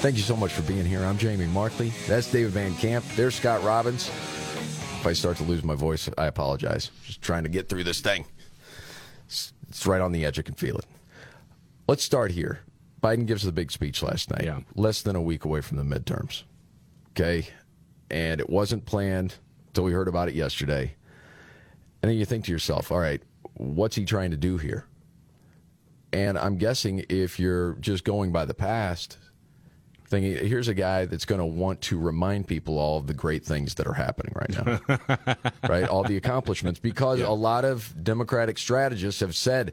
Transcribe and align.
Thank 0.00 0.16
you 0.16 0.22
so 0.22 0.36
much 0.36 0.52
for 0.52 0.62
being 0.62 0.84
here. 0.86 1.04
I'm 1.04 1.18
Jamie 1.18 1.46
Markley. 1.46 1.92
That's 2.06 2.30
David 2.30 2.52
Van 2.52 2.74
Camp. 2.76 3.04
There's 3.16 3.34
Scott 3.34 3.62
Robbins. 3.64 4.06
If 4.08 5.06
I 5.06 5.12
start 5.12 5.36
to 5.38 5.42
lose 5.42 5.64
my 5.64 5.74
voice, 5.74 6.08
I 6.16 6.26
apologize. 6.26 6.90
Just 7.04 7.20
trying 7.20 7.42
to 7.42 7.48
get 7.48 7.68
through 7.68 7.82
this 7.84 8.00
thing. 8.00 8.24
It's, 9.26 9.52
it's 9.68 9.86
right 9.86 10.00
on 10.00 10.12
the 10.12 10.24
edge. 10.24 10.38
I 10.38 10.42
can 10.42 10.54
feel 10.54 10.76
it. 10.78 10.84
Let's 11.88 12.04
start 12.04 12.30
here. 12.30 12.60
Biden 13.02 13.26
gives 13.26 13.44
a 13.44 13.50
big 13.52 13.72
speech 13.72 14.02
last 14.02 14.30
night, 14.30 14.44
Yeah. 14.44 14.60
less 14.76 15.02
than 15.02 15.16
a 15.16 15.22
week 15.22 15.44
away 15.44 15.60
from 15.62 15.76
the 15.78 15.82
midterms. 15.98 16.44
Okay. 17.10 17.48
And 18.10 18.40
it 18.40 18.48
wasn't 18.48 18.86
planned 18.86 19.34
until 19.68 19.84
we 19.84 19.92
heard 19.92 20.08
about 20.08 20.28
it 20.28 20.34
yesterday. 20.34 20.94
And 22.02 22.10
then 22.10 22.18
you 22.18 22.24
think 22.24 22.44
to 22.44 22.52
yourself, 22.52 22.92
all 22.92 23.00
right, 23.00 23.20
what's 23.54 23.96
he 23.96 24.04
trying 24.04 24.30
to 24.30 24.36
do 24.36 24.58
here? 24.58 24.86
And 26.12 26.38
I'm 26.38 26.56
guessing 26.56 27.04
if 27.08 27.40
you're 27.40 27.72
just 27.74 28.04
going 28.04 28.30
by 28.30 28.44
the 28.44 28.54
past, 28.54 29.18
thinking 30.08 30.46
here's 30.46 30.68
a 30.68 30.74
guy 30.74 31.04
that's 31.04 31.24
going 31.24 31.40
to 31.40 31.46
want 31.46 31.80
to 31.82 31.98
remind 31.98 32.46
people 32.46 32.78
all 32.78 32.98
of 32.98 33.06
the 33.06 33.14
great 33.14 33.44
things 33.44 33.74
that 33.74 33.86
are 33.86 33.92
happening 33.92 34.32
right 34.34 34.50
now, 34.50 35.46
right? 35.68 35.88
All 35.88 36.02
the 36.02 36.16
accomplishments, 36.16 36.80
because 36.80 37.20
a 37.20 37.30
lot 37.30 37.64
of 37.64 37.92
Democratic 38.02 38.58
strategists 38.58 39.20
have 39.20 39.36
said 39.36 39.72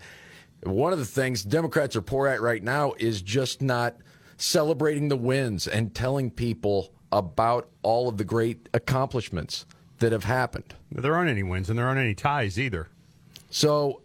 one 0.64 0.94
of 0.94 1.00
the 1.00 1.06
things 1.06 1.44
Democrats 1.44 1.96
are 1.96 2.02
poor 2.02 2.28
at 2.28 2.42
right 2.42 2.64
now 2.64 2.94
is 2.98 3.22
just 3.22 3.62
not 3.62 3.96
celebrating 4.38 5.10
the 5.10 5.18
wins 5.18 5.68
and 5.68 5.94
telling 5.94 6.32
people 6.32 6.92
about 7.12 7.70
all 7.82 8.10
of 8.10 8.18
the 8.18 8.24
great 8.24 8.68
accomplishments 8.74 9.66
that 10.00 10.12
have 10.12 10.26
happened. 10.26 10.74
There 10.92 11.16
aren't 11.16 11.30
any 11.30 11.44
wins 11.44 11.70
and 11.70 11.80
there 11.80 11.88
aren't 11.88 12.00
any 12.00 12.16
ties 12.16 12.60
either. 12.60 12.90
So, 13.50 14.02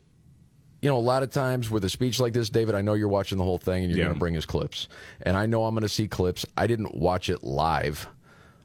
you 0.82 0.88
know, 0.88 0.96
a 0.96 0.98
lot 0.98 1.22
of 1.22 1.30
times 1.30 1.70
with 1.70 1.84
a 1.84 1.90
speech 1.90 2.18
like 2.20 2.32
this, 2.32 2.48
David, 2.50 2.74
I 2.74 2.80
know 2.80 2.94
you're 2.94 3.08
watching 3.08 3.38
the 3.38 3.44
whole 3.44 3.58
thing 3.58 3.82
and 3.84 3.90
you're 3.90 3.98
Yeah. 3.98 4.04
going 4.06 4.14
to 4.14 4.18
bring 4.18 4.36
us 4.36 4.46
clips. 4.46 4.88
And 5.22 5.36
I 5.36 5.46
know 5.46 5.64
I'm 5.64 5.74
going 5.74 5.82
to 5.82 5.88
see 5.88 6.08
clips. 6.08 6.46
I 6.56 6.66
didn't 6.66 6.94
watch 6.94 7.28
it 7.28 7.42
live. 7.44 8.08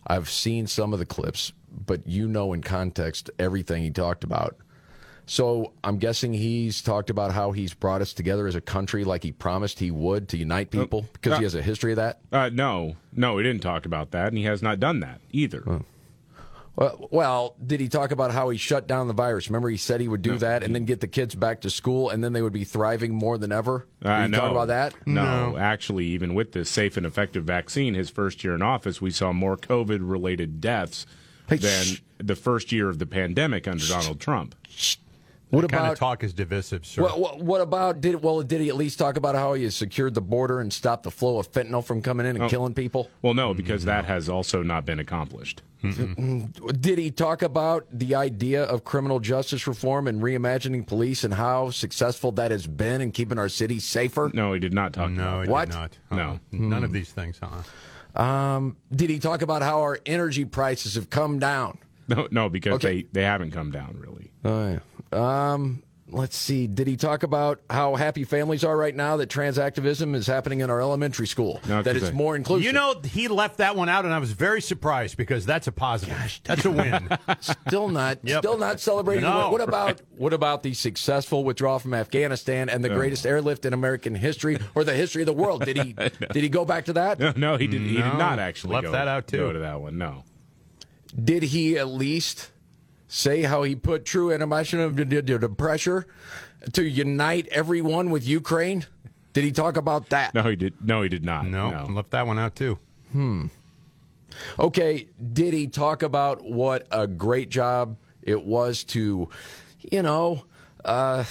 I've 0.07 0.29
seen 0.29 0.67
some 0.67 0.93
of 0.93 0.99
the 0.99 1.05
clips, 1.05 1.51
but 1.85 2.07
you 2.07 2.27
know 2.27 2.53
in 2.53 2.61
context 2.61 3.29
everything 3.39 3.83
he 3.83 3.89
talked 3.91 4.23
about. 4.23 4.55
So 5.27 5.73
I'm 5.83 5.97
guessing 5.97 6.33
he's 6.33 6.81
talked 6.83 7.09
about 7.09 7.31
how 7.31 7.51
he's 7.51 7.73
brought 7.73 8.01
us 8.01 8.13
together 8.13 8.45
as 8.45 8.53
a 8.53 8.61
country 8.61 9.03
like 9.03 9.23
he 9.23 9.31
promised 9.31 9.79
he 9.79 9.89
would 9.89 10.29
to 10.29 10.37
unite 10.37 10.69
people 10.69 11.05
because 11.13 11.39
he 11.39 11.43
uh, 11.43 11.47
has 11.47 11.55
a 11.55 11.63
history 11.63 11.93
of 11.93 11.95
that. 11.95 12.19
Uh, 12.31 12.49
no, 12.53 12.95
no, 13.11 13.37
he 13.39 13.43
didn't 13.43 13.63
talk 13.63 13.87
about 13.87 14.11
that, 14.11 14.27
and 14.27 14.37
he 14.37 14.43
has 14.43 14.61
not 14.61 14.79
done 14.79 14.99
that 14.99 15.21
either. 15.31 15.63
Well, 15.65 15.83
well, 16.77 17.55
did 17.65 17.79
he 17.79 17.87
talk 17.87 18.11
about 18.11 18.31
how 18.31 18.49
he 18.49 18.57
shut 18.57 18.87
down 18.87 19.07
the 19.07 19.13
virus? 19.13 19.47
Remember, 19.49 19.69
he 19.69 19.77
said 19.77 20.01
he 20.01 20.07
would 20.07 20.21
do 20.21 20.37
that 20.37 20.63
and 20.63 20.75
then 20.75 20.85
get 20.85 20.99
the 20.99 21.07
kids 21.07 21.33
back 21.35 21.61
to 21.61 21.69
school, 21.69 22.09
and 22.09 22.23
then 22.23 22.33
they 22.33 22.41
would 22.41 22.53
be 22.53 22.63
thriving 22.65 23.13
more 23.13 23.37
than 23.37 23.51
ever. 23.51 23.87
Uh, 24.03 24.23
he 24.23 24.27
no. 24.27 24.39
talk 24.39 24.51
about 24.51 24.67
that? 24.67 24.93
No, 25.07 25.57
actually, 25.57 26.05
even 26.07 26.33
with 26.33 26.51
this 26.51 26.69
safe 26.69 26.97
and 26.97 27.05
effective 27.05 27.45
vaccine, 27.45 27.93
his 27.93 28.09
first 28.09 28.43
year 28.43 28.55
in 28.55 28.61
office, 28.61 29.01
we 29.01 29.11
saw 29.11 29.31
more 29.31 29.57
COVID-related 29.57 30.59
deaths 30.59 31.05
Hey, 31.47 31.57
than 31.57 31.83
shh. 31.85 32.01
the 32.17 32.35
first 32.35 32.71
year 32.71 32.89
of 32.89 32.99
the 32.99 33.05
pandemic 33.05 33.67
under 33.67 33.85
Donald 33.85 34.19
Trump. 34.19 34.55
What 35.51 35.61
That 35.61 35.69
kind 35.71 35.83
about 35.83 35.93
of 35.93 35.99
talk 35.99 36.23
is 36.23 36.33
divisive, 36.33 36.85
sir. 36.85 37.03
What, 37.03 37.19
what, 37.19 37.39
what 37.39 37.61
about 37.61 38.01
did 38.01 38.21
well? 38.21 38.41
Did 38.41 38.61
he 38.61 38.69
at 38.69 38.75
least 38.75 38.97
talk 38.99 39.15
about 39.15 39.35
how 39.35 39.53
he 39.53 39.63
has 39.63 39.75
secured 39.75 40.13
the 40.15 40.21
border 40.21 40.59
and 40.59 40.73
stopped 40.73 41.03
the 41.03 41.11
flow 41.11 41.37
of 41.37 41.51
fentanyl 41.51 41.83
from 41.85 42.01
coming 42.01 42.25
in 42.25 42.35
and 42.35 42.45
Oh. 42.45 42.49
killing 42.49 42.73
people? 42.73 43.09
Well, 43.21 43.33
no, 43.35 43.53
because 43.53 43.85
that 43.85 44.05
has 44.05 44.27
also 44.27 44.63
not 44.63 44.85
been 44.85 44.99
accomplished. 44.99 45.61
Did 45.83 46.97
he 46.97 47.11
talk 47.11 47.41
about 47.43 47.85
the 47.91 48.15
idea 48.15 48.63
of 48.63 48.83
criminal 48.83 49.19
justice 49.19 49.67
reform 49.67 50.07
and 50.07 50.21
reimagining 50.21 50.85
police 50.87 51.23
and 51.23 51.33
how 51.35 51.69
successful 51.69 52.31
that 52.33 52.49
has 52.51 52.65
been 52.65 53.01
in 53.01 53.11
keeping 53.11 53.37
our 53.37 53.49
city 53.49 53.79
safer? 53.79 54.31
No, 54.33 54.53
he 54.53 54.59
did 54.59 54.73
not 54.73 54.93
talk 54.93 55.11
no, 55.11 55.21
about 55.41 55.43
it. 55.45 55.49
What? 55.49 55.69
did 55.69 55.75
not. 55.75 55.97
No. 56.11 56.23
Uh-uh. 56.23 56.37
None 56.51 56.83
of 56.83 56.91
these 56.91 57.11
things, 57.11 57.39
huh? 57.41 58.19
Um, 58.21 58.77
did 58.91 59.09
he 59.09 59.19
talk 59.19 59.41
about 59.41 59.61
how 59.61 59.81
our 59.81 59.99
energy 60.05 60.45
prices 60.45 60.95
have 60.95 61.09
come 61.09 61.37
down? 61.37 61.77
No, 62.07 62.27
no, 62.31 62.49
because 62.49 62.75
Okay. 62.75 63.01
they, 63.03 63.07
they 63.11 63.23
haven't 63.23 63.51
come 63.51 63.71
down 63.71 63.95
really. 63.99 64.31
Oh, 64.43 64.69
yeah. 64.71 64.79
Um, 65.15 65.81
let's 66.09 66.35
see. 66.37 66.67
Did 66.67 66.87
he 66.87 66.97
talk 66.97 67.23
about 67.23 67.61
how 67.69 67.95
happy 67.95 68.25
families 68.25 68.63
are 68.63 68.75
right 68.77 68.95
now 68.95 69.17
that 69.17 69.27
trans 69.29 69.57
activism 69.57 70.13
is 70.13 70.27
happening 70.27 70.59
in 70.59 70.69
our 70.69 70.79
elementary 70.81 71.25
school? 71.27 71.59
No, 71.67 71.81
that 71.81 71.93
'cause 71.93 72.03
it's 72.03 72.11
I- 72.11 72.15
more 72.17 72.35
inclusive. 72.35 72.65
You 72.65 72.73
know, 72.73 72.95
he 73.03 73.27
left 73.27 73.57
that 73.57 73.75
one 73.75 73.89
out, 73.89 74.05
and 74.05 74.13
I 74.13 74.19
was 74.19 74.31
very 74.31 74.61
surprised 74.61 75.17
because 75.17 75.45
that's 75.45 75.67
a 75.67 75.71
positive. 75.71 76.15
that's 76.43 76.65
a 76.65 76.71
win. 76.71 77.09
still 77.39 77.89
not 77.89 78.19
Yep. 78.23 78.39
still 78.43 78.57
not 78.57 78.79
celebrating 78.79 79.23
the 79.23 79.29
No. 79.29 79.43
win. 79.43 79.51
what 79.53 79.61
about 79.61 80.01
what 80.17 80.33
about 80.33 80.63
the 80.63 80.73
successful 80.73 81.43
withdrawal 81.43 81.79
from 81.79 81.93
Afghanistan 81.93 82.69
and 82.69 82.83
the 82.83 82.89
greatest 82.89 83.25
airlift 83.25 83.65
in 83.65 83.73
American 83.73 84.15
history 84.15 84.57
or 84.75 84.83
the 84.83 84.93
history 84.93 85.21
of 85.23 85.25
the 85.27 85.33
world 85.33 85.65
did 85.65 85.77
he 85.77 85.93
did 86.33 86.43
he 86.43 86.49
go 86.49 86.65
back 86.65 86.85
to 86.85 86.93
that 86.93 87.19
No, 87.19 87.33
no, 87.35 87.57
he 87.57 87.67
did. 87.67 87.81
He 87.81 87.95
did 87.95 88.17
not 88.17 88.37
actually 88.39 88.73
left 88.75 88.85
go, 88.85 88.91
that 88.91 89.07
out, 89.07 89.27
too. 89.27 89.37
Go 89.37 89.53
to 89.53 89.59
that 89.59 89.79
one. 89.81 89.97
No. 89.97 90.23
did 91.21 91.43
he 91.43 91.77
at 91.77 91.87
least 91.87 92.51
say 93.07 93.43
how 93.43 93.63
he 93.63 93.75
put 93.75 94.05
true 94.05 94.31
international 94.31 94.91
pressure 95.55 96.05
to 96.73 96.83
unite 96.83 97.47
everyone 97.51 98.09
with 98.09 98.27
Ukraine 98.27 98.85
did 99.33 99.43
he 99.43 99.51
talk 99.51 99.75
about 99.77 100.09
that 100.09 100.33
No, 100.33 100.43
he 100.43 100.55
did. 100.55 100.73
No, 100.81 101.01
he 101.01 101.09
did 101.09 101.23
not. 101.25 101.45
No, 101.45 101.69
no. 101.69 101.85
left 101.93 102.11
that 102.11 102.25
one 102.25 102.39
out 102.39 102.55
too. 102.55 102.79
Hmm. 103.11 103.47
Okay, 104.59 105.07
did 105.33 105.53
he 105.53 105.67
talk 105.67 106.03
about 106.03 106.43
what 106.43 106.87
a 106.91 107.07
great 107.07 107.49
job 107.49 107.97
it 108.21 108.43
was 108.43 108.83
to, 108.85 109.29
you 109.91 110.01
know, 110.01 110.45
uh, 110.83 111.23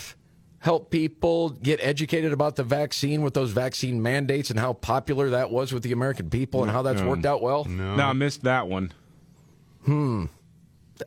help 0.60 0.90
people 0.90 1.50
get 1.50 1.80
educated 1.82 2.32
about 2.32 2.56
the 2.56 2.62
vaccine 2.64 3.20
with 3.22 3.34
those 3.34 3.50
vaccine 3.50 4.00
mandates 4.02 4.48
and 4.50 4.58
how 4.58 4.72
popular 4.72 5.30
that 5.30 5.50
was 5.50 5.72
with 5.72 5.82
the 5.82 5.92
American 5.92 6.30
people 6.30 6.62
and 6.62 6.70
how 6.72 6.80
that's 6.82 7.00
No. 7.02 7.08
worked 7.08 7.26
out 7.26 7.42
well? 7.42 7.64
No, 7.66 7.96
I 7.96 8.12
missed 8.14 8.42
that 8.44 8.68
one. 8.68 8.92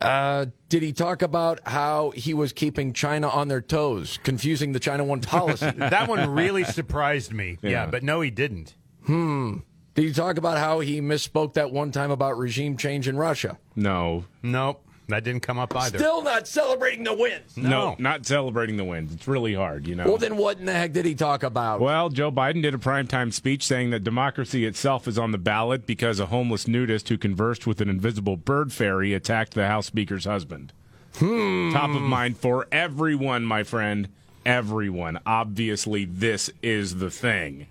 Uh, 0.00 0.46
did 0.68 0.82
he 0.82 0.92
talk 0.92 1.22
about 1.22 1.60
how 1.66 2.10
he 2.10 2.34
was 2.34 2.52
keeping 2.52 2.92
China 2.92 3.28
on 3.28 3.48
their 3.48 3.60
toes, 3.60 4.18
confusing 4.22 4.72
the 4.72 4.80
China 4.80 5.04
one 5.04 5.20
policy? 5.20 5.70
That 5.76 6.08
one 6.08 6.30
really 6.30 6.64
surprised 6.64 7.32
me. 7.32 7.58
Yeah. 7.62 7.70
Yeah. 7.70 7.86
but 7.86 8.02
no, 8.02 8.20
he 8.20 8.30
didn't. 8.30 8.74
Hmm. 9.04 9.58
Did 9.94 10.04
he 10.04 10.12
talk 10.12 10.38
about 10.38 10.58
how 10.58 10.80
he 10.80 11.00
misspoke 11.00 11.54
that 11.54 11.72
one 11.72 11.90
time 11.90 12.10
about 12.10 12.38
regime 12.38 12.76
change 12.76 13.08
in 13.08 13.16
Russia? 13.16 13.58
No. 13.74 14.24
Nope, 14.42 14.84
that 15.08 15.24
didn't 15.24 15.42
come 15.42 15.58
up 15.58 15.74
either. 15.74 15.98
Still 15.98 16.22
not 16.22 16.46
celebrating 16.46 17.04
the 17.04 17.14
wins. 17.14 17.56
No, 17.56 17.96
not 17.98 18.26
celebrating 18.26 18.76
the 18.76 18.84
wins. 18.84 19.12
It's 19.12 19.26
really 19.26 19.54
hard, 19.54 19.88
you 19.88 19.94
know. 19.94 20.04
Well, 20.04 20.18
then 20.18 20.36
what 20.36 20.58
in 20.58 20.66
the 20.66 20.72
heck 20.72 20.92
did 20.92 21.06
he 21.06 21.14
talk 21.14 21.42
about? 21.42 21.80
Well, 21.80 22.10
Joe 22.10 22.30
Biden 22.30 22.62
did 22.62 22.74
a 22.74 22.78
primetime 22.78 23.32
speech 23.32 23.64
saying 23.64 23.88
that 23.90 24.04
democracy 24.04 24.66
itself 24.66 25.08
is 25.08 25.18
on 25.18 25.32
the 25.32 25.38
ballot 25.38 25.86
because 25.86 26.20
a 26.20 26.26
homeless 26.26 26.68
nudist 26.68 27.08
who 27.08 27.16
conversed 27.16 27.66
with 27.66 27.80
an 27.80 27.88
invisible 27.88 28.36
bird 28.36 28.70
fairy 28.70 29.14
attacked 29.14 29.54
the 29.54 29.66
House 29.66 29.86
Speaker's 29.86 30.26
husband. 30.26 30.74
Hmm. 31.16 31.72
Top 31.72 31.88
of 31.88 32.02
mind 32.02 32.36
for 32.36 32.66
everyone, 32.70 33.44
my 33.44 33.62
friend. 33.62 34.08
Everyone. 34.44 35.18
Obviously, 35.24 36.04
this 36.04 36.50
is 36.62 36.96
the 36.96 37.10
thing. 37.10 37.66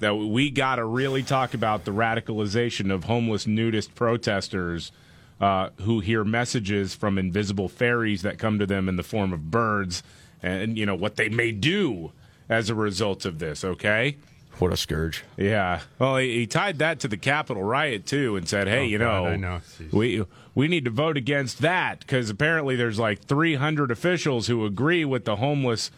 That 0.00 0.14
we 0.16 0.50
got 0.50 0.76
to 0.76 0.84
really 0.84 1.22
talk 1.22 1.54
about 1.54 1.86
the 1.86 1.92
radicalization 1.92 2.92
of 2.92 3.04
homeless 3.04 3.46
nudist 3.46 3.94
protesters 3.94 4.92
uh, 5.40 5.70
who 5.82 6.00
hear 6.00 6.24
messages 6.24 6.94
from 6.94 7.18
invisible 7.18 7.68
fairies 7.68 8.22
that 8.22 8.38
come 8.38 8.58
to 8.58 8.66
them 8.66 8.88
in 8.88 8.96
the 8.96 9.02
form 9.02 9.32
of 9.32 9.50
birds 9.50 10.02
and, 10.42 10.76
you 10.78 10.86
know, 10.86 10.94
what 10.94 11.16
they 11.16 11.28
may 11.28 11.50
do 11.52 12.12
as 12.48 12.68
a 12.70 12.74
result 12.74 13.24
of 13.24 13.38
this, 13.38 13.64
okay? 13.64 14.16
What 14.58 14.72
a 14.72 14.76
scourge. 14.76 15.24
Yeah. 15.36 15.80
Well, 15.98 16.18
he, 16.18 16.34
he 16.38 16.46
tied 16.46 16.78
that 16.78 17.00
to 17.00 17.08
the 17.08 17.16
Capitol 17.16 17.64
riot 17.64 18.06
too, 18.06 18.36
and 18.36 18.48
said, 18.48 18.68
"Hey, 18.68 18.82
Oh, 18.82 18.84
you 18.84 18.98
God, 18.98 19.04
know, 19.06 19.26
I 19.26 19.36
know. 19.36 19.60
We 19.90 20.24
we 20.54 20.68
need 20.68 20.84
to 20.84 20.92
vote 20.92 21.16
against 21.16 21.58
that 21.62 21.98
because 22.00 22.30
apparently 22.30 22.76
there's 22.76 23.00
like 23.00 23.24
300 23.24 23.90
officials 23.90 24.46
who 24.46 24.64
agree 24.64 25.04
with 25.04 25.24
the 25.24 25.36
homeless 25.36 25.90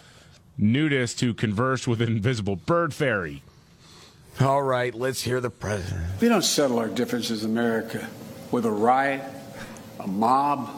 nudist 0.57 1.21
who 1.21 1.35
conversed 1.35 1.87
with 1.87 2.01
an 2.01 2.09
invisible 2.09 2.57
bird 2.57 2.95
fairy." 2.95 3.43
All 4.41 4.63
right, 4.63 4.95
let's 4.95 5.23
hear 5.23 5.41
the 5.43 5.51
president. 5.51 6.07
We 6.21 6.29
don't 6.31 6.43
settle 6.45 6.79
our 6.79 6.89
differences 6.89 7.45
in 7.45 7.51
America 7.51 8.09
with 8.57 8.65
a 8.65 8.71
riot, 8.71 9.21
a 10.01 10.07
mob. 10.07 10.71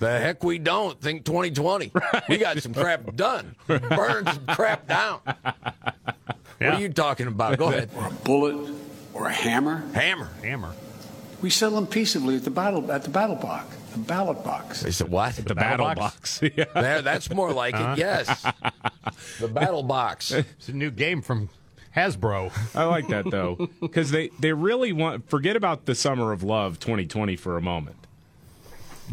The 0.00 0.18
heck 0.20 0.44
we 0.44 0.58
don't. 0.58 1.00
Think 1.00 1.24
2020. 1.24 1.92
We 2.28 2.36
got 2.36 2.60
some 2.60 2.74
crap 2.74 3.16
done. 3.16 3.56
Burn 3.66 4.26
some 4.26 4.44
crap 4.48 4.86
down. 4.86 5.20
What 6.60 6.74
are 6.74 6.80
you 6.80 6.88
talking 6.88 7.28
about? 7.28 7.56
Go 7.56 7.68
ahead. 7.68 7.88
or 7.96 8.08
a 8.08 8.10
bullet 8.10 8.74
or 9.14 9.28
a 9.28 9.32
hammer. 9.32 9.84
Hammer. 9.94 10.28
Hammer. 10.42 10.74
We 11.40 11.50
settle 11.50 11.76
them 11.76 11.86
peaceably 11.86 12.34
at 12.34 12.42
the 12.42 12.50
battle 12.50 12.90
at 12.90 13.04
the 13.04 13.10
battle 13.10 13.36
box, 13.36 13.76
the 13.92 14.00
ballot 14.00 14.42
box. 14.42 14.82
They 14.82 14.90
said, 14.90 15.08
what? 15.08 15.36
The 15.36 15.54
battle 15.54 15.94
box. 15.94 16.40
yeah. 16.56 16.64
There, 16.74 17.00
that's 17.00 17.30
more 17.30 17.52
like 17.52 17.76
it, 17.76 17.80
uh-huh. 17.80 17.94
yes. 17.96 18.44
The 19.38 19.46
battle 19.46 19.84
box. 19.84 20.32
It's 20.32 20.68
a 20.68 20.72
new 20.72 20.90
game 20.90 21.22
from 21.22 21.48
Hasbro. 21.98 22.52
I 22.76 22.84
like 22.84 23.08
that 23.08 23.30
though, 23.30 23.68
because 23.80 24.10
they 24.10 24.28
they 24.38 24.52
really 24.52 24.92
want 24.92 25.28
forget 25.28 25.56
about 25.56 25.86
the 25.86 25.94
summer 25.94 26.32
of 26.32 26.42
love 26.42 26.78
2020 26.78 27.34
for 27.36 27.56
a 27.56 27.62
moment. 27.62 27.96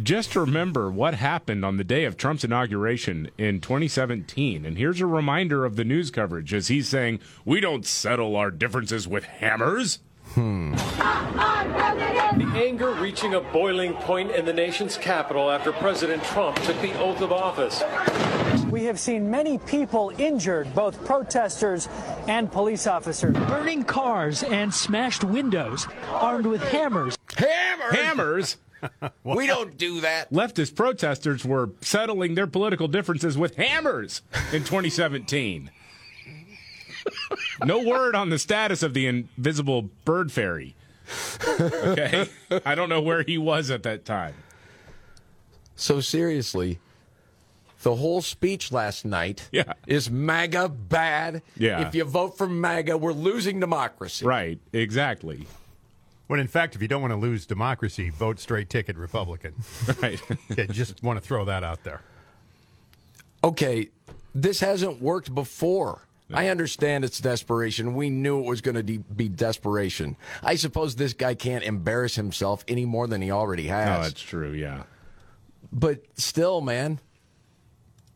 Just 0.03 0.35
remember 0.35 0.91
what 0.91 1.15
happened 1.15 1.63
on 1.63 1.77
the 1.77 1.83
day 1.83 2.03
of 2.03 2.17
Trump's 2.17 2.43
inauguration 2.43 3.31
in 3.37 3.61
2017, 3.61 4.65
and 4.65 4.77
here's 4.77 4.99
a 4.99 5.05
reminder 5.05 5.63
of 5.63 5.77
the 5.77 5.85
news 5.85 6.11
coverage 6.11 6.53
as 6.53 6.67
he's 6.67 6.87
saying, 6.87 7.19
"We 7.43 7.59
don't 7.59 7.85
settle 7.85 8.35
our 8.35 8.51
differences 8.51 9.07
with 9.07 9.23
hammers." 9.23 9.99
Hmm. 10.33 10.73
The 12.35 12.51
anger 12.55 12.91
reaching 12.91 13.33
a 13.35 13.41
boiling 13.41 13.93
point 13.93 14.31
in 14.31 14.45
the 14.45 14.53
nation's 14.53 14.97
capital 14.97 15.49
after 15.49 15.71
President 15.71 16.23
Trump 16.23 16.57
took 16.63 16.79
the 16.81 16.99
oath 16.99 17.21
of 17.21 17.31
office. 17.31 17.81
We 18.75 18.83
have 18.83 18.99
seen 18.99 19.31
many 19.31 19.57
people 19.57 20.11
injured, 20.17 20.75
both 20.75 21.05
protesters 21.05 21.87
and 22.27 22.51
police 22.51 22.87
officers. 22.87 23.33
Burning 23.47 23.85
cars 23.85 24.43
and 24.43 24.73
smashed 24.73 25.23
windows, 25.23 25.87
armed 26.09 26.45
with 26.45 26.61
hammers. 26.61 27.17
Hammers! 27.37 27.95
Hammers. 27.95 28.57
We 29.23 29.47
don't 29.47 29.77
do 29.77 30.01
that. 30.01 30.31
Leftist 30.31 30.75
protesters 30.75 31.45
were 31.45 31.69
settling 31.79 32.35
their 32.35 32.47
political 32.47 32.89
differences 32.89 33.37
with 33.37 33.55
hammers 33.55 34.21
in 34.51 34.65
2017. 34.65 35.71
No 37.63 37.81
word 37.81 38.13
on 38.13 38.29
the 38.29 38.37
status 38.37 38.83
of 38.83 38.93
the 38.93 39.07
invisible 39.07 39.83
bird 40.03 40.33
fairy. 40.33 40.75
Okay. 41.49 42.27
I 42.65 42.75
don't 42.75 42.89
know 42.89 43.01
where 43.01 43.23
he 43.23 43.37
was 43.37 43.71
at 43.71 43.83
that 43.83 44.03
time. 44.03 44.35
So 45.77 46.01
seriously, 46.01 46.79
the 47.85 47.95
whole 47.95 48.19
speech 48.19 48.71
last 48.71 49.05
night 49.05 49.47
Yeah. 49.51 49.73
is 49.85 50.09
MAGA 50.09 50.69
bad. 50.69 51.43
Yeah. 51.55 51.87
If 51.87 51.93
you 51.93 52.03
vote 52.03 52.35
for 52.35 52.47
MAGA, 52.47 52.97
we're 52.97 53.13
losing 53.13 53.59
democracy. 53.59 54.25
Right, 54.25 54.59
exactly. 54.73 55.45
When 56.25 56.39
in 56.39 56.47
fact, 56.47 56.73
if 56.75 56.81
you 56.81 56.87
don't 56.87 57.03
want 57.03 57.11
to 57.11 57.19
lose 57.19 57.45
democracy, 57.45 58.09
vote 58.09 58.39
straight 58.39 58.71
ticket 58.71 58.97
Republican. 58.97 59.53
Right. 60.01 60.19
okay, 60.51 60.65
just 60.71 61.03
want 61.03 61.21
to 61.21 61.25
throw 61.27 61.45
that 61.45 61.63
out 61.63 61.83
there. 61.83 62.01
Okay, 63.43 63.89
this 64.33 64.59
hasn't 64.61 64.99
worked 64.99 65.33
before. 65.35 66.01
I 66.33 66.47
understand 66.47 67.05
it's 67.05 67.19
desperation. 67.19 67.93
We 67.93 68.09
knew 68.09 68.39
it 68.39 68.45
was 68.47 68.61
going 68.61 68.73
to 68.73 68.81
de- 68.81 68.97
be 68.97 69.29
desperation. 69.29 70.15
I 70.41 70.55
suppose 70.55 70.95
this 70.95 71.13
guy 71.13 71.35
can't 71.35 71.63
embarrass 71.63 72.15
himself 72.15 72.65
any 72.67 72.83
more 72.85 73.05
than 73.05 73.21
he 73.21 73.29
already 73.29 73.67
No, 73.67 73.73
has. 73.75 74.07
that's 74.07 74.21
true, 74.23 74.53
yeah. 74.53 74.83
but 75.71 75.99
still, 76.15 76.61
man, 76.61 76.99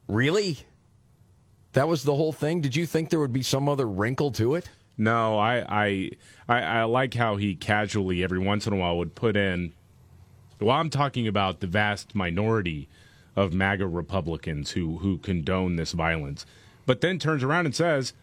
really? 0.10 0.58
That 1.74 1.88
was 1.88 2.04
the 2.04 2.16
whole 2.16 2.34
thing? 2.34 2.60
Did 2.60 2.76
you 2.76 2.86
think 2.86 3.10
there 3.10 3.20
would 3.20 3.32
be 3.32 3.44
some 3.44 3.70
other 3.70 3.88
wrinkle 3.88 4.32
to 4.34 4.56
it? 4.56 4.70
No, 4.98 5.40
I, 5.40 5.64
I 5.70 6.12
I 6.50 6.62
I 6.62 6.84
like 6.84 7.14
how 7.14 7.38
he 7.38 7.56
casually 7.56 8.22
every 8.22 8.40
once 8.40 8.68
in 8.68 8.74
a 8.74 8.76
while 8.76 8.98
would 8.98 9.16
put 9.16 9.38
in 9.38 9.72
well, 10.60 10.76
I'm 10.76 10.90
talking 10.90 11.26
about 11.26 11.62
the 11.62 11.68
vast 11.68 12.16
minority 12.16 12.90
of 13.36 13.54
MAGA 13.54 13.88
Republicans 13.88 14.72
who 14.72 14.98
who 14.98 15.18
condone 15.20 15.78
this 15.78 15.94
violence, 15.94 16.46
but 16.86 17.00
then 17.02 17.18
turns 17.18 17.44
around 17.44 17.66
and 17.66 17.76
says 17.76 18.14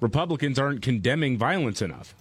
Republicans 0.00 0.58
aren't 0.58 0.82
condemning 0.82 1.38
violence 1.38 1.80
enough. 1.80 2.14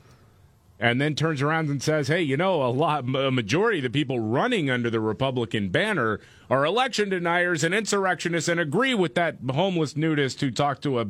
And 0.80 1.00
then 1.00 1.16
turns 1.16 1.42
around 1.42 1.70
and 1.70 1.82
says, 1.82 2.10
"Hey, 2.10 2.22
you 2.22 2.36
know, 2.36 2.62
a 2.62 2.68
lot, 2.68 3.06
a 3.16 3.32
majority 3.32 3.80
of 3.80 3.84
the 3.84 3.90
people 3.90 4.20
running 4.20 4.70
under 4.70 4.90
the 4.90 5.00
Republican 5.00 5.70
banner 5.70 6.20
are 6.50 6.66
election 6.66 7.10
deniers 7.10 7.64
and 7.64 7.74
insurrectionists, 7.74 8.50
and 8.50 8.60
agree 8.60 8.94
with 8.94 9.16
that 9.16 9.38
homeless 9.52 9.96
nudist 9.96 10.42
who 10.42 10.52
talked 10.52 10.84
to 10.84 11.00
a 11.00 11.08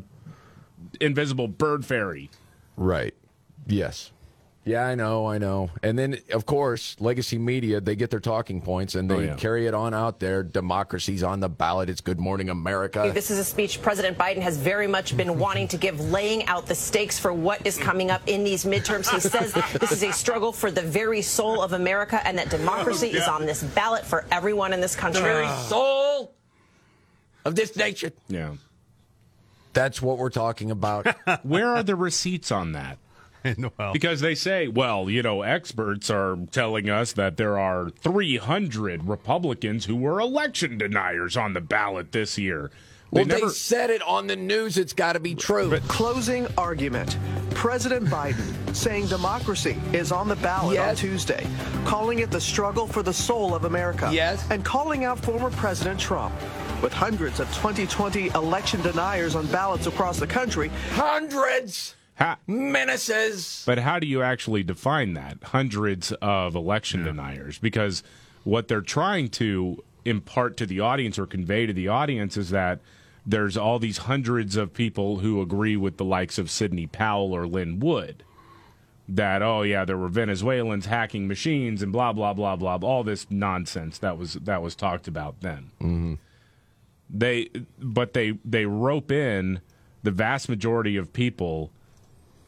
invisible 1.02 1.48
bird 1.48 1.84
fairy." 1.84 2.30
Right. 2.78 3.16
Yes. 3.66 4.12
Yeah, 4.68 4.84
I 4.88 4.96
know, 4.96 5.28
I 5.28 5.38
know. 5.38 5.70
And 5.84 5.98
then, 5.98 6.18
of 6.34 6.48
course, 6.48 6.96
legacy 7.00 7.38
media, 7.38 7.80
they 7.80 7.96
get 7.96 8.10
their 8.10 8.20
talking 8.20 8.62
points 8.62 8.96
and 8.96 9.08
they 9.10 9.16
Oh, 9.16 9.20
yeah. 9.20 9.36
carry 9.36 9.68
it 9.68 9.76
on 9.76 9.94
out 9.94 10.20
there. 10.20 10.42
Democracy's 10.42 11.22
on 11.22 11.40
the 11.40 11.48
ballot. 11.48 11.88
It's 11.88 12.02
Good 12.02 12.20
Morning 12.20 12.50
America. 12.50 13.12
This 13.14 13.30
is 13.30 13.38
a 13.38 13.44
speech 13.44 13.80
President 13.84 14.18
Biden 14.18 14.42
has 14.42 14.58
very 14.58 14.88
much 14.88 15.16
been 15.16 15.38
wanting 15.38 15.68
to 15.68 15.78
give, 15.78 16.00
laying 16.10 16.48
out 16.48 16.66
the 16.66 16.74
stakes 16.74 17.20
for 17.20 17.32
what 17.32 17.64
is 17.64 17.78
coming 17.78 18.10
up 18.10 18.24
in 18.28 18.44
these 18.44 18.66
midterms. 18.66 19.08
He 19.08 19.20
says 19.20 19.54
this 19.54 19.92
is 19.92 20.02
a 20.02 20.12
struggle 20.12 20.52
for 20.52 20.72
the 20.72 20.82
very 20.82 21.22
soul 21.22 21.62
of 21.62 21.74
America 21.74 22.20
and 22.28 22.36
that 22.40 22.50
democracy 22.50 23.10
is 23.10 23.28
on 23.28 23.46
this 23.46 23.62
ballot 23.62 24.04
for 24.04 24.26
everyone 24.32 24.74
in 24.74 24.82
this 24.82 24.96
country. 24.96 25.22
The 25.22 25.28
very 25.28 25.48
soul 25.68 26.34
of 27.46 27.54
this 27.54 27.76
nation. 27.76 28.14
Yeah. 28.30 28.56
That's 29.74 30.02
what 30.02 30.18
we're 30.18 30.32
talking 30.32 30.72
about. 30.72 31.06
Where 31.46 31.68
are 31.68 31.84
the 31.84 31.96
receipts 31.96 32.52
on 32.52 32.72
that? 32.72 32.98
well, 33.78 33.94
Because 33.94 34.22
they 34.22 34.36
say, 34.36 34.68
well, 34.68 35.10
you 35.10 35.22
know, 35.22 35.42
experts 35.42 36.10
are 36.10 36.38
telling 36.52 36.90
us 36.90 37.14
that 37.14 37.38
there 37.38 37.58
are 37.60 37.90
300 37.90 39.08
Republicans 39.08 39.86
who 39.86 39.96
were 39.96 40.20
election 40.20 40.78
deniers 40.78 41.38
on 41.38 41.54
the 41.54 41.62
ballot 41.62 42.12
this 42.12 42.38
year. 42.38 42.72
They 43.12 43.22
well, 43.22 43.26
never- 43.28 43.46
they 43.48 43.54
said 43.54 43.90
it 43.92 44.02
on 44.02 44.28
the 44.28 44.36
news. 44.36 44.78
It's 44.78 44.94
got 44.94 45.14
to 45.14 45.20
be 45.20 45.36
true. 45.36 45.78
Closing 45.88 46.48
argument. 46.58 47.18
President 47.52 48.08
Biden 48.08 48.76
saying 48.76 49.08
democracy 49.08 49.78
is 49.94 50.12
on 50.12 50.28
the 50.28 50.36
ballot 50.38 50.78
on 50.78 50.96
Tuesday, 50.96 51.48
calling 51.86 52.20
it 52.20 52.30
the 52.32 52.42
struggle 52.42 52.86
for 52.88 53.02
the 53.04 53.14
soul 53.14 53.56
of 53.56 53.64
America. 53.64 54.10
Yes. 54.12 54.46
And 54.50 54.66
calling 54.66 55.06
out 55.06 55.20
former 55.20 55.50
President 55.52 56.00
Trump. 56.00 56.34
With 56.82 56.92
hundreds 56.92 57.40
of 57.40 57.48
2020 57.56 58.28
election 58.30 58.82
deniers 58.82 59.34
on 59.36 59.48
ballots 59.48 59.88
across 59.88 60.20
the 60.20 60.28
country, 60.28 60.70
Hundreds, 60.92 61.96
Ha- 62.18 62.38
menaces. 62.48 63.64
but 63.66 63.80
how 63.80 64.00
do 64.00 64.08
you 64.08 64.22
actually 64.22 64.64
define 64.64 65.16
that? 65.16 65.38
Hundreds 65.44 66.14
of 66.22 66.56
election 66.56 67.04
deniers. 67.04 67.58
Because 67.58 68.04
what 68.46 68.68
they're 68.70 68.82
trying 68.82 69.28
to 69.30 69.84
impart 70.06 70.56
to 70.58 70.66
the 70.66 70.80
audience 70.80 71.20
or 71.20 71.26
convey 71.26 71.66
to 71.66 71.74
the 71.74 71.88
audience 71.90 72.38
is 72.38 72.52
that 72.52 72.80
there's 73.26 73.58
all 73.58 73.80
these 73.80 73.98
hundreds 74.00 74.56
of 74.56 74.74
people 74.74 75.18
who 75.18 75.42
agree 75.42 75.76
with 75.76 75.98
the 75.98 76.06
likes 76.06 76.38
of 76.38 76.50
Sidney 76.50 76.86
Powell 76.86 77.34
or 77.34 77.48
Lin 77.48 77.80
Wood. 77.80 78.24
That 79.08 79.42
oh 79.42 79.62
yeah, 79.64 79.86
there 79.86 79.98
were 79.98 80.08
Venezuelans 80.08 80.88
hacking 80.88 81.28
machines 81.28 81.82
and 81.84 81.92
blah 81.92 82.14
blah 82.14 82.34
blah 82.34 82.56
blah 82.56 82.78
all 82.82 83.04
this 83.04 83.28
nonsense 83.30 84.00
that 84.00 84.18
was 84.18 84.34
that 84.34 84.62
was 84.62 84.74
talked 84.74 85.08
about 85.08 85.42
then. 85.42 85.72
Mm-hmm. 85.82 86.14
They 87.10 87.50
but 87.80 88.14
they 88.14 88.40
they 88.44 88.66
rope 88.66 89.12
in 89.12 89.62
the 90.02 90.12
vast 90.12 90.50
majority 90.50 90.98
of 90.98 91.14
people 91.14 91.72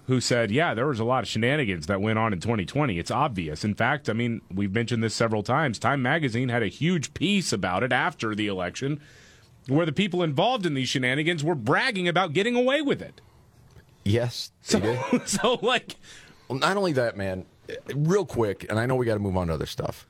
who 0.08 0.22
said, 0.22 0.52
yeah, 0.52 0.74
there 0.74 0.88
was 0.88 1.00
a 1.00 1.04
lot 1.04 1.24
of 1.24 1.30
shenanigans 1.30 1.88
that 1.88 2.02
went 2.02 2.18
on 2.18 2.34
in 2.34 2.40
2020. 2.40 2.98
It's 2.98 3.12
obvious. 3.12 3.64
In 3.64 3.76
fact, 3.76 4.10
I 4.10 4.14
mean, 4.14 4.42
we've 4.52 4.74
mentioned 4.74 5.04
this 5.04 5.14
several 5.14 5.44
times. 5.44 5.78
Time 5.78 6.02
magazine 6.02 6.50
had 6.50 6.64
a 6.64 6.68
huge 6.68 7.14
piece 7.14 7.52
about 7.52 7.84
it 7.84 7.92
after 7.92 8.34
the 8.34 8.48
election 8.48 9.02
where 9.68 9.86
the 9.86 9.92
people 9.92 10.24
involved 10.24 10.66
in 10.66 10.74
these 10.74 10.88
shenanigans 10.88 11.44
were 11.44 11.56
bragging 11.56 12.08
about 12.08 12.32
getting 12.32 12.56
away 12.56 12.82
with 12.82 13.02
it. 13.02 13.20
Yes, 14.06 14.52
So, 14.62 14.80
did. 14.80 15.00
so 15.28 15.56
like, 15.62 15.98
Well, 16.48 16.58
not 16.60 16.78
only 16.78 16.94
that, 16.94 17.18
man, 17.18 17.46
real 17.94 18.26
quick, 18.26 18.66
and 18.70 18.80
I 18.80 18.86
know 18.86 18.96
we 18.96 19.06
got 19.06 19.16
to 19.16 19.20
move 19.20 19.36
on 19.36 19.48
to 19.48 19.54
other 19.54 19.66
stuff. 19.66 20.08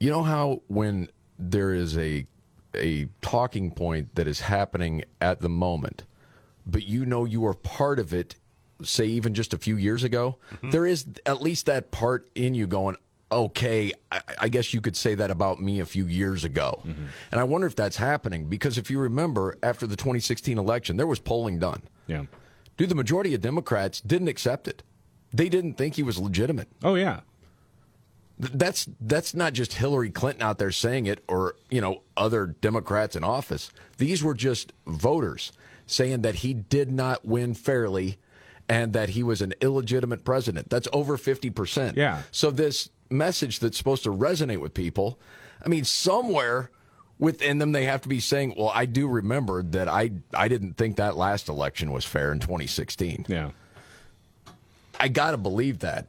You 0.00 0.10
know 0.10 0.24
how 0.24 0.62
when 0.66 1.08
there 1.38 1.72
is 1.72 1.96
a 1.96 2.26
a 2.74 3.08
talking 3.20 3.70
point 3.70 4.14
that 4.14 4.26
is 4.26 4.40
happening 4.40 5.04
at 5.20 5.40
the 5.40 5.48
moment, 5.48 6.04
but 6.66 6.84
you 6.84 7.04
know 7.04 7.24
you 7.24 7.44
are 7.46 7.54
part 7.54 7.98
of 7.98 8.14
it, 8.14 8.36
say 8.84 9.06
even 9.06 9.34
just 9.34 9.54
a 9.54 9.58
few 9.58 9.76
years 9.76 10.04
ago, 10.04 10.38
mm-hmm. 10.54 10.70
there 10.70 10.86
is 10.86 11.06
at 11.26 11.42
least 11.42 11.66
that 11.66 11.90
part 11.90 12.28
in 12.34 12.54
you 12.54 12.66
going, 12.66 12.96
okay, 13.32 13.92
I, 14.10 14.20
I 14.40 14.48
guess 14.48 14.74
you 14.74 14.80
could 14.80 14.96
say 14.96 15.14
that 15.14 15.30
about 15.30 15.60
me 15.60 15.80
a 15.80 15.86
few 15.86 16.06
years 16.06 16.44
ago. 16.44 16.82
Mm-hmm. 16.84 17.04
And 17.30 17.40
I 17.40 17.44
wonder 17.44 17.66
if 17.66 17.76
that's 17.76 17.96
happening 17.96 18.46
because 18.46 18.76
if 18.76 18.90
you 18.90 18.98
remember, 18.98 19.56
after 19.62 19.86
the 19.86 19.96
2016 19.96 20.58
election, 20.58 20.96
there 20.96 21.06
was 21.06 21.18
polling 21.20 21.58
done. 21.58 21.82
yeah. 22.06 22.24
Dude, 22.76 22.88
the 22.88 22.94
majority 22.94 23.34
of 23.34 23.42
Democrats 23.42 24.00
didn't 24.00 24.28
accept 24.28 24.66
it. 24.66 24.82
They 25.34 25.50
didn't 25.50 25.74
think 25.74 25.96
he 25.96 26.02
was 26.02 26.18
legitimate. 26.18 26.68
Oh, 26.82 26.94
yeah. 26.94 27.20
Th- 28.40 28.52
That's 28.54 28.88
that's 29.02 29.34
not 29.34 29.52
just 29.52 29.74
Hillary 29.74 30.08
Clinton 30.10 30.42
out 30.42 30.58
there 30.58 30.70
saying 30.70 31.04
it 31.04 31.22
or, 31.28 31.56
you 31.68 31.82
know, 31.82 32.00
other 32.16 32.46
Democrats 32.46 33.14
in 33.16 33.22
office. 33.22 33.70
These 33.98 34.24
were 34.24 34.32
just 34.32 34.72
voters 34.86 35.52
saying 35.86 36.22
that 36.22 36.36
he 36.36 36.54
did 36.54 36.90
not 36.90 37.22
win 37.26 37.52
fairly 37.52 38.16
and 38.70 38.92
that 38.92 39.10
he 39.10 39.22
was 39.24 39.42
an 39.42 39.52
illegitimate 39.60 40.24
president. 40.24 40.70
That's 40.70 40.86
over 40.92 41.18
50%. 41.18 41.96
Yeah. 41.96 42.22
So 42.30 42.52
this 42.52 42.88
message 43.10 43.58
that's 43.58 43.76
supposed 43.76 44.04
to 44.04 44.10
resonate 44.10 44.58
with 44.58 44.72
people, 44.74 45.18
I 45.64 45.68
mean, 45.68 45.84
somewhere 45.84 46.70
within 47.18 47.58
them 47.58 47.72
they 47.72 47.84
have 47.84 48.00
to 48.02 48.08
be 48.08 48.20
saying, 48.20 48.54
"Well, 48.56 48.70
I 48.72 48.86
do 48.86 49.08
remember 49.08 49.62
that 49.64 49.88
I 49.88 50.12
I 50.32 50.46
didn't 50.46 50.74
think 50.74 50.96
that 50.96 51.16
last 51.16 51.48
election 51.48 51.90
was 51.90 52.04
fair 52.04 52.30
in 52.32 52.38
2016." 52.38 53.26
Yeah. 53.28 53.50
I 55.00 55.08
gotta 55.08 55.36
believe 55.36 55.80
that 55.80 56.06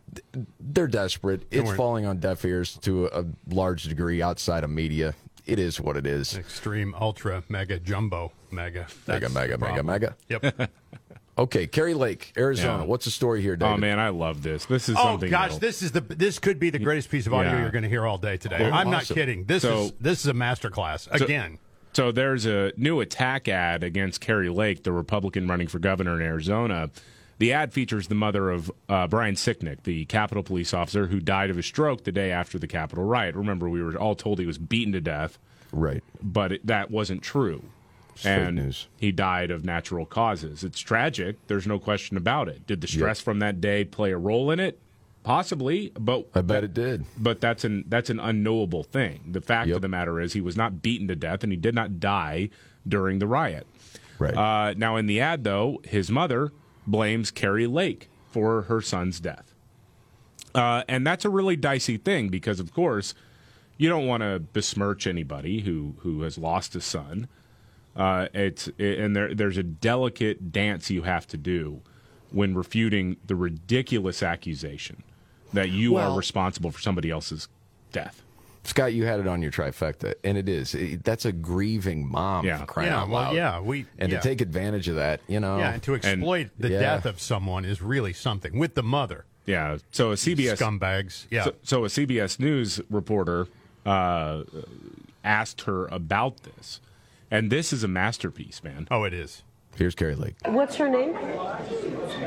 they're 0.59 0.87
desperate. 0.87 1.43
It's 1.49 1.65
we're- 1.65 1.77
falling 1.77 2.05
on 2.05 2.19
deaf 2.19 2.45
ears 2.45 2.77
to 2.83 3.07
a 3.07 3.25
large 3.49 3.85
degree 3.85 4.21
outside 4.21 4.63
of 4.63 4.69
media. 4.69 5.15
It 5.47 5.57
is 5.57 5.81
what 5.81 5.97
it 5.97 6.05
is. 6.05 6.37
Extreme, 6.37 6.93
ultra, 6.93 7.43
mega, 7.49 7.79
jumbo, 7.79 8.31
mega. 8.51 8.85
Mega, 9.07 9.21
That's 9.21 9.33
mega, 9.33 9.57
the 9.57 9.65
mega, 9.65 9.83
mega. 9.83 10.15
Yep. 10.29 10.69
Okay, 11.37 11.65
Kari 11.65 11.93
Lake, 11.93 12.33
Arizona. 12.37 12.79
Yeah. 12.79 12.85
What's 12.85 13.05
the 13.05 13.11
story 13.11 13.41
here, 13.41 13.55
David? 13.55 13.73
Oh 13.73 13.77
man, 13.77 13.99
I 13.99 14.09
love 14.09 14.43
this. 14.43 14.65
This 14.65 14.89
is 14.89 14.95
oh 14.99 15.03
something. 15.03 15.29
gosh, 15.31 15.43
that'll- 15.53 15.59
this 15.59 15.81
is 15.81 15.91
the 15.91 16.01
this 16.01 16.39
could 16.39 16.59
be 16.59 16.69
the 16.69 16.79
greatest 16.79 17.09
piece 17.09 17.25
of 17.25 17.33
audio 17.33 17.53
Yeah. 17.53 17.61
you're 17.61 17.71
going 17.71 17.83
to 17.83 17.89
hear 17.89 18.05
all 18.05 18.17
day 18.17 18.37
today. 18.37 18.57
Oh, 18.59 18.71
I'm 18.71 18.89
not 18.89 19.05
kidding. 19.05 19.45
This 19.45 19.63
So- 19.63 19.83
is 19.85 19.93
this 19.99 20.19
is 20.19 20.27
a 20.27 20.33
masterclass 20.33 21.07
So- 21.17 21.23
again. 21.25 21.57
So 21.93 22.11
there's 22.11 22.45
a 22.45 22.71
new 22.77 23.01
attack 23.01 23.49
ad 23.49 23.83
against 23.83 24.21
Kari 24.21 24.47
Lake, 24.49 24.83
the 24.83 24.93
Republican 24.93 25.47
running 25.47 25.67
for 25.67 25.77
governor 25.79 26.15
in 26.21 26.25
Arizona. 26.25 26.89
The 27.37 27.51
ad 27.53 27.73
features 27.73 28.07
the 28.07 28.15
mother 28.15 28.49
of 28.51 28.71
uh, 28.87 29.07
Brian 29.07 29.35
Sicknick, 29.35 29.83
the 29.83 30.05
Capitol 30.05 30.43
police 30.43 30.73
officer 30.73 31.07
who 31.07 31.19
died 31.19 31.49
of 31.49 31.57
a 31.57 31.63
stroke 31.63 32.03
the 32.03 32.11
day 32.11 32.31
after 32.31 32.59
the 32.59 32.67
Capitol 32.67 33.03
riot. 33.03 33.35
Remember, 33.35 33.67
we 33.67 33.81
were 33.81 33.97
all 33.97 34.15
told 34.15 34.39
he 34.39 34.45
was 34.45 34.57
beaten 34.59 34.93
to 34.93 35.01
death, 35.01 35.37
right. 35.73 36.03
but 36.21 36.51
it, 36.53 36.67
that 36.67 36.91
wasn't 36.91 37.21
true. 37.23 37.63
And 38.25 38.55
news. 38.55 38.87
he 38.97 39.11
died 39.11 39.51
of 39.51 39.63
natural 39.65 40.05
causes. 40.05 40.63
It's 40.63 40.79
tragic. 40.79 41.37
There's 41.47 41.65
no 41.67 41.79
question 41.79 42.17
about 42.17 42.47
it. 42.49 42.65
Did 42.67 42.81
the 42.81 42.87
stress 42.87 43.19
from 43.19 43.39
that 43.39 43.59
day 43.61 43.83
play 43.85 44.11
a 44.11 44.17
role 44.17 44.51
in 44.51 44.59
it? 44.59 44.79
Possibly, 45.23 45.91
but 45.99 46.27
I 46.33 46.41
bet 46.41 46.63
it 46.63 46.73
did. 46.73 47.05
but 47.17 47.39
that's 47.41 47.63
an 47.63 47.85
that's 47.87 48.09
an 48.09 48.19
unknowable 48.19 48.83
thing. 48.83 49.21
The 49.31 49.41
fact 49.41 49.67
Yep. 49.67 49.75
of 49.75 49.81
the 49.83 49.87
matter 49.87 50.19
is, 50.19 50.33
he 50.33 50.41
was 50.41 50.57
not 50.57 50.81
beaten 50.81 51.07
to 51.09 51.15
death, 51.15 51.43
and 51.43 51.53
he 51.53 51.57
did 51.57 51.75
not 51.75 51.99
die 51.99 52.49
during 52.87 53.19
the 53.19 53.27
riot. 53.27 53.67
Right. 54.17 54.35
Uh, 54.35 54.73
now, 54.75 54.95
in 54.97 55.05
the 55.05 55.19
ad, 55.21 55.43
though, 55.43 55.79
his 55.83 56.09
mother 56.09 56.51
blames 56.87 57.29
Kari 57.29 57.67
Lake 57.67 58.09
for 58.31 58.63
her 58.63 58.81
son's 58.81 59.19
death, 59.19 59.53
uh, 60.55 60.83
and 60.87 61.05
that's 61.05 61.23
a 61.23 61.29
really 61.29 61.55
dicey 61.55 61.97
thing 61.97 62.29
because, 62.29 62.59
of 62.59 62.73
course, 62.73 63.13
you 63.77 63.89
don't 63.89 64.07
want 64.07 64.21
to 64.23 64.39
besmirch 64.53 65.05
anybody 65.05 65.61
who 65.61 65.95
who 65.99 66.23
has 66.23 66.37
lost 66.39 66.75
a 66.75 66.81
son. 66.81 67.27
Uh, 67.95 68.27
it's 68.33 68.67
and 68.79 69.15
there 69.15 69.33
there's 69.35 69.57
a 69.57 69.63
delicate 69.63 70.51
dance 70.51 70.89
you 70.89 71.01
have 71.03 71.27
to 71.27 71.37
do 71.37 71.81
when 72.31 72.55
refuting 72.55 73.17
the 73.27 73.35
ridiculous 73.35 74.23
accusation 74.23 75.03
that 75.53 75.69
you 75.69 75.93
Well- 75.93 76.13
are 76.13 76.17
responsible 76.17 76.71
for 76.71 76.79
somebody 76.79 77.09
else's 77.11 77.47
death. 77.91 78.23
Scott, 78.63 78.93
you 78.93 79.05
had 79.05 79.19
it 79.19 79.27
on 79.27 79.41
your 79.41 79.51
trifecta, 79.51 80.13
and 80.23 80.37
it 80.37 80.47
is. 80.47 80.75
It- 80.75 81.03
that's 81.03 81.25
a 81.25 81.31
grieving 81.31 82.07
mom 82.07 82.45
Yeah. 82.45 82.63
crying 82.65 82.89
Yeah, 82.89 83.01
out 83.01 83.09
well, 83.09 83.21
loud. 83.23 83.35
yeah, 83.35 83.59
we- 83.59 83.87
and 83.97 84.11
yeah. 84.11 84.19
to 84.19 84.23
take 84.23 84.39
advantage 84.39 84.87
of 84.87 84.95
that, 84.97 85.19
you 85.27 85.39
know. 85.39 85.57
yeah, 85.57 85.73
and 85.73 85.83
to 85.83 85.95
exploit 85.95 86.51
the 86.59 86.69
Yeah. 86.69 86.79
death 86.79 87.05
of 87.07 87.19
someone 87.19 87.65
is 87.65 87.81
really 87.81 88.13
something 88.13 88.57
with 88.59 88.75
the 88.75 88.83
mother. 88.83 89.25
Yeah. 89.47 89.79
So 89.91 90.11
a 90.11 90.15
CBS 90.17 90.59
Scumbags. 90.61 91.25
Yeah. 91.31 91.45
So, 91.45 91.53
so 91.63 91.85
a 91.85 91.89
CBS 91.89 92.39
News 92.39 92.79
reporter 92.89 93.47
uh, 93.83 94.43
asked 95.23 95.61
her 95.61 95.87
about 95.87 96.43
this, 96.43 96.79
and 97.31 97.49
this 97.49 97.73
is 97.73 97.83
a 97.83 97.87
masterpiece, 97.87 98.63
man. 98.63 98.87
oh, 98.91 99.03
it 99.05 99.13
is. 99.13 99.43
Here's 99.77 99.95
Kari 99.95 100.15
Lake. 100.15 100.35
What's 100.45 100.75
her 100.75 100.89
name? 100.89 101.13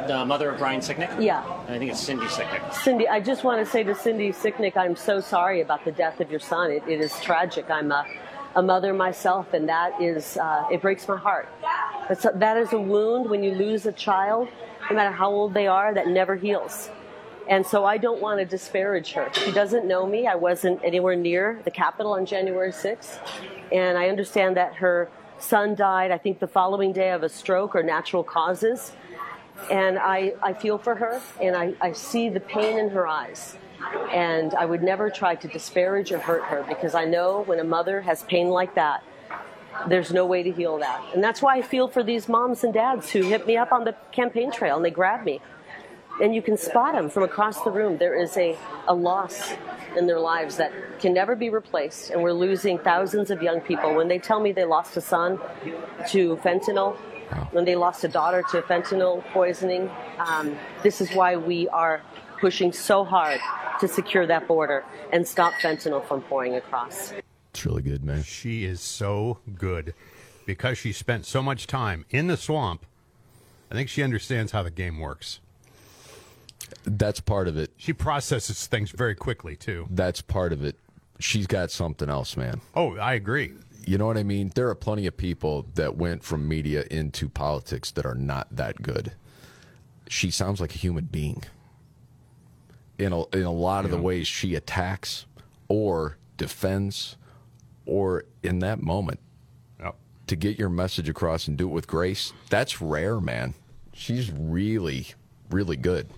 The 0.07 0.25
mother 0.27 0.51
of 0.51 0.59
Brian 0.59 0.81
Sicknick? 0.81 1.23
Yeah. 1.23 1.45
I 1.69 1.79
think 1.79 1.91
it's 1.91 2.01
Cindy 2.01 2.25
Sicknick. 2.27 2.73
Cindy, 2.73 3.07
I 3.07 3.21
just 3.21 3.45
want 3.45 3.65
to 3.65 3.71
say 3.71 3.83
to 3.85 3.95
Cindy 3.95 4.31
Sicknick, 4.33 4.77
I'm 4.77 4.97
so 4.97 5.21
sorry 5.21 5.61
about 5.61 5.85
the 5.85 5.93
death 5.93 6.21
of 6.21 6.31
your 6.31 6.41
son. 6.41 6.71
It, 6.71 6.83
it 6.89 7.01
is 7.01 7.13
tragic. 7.21 7.71
I'm 7.71 7.93
a, 7.93 8.07
a 8.57 8.63
mother 8.63 8.95
myself, 8.95 9.53
and 9.53 9.69
that 9.69 10.01
is, 10.01 10.39
uh, 10.39 10.67
it 10.73 10.81
breaks 10.81 11.07
my 11.07 11.19
heart. 11.19 11.49
That's 12.09 12.25
a, 12.25 12.33
that 12.37 12.57
is 12.57 12.73
a 12.73 12.81
wound 12.81 13.29
when 13.29 13.43
you 13.45 13.53
lose 13.53 13.85
a 13.85 13.93
child, 13.93 14.49
no 14.89 14.97
matter 14.97 15.15
how 15.15 15.31
old 15.31 15.53
they 15.53 15.67
are, 15.67 15.93
that 15.93 16.09
never 16.09 16.37
heals. 16.37 16.89
And 17.49 17.67
so 17.67 17.85
I 17.85 17.99
don't 17.99 18.23
want 18.23 18.41
to 18.41 18.47
disparage 18.47 19.13
her. 19.13 19.29
She 19.35 19.53
doesn't 19.53 19.87
know 19.87 20.07
me. 20.07 20.27
I 20.27 20.35
wasn't 20.35 20.83
anywhere 20.83 21.15
near 21.15 21.61
the 21.65 21.71
Capitol 21.71 22.13
on 22.13 22.25
January 22.25 22.73
6th. 22.73 23.19
And 23.75 23.99
I 23.99 24.09
understand 24.09 24.57
that 24.57 24.77
her 24.77 25.11
son 25.41 25.75
died, 25.75 26.13
I 26.13 26.19
think, 26.19 26.39
the 26.39 26.47
following 26.47 26.93
day 26.93 27.11
of 27.11 27.25
a 27.25 27.29
stroke 27.29 27.75
or 27.75 27.83
natural 27.83 28.23
causes. 28.23 28.93
And 29.69 29.99
I, 29.99 30.35
I 30.43 30.53
feel 30.53 30.79
for 30.79 30.95
her, 30.95 31.21
and 31.43 31.57
I, 31.57 31.75
I 31.81 31.93
see 31.93 32.29
the 32.29 32.41
pain 32.41 32.79
in 32.79 32.91
her 32.91 33.07
eyes. 33.09 33.57
And 34.13 34.55
I 34.55 34.65
would 34.65 34.83
never 34.83 35.11
try 35.11 35.35
to 35.35 35.49
disparage 35.49 36.13
or 36.13 36.19
hurt 36.19 36.45
her 36.45 36.65
because 36.69 36.95
I 36.95 37.05
know 37.05 37.43
when 37.43 37.59
a 37.59 37.65
mother 37.65 38.01
has 38.01 38.23
pain 38.23 38.49
like 38.49 38.77
that, 38.77 39.03
there's 39.89 40.13
no 40.13 40.25
way 40.25 40.45
to 40.45 40.53
heal 40.53 40.79
that. 40.79 41.03
And 41.13 41.23
that's 41.23 41.43
why 41.43 41.57
I 41.57 41.63
feel 41.63 41.89
for 41.89 42.05
these 42.05 42.29
moms 42.29 42.63
and 42.63 42.73
dads 42.73 43.11
who 43.11 43.23
hit 43.23 43.45
me 43.45 43.57
up 43.57 43.73
on 43.73 43.85
the 43.85 43.97
campaign 44.13 44.53
trail 44.53 44.77
and 44.77 44.85
they 44.85 44.91
grab 44.93 45.25
me. 45.25 45.41
And 46.23 46.35
you 46.35 46.43
can 46.43 46.57
spot 46.57 46.95
them 46.95 47.11
from 47.11 47.25
across 47.25 47.63
the 47.63 47.71
room. 47.71 47.99
There 47.99 48.15
is 48.15 48.37
a, 48.37 48.57
a 48.87 48.95
loss 48.95 49.55
in 49.97 50.07
their 50.07 50.21
lives 50.21 50.57
that 50.57 50.73
can 51.01 51.13
never 51.13 51.35
be 51.35 51.51
replaced. 51.51 52.11
And 52.11 52.23
we're 52.23 52.33
losing 52.33 52.79
thousands 52.79 53.31
of 53.31 53.43
young 53.43 53.61
people. 53.61 53.95
When 53.95 54.09
they 54.09 54.19
tell 54.19 54.41
me 54.41 54.53
they 54.53 54.65
lost 54.65 54.97
a 54.97 55.01
son 55.01 55.39
to 56.09 56.37
fentanyl, 56.37 56.97
when 57.51 57.65
they 57.65 57.75
lost 57.75 58.05
a 58.05 58.09
daughter 58.09 58.43
to 58.51 58.63
fentanyl 58.63 59.25
poisoning, 59.33 59.91
um, 60.19 60.57
this 60.83 61.01
is 61.01 61.13
why 61.13 61.37
we 61.37 61.69
are 61.69 62.01
pushing 62.41 62.73
so 62.73 63.05
hard 63.05 63.41
to 63.81 63.89
secure 63.89 64.27
that 64.27 64.47
border 64.47 64.85
and 65.13 65.27
stop 65.27 65.53
fentanyl 65.55 66.05
from 66.07 66.23
pouring 66.23 66.55
across. 66.55 67.13
It's 67.51 67.65
really 67.65 67.83
good, 67.83 68.05
man. 68.05 68.23
She 68.23 68.65
is 68.65 68.81
so 68.81 69.39
good 69.57 69.95
because 70.47 70.79
she 70.79 70.93
spent 70.93 71.27
so 71.27 71.43
much 71.43 71.67
time 71.67 72.05
in 72.11 72.27
the 72.27 72.37
swamp. 72.37 72.85
I 73.71 73.75
think 73.75 73.89
she 73.89 74.03
understands 74.03 74.53
how 74.53 74.63
the 74.63 74.71
game 74.71 74.99
works. 74.99 75.41
That's 76.85 77.21
part 77.21 77.49
of 77.49 77.57
it. 77.57 77.73
She 77.77 77.93
processes 77.93 78.67
things 78.67 78.91
very 78.91 79.15
quickly 79.15 79.57
too. 79.57 79.87
That's 79.91 80.21
part 80.21 80.53
of 80.53 80.65
it. 80.65 80.79
She's 81.21 81.47
got 81.47 81.71
something 81.71 82.09
else, 82.09 82.37
man. 82.37 82.61
Oh, 82.75 82.97
I 82.97 83.15
agree. 83.15 83.53
You 83.87 83.99
know 83.99 84.07
what 84.07 84.17
I 84.17 84.23
mean? 84.23 84.51
There 84.55 84.69
are 84.69 84.75
plenty 84.75 85.07
of 85.07 85.17
people 85.17 85.67
that 85.75 85.97
went 85.97 86.25
from 86.25 86.49
media 86.49 86.85
into 86.91 87.29
politics 87.29 87.91
that 87.93 88.07
are 88.07 88.15
not 88.15 88.49
that 88.51 88.83
good. 88.83 89.13
She 90.09 90.31
sounds 90.31 90.61
like 90.61 90.75
a 90.75 90.79
human 90.79 91.05
being 91.05 91.45
in 92.99 93.13
a, 93.13 93.27
in 93.29 93.43
a 93.43 93.53
lot 93.53 93.85
of 93.85 93.91
the 93.91 93.99
ways 93.99 94.27
she 94.27 94.55
attacks 94.55 95.27
or 95.69 96.17
defends, 96.37 97.17
or 97.87 98.25
in 98.43 98.59
that 98.61 98.81
moment 98.83 99.21
Yep. 99.81 99.97
to 100.29 100.37
get 100.37 100.59
your 100.59 100.69
message 100.69 101.09
across 101.09 101.49
and 101.49 101.57
do 101.57 101.69
it 101.69 101.73
with 101.73 101.87
grace. 101.87 102.33
That's 102.51 102.81
rare, 102.81 103.21
man. 103.21 103.55
She's 103.93 104.31
really, 104.33 105.09
really 105.51 105.77
good. 105.77 106.09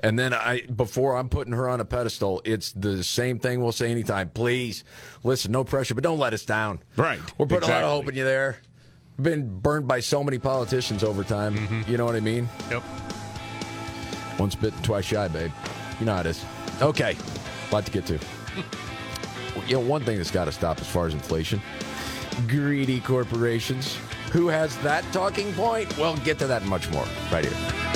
And 0.00 0.18
then 0.18 0.34
I, 0.34 0.62
before 0.62 1.16
I'm 1.16 1.28
putting 1.28 1.52
her 1.52 1.68
on 1.68 1.80
a 1.80 1.84
pedestal, 1.84 2.42
it's 2.44 2.72
the 2.72 3.02
same 3.02 3.38
thing 3.38 3.62
we'll 3.62 3.72
say 3.72 3.90
anytime. 3.90 4.30
Please, 4.30 4.84
listen, 5.24 5.52
no 5.52 5.64
pressure, 5.64 5.94
but 5.94 6.04
don't 6.04 6.18
let 6.18 6.32
us 6.34 6.44
down. 6.44 6.80
Right. 6.96 7.20
We're 7.38 7.46
putting 7.46 7.68
a 7.68 7.72
lot 7.72 7.82
of 7.84 7.90
hope 7.90 8.08
in 8.08 8.14
you 8.14 8.24
there. 8.24 8.58
Been 9.20 9.60
burned 9.60 9.88
by 9.88 10.00
so 10.00 10.22
many 10.22 10.38
politicians 10.38 11.02
over 11.02 11.24
time. 11.24 11.56
Mm-hmm. 11.56 11.90
You 11.90 11.96
know 11.96 12.04
what 12.04 12.16
I 12.16 12.20
mean? 12.20 12.48
Yep. 12.70 12.82
Once 14.38 14.54
bitten, 14.54 14.82
twice 14.82 15.06
shy, 15.06 15.28
babe. 15.28 15.50
You 15.98 16.06
know 16.06 16.14
how 16.14 16.20
it 16.20 16.26
is. 16.26 16.44
Okay, 16.82 17.16
A 17.70 17.74
lot 17.74 17.86
to 17.86 17.92
get 17.92 18.04
to. 18.06 18.18
you 19.66 19.74
know, 19.74 19.80
one 19.80 20.04
thing 20.04 20.18
that's 20.18 20.30
got 20.30 20.44
to 20.44 20.52
stop 20.52 20.78
as 20.78 20.86
far 20.86 21.06
as 21.06 21.14
inflation 21.14 21.62
greedy 22.46 23.00
corporations. 23.00 23.98
Who 24.32 24.48
has 24.48 24.76
that 24.78 25.04
talking 25.12 25.52
point? 25.54 25.96
Well, 25.96 26.16
get 26.18 26.38
to 26.40 26.46
that 26.46 26.64
much 26.64 26.90
more 26.90 27.06
right 27.30 27.44
here. 27.44 27.95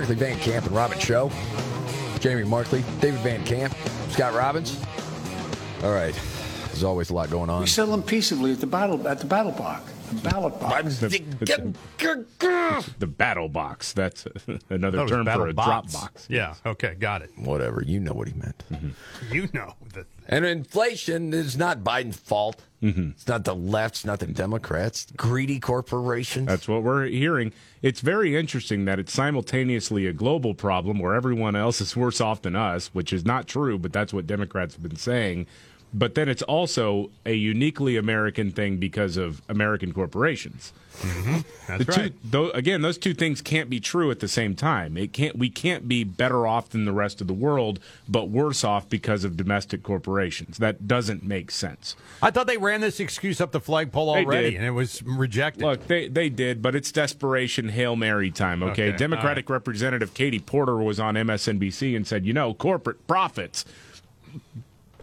Markley 0.00 0.16
Van 0.16 0.38
Camp 0.38 0.64
and 0.64 0.74
Robbins 0.74 1.02
Show. 1.02 1.30
Jamie 2.20 2.44
Markley, 2.44 2.82
David 3.00 3.20
Van 3.20 3.44
Camp, 3.44 3.74
Scott 4.08 4.32
Robbins. 4.32 4.82
All 5.82 5.90
right. 5.92 6.18
There's 6.68 6.84
always 6.84 7.10
a 7.10 7.14
lot 7.14 7.28
going 7.28 7.50
on. 7.50 7.60
We 7.60 7.66
settle 7.66 7.90
them 7.92 8.02
peaceably 8.02 8.52
at 8.52 8.60
the 8.60 8.66
battle 8.66 9.06
at 9.06 9.18
the 9.18 9.26
battle 9.26 9.52
box, 9.52 9.92
the 10.10 10.30
ballot 10.30 10.58
box. 10.58 11.00
The, 11.00 11.74
the 12.98 13.06
battle 13.06 13.48
box. 13.50 13.92
That's 13.92 14.26
another 14.70 15.06
term 15.06 15.26
battle 15.26 15.44
for 15.44 15.50
a 15.50 15.52
bots. 15.52 15.92
drop 15.92 16.04
box. 16.04 16.26
Yeah. 16.30 16.54
Okay. 16.64 16.94
Got 16.98 17.20
it. 17.20 17.32
Whatever. 17.36 17.82
You 17.84 18.00
know 18.00 18.14
what 18.14 18.26
he 18.26 18.32
meant. 18.32 18.64
Mm-hmm. 18.72 19.34
You 19.34 19.48
know 19.52 19.74
that. 19.92 20.06
And 20.30 20.46
inflation 20.46 21.34
is 21.34 21.58
not 21.58 21.82
Biden's 21.82 22.16
fault. 22.16 22.62
Mm-hmm. 22.80 23.10
It's 23.10 23.26
not 23.26 23.44
the 23.44 23.54
left. 23.54 23.96
It's 23.96 24.04
not 24.04 24.20
the 24.20 24.28
Democrats. 24.28 25.08
Greedy 25.16 25.58
corporations. 25.58 26.46
That's 26.46 26.68
what 26.68 26.84
we're 26.84 27.06
hearing. 27.06 27.52
It's 27.82 28.00
very 28.00 28.36
interesting 28.36 28.84
that 28.84 29.00
it's 29.00 29.12
simultaneously 29.12 30.06
a 30.06 30.12
global 30.12 30.54
problem 30.54 31.00
where 31.00 31.14
everyone 31.14 31.56
else 31.56 31.80
is 31.80 31.96
worse 31.96 32.20
off 32.20 32.42
than 32.42 32.54
us, 32.54 32.94
which 32.94 33.12
is 33.12 33.24
not 33.24 33.48
true, 33.48 33.76
but 33.76 33.92
that's 33.92 34.14
what 34.14 34.28
Democrats 34.28 34.74
have 34.74 34.84
been 34.84 34.96
saying. 34.96 35.48
But 35.92 36.14
then 36.14 36.28
it's 36.28 36.42
also 36.42 37.10
a 37.26 37.34
uniquely 37.34 37.96
American 37.96 38.50
thing 38.50 38.76
because 38.76 39.16
of 39.16 39.42
American 39.48 39.92
corporations. 39.92 40.72
Mm-hmm. 41.00 41.38
That's 41.66 41.84
The 41.86 41.92
right. 41.92 42.12
two, 42.12 42.28
tho- 42.28 42.50
again, 42.50 42.82
those 42.82 42.98
two 42.98 43.14
things 43.14 43.40
can't 43.40 43.70
be 43.70 43.80
true 43.80 44.10
at 44.10 44.20
the 44.20 44.28
same 44.28 44.54
time. 44.54 44.96
It 44.98 45.12
can't. 45.14 45.38
We 45.38 45.48
can't 45.48 45.88
be 45.88 46.04
better 46.04 46.46
off 46.46 46.68
than 46.68 46.84
the 46.84 46.92
rest 46.92 47.20
of 47.22 47.26
the 47.26 47.32
world, 47.32 47.80
but 48.08 48.28
worse 48.28 48.64
off 48.64 48.88
because 48.88 49.24
of 49.24 49.36
domestic 49.36 49.82
corporations. 49.82 50.58
That 50.58 50.86
doesn't 50.86 51.22
make 51.22 51.50
sense. 51.52 51.96
I 52.20 52.30
thought 52.30 52.46
they 52.48 52.58
ran 52.58 52.82
this 52.82 53.00
excuse 53.00 53.40
up 53.40 53.52
the 53.52 53.60
flagpole 53.60 54.10
already, 54.10 54.56
and 54.56 54.64
it 54.66 54.72
was 54.72 55.02
rejected. 55.04 55.62
Look, 55.64 55.86
they 55.86 56.08
they 56.08 56.28
did, 56.28 56.60
but 56.60 56.74
it's 56.74 56.92
desperation 56.92 57.70
hail 57.70 57.96
mary 57.96 58.30
time. 58.30 58.62
Okay, 58.62 58.88
Okay, 58.90 58.96
Democratic 58.96 59.48
Representative 59.48 60.12
Katie 60.12 60.38
Porter 60.40 60.76
was 60.76 61.00
on 61.00 61.14
MSNBC 61.14 61.96
and 61.96 62.06
said, 62.06 62.26
you 62.26 62.32
know, 62.34 62.52
corporate 62.52 63.06
profits. 63.06 63.64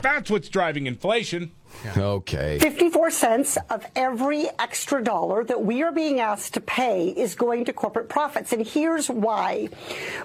That's 0.02 0.30
what's 0.30 0.50
driving 0.50 0.88
inflation. 0.88 1.52
Okay. 1.96 2.58
54 2.60 3.12
cents 3.12 3.58
of 3.70 3.86
every 3.96 4.48
extra 4.58 5.04
dollar 5.04 5.44
that 5.44 5.62
we 5.64 5.84
are 5.84 5.92
being 5.92 6.20
asked 6.20 6.56
to 6.56 6.62
pay 6.62 7.10
is 7.10 7.36
going 7.36 7.66
to 7.66 7.74
corporate 7.74 8.10
profits. 8.10 8.52
And 8.52 8.66
here's 8.66 9.10
why. 9.10 9.70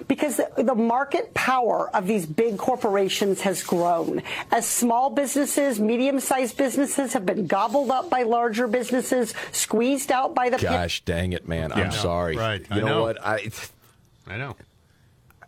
Because 0.07 0.37
the, 0.37 0.49
the 0.63 0.73
market 0.75 1.33
power 1.33 1.89
of 1.95 2.07
these 2.07 2.25
big 2.25 2.57
corporations 2.57 3.41
has 3.41 3.61
grown. 3.63 4.23
As 4.51 4.67
small 4.67 5.09
businesses, 5.11 5.79
medium 5.79 6.19
sized 6.19 6.57
businesses 6.57 7.13
have 7.13 7.25
been 7.25 7.45
gobbled 7.45 7.91
up 7.91 8.09
by 8.09 8.23
larger 8.23 8.67
businesses, 8.67 9.33
squeezed 9.51 10.11
out 10.11 10.33
by 10.33 10.49
the 10.49 10.57
pit- 10.57 10.69
Gosh 10.69 11.03
dang 11.05 11.33
it, 11.33 11.47
man. 11.47 11.69
Yeah. 11.69 11.83
I'm 11.83 11.91
sorry. 11.91 12.35
Right. 12.35 12.61
You 12.61 12.77
I 12.77 12.79
know, 12.79 12.85
know. 12.87 13.01
what? 13.03 13.23
I 13.23 13.51
I 14.27 14.37
know. 14.37 14.55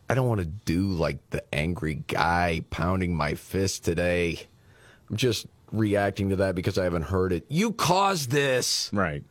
I 0.09 0.13
don't 0.13 0.27
want 0.27 0.39
to 0.39 0.45
do 0.45 0.88
like 0.88 1.29
the 1.31 1.43
angry 1.53 2.03
guy 2.07 2.63
pounding 2.69 3.15
my 3.15 3.35
fist 3.35 3.83
today. 3.83 4.39
I'm 5.09 5.17
just 5.17 5.47
reacting 5.71 6.29
to 6.29 6.35
that 6.38 6.55
because 6.55 6.77
I 6.77 6.83
haven't 6.83 7.03
heard 7.03 7.33
it. 7.33 7.45
You 7.50 7.71
caused 7.71 8.31
this. 8.31 8.89
Right. 8.93 9.24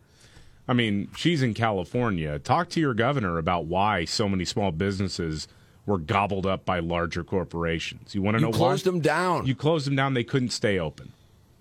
I 0.66 0.72
mean, 0.72 1.10
she's 1.16 1.42
in 1.42 1.54
California. 1.54 2.38
Talk 2.38 2.70
to 2.70 2.80
your 2.80 2.94
governor 2.94 3.38
about 3.38 3.66
why 3.66 4.04
so 4.04 4.28
many 4.28 4.44
small 4.44 4.72
businesses 4.72 5.46
were 5.86 5.98
gobbled 5.98 6.46
up 6.46 6.64
by 6.64 6.78
larger 6.78 7.22
corporations. 7.22 8.14
You 8.14 8.22
want 8.22 8.36
to 8.36 8.40
know? 8.40 8.48
You 8.48 8.52
know 8.52 8.58
closed 8.58 8.86
why? 8.86 8.92
them 8.92 9.00
down. 9.00 9.46
You 9.46 9.54
closed 9.54 9.86
them 9.86 9.96
down. 9.96 10.14
They 10.14 10.24
couldn't 10.24 10.50
stay 10.50 10.78
open. 10.78 11.12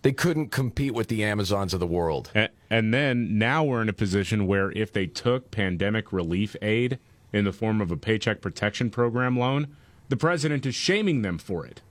They 0.02 0.14
couldn't 0.14 0.50
compete 0.50 0.94
with 0.94 1.08
the 1.08 1.24
Amazons 1.24 1.74
of 1.74 1.80
the 1.80 1.88
world. 1.88 2.32
And, 2.34 2.50
and 2.70 2.94
then 2.94 3.38
now 3.38 3.64
we're 3.64 3.82
in 3.82 3.90
a 3.90 3.94
position 3.94 4.48
where 4.48 4.72
if 4.72 4.92
they 4.92 5.08
took 5.08 5.52
pandemic 5.52 6.12
relief 6.12 6.56
aid 6.62 7.00
in 7.34 7.46
the 7.46 7.52
form 7.52 7.82
of 7.82 7.92
a 7.92 7.98
paycheck 7.98 8.40
protection 8.40 8.90
program 8.90 9.38
loan, 9.38 9.76
the 10.10 10.16
president 10.16 10.66
is 10.66 10.76
shaming 10.76 11.24
them 11.24 11.38
for 11.38 11.66
it. 11.66 11.82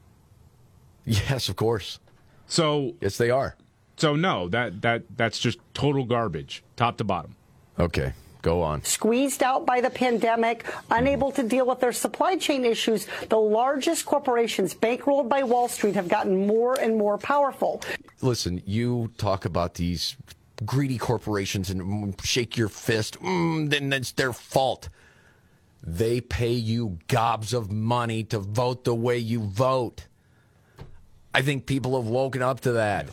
Yes, 1.04 1.48
of 1.48 1.56
course. 1.56 1.98
So 2.46 2.94
yes, 3.00 3.18
they 3.18 3.30
are. 3.30 3.56
So 3.96 4.14
no, 4.14 4.48
that 4.48 4.82
that 4.82 5.02
that's 5.16 5.38
just 5.38 5.58
total 5.74 6.04
garbage, 6.04 6.62
top 6.76 6.96
to 6.98 7.04
bottom. 7.04 7.34
Okay, 7.78 8.12
go 8.42 8.62
on. 8.62 8.84
squeezed 8.84 9.42
out 9.42 9.66
by 9.66 9.80
the 9.80 9.90
pandemic, 9.90 10.64
unable 10.90 11.32
to 11.32 11.42
deal 11.42 11.66
with 11.66 11.80
their 11.80 11.92
supply 11.92 12.36
chain 12.36 12.64
issues. 12.64 13.06
The 13.28 13.38
largest 13.38 14.06
corporations 14.06 14.74
bankrolled 14.74 15.28
by 15.28 15.42
Wall 15.42 15.68
Street 15.68 15.94
have 15.94 16.08
gotten 16.08 16.46
more 16.46 16.78
and 16.78 16.96
more 16.96 17.18
powerful. 17.18 17.82
Listen, 18.20 18.62
you 18.66 19.10
talk 19.18 19.44
about 19.44 19.74
these 19.74 20.16
greedy 20.64 20.98
corporations 20.98 21.70
and 21.70 22.14
shake 22.22 22.56
your 22.56 22.68
fist, 22.68 23.20
mm, 23.20 23.68
then 23.70 23.92
it's 23.92 24.12
their 24.12 24.32
fault. 24.32 24.88
They 25.82 26.20
pay 26.20 26.52
you 26.52 26.98
gobs 27.08 27.52
of 27.52 27.72
money 27.72 28.22
to 28.24 28.38
vote 28.38 28.84
the 28.84 28.94
way 28.94 29.18
you 29.18 29.40
vote. 29.40 30.06
I 31.34 31.42
think 31.42 31.66
people 31.66 32.00
have 32.00 32.08
woken 32.08 32.42
up 32.42 32.60
to 32.60 32.72
that. 32.72 33.08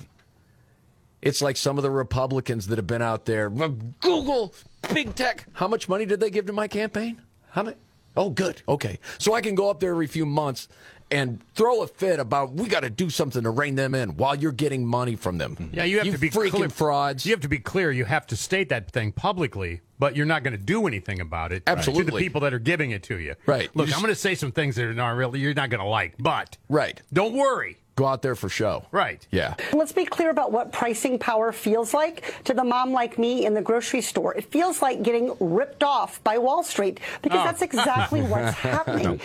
It's 1.22 1.42
like 1.42 1.58
some 1.58 1.78
of 1.78 1.84
the 1.84 1.92
Republicans 1.92 2.68
that 2.68 2.78
have 2.78 2.88
been 2.88 3.02
out 3.02 3.26
there. 3.26 3.50
Google, 3.50 4.54
big 4.94 5.16
tech. 5.16 5.46
How 5.54 5.68
much 5.68 5.90
money 5.90 6.06
did 6.06 6.20
they 6.20 6.30
give 6.30 6.46
to 6.46 6.54
my 6.54 6.68
campaign? 6.68 7.22
How 7.50 7.64
many? 7.64 7.78
Oh, 8.16 8.30
good. 8.30 8.62
Okay. 8.68 9.00
So 9.18 9.34
I 9.34 9.42
can 9.42 9.56
go 9.56 9.70
up 9.70 9.80
there 9.80 9.92
every 9.92 10.08
few 10.08 10.26
months 10.26 10.68
and 11.12 11.40
throw 11.56 11.82
a 11.82 11.88
fit 11.88 12.20
about 12.20 12.54
we 12.54 12.68
got 12.68 12.82
to 12.82 12.90
do 12.90 13.10
something 13.10 13.44
to 13.44 13.50
rein 13.50 13.76
them 13.76 13.96
in 13.96 14.10
while 14.18 14.36
you're 14.36 14.52
getting 14.52 14.86
money 14.86 15.16
from 15.16 15.38
them. 15.38 15.56
Mm-hmm. 15.56 15.76
Yeah, 15.76 15.84
you 15.86 15.98
have 16.00 16.12
to 16.12 16.18
be 16.18 16.30
freaking 16.30 16.52
clear. 16.52 16.70
frauds. 16.70 17.26
You 17.26 17.32
have 17.34 17.42
to 17.42 17.48
be 17.48 17.58
clear. 17.60 17.92
You 17.92 18.06
have 18.06 18.28
to 18.28 18.36
state 18.36 18.70
that 18.70 18.92
thing 18.92 19.12
publicly, 19.12 19.82
but 19.98 20.16
you're 20.16 20.26
not 20.26 20.44
going 20.44 20.56
to 20.58 20.64
do 20.64 20.86
anything 20.88 21.20
about 21.20 21.52
it 21.52 21.64
Absolutely, 21.68 22.06
to 22.06 22.12
the 22.12 22.18
people 22.18 22.42
that 22.42 22.54
are 22.54 22.60
giving 22.60 22.92
it 22.92 23.04
to 23.04 23.18
you. 23.18 23.36
Right. 23.46 23.70
Look, 23.76 23.88
You 23.88 23.94
I'm 23.96 24.02
going 24.02 24.14
to 24.14 24.20
say 24.20 24.36
some 24.36 24.52
things 24.52 24.76
that 24.76 24.86
are 24.86 24.94
not 24.94 25.16
really 25.16 25.40
you're 25.40 25.54
not 25.54 25.70
going 25.70 25.82
to 25.82 25.88
like, 25.88 26.14
but 26.20 26.58
Right. 26.70 27.02
don't 27.12 27.34
worry. 27.34 27.78
Go 27.96 28.06
out 28.06 28.22
there 28.22 28.36
for 28.36 28.48
show. 28.48 28.86
Right. 28.92 29.28
Yeah. 29.30 29.56
Let's 29.74 29.92
be 29.92 30.06
clear 30.06 30.30
about 30.30 30.54
what 30.54 30.72
pricing 30.72 31.20
power 31.20 31.52
feels 31.52 31.94
like 31.94 32.34
to 32.46 32.54
the 32.54 32.64
mom 32.64 32.94
like 32.94 33.20
me 33.20 33.46
in 33.46 33.54
the 33.56 33.62
grocery 33.62 34.00
store. 34.02 34.34
It 34.36 34.46
feels 34.46 34.82
like 34.82 35.04
getting 35.04 35.36
ripped 35.42 35.84
off 35.84 36.24
by 36.24 36.38
Wall 36.38 36.64
Street 36.64 37.02
because 37.22 37.42
Oh. 37.42 37.44
that's 37.44 37.62
exactly 37.62 38.22
what's 38.32 38.56
happening. 38.58 39.20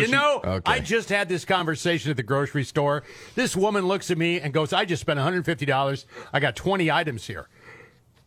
You 0.00 0.08
know, 0.08 0.40
Okay. 0.44 0.72
I 0.72 0.80
just 0.80 1.08
had 1.08 1.28
this 1.28 1.44
conversation 1.44 2.10
at 2.10 2.16
the 2.16 2.22
grocery 2.22 2.64
store. 2.64 3.02
This 3.34 3.56
woman 3.56 3.86
looks 3.86 4.10
at 4.10 4.18
me 4.18 4.40
and 4.40 4.52
goes, 4.52 4.72
I 4.72 4.84
just 4.84 5.00
spent 5.00 5.18
$150. 5.18 6.04
I 6.32 6.40
got 6.40 6.56
20 6.56 6.90
items 6.90 7.26
here. 7.26 7.48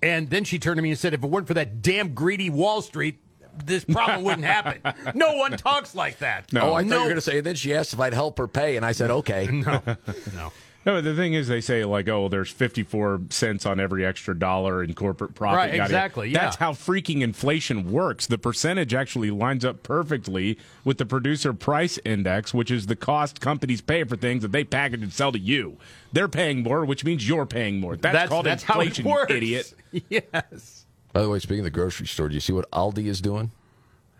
And 0.02 0.30
then 0.30 0.44
she 0.44 0.60
turned 0.60 0.78
to 0.78 0.82
me 0.82 0.90
and 0.92 1.00
said, 1.00 1.14
if 1.14 1.24
it 1.24 1.28
weren't 1.30 1.48
for 1.48 1.56
that 1.56 1.82
damn 1.82 2.14
greedy 2.14 2.50
Wall 2.50 2.82
Street, 2.82 3.20
this 3.66 3.84
problem 3.84 4.24
wouldn't 4.24 4.46
happen. 4.46 4.82
No 5.16 5.34
one 5.38 5.54
talks 5.58 5.96
like 5.96 6.20
that. 6.20 6.46
Oh, 6.56 6.74
I 6.74 6.84
thought 6.84 6.92
you 6.94 7.00
were 7.00 7.04
going 7.06 7.16
to 7.16 7.22
say. 7.22 7.38
And 7.38 7.46
then 7.48 7.56
she 7.56 7.74
asked 7.74 7.94
if 7.94 8.00
I'd 8.00 8.14
help 8.14 8.38
her 8.38 8.48
pay, 8.48 8.78
and 8.78 8.86
I 8.86 8.92
said, 8.92 9.10
okay. 9.10 9.48
no, 9.52 9.82
no. 10.36 10.52
No, 10.88 10.94
but 10.94 11.04
the 11.04 11.14
thing 11.14 11.34
is, 11.34 11.50
they 11.50 11.60
say 11.60 11.84
like, 11.84 12.08
oh, 12.08 12.30
there's 12.30 12.50
54 12.50 13.20
cents 13.30 13.66
on 13.66 13.78
every 13.78 14.06
extra 14.06 14.34
dollar 14.40 14.82
in 14.82 14.94
corporate 14.94 15.36
profit. 15.36 15.58
Right, 15.58 15.66
yada, 15.66 15.78
yada. 15.80 15.84
exactly, 15.84 16.30
yeah. 16.30 16.40
That's 16.46 16.56
how 16.56 16.72
freaking 16.72 17.24
inflation 17.24 17.92
works. 17.92 18.26
The 18.26 18.38
percentage 18.38 18.94
actually 18.94 19.30
lines 19.30 19.66
up 19.66 19.84
perfectly 19.84 20.58
with 20.86 20.98
the 20.98 21.06
producer 21.06 21.54
price 21.54 22.00
index, 22.06 22.54
which 22.54 22.72
is 22.72 22.86
the 22.86 22.96
cost 22.96 23.42
companies 23.42 23.82
pay 23.82 24.06
for 24.06 24.16
things 24.16 24.44
that 24.44 24.54
they 24.54 24.64
package 24.64 25.02
and 25.04 25.12
sell 25.12 25.34
to 25.34 25.40
you. 25.40 25.76
They're 26.14 26.30
paying 26.30 26.64
more, 26.64 26.86
which 26.86 27.04
means 27.04 27.28
you're 27.28 27.46
paying 27.46 27.82
more. 27.82 27.98
That's, 27.98 28.14
That's- 28.14 28.30
called 28.30 28.46
that's 28.46 28.64
how 28.64 28.80
it 28.80 28.98
inflation, 28.98 29.06
you 29.08 29.12
works. 29.12 29.32
idiot. 29.34 29.74
Yes. 30.10 30.86
By 31.12 31.22
the 31.22 31.30
way, 31.30 31.40
speaking 31.40 31.60
of 31.60 31.64
the 31.66 31.70
grocery 31.72 32.08
store, 32.08 32.30
do 32.30 32.34
you 32.36 32.40
see 32.40 32.54
what 32.54 32.72
Aldi 32.72 33.08
is 33.08 33.20
doing? 33.20 33.52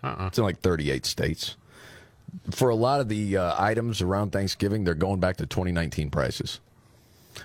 Uh-uh. 0.04 0.28
It's 0.28 0.38
in 0.38 0.44
like 0.44 0.60
38 0.60 1.06
states. 1.06 1.56
For 2.52 2.70
a 2.70 2.76
lot 2.76 3.00
of 3.02 3.10
the 3.10 3.38
uh, 3.38 3.56
items 3.62 4.02
around 4.02 4.32
Thanksgiving, 4.32 4.84
they're 4.84 4.94
going 4.96 5.20
back 5.20 5.38
to 5.38 5.46
2019 5.46 6.10
prices. 6.10 6.60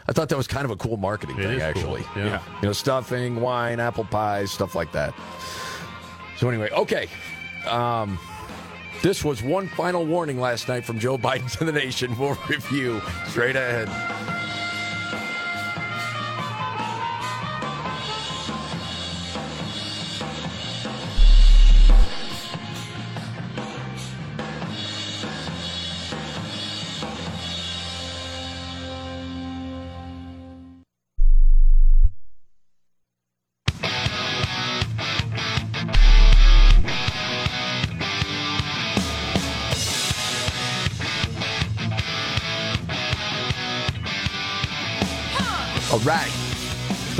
I 0.08 0.12
thought 0.12 0.28
that 0.30 0.36
was 0.36 0.46
kind 0.46 0.64
of 0.64 0.70
a 0.70 0.76
cool 0.76 0.96
marketing 0.96 1.38
It 1.38 1.42
thing, 1.42 1.60
is 1.60 1.74
cool, 1.82 1.96
actually. 1.96 2.02
yeah. 2.16 2.42
You 2.62 2.68
know, 2.68 2.72
stuffing, 2.72 3.40
wine, 3.40 3.78
apple 3.80 4.04
pies, 4.04 4.50
stuff 4.50 4.74
like 4.74 4.92
that. 4.92 5.12
So, 6.38 6.48
anyway, 6.48 6.70
okay. 6.70 7.08
Um, 7.68 8.18
this 9.02 9.22
was 9.24 9.42
one 9.42 9.68
final 9.68 10.04
warning 10.06 10.40
last 10.40 10.68
night 10.68 10.84
from 10.84 10.98
Joe 10.98 11.18
Biden 11.28 11.50
to 11.58 11.64
the 11.64 11.72
nation. 11.72 12.16
We'll 12.18 12.38
review 12.48 13.00
straight 13.26 13.56
ahead. 13.56 13.88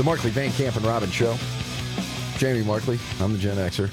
The 0.03 0.07
Markley 0.07 0.31
Van 0.31 0.51
Camp 0.51 0.75
and 0.75 0.83
Robin 0.85 1.09
Show. 1.09 1.37
Jamie 2.37 2.61
Markley, 2.65 2.99
I'm 3.21 3.31
the 3.31 3.39
Gen 3.39 3.55
Xer. 3.55 3.89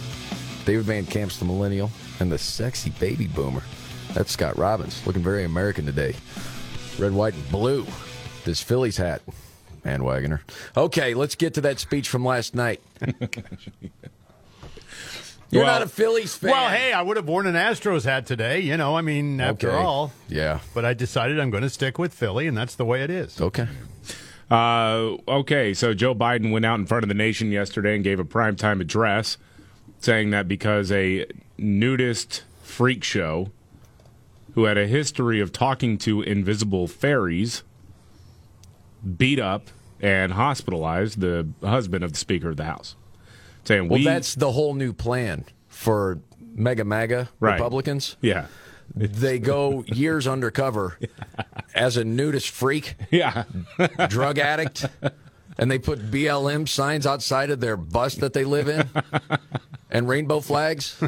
David 0.64 0.84
Van 0.84 1.06
Camp's 1.06 1.38
the 1.38 1.44
Millennial. 1.44 1.88
And 2.18 2.32
the 2.32 2.36
sexy 2.36 2.90
baby 2.98 3.28
boomer. 3.28 3.62
That's 4.12 4.32
Scott 4.32 4.58
Robbins, 4.58 5.06
looking 5.06 5.22
very 5.22 5.44
American 5.44 5.86
today. 5.86 6.16
Red, 6.98 7.12
white, 7.12 7.34
and 7.34 7.48
blue. 7.52 7.86
This 8.44 8.60
Phillies 8.60 8.96
hat. 8.96 9.22
Bandwagoner. 9.84 10.40
Okay, 10.76 11.14
let's 11.14 11.36
get 11.36 11.54
to 11.54 11.60
that 11.60 11.78
speech 11.78 12.08
from 12.08 12.24
last 12.24 12.56
night. 12.56 12.80
You're 15.52 15.62
Well- 15.62 15.72
not 15.74 15.82
a 15.82 15.88
Phillies 15.88 16.34
fan. 16.34 16.50
Well, 16.50 16.70
hey, 16.70 16.92
I 16.92 17.02
would 17.02 17.18
have 17.18 17.28
worn 17.28 17.46
an 17.46 17.54
Astros 17.54 18.02
hat 18.04 18.26
today. 18.26 18.58
You 18.58 18.76
know, 18.76 18.96
I 18.96 19.02
mean, 19.02 19.40
after 19.40 19.70
Okay. 19.70 19.78
all. 19.78 20.10
Yeah. 20.28 20.58
But 20.74 20.84
I 20.84 20.92
decided 20.92 21.38
I'm 21.38 21.50
going 21.50 21.62
to 21.62 21.70
stick 21.70 22.00
with 22.00 22.12
Philly, 22.12 22.48
and 22.48 22.56
that's 22.58 22.74
the 22.74 22.84
way 22.84 23.02
it 23.04 23.10
is. 23.10 23.40
Okay. 23.40 23.68
Uh, 24.50 25.16
okay, 25.28 25.72
so 25.72 25.94
Joe 25.94 26.14
Biden 26.14 26.50
went 26.50 26.64
out 26.64 26.78
in 26.80 26.86
front 26.86 27.04
of 27.04 27.08
the 27.08 27.14
nation 27.14 27.52
yesterday 27.52 27.94
and 27.94 28.02
gave 28.02 28.18
a 28.18 28.24
primetime 28.24 28.80
address 28.80 29.38
saying 30.00 30.30
that 30.30 30.48
because 30.48 30.90
a 30.90 31.26
nudist 31.56 32.42
freak 32.62 33.04
show 33.04 33.50
who 34.54 34.64
had 34.64 34.76
a 34.76 34.86
history 34.86 35.40
of 35.40 35.52
talking 35.52 35.96
to 35.98 36.22
invisible 36.22 36.88
fairies 36.88 37.62
beat 39.16 39.38
up 39.38 39.68
and 40.00 40.32
hospitalized 40.32 41.20
the 41.20 41.46
husband 41.62 42.02
of 42.02 42.12
the 42.12 42.18
Speaker 42.18 42.48
of 42.48 42.56
the 42.56 42.64
House, 42.64 42.96
saying, 43.64 43.88
Well, 43.88 43.98
"We 43.98 44.04
that's 44.04 44.34
the 44.34 44.50
whole 44.52 44.74
new 44.74 44.92
plan 44.92 45.44
for 45.68 46.18
mega 46.54 46.84
MAGA 46.84 47.28
Right. 47.38 47.52
Republicans. 47.52 48.16
yeah, 48.20 48.46
They 48.94 49.38
go 49.38 49.84
years 49.86 50.26
undercover 50.26 50.98
as 51.74 51.96
a 51.96 52.04
nudist 52.04 52.50
freak, 52.50 52.94
yeah, 53.10 53.44
drug 54.08 54.38
addict, 54.38 54.86
and 55.58 55.70
they 55.70 55.78
put 55.78 56.10
BLM 56.10 56.68
signs 56.68 57.06
outside 57.06 57.50
of 57.50 57.60
their 57.60 57.76
bus 57.76 58.16
that 58.16 58.32
they 58.32 58.44
live 58.44 58.68
in 58.68 58.88
and 59.90 60.08
rainbow 60.08 60.40
flags. 60.40 61.00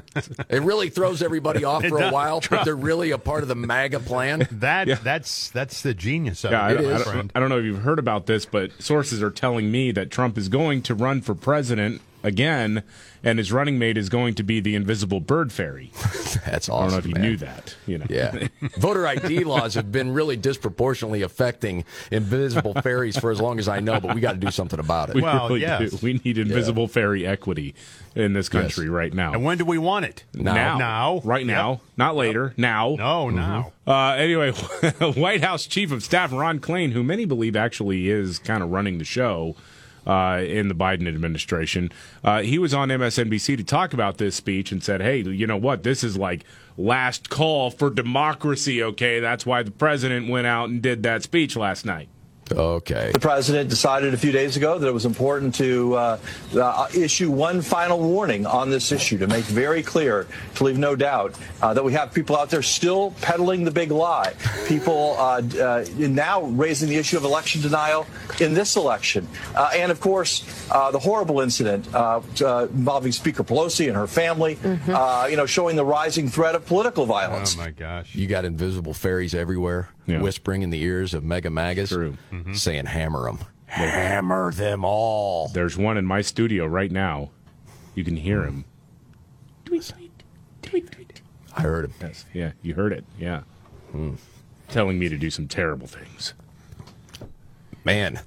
It 0.48 0.62
really 0.62 0.90
throws 0.90 1.22
everybody 1.22 1.64
off 1.64 1.84
for 1.84 1.96
a 1.96 2.00
does. 2.02 2.12
while, 2.12 2.40
but 2.48 2.64
they're 2.64 2.76
really 2.76 3.10
a 3.10 3.18
part 3.18 3.42
of 3.42 3.48
the 3.48 3.56
MAGA 3.56 4.00
plan. 4.00 4.46
That 4.52 5.02
that's 5.02 5.50
that's 5.50 5.82
the 5.82 5.92
genius 5.94 6.44
of 6.44 6.52
Yeah, 6.52 6.70
it, 6.70 6.74
don't- 6.78 6.84
my 6.84 6.94
I 6.94 7.14
don't, 7.14 7.32
I 7.36 7.40
don't 7.40 7.48
know 7.48 7.58
if 7.58 7.64
you've 7.64 7.82
heard 7.82 7.98
about 7.98 8.26
this, 8.26 8.46
but 8.46 8.80
sources 8.80 9.22
are 9.22 9.30
telling 9.30 9.72
me 9.72 9.90
that 9.92 10.10
Trump 10.10 10.38
is 10.38 10.48
going 10.48 10.82
to 10.82 10.94
run 10.94 11.20
for 11.20 11.34
president 11.34 12.00
again, 12.22 12.82
and 13.24 13.38
his 13.38 13.52
running 13.52 13.78
mate 13.78 13.96
is 13.96 14.08
going 14.08 14.34
to 14.34 14.42
be 14.42 14.60
the 14.60 14.74
invisible 14.74 15.20
bird 15.20 15.52
fairy. 15.52 15.90
That's 16.46 16.68
awesome. 16.68 16.74
I 16.74 16.80
don't 16.82 16.90
know 16.92 16.98
if 16.98 17.06
you 17.06 17.14
man. 17.14 17.22
knew 17.22 17.36
that. 17.38 17.76
You 17.86 17.98
know, 17.98 18.06
Yeah. 18.08 18.48
Voter 18.78 19.06
ID 19.06 19.44
laws 19.44 19.74
have 19.74 19.92
been 19.92 20.12
really 20.12 20.36
disproportionately 20.36 21.22
affecting 21.22 21.84
invisible 22.10 22.74
fairies 22.74 23.18
for 23.18 23.30
as 23.30 23.40
long 23.40 23.58
as 23.58 23.68
I 23.68 23.80
know, 23.80 24.00
but 24.00 24.14
we 24.14 24.20
got 24.20 24.32
to 24.32 24.38
do 24.38 24.50
something 24.50 24.80
about 24.80 25.10
it. 25.10 25.14
we 25.14 25.22
Well, 25.22 25.48
really 25.48 25.60
yes. 25.60 25.90
do. 25.92 25.98
We 26.02 26.14
need 26.24 26.38
invisible 26.38 26.88
fairy 26.88 27.26
equity 27.26 27.74
in 28.14 28.32
this 28.32 28.48
country 28.48 28.88
right 28.88 29.12
now. 29.12 29.32
And 29.32 29.44
when 29.44 29.58
do 29.58 29.64
we 29.64 29.78
want 29.78 30.04
it? 30.04 30.24
now, 30.34 30.76
Now. 30.78 31.20
right 31.24 31.46
now, 31.46 31.80
not 31.96 32.16
later. 32.16 32.54
Now, 32.56 32.96
No, 32.98 33.30
now. 33.30 33.72
Uh, 33.86 34.10
anyway, 34.12 34.52
White 35.00 35.42
House 35.42 35.66
Chief 35.66 35.90
of 35.90 36.02
Staff 36.02 36.32
Ron 36.32 36.60
Klain, 36.60 36.92
who 36.92 37.02
many 37.02 37.24
believe 37.24 37.56
actually 37.56 38.08
is 38.10 38.38
kind 38.38 38.62
of 38.62 38.70
running 38.70 38.98
the 38.98 39.04
show 39.04 39.56
uh, 40.06 40.42
in 40.46 40.68
the 40.68 40.74
Biden 40.74 41.08
administration, 41.08 41.90
uh, 42.24 42.42
he 42.42 42.58
was 42.58 42.74
on 42.74 42.88
MSNBC 42.88 43.56
to 43.56 43.64
talk 43.64 43.92
about 43.92 44.18
this 44.18 44.36
speech 44.36 44.72
and 44.72 44.82
said, 44.82 45.00
"Hey, 45.00 45.22
you 45.22 45.46
know 45.46 45.56
what? 45.56 45.82
This 45.82 46.02
is 46.02 46.16
like 46.16 46.44
last 46.76 47.30
call 47.30 47.70
for 47.70 47.90
democracy. 47.90 48.82
Okay, 48.82 49.20
that's 49.20 49.46
why 49.46 49.62
the 49.62 49.70
president 49.70 50.28
went 50.28 50.46
out 50.46 50.68
and 50.68 50.82
did 50.82 51.02
that 51.02 51.22
speech 51.22 51.56
last 51.56 51.84
night." 51.84 52.08
Okay. 52.52 53.10
The 53.12 53.20
president 53.20 53.70
decided 53.70 54.14
a 54.14 54.16
few 54.16 54.32
days 54.32 54.56
ago 54.56 54.78
that 54.78 54.86
it 54.86 54.92
was 54.92 55.06
important 55.06 55.54
to 55.56 55.94
uh, 55.94 56.18
uh, 56.54 56.88
issue 56.94 57.30
one 57.30 57.62
final 57.62 57.98
warning 57.98 58.46
on 58.46 58.70
this 58.70 58.92
issue 58.92 59.18
to 59.18 59.26
make 59.26 59.44
very 59.44 59.82
clear, 59.82 60.26
to 60.56 60.64
leave 60.64 60.78
no 60.78 60.94
doubt, 60.96 61.34
uh, 61.60 61.74
that 61.74 61.84
we 61.84 61.92
have 61.92 62.12
people 62.12 62.36
out 62.36 62.50
there 62.50 62.62
still 62.62 63.12
peddling 63.20 63.64
the 63.64 63.70
big 63.70 63.90
lie. 63.90 64.34
People 64.66 65.16
uh, 65.18 65.42
uh, 65.60 65.84
now 65.96 66.42
raising 66.42 66.88
the 66.88 66.96
issue 66.96 67.16
of 67.16 67.24
election 67.24 67.60
denial 67.60 68.06
in 68.40 68.54
this 68.54 68.76
election. 68.76 69.26
Uh, 69.54 69.70
and 69.74 69.90
of 69.90 70.00
course, 70.00 70.44
uh, 70.70 70.90
the 70.90 70.98
horrible 70.98 71.40
incident 71.40 71.92
uh, 71.94 72.20
uh, 72.44 72.66
involving 72.70 73.12
Speaker 73.12 73.44
Pelosi 73.44 73.88
and 73.88 73.96
her 73.96 74.06
family, 74.06 74.58
uh, 74.88 75.26
you 75.30 75.36
know, 75.36 75.46
showing 75.46 75.76
the 75.76 75.84
rising 75.84 76.28
threat 76.28 76.54
of 76.54 76.66
political 76.66 77.06
violence. 77.06 77.56
Oh 77.56 77.60
my 77.60 77.70
gosh. 77.70 78.14
You 78.14 78.26
got 78.26 78.44
invisible 78.44 78.94
fairies 78.94 79.34
everywhere 79.34 79.88
Yeah. 80.06 80.20
whispering 80.20 80.62
in 80.62 80.70
the 80.70 80.82
ears 80.82 81.14
of 81.14 81.22
mega 81.24 81.48
magas, 81.50 81.90
True. 81.90 82.16
saying, 82.54 82.86
hammer 82.86 83.24
them. 83.24 83.38
Hammer 83.66 84.52
them 84.52 84.84
all. 84.84 85.48
There's 85.48 85.76
one 85.78 85.96
in 85.96 86.04
my 86.04 86.20
studio 86.22 86.66
right 86.66 86.90
now. 86.90 87.30
You 87.94 88.04
can 88.04 88.16
hear 88.16 88.42
him. 88.44 88.64
I 91.56 91.60
heard 91.62 91.84
him. 91.86 91.94
Yes. 92.00 92.24
Yeah, 92.32 92.52
you 92.62 92.74
heard 92.74 92.92
it. 92.92 93.04
Yeah. 93.18 93.42
Telling 94.68 94.98
me 94.98 95.08
to 95.08 95.18
do 95.18 95.30
some 95.30 95.48
terrible 95.48 95.86
things. 95.86 96.34
Man, 97.84 98.20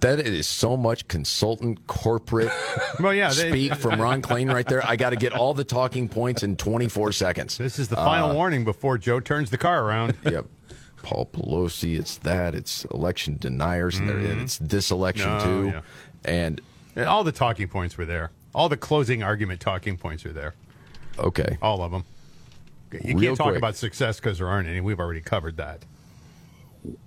that 0.00 0.20
is 0.20 0.46
so 0.46 0.76
much 0.76 1.06
consultant 1.08 1.86
corporate 1.86 2.50
Well, 3.00 3.12
yeah. 3.12 3.28
They, 3.32 3.50
speak 3.50 3.74
from 3.74 4.00
Ron 4.00 4.22
Klain 4.22 4.52
right 4.52 4.66
there. 4.66 4.84
I 4.86 4.96
got 4.96 5.10
to 5.10 5.16
get 5.16 5.32
all 5.32 5.52
the 5.54 5.64
talking 5.64 6.08
points 6.08 6.42
in 6.42 6.56
24 6.56 7.12
seconds. 7.12 7.58
this 7.58 7.78
is 7.78 7.88
the 7.88 7.96
final 7.96 8.30
Uh, 8.30 8.34
warning 8.34 8.64
before 8.64 8.96
Joe 8.96 9.20
turns 9.20 9.50
the 9.50 9.58
car 9.58 9.84
around. 9.84 10.14
Yep. 10.24 10.46
Paul 11.02 11.26
Pelosi, 11.32 11.98
it's 11.98 12.16
that, 12.18 12.54
it's 12.54 12.84
election 12.86 13.36
deniers, 13.38 13.98
and, 13.98 14.08
there- 14.08 14.18
and 14.18 14.26
mm-hmm. 14.28 14.40
it's 14.42 14.58
this 14.58 14.90
election 14.90 15.28
Oh, 15.30 15.44
too. 15.44 15.66
yeah. 15.74 15.80
And 16.24 16.60
And 16.96 17.06
all 17.06 17.24
the 17.24 17.32
talking 17.32 17.68
points 17.68 17.96
were 17.96 18.04
there. 18.06 18.30
All 18.54 18.68
the 18.68 18.76
closing 18.76 19.22
argument 19.22 19.60
talking 19.60 19.96
points 19.96 20.26
are 20.26 20.32
there. 20.32 20.54
okay, 21.18 21.58
All 21.62 21.82
of 21.82 21.92
them. 21.92 22.04
You 22.92 23.16
Real 23.16 23.20
can't 23.30 23.38
talk 23.38 23.46
quick. 23.48 23.58
about 23.58 23.76
success 23.76 24.18
because 24.18 24.38
there 24.38 24.48
aren't 24.48 24.68
any. 24.68 24.80
We've 24.80 24.98
already 24.98 25.20
covered 25.20 25.56
that. 25.58 25.84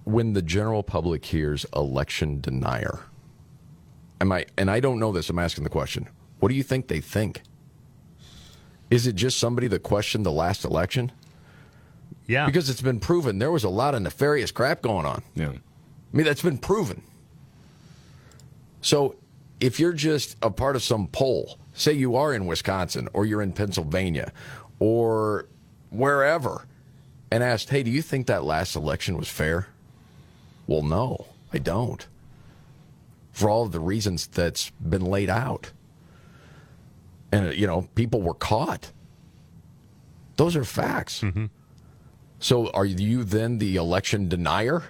when 0.06 0.34
the 0.34 0.42
general 0.42 0.82
public 0.84 1.26
hears 1.26 1.66
election 1.76 2.40
denier, 2.40 3.00
am 4.22 4.32
I? 4.32 4.46
And 4.58 4.70
I 4.72 4.80
don't 4.80 5.00
know 5.00 5.12
this. 5.12 5.30
I'm 5.30 5.40
asking 5.40 5.64
the 5.66 5.70
question. 5.70 6.08
What 6.40 6.50
do 6.50 6.56
you 6.56 6.64
think 6.64 6.88
they 6.88 7.02
think? 7.02 7.42
Is 8.90 9.08
it 9.08 9.16
just 9.16 9.40
somebody 9.40 9.68
that 9.68 9.84
questioned 9.84 10.26
the 10.26 10.32
last 10.32 10.64
election? 10.64 11.12
Yeah. 12.28 12.46
Because 12.46 12.70
it's 12.70 12.82
been 12.82 13.00
proven 13.00 13.40
there 13.40 13.52
was 13.52 13.64
a 13.64 13.70
lot 13.70 13.96
of 13.96 14.02
nefarious 14.02 14.52
crap 14.52 14.82
going 14.82 15.06
on. 15.06 15.24
Yeah. 15.36 15.50
I 15.50 16.16
mean, 16.16 16.26
that's 16.26 16.42
been 16.42 16.58
proven. 16.58 17.02
So 18.82 19.16
if 19.60 19.80
you're 19.80 19.94
just 19.94 20.38
a 20.42 20.50
part 20.52 20.76
of 20.76 20.84
some 20.84 21.08
poll, 21.08 21.58
say 21.74 21.94
you 21.94 22.16
are 22.16 22.34
in 22.34 22.46
Wisconsin 22.46 23.08
or 23.14 23.26
you're 23.26 23.42
in 23.42 23.54
Pennsylvania 23.54 24.32
or 24.80 25.48
wherever, 25.90 26.68
and 27.32 27.44
asked, 27.44 27.70
hey, 27.70 27.82
do 27.82 27.90
you 27.90 28.02
think 28.02 28.28
that 28.28 28.44
last 28.44 28.76
election 28.76 29.18
was 29.18 29.28
fair? 29.28 29.68
Well, 30.68 30.84
no, 30.84 31.28
I 31.52 31.58
don't. 31.58 32.06
For 33.32 33.50
all 33.50 33.64
of 33.64 33.72
the 33.72 33.80
reasons 33.80 34.28
that's 34.28 34.70
been 34.72 35.06
laid 35.06 35.30
out. 35.30 35.72
And, 37.32 37.56
you 37.56 37.66
know, 37.66 37.88
people 37.96 38.22
were 38.22 38.36
caught. 38.36 38.92
Those 40.36 40.56
are 40.56 40.64
facts. 40.64 41.22
Mm-hmm. 41.22 41.46
So 42.44 42.70
are 42.72 42.84
you 42.86 43.24
then 43.24 43.58
the 43.58 43.78
election 43.78 44.28
denier? 44.28 44.84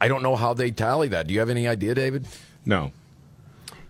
I 0.00 0.08
don't 0.08 0.20
know 0.22 0.34
how 0.34 0.52
they 0.52 0.72
tally 0.72 1.06
that. 1.08 1.28
Do 1.28 1.32
you 1.34 1.38
have 1.38 1.48
any 1.48 1.68
idea, 1.68 1.94
David? 1.94 2.26
No. 2.66 2.90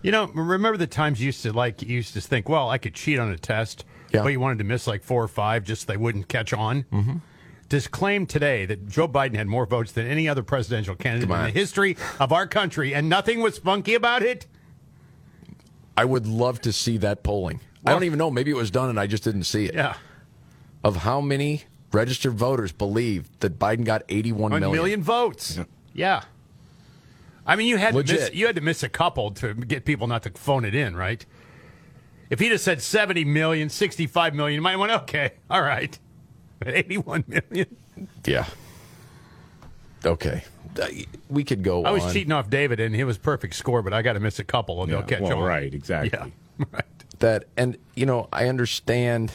You 0.03 0.11
know, 0.11 0.27
remember 0.27 0.77
the 0.77 0.85
times 0.85 1.19
you 1.19 1.25
used 1.27 1.41
to 1.41 1.53
like 1.53 1.81
you 1.81 1.87
used 1.95 2.13
to 2.13 2.21
think, 2.21 2.47
well, 2.47 2.69
I 2.69 2.77
could 2.77 2.93
cheat 2.93 3.17
on 3.17 3.31
a 3.31 3.37
test, 3.37 3.83
Yeah. 4.13 4.21
but 4.21 4.29
you 4.29 4.39
wanted 4.39 4.59
to 4.59 4.63
miss 4.63 4.85
like 4.85 5.03
four 5.03 5.23
or 5.23 5.27
five 5.27 5.63
just 5.63 5.81
so 5.87 5.91
they 5.91 5.97
wouldn't 5.97 6.27
catch 6.27 6.53
on. 6.53 6.83
Mm-hmm. 6.91 7.17
Does 7.67 7.87
claim 7.87 8.27
today 8.27 8.67
that 8.67 8.87
Joe 8.87 9.07
Biden 9.07 9.35
had 9.35 9.47
more 9.47 9.65
votes 9.65 9.91
than 9.93 10.05
any 10.05 10.29
other 10.29 10.43
presidential 10.43 10.93
candidate 10.93 11.31
in 11.31 11.43
the 11.45 11.49
history 11.49 11.97
of 12.19 12.31
our 12.31 12.45
country, 12.45 12.93
and 12.93 13.09
nothing 13.09 13.41
was 13.41 13.57
funky 13.57 13.95
about 13.95 14.21
it? 14.21 14.45
I 15.97 16.05
would 16.05 16.27
love 16.27 16.61
to 16.61 16.71
see 16.71 16.97
that 16.97 17.23
polling. 17.23 17.59
I 17.85 17.91
don't 17.91 18.03
even 18.03 18.19
know. 18.19 18.29
Maybe 18.29 18.51
it 18.51 18.55
was 18.55 18.69
done 18.69 18.89
and 18.91 18.99
I 18.99 19.07
just 19.07 19.23
didn't 19.23 19.45
see 19.45 19.65
it. 19.65 19.73
Yeah, 19.73 19.95
Of 20.83 20.97
how 20.97 21.21
many 21.21 21.63
registered 21.91 22.33
voters 22.33 22.71
believe 22.71 23.27
that 23.39 23.59
Biden 23.59 23.83
got 23.83 24.03
81 24.09 24.39
one 24.39 24.59
million? 24.59 24.71
million 24.71 25.03
votes. 25.03 25.59
Yeah. 25.93 26.23
I 27.45 27.55
mean, 27.55 27.67
you 27.67 27.77
had 27.77 27.93
to 27.93 28.03
miss, 28.03 28.33
you 28.33 28.45
had 28.45 28.55
to 28.55 28.61
miss 28.61 28.83
a 28.83 28.89
couple 28.89 29.31
to 29.31 29.53
get 29.53 29.85
people 29.85 30.07
not 30.07 30.23
to 30.23 30.31
phone 30.31 30.63
it 30.63 30.75
in, 30.75 30.95
right? 30.95 31.25
If 32.29 32.39
he'd 32.39 32.51
have 32.51 32.61
said 32.61 32.81
70 32.81 33.25
million, 33.25 33.69
65 33.69 34.33
million, 34.35 34.55
you 34.55 34.61
might 34.61 34.71
have 34.71 34.79
went, 34.79 34.91
okay, 34.93 35.33
all 35.49 35.61
right. 35.61 35.97
But 36.59 36.75
81 36.75 37.25
million? 37.27 37.77
Yeah. 38.25 38.45
Okay. 40.05 40.43
We 41.29 41.43
could 41.43 41.63
go 41.63 41.83
I 41.83 41.91
was 41.91 42.03
on. 42.03 42.13
cheating 42.13 42.31
off 42.31 42.49
David, 42.49 42.79
and 42.79 42.95
it 42.95 43.03
was 43.03 43.17
perfect 43.17 43.55
score, 43.55 43.81
but 43.81 43.93
I 43.93 44.01
got 44.01 44.13
to 44.13 44.21
miss 44.21 44.39
a 44.39 44.43
couple, 44.43 44.81
and 44.81 44.91
they'll 44.91 45.03
catch 45.03 45.21
well, 45.21 45.39
on. 45.39 45.43
right, 45.43 45.73
exactly. 45.73 46.11
Yeah, 46.13 46.65
right. 46.71 46.85
that 47.19 47.45
and 47.55 47.77
you 47.95 48.05
know 48.05 48.27
i 48.33 48.47
understand 48.47 49.31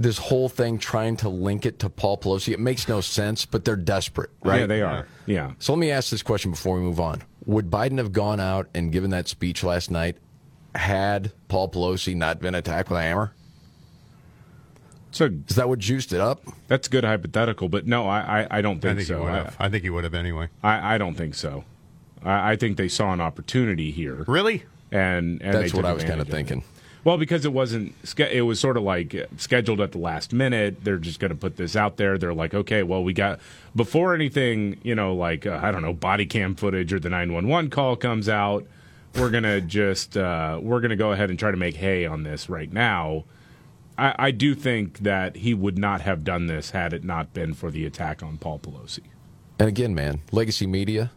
this 0.00 0.18
whole 0.18 0.48
thing 0.48 0.78
trying 0.78 1.16
to 1.16 1.28
link 1.28 1.64
it 1.66 1.78
to 1.78 1.88
paul 1.88 2.16
pelosi 2.18 2.52
it 2.52 2.58
makes 2.60 2.88
no 2.88 3.00
sense 3.00 3.44
but 3.44 3.64
they're 3.64 3.76
desperate 3.76 4.30
right 4.42 4.60
Yeah, 4.60 4.66
they 4.66 4.82
are. 4.82 5.06
Yeah. 5.26 5.52
so 5.58 5.72
let 5.72 5.78
me 5.78 5.90
ask 5.90 6.10
this 6.10 6.22
question 6.22 6.50
before 6.50 6.76
we 6.76 6.80
move 6.82 6.98
on 6.98 7.22
would 7.44 7.70
biden 7.70 7.98
have 7.98 8.12
gone 8.12 8.40
out 8.40 8.68
and 8.74 8.90
given 8.90 9.10
that 9.10 9.28
speech 9.28 9.62
last 9.62 9.90
night 9.90 10.16
had 10.74 11.32
paul 11.48 11.68
pelosi 11.70 12.16
not 12.16 12.40
been 12.40 12.54
attacked 12.54 12.88
with 12.90 12.98
a 12.98 13.02
hammer 13.02 13.32
So 15.12 15.26
is 15.48 15.56
that 15.56 15.68
what 15.68 15.78
juiced 15.80 16.12
it 16.12 16.20
up 16.20 16.42
that's 16.68 16.86
a 16.86 16.90
good 16.90 17.04
hypothetical, 17.04 17.68
but 17.68 17.84
no, 17.86 18.06
I, 18.08 18.42
I, 18.42 18.58
I 18.58 18.62
don't 18.62 18.80
think, 18.80 18.92
I 18.92 18.94
think, 18.94 18.98
think 18.98 19.08
so. 19.08 19.16
he 19.18 19.22
would 19.24 19.32
I, 19.32 19.36
have. 19.36 19.56
I 19.58 19.68
think 19.68 19.82
he 19.82 19.90
would 19.90 20.04
have 20.04 20.14
anyway. 20.14 20.48
I, 20.62 20.94
I 20.94 20.98
don't 20.98 21.14
think 21.16 21.34
so. 21.34 21.64
I, 22.22 22.52
I 22.52 22.56
think 22.56 22.76
they 22.76 22.86
saw 22.86 23.12
an 23.12 23.20
opportunity 23.20 23.90
here. 23.90 24.22
Really? 24.28 24.62
And, 24.92 25.42
and 25.42 25.52
that's 25.54 25.74
what 25.74 25.84
i 25.84 25.92
was 25.92 26.04
kind 26.04 26.20
of 26.20 26.28
thinking. 26.28 26.58
it. 26.60 26.64
Well, 27.02 27.16
because 27.16 27.46
it 27.46 27.52
wasn't, 27.52 27.94
it 28.18 28.42
was 28.42 28.60
sort 28.60 28.76
of 28.76 28.82
like 28.82 29.14
uh, 29.14 29.24
scheduled 29.38 29.80
at 29.80 29.92
the 29.92 29.98
last 29.98 30.32
minute. 30.32 30.84
They're 30.84 30.98
just 30.98 31.18
going 31.18 31.30
to 31.30 31.36
put 31.36 31.56
this 31.56 31.74
out 31.74 31.96
there. 31.96 32.18
They're 32.18 32.34
like, 32.34 32.52
okay, 32.52 32.82
well, 32.82 33.02
we 33.02 33.14
got 33.14 33.40
before 33.74 34.14
anything, 34.14 34.78
you 34.82 34.94
know, 34.94 35.14
like 35.14 35.46
uh, 35.46 35.60
I 35.62 35.70
don't 35.70 35.82
know, 35.82 35.94
body 35.94 36.26
cam 36.26 36.54
footage 36.54 36.92
or 36.92 37.00
the 37.00 37.08
nine 37.08 37.32
one 37.32 37.48
one 37.48 37.70
call 37.70 37.96
comes 37.96 38.28
out. 38.28 38.66
We're 39.16 39.30
gonna 39.30 39.60
just 39.60 40.16
uh, 40.16 40.60
we're 40.62 40.80
gonna 40.80 40.94
go 40.94 41.12
ahead 41.12 41.30
and 41.30 41.38
try 41.38 41.50
to 41.50 41.56
make 41.56 41.76
hay 41.76 42.06
on 42.06 42.22
this 42.22 42.48
right 42.48 42.72
now. 42.72 43.24
I, 43.98 44.14
I 44.18 44.30
do 44.30 44.54
think 44.54 45.00
that 45.00 45.36
he 45.36 45.52
would 45.52 45.78
not 45.78 46.02
have 46.02 46.22
done 46.22 46.46
this 46.46 46.70
had 46.70 46.92
it 46.92 47.02
not 47.02 47.34
been 47.34 47.54
for 47.54 47.70
the 47.70 47.86
attack 47.86 48.22
on 48.22 48.38
Paul 48.38 48.58
Pelosi. 48.60 49.04
And 49.58 49.68
again, 49.68 49.94
man, 49.94 50.20
legacy 50.32 50.66
media, 50.66 51.10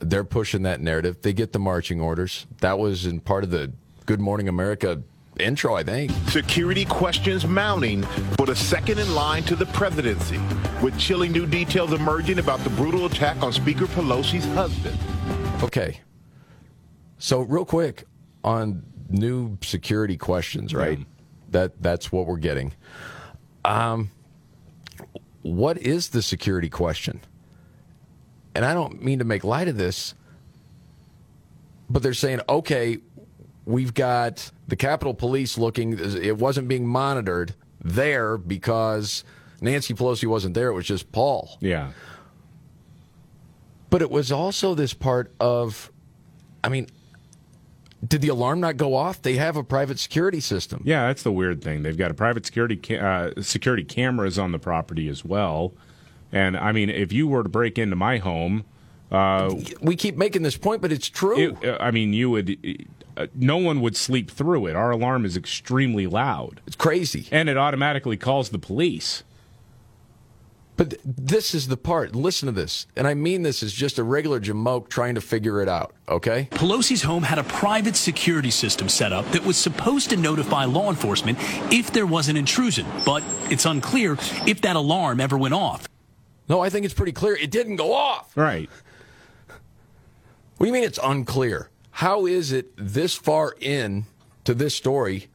they're 0.00 0.24
pushing 0.24 0.62
that 0.62 0.80
narrative. 0.80 1.22
They 1.22 1.32
get 1.32 1.52
the 1.52 1.58
marching 1.58 2.00
orders. 2.00 2.46
That 2.60 2.78
was 2.78 3.06
in 3.06 3.20
part 3.20 3.44
of 3.44 3.50
the 3.50 3.72
Good 4.06 4.20
Morning 4.20 4.48
America 4.48 5.02
intro, 5.40 5.74
I 5.74 5.82
think. 5.82 6.12
Security 6.28 6.84
questions 6.84 7.46
mounting 7.46 8.02
for 8.36 8.44
the 8.46 8.54
second 8.54 8.98
in 8.98 9.14
line 9.14 9.42
to 9.44 9.56
the 9.56 9.66
presidency, 9.66 10.38
with 10.82 10.96
chilling 10.98 11.32
new 11.32 11.46
details 11.46 11.92
emerging 11.92 12.38
about 12.38 12.60
the 12.60 12.70
brutal 12.70 13.06
attack 13.06 13.42
on 13.42 13.52
Speaker 13.52 13.86
Pelosi's 13.86 14.44
husband. 14.54 14.98
Okay. 15.62 16.00
So 17.18 17.40
real 17.40 17.64
quick 17.64 18.04
on 18.42 18.84
new 19.08 19.56
security 19.62 20.18
questions, 20.18 20.74
right? 20.74 20.98
That 21.50 21.80
that's 21.82 22.12
what 22.12 22.26
we're 22.26 22.36
getting. 22.36 22.74
Um 23.64 24.10
what 25.40 25.78
is 25.78 26.10
the 26.10 26.20
security 26.20 26.68
question? 26.68 27.20
And 28.54 28.64
I 28.64 28.74
don't 28.74 29.02
mean 29.02 29.18
to 29.18 29.24
make 29.24 29.44
light 29.44 29.68
of 29.68 29.76
this, 29.76 30.14
but 31.88 32.02
they're 32.02 32.14
saying, 32.14 32.40
okay, 32.48 32.98
we've 33.66 33.94
got 33.94 34.50
the 34.68 34.76
Capitol 34.76 35.14
Police 35.14 35.58
looking, 35.58 35.98
it 35.98 36.38
wasn't 36.38 36.68
being 36.68 36.86
monitored 36.86 37.54
there 37.82 38.36
because 38.38 39.24
Nancy 39.60 39.94
Pelosi 39.94 40.26
wasn't 40.26 40.54
there. 40.54 40.68
It 40.68 40.74
was 40.74 40.86
just 40.86 41.12
Paul. 41.12 41.56
Yeah. 41.60 41.92
But 43.90 44.02
it 44.02 44.10
was 44.10 44.32
also 44.32 44.74
this 44.74 44.92
part 44.92 45.32
of, 45.38 45.90
I 46.62 46.68
mean, 46.68 46.88
did 48.06 48.20
the 48.20 48.28
alarm 48.28 48.60
not 48.60 48.76
go 48.76 48.94
off? 48.94 49.22
They 49.22 49.36
have 49.36 49.56
a 49.56 49.64
private 49.64 49.98
security 49.98 50.40
system. 50.40 50.82
Yeah, 50.84 51.06
that's 51.06 51.22
the 51.22 51.32
weird 51.32 51.62
thing. 51.62 51.82
They've 51.82 51.96
got 51.96 52.10
a 52.10 52.14
private 52.14 52.44
security 52.44 52.76
ca- 52.76 52.98
uh, 52.98 53.42
security 53.42 53.84
cameras 53.84 54.38
on 54.38 54.52
the 54.52 54.58
property 54.58 55.08
as 55.08 55.24
well. 55.24 55.72
And 56.32 56.56
I 56.56 56.72
mean, 56.72 56.90
if 56.90 57.12
you 57.12 57.28
were 57.28 57.44
to 57.44 57.48
break 57.48 57.78
into 57.78 57.96
my 57.96 58.18
home, 58.18 58.64
uh, 59.12 59.54
we 59.80 59.94
keep 59.96 60.16
making 60.16 60.42
this 60.42 60.56
point, 60.56 60.82
but 60.82 60.90
it's 60.90 61.08
true. 61.08 61.56
It, 61.62 61.76
I 61.80 61.92
mean, 61.92 62.12
you 62.12 62.30
would. 62.30 62.58
Uh, 63.16 63.26
no 63.34 63.56
one 63.56 63.80
would 63.80 63.96
sleep 63.96 64.30
through 64.30 64.66
it. 64.66 64.74
Our 64.74 64.90
alarm 64.90 65.24
is 65.24 65.36
extremely 65.36 66.06
loud. 66.06 66.60
It's 66.66 66.76
crazy, 66.76 67.28
and 67.30 67.48
it 67.48 67.56
automatically 67.56 68.16
calls 68.16 68.50
the 68.50 68.58
police. 68.58 69.22
But 70.76 70.94
this 71.04 71.54
is 71.54 71.68
the 71.68 71.76
part. 71.76 72.16
Listen 72.16 72.46
to 72.46 72.52
this, 72.52 72.88
and 72.96 73.06
I 73.06 73.14
mean 73.14 73.42
this 73.42 73.62
is 73.62 73.72
just 73.72 73.98
a 74.00 74.02
regular 74.02 74.40
jamoke 74.40 74.88
trying 74.88 75.14
to 75.14 75.20
figure 75.20 75.62
it 75.62 75.68
out. 75.68 75.94
Okay. 76.08 76.48
Pelosi's 76.50 77.02
home 77.02 77.22
had 77.22 77.38
a 77.38 77.44
private 77.44 77.94
security 77.94 78.50
system 78.50 78.88
set 78.88 79.12
up 79.12 79.24
that 79.26 79.44
was 79.44 79.56
supposed 79.56 80.10
to 80.10 80.16
notify 80.16 80.64
law 80.64 80.90
enforcement 80.90 81.38
if 81.72 81.92
there 81.92 82.06
was 82.06 82.28
an 82.28 82.36
intrusion, 82.36 82.86
but 83.06 83.22
it's 83.50 83.64
unclear 83.66 84.16
if 84.48 84.60
that 84.62 84.74
alarm 84.74 85.20
ever 85.20 85.38
went 85.38 85.54
off. 85.54 85.86
No, 86.48 86.60
I 86.60 86.70
think 86.70 86.84
it's 86.84 86.94
pretty 86.94 87.12
clear. 87.12 87.36
It 87.36 87.52
didn't 87.52 87.76
go 87.76 87.94
off. 87.94 88.36
Right. 88.36 88.68
What 90.56 90.64
do 90.64 90.66
you 90.66 90.72
mean 90.72 90.84
it's 90.84 90.98
unclear? 91.02 91.70
How 91.98 92.26
is 92.26 92.50
it 92.50 92.72
this 92.76 93.14
far 93.14 93.54
in 93.60 94.06
to 94.42 94.52
this 94.52 94.74
story? 94.74 95.28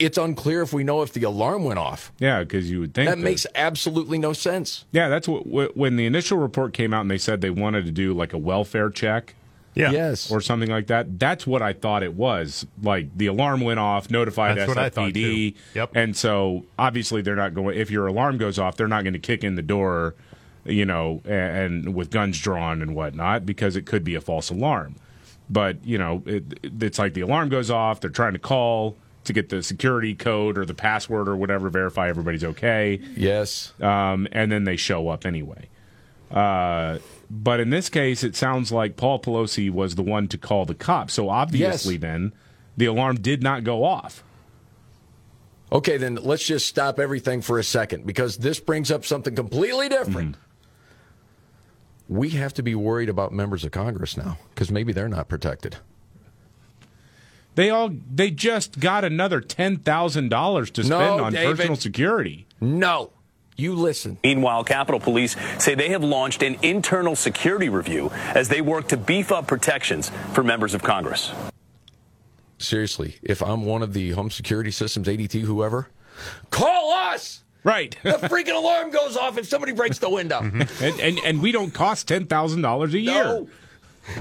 It's 0.00 0.18
unclear 0.18 0.62
if 0.62 0.72
we 0.72 0.82
know 0.82 1.02
if 1.02 1.12
the 1.12 1.22
alarm 1.22 1.62
went 1.62 1.78
off. 1.78 2.10
Yeah, 2.18 2.40
because 2.40 2.68
you 2.68 2.80
would 2.80 2.94
think 2.94 3.08
that, 3.08 3.18
makes 3.18 3.46
absolutely 3.54 4.18
no 4.18 4.32
sense. 4.32 4.86
Yeah, 4.90 5.08
that's 5.08 5.28
what 5.28 5.76
when 5.76 5.94
the 5.94 6.04
initial 6.04 6.38
report 6.38 6.72
came 6.72 6.92
out 6.92 7.02
and 7.02 7.10
they 7.10 7.18
said 7.18 7.42
they 7.42 7.50
wanted 7.50 7.84
to 7.84 7.92
do 7.92 8.12
like 8.12 8.32
a 8.32 8.38
welfare 8.38 8.90
check. 8.90 9.36
Yeah. 9.74 9.92
Yes. 9.92 10.32
Or 10.32 10.40
something 10.40 10.68
like 10.68 10.88
that. 10.88 11.20
That's 11.20 11.46
what 11.46 11.62
I 11.62 11.72
thought 11.74 12.02
it 12.02 12.14
was. 12.14 12.66
Like 12.82 13.16
the 13.16 13.26
alarm 13.26 13.60
went 13.60 13.78
off, 13.78 14.10
notified 14.10 14.58
That's 14.58 14.68
what 14.68 14.78
I 14.78 14.90
thought, 14.90 15.12
SFPD. 15.12 15.54
too. 15.54 15.60
Yep. 15.74 15.92
And 15.94 16.16
so 16.16 16.64
obviously 16.76 17.22
they're 17.22 17.36
not 17.36 17.54
going 17.54 17.78
if 17.78 17.88
your 17.88 18.08
alarm 18.08 18.36
goes 18.36 18.58
off, 18.58 18.76
they're 18.76 18.88
not 18.88 19.04
going 19.04 19.14
to 19.14 19.20
kick 19.20 19.44
in 19.44 19.54
the 19.54 19.62
door, 19.62 20.16
you 20.64 20.84
know, 20.84 21.22
and, 21.24 21.86
and 21.86 21.94
with 21.94 22.10
guns 22.10 22.40
drawn 22.40 22.82
and 22.82 22.96
whatnot 22.96 23.46
because 23.46 23.76
it 23.76 23.86
could 23.86 24.02
be 24.02 24.16
a 24.16 24.20
false 24.20 24.50
alarm. 24.50 24.96
But, 25.52 25.84
you 25.84 25.98
know, 25.98 26.22
it, 26.24 26.44
it's 26.80 26.98
like 26.98 27.12
the 27.12 27.20
alarm 27.20 27.50
goes 27.50 27.70
off, 27.70 28.00
they're 28.00 28.08
trying 28.08 28.32
to 28.32 28.38
call 28.38 28.96
to 29.24 29.32
get 29.34 29.50
the 29.50 29.62
security 29.62 30.14
code 30.14 30.56
or 30.56 30.64
the 30.64 30.72
password 30.74 31.28
or 31.28 31.36
whatever, 31.36 31.68
verify 31.68 32.08
everybody's 32.08 32.42
okay. 32.42 33.00
Yes. 33.16 33.72
Um, 33.80 34.26
and 34.32 34.50
then 34.50 34.64
they 34.64 34.76
show 34.76 35.08
up 35.10 35.26
anyway. 35.26 35.68
Uh, 36.30 36.98
but 37.30 37.60
in 37.60 37.68
this 37.68 37.90
case, 37.90 38.24
it 38.24 38.34
sounds 38.34 38.72
like 38.72 38.96
Paul 38.96 39.20
Pelosi 39.20 39.70
was 39.70 39.94
the 39.94 40.02
one 40.02 40.26
to 40.28 40.38
call 40.38 40.64
the 40.64 40.74
cops. 40.74 41.12
So 41.12 41.28
obviously, 41.28 41.94
Yes. 41.94 42.00
then 42.00 42.32
the 42.78 42.86
alarm 42.86 43.16
did 43.16 43.42
not 43.42 43.62
go 43.62 43.84
off. 43.84 44.24
Okay, 45.70 45.98
then 45.98 46.16
let's 46.16 46.46
just 46.46 46.66
stop 46.66 46.98
everything 46.98 47.42
for 47.42 47.58
a 47.58 47.64
second 47.64 48.06
because 48.06 48.38
this 48.38 48.58
brings 48.60 48.90
up 48.90 49.04
something 49.04 49.34
completely 49.34 49.88
different. 49.88 50.36
We 52.08 52.30
have 52.30 52.52
to 52.54 52.62
be 52.62 52.74
worried 52.74 53.08
about 53.08 53.32
members 53.32 53.64
of 53.64 53.70
Congress 53.70 54.16
now 54.16 54.38
because 54.50 54.70
maybe 54.70 54.92
they're 54.92 55.08
not 55.08 55.28
protected. 55.28 55.76
They 57.54 57.70
all 57.70 57.90
they 58.10 58.30
just 58.30 58.80
got 58.80 59.04
another 59.04 59.40
ten 59.40 59.76
thousand 59.78 60.28
dollars 60.30 60.70
to 60.72 60.84
spend 60.84 61.00
No, 61.18 61.24
on 61.24 61.32
David. 61.32 61.56
personal 61.56 61.76
security. 61.76 62.46
No. 62.60 63.10
You 63.54 63.74
listen. 63.74 64.16
Meanwhile, 64.24 64.64
Capitol 64.64 64.98
Police 64.98 65.36
say 65.58 65.74
they 65.74 65.90
have 65.90 66.02
launched 66.02 66.42
an 66.42 66.56
internal 66.62 67.14
security 67.14 67.68
review 67.68 68.10
as 68.34 68.48
they 68.48 68.62
work 68.62 68.88
to 68.88 68.96
beef 68.96 69.30
up 69.30 69.46
protections 69.46 70.10
for 70.32 70.42
members 70.42 70.72
of 70.72 70.82
Congress. 70.82 71.30
Seriously, 72.58 73.16
if 73.22 73.42
I'm 73.42 73.66
one 73.66 73.82
of 73.82 73.92
the 73.92 74.12
home 74.12 74.30
security 74.30 74.70
systems, 74.70 75.06
ADT, 75.06 75.42
whoever, 75.42 75.88
call 76.50 76.92
us. 76.92 77.44
Right. 77.64 77.96
The 78.02 78.10
freaking 78.12 78.56
alarm 78.56 78.90
goes 78.90 79.16
off 79.16 79.38
if 79.38 79.46
somebody 79.46 79.72
breaks 79.72 79.98
the 79.98 80.10
window. 80.10 80.40
Mm-hmm. 80.40 80.84
and, 80.84 81.00
and 81.00 81.18
and 81.24 81.42
we 81.42 81.52
don't 81.52 81.72
cost 81.72 82.08
ten 82.08 82.26
thousand 82.26 82.62
dollars 82.62 82.92
a 82.94 82.98
year. 82.98 83.22
No. 83.24 83.48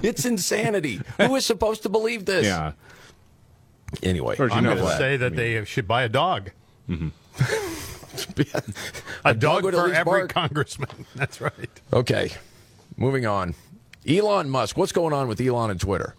It's 0.03 0.25
insanity. 0.25 1.01
Who 1.17 1.35
is 1.35 1.45
supposed 1.45 1.81
to 1.83 1.89
believe 1.89 2.25
this? 2.25 2.45
Yeah. 2.45 2.73
Anyway, 4.03 4.35
course, 4.35 4.53
I'm 4.53 4.63
going 4.63 4.77
to 4.77 4.97
say 4.97 5.17
that 5.17 5.25
I 5.25 5.29
mean- 5.29 5.37
they 5.37 5.65
should 5.65 5.87
buy 5.87 6.03
a 6.03 6.09
dog. 6.09 6.51
Mm-hmm. 6.87 7.09
a 9.25 9.29
A, 9.29 9.33
dog 9.33 9.39
dog, 9.39 9.63
would 9.63 9.73
at 9.73 9.79
for 9.81 9.87
least 9.87 9.99
every 9.99 10.11
bark. 10.21 10.33
congressman. 10.33 11.05
That's 11.15 11.41
right. 11.41 11.69
Okay, 11.91 12.31
moving 12.97 13.25
on. 13.25 13.55
Elon 14.07 14.49
Musk. 14.49 14.77
What's 14.77 14.91
going 14.91 15.13
on 15.13 15.27
with 15.27 15.41
Elon 15.41 15.71
and 15.71 15.79
Twitter? 15.79 16.15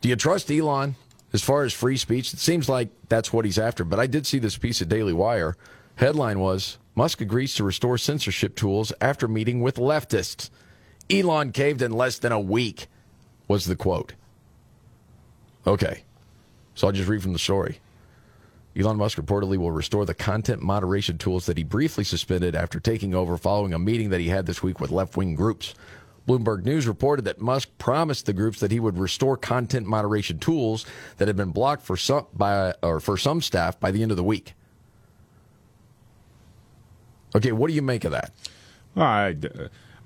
Do 0.00 0.08
you 0.08 0.16
trust 0.16 0.50
Elon 0.50 0.94
as 1.32 1.42
far 1.42 1.64
as 1.64 1.72
free 1.72 1.96
speech? 1.96 2.32
It 2.32 2.38
seems 2.38 2.68
like 2.68 2.88
that's 3.08 3.32
what 3.32 3.44
he's 3.44 3.58
after. 3.58 3.84
But 3.84 3.98
I 3.98 4.06
did 4.06 4.26
see 4.26 4.38
this 4.38 4.56
piece 4.56 4.80
of 4.80 4.88
Daily 4.88 5.12
Wire. 5.12 5.56
Headline 5.98 6.38
was 6.38 6.78
Musk 6.94 7.20
agrees 7.20 7.56
to 7.56 7.64
restore 7.64 7.98
censorship 7.98 8.54
tools 8.54 8.92
after 9.00 9.26
meeting 9.26 9.62
with 9.62 9.78
leftists. 9.78 10.48
Elon 11.10 11.50
caved 11.50 11.82
in 11.82 11.90
less 11.90 12.18
than 12.18 12.30
a 12.30 12.38
week, 12.38 12.86
was 13.48 13.64
the 13.64 13.74
quote. 13.74 14.14
Okay, 15.66 16.04
so 16.76 16.86
I'll 16.86 16.92
just 16.92 17.08
read 17.08 17.20
from 17.20 17.32
the 17.32 17.38
story. 17.40 17.80
Elon 18.78 18.96
Musk 18.96 19.18
reportedly 19.18 19.56
will 19.56 19.72
restore 19.72 20.06
the 20.06 20.14
content 20.14 20.62
moderation 20.62 21.18
tools 21.18 21.46
that 21.46 21.58
he 21.58 21.64
briefly 21.64 22.04
suspended 22.04 22.54
after 22.54 22.78
taking 22.78 23.12
over 23.12 23.36
following 23.36 23.74
a 23.74 23.78
meeting 23.78 24.10
that 24.10 24.20
he 24.20 24.28
had 24.28 24.46
this 24.46 24.62
week 24.62 24.78
with 24.78 24.92
left 24.92 25.16
wing 25.16 25.34
groups. 25.34 25.74
Bloomberg 26.28 26.62
News 26.64 26.86
reported 26.86 27.24
that 27.24 27.40
Musk 27.40 27.70
promised 27.78 28.26
the 28.26 28.32
groups 28.32 28.60
that 28.60 28.70
he 28.70 28.78
would 28.78 28.98
restore 28.98 29.36
content 29.36 29.84
moderation 29.84 30.38
tools 30.38 30.86
that 31.16 31.26
had 31.26 31.36
been 31.36 31.50
blocked 31.50 31.82
for 31.82 31.96
some 31.96 32.28
by 32.32 32.72
or 32.84 33.00
for 33.00 33.16
some 33.16 33.42
staff 33.42 33.80
by 33.80 33.90
the 33.90 34.02
end 34.02 34.12
of 34.12 34.16
the 34.16 34.22
week. 34.22 34.54
Okay, 37.34 37.52
what 37.52 37.68
do 37.68 37.74
you 37.74 37.82
make 37.82 38.04
of 38.04 38.12
that? 38.12 38.32
Well, 38.94 39.06
I, 39.06 39.34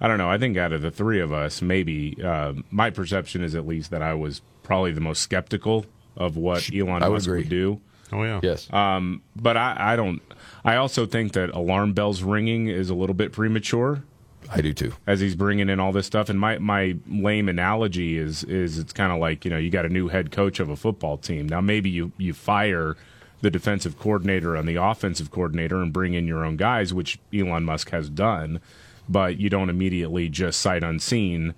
I 0.01 0.09
don't 0.09 0.19
know. 0.19 0.29
I 0.29 0.39
think 0.39 0.57
out 0.57 0.73
of 0.73 0.83
the 0.83 0.91
three 0.91 1.21
of 1.21 1.33
us, 1.33 1.63
maybe 1.63 2.17
uh, 2.23 2.55
my 2.71 2.91
perception 2.91 3.43
is 3.43 3.55
at 3.55 3.67
least 3.67 3.91
that 3.91 4.03
I 4.03 4.15
was 4.15 4.43
probably 4.63 4.93
the 4.93 5.01
most 5.01 5.23
skeptical 5.23 5.87
of 6.17 6.37
what 6.37 6.69
Elon 6.75 7.03
I 7.03 7.09
Musk 7.09 7.27
agree. 7.27 7.41
would 7.41 7.49
do. 7.49 7.81
Oh 8.13 8.23
yeah. 8.25 8.41
Yes. 8.43 8.71
Um, 8.73 9.23
but 9.35 9.57
I, 9.57 9.77
I 9.79 9.97
don't. 9.97 10.21
I 10.65 10.77
also 10.77 11.07
think 11.07 11.33
that 11.33 11.51
alarm 11.51 11.95
bells 11.95 12.23
ringing 12.23 12.69
is 12.69 12.91
a 12.91 12.95
little 12.95 13.15
bit 13.15 13.33
premature. 13.33 14.05
I 14.51 14.61
do 14.61 14.75
too. 14.75 14.93
As 15.07 15.21
he's 15.21 15.35
bringing 15.35 15.69
in 15.71 15.81
all 15.81 15.93
this 15.93 16.07
stuff, 16.07 16.29
and 16.29 16.39
my 16.39 16.59
my 16.59 16.97
lame 17.09 17.49
analogy 17.49 18.19
is 18.19 18.45
is 18.45 18.79
it's 18.79 18.93
kind 18.93 19.13
of 19.13 19.19
like 19.19 19.45
you 19.45 19.51
know 19.51 19.57
you 19.57 19.71
got 19.71 19.87
a 19.87 19.89
new 19.89 20.09
head 20.09 20.31
coach 20.31 20.61
of 20.61 20.69
a 20.69 20.77
football 20.77 21.17
team. 21.17 21.49
Now 21.49 21.61
maybe 21.61 21.89
you 21.89 22.13
you 22.19 22.35
fire 22.35 22.97
the 23.43 23.51
defensive 23.51 23.99
coordinator 23.99 24.57
and 24.57 24.67
the 24.67 24.77
offensive 24.77 25.31
coordinator 25.31 25.83
and 25.83 25.93
bring 25.93 26.15
in 26.15 26.27
your 26.27 26.45
own 26.45 26.57
guys, 26.57 26.95
which 26.95 27.19
Elon 27.35 27.65
Musk 27.65 27.91
has 27.91 28.09
done, 28.09 28.61
but 29.09 29.39
you 29.39 29.51
don't 29.51 29.69
immediately 29.71 30.29
just 30.29 30.61
sight 30.61 30.83
unseen 30.83 31.55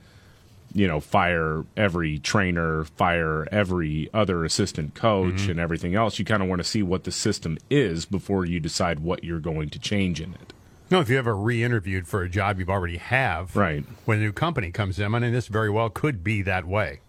you 0.75 0.89
know, 0.89 0.99
fire 1.01 1.65
every 1.77 2.19
trainer, 2.19 2.85
fire 2.85 3.47
every 3.53 4.11
other 4.13 4.45
assistant 4.45 4.95
coach, 4.95 5.35
mm-hmm. 5.35 5.53
and 5.53 5.61
everything 5.61 5.95
else. 5.95 6.19
You 6.19 6.25
kind 6.25 6.43
of 6.43 6.49
want 6.49 6.61
to 6.61 6.69
see 6.69 6.83
what 6.83 7.05
the 7.05 7.13
system 7.13 7.57
is 7.71 8.05
before 8.05 8.45
you 8.45 8.59
decide 8.59 8.99
what 8.99 9.23
you're 9.23 9.39
going 9.39 9.71
to 9.71 9.79
change 9.79 10.21
in 10.21 10.35
it. 10.35 10.53
No, 10.91 11.01
if 11.01 11.09
you 11.09 11.17
ever 11.17 11.35
re-interviewed 11.35 12.07
for 12.07 12.23
a 12.23 12.29
job 12.29 12.59
you've 12.59 12.69
already 12.69 12.99
have, 12.99 13.57
Right. 13.57 13.85
When 14.05 14.19
a 14.19 14.21
new 14.21 14.33
company 14.33 14.71
comes 14.71 14.99
in, 14.99 15.15
I 15.15 15.19
mean, 15.19 15.33
this 15.33 15.47
very 15.47 15.71
well 15.71 15.89
could 15.89 16.23
be 16.23 16.43
that 16.43 16.67
way. 16.67 17.01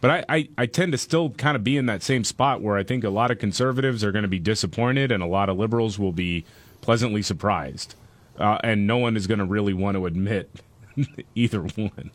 But 0.00 0.10
I, 0.10 0.24
I, 0.28 0.48
I 0.58 0.66
tend 0.66 0.92
to 0.92 0.98
still 0.98 1.30
kind 1.30 1.56
of 1.56 1.64
be 1.64 1.76
in 1.76 1.86
that 1.86 2.02
same 2.02 2.24
spot 2.24 2.62
where 2.62 2.76
I 2.76 2.84
think 2.84 3.02
a 3.02 3.10
lot 3.10 3.30
of 3.30 3.38
conservatives 3.38 4.04
are 4.04 4.12
going 4.12 4.22
to 4.22 4.28
be 4.28 4.38
disappointed 4.38 5.10
and 5.10 5.22
a 5.22 5.26
lot 5.26 5.48
of 5.48 5.58
liberals 5.58 5.98
will 5.98 6.12
be 6.12 6.44
pleasantly 6.80 7.22
surprised. 7.22 7.94
Uh, 8.38 8.58
and 8.62 8.86
no 8.86 8.98
one 8.98 9.16
is 9.16 9.26
going 9.26 9.38
to 9.38 9.44
really 9.44 9.74
want 9.74 9.96
to 9.96 10.06
admit 10.06 10.50
either 11.34 11.62
one. 11.62 12.10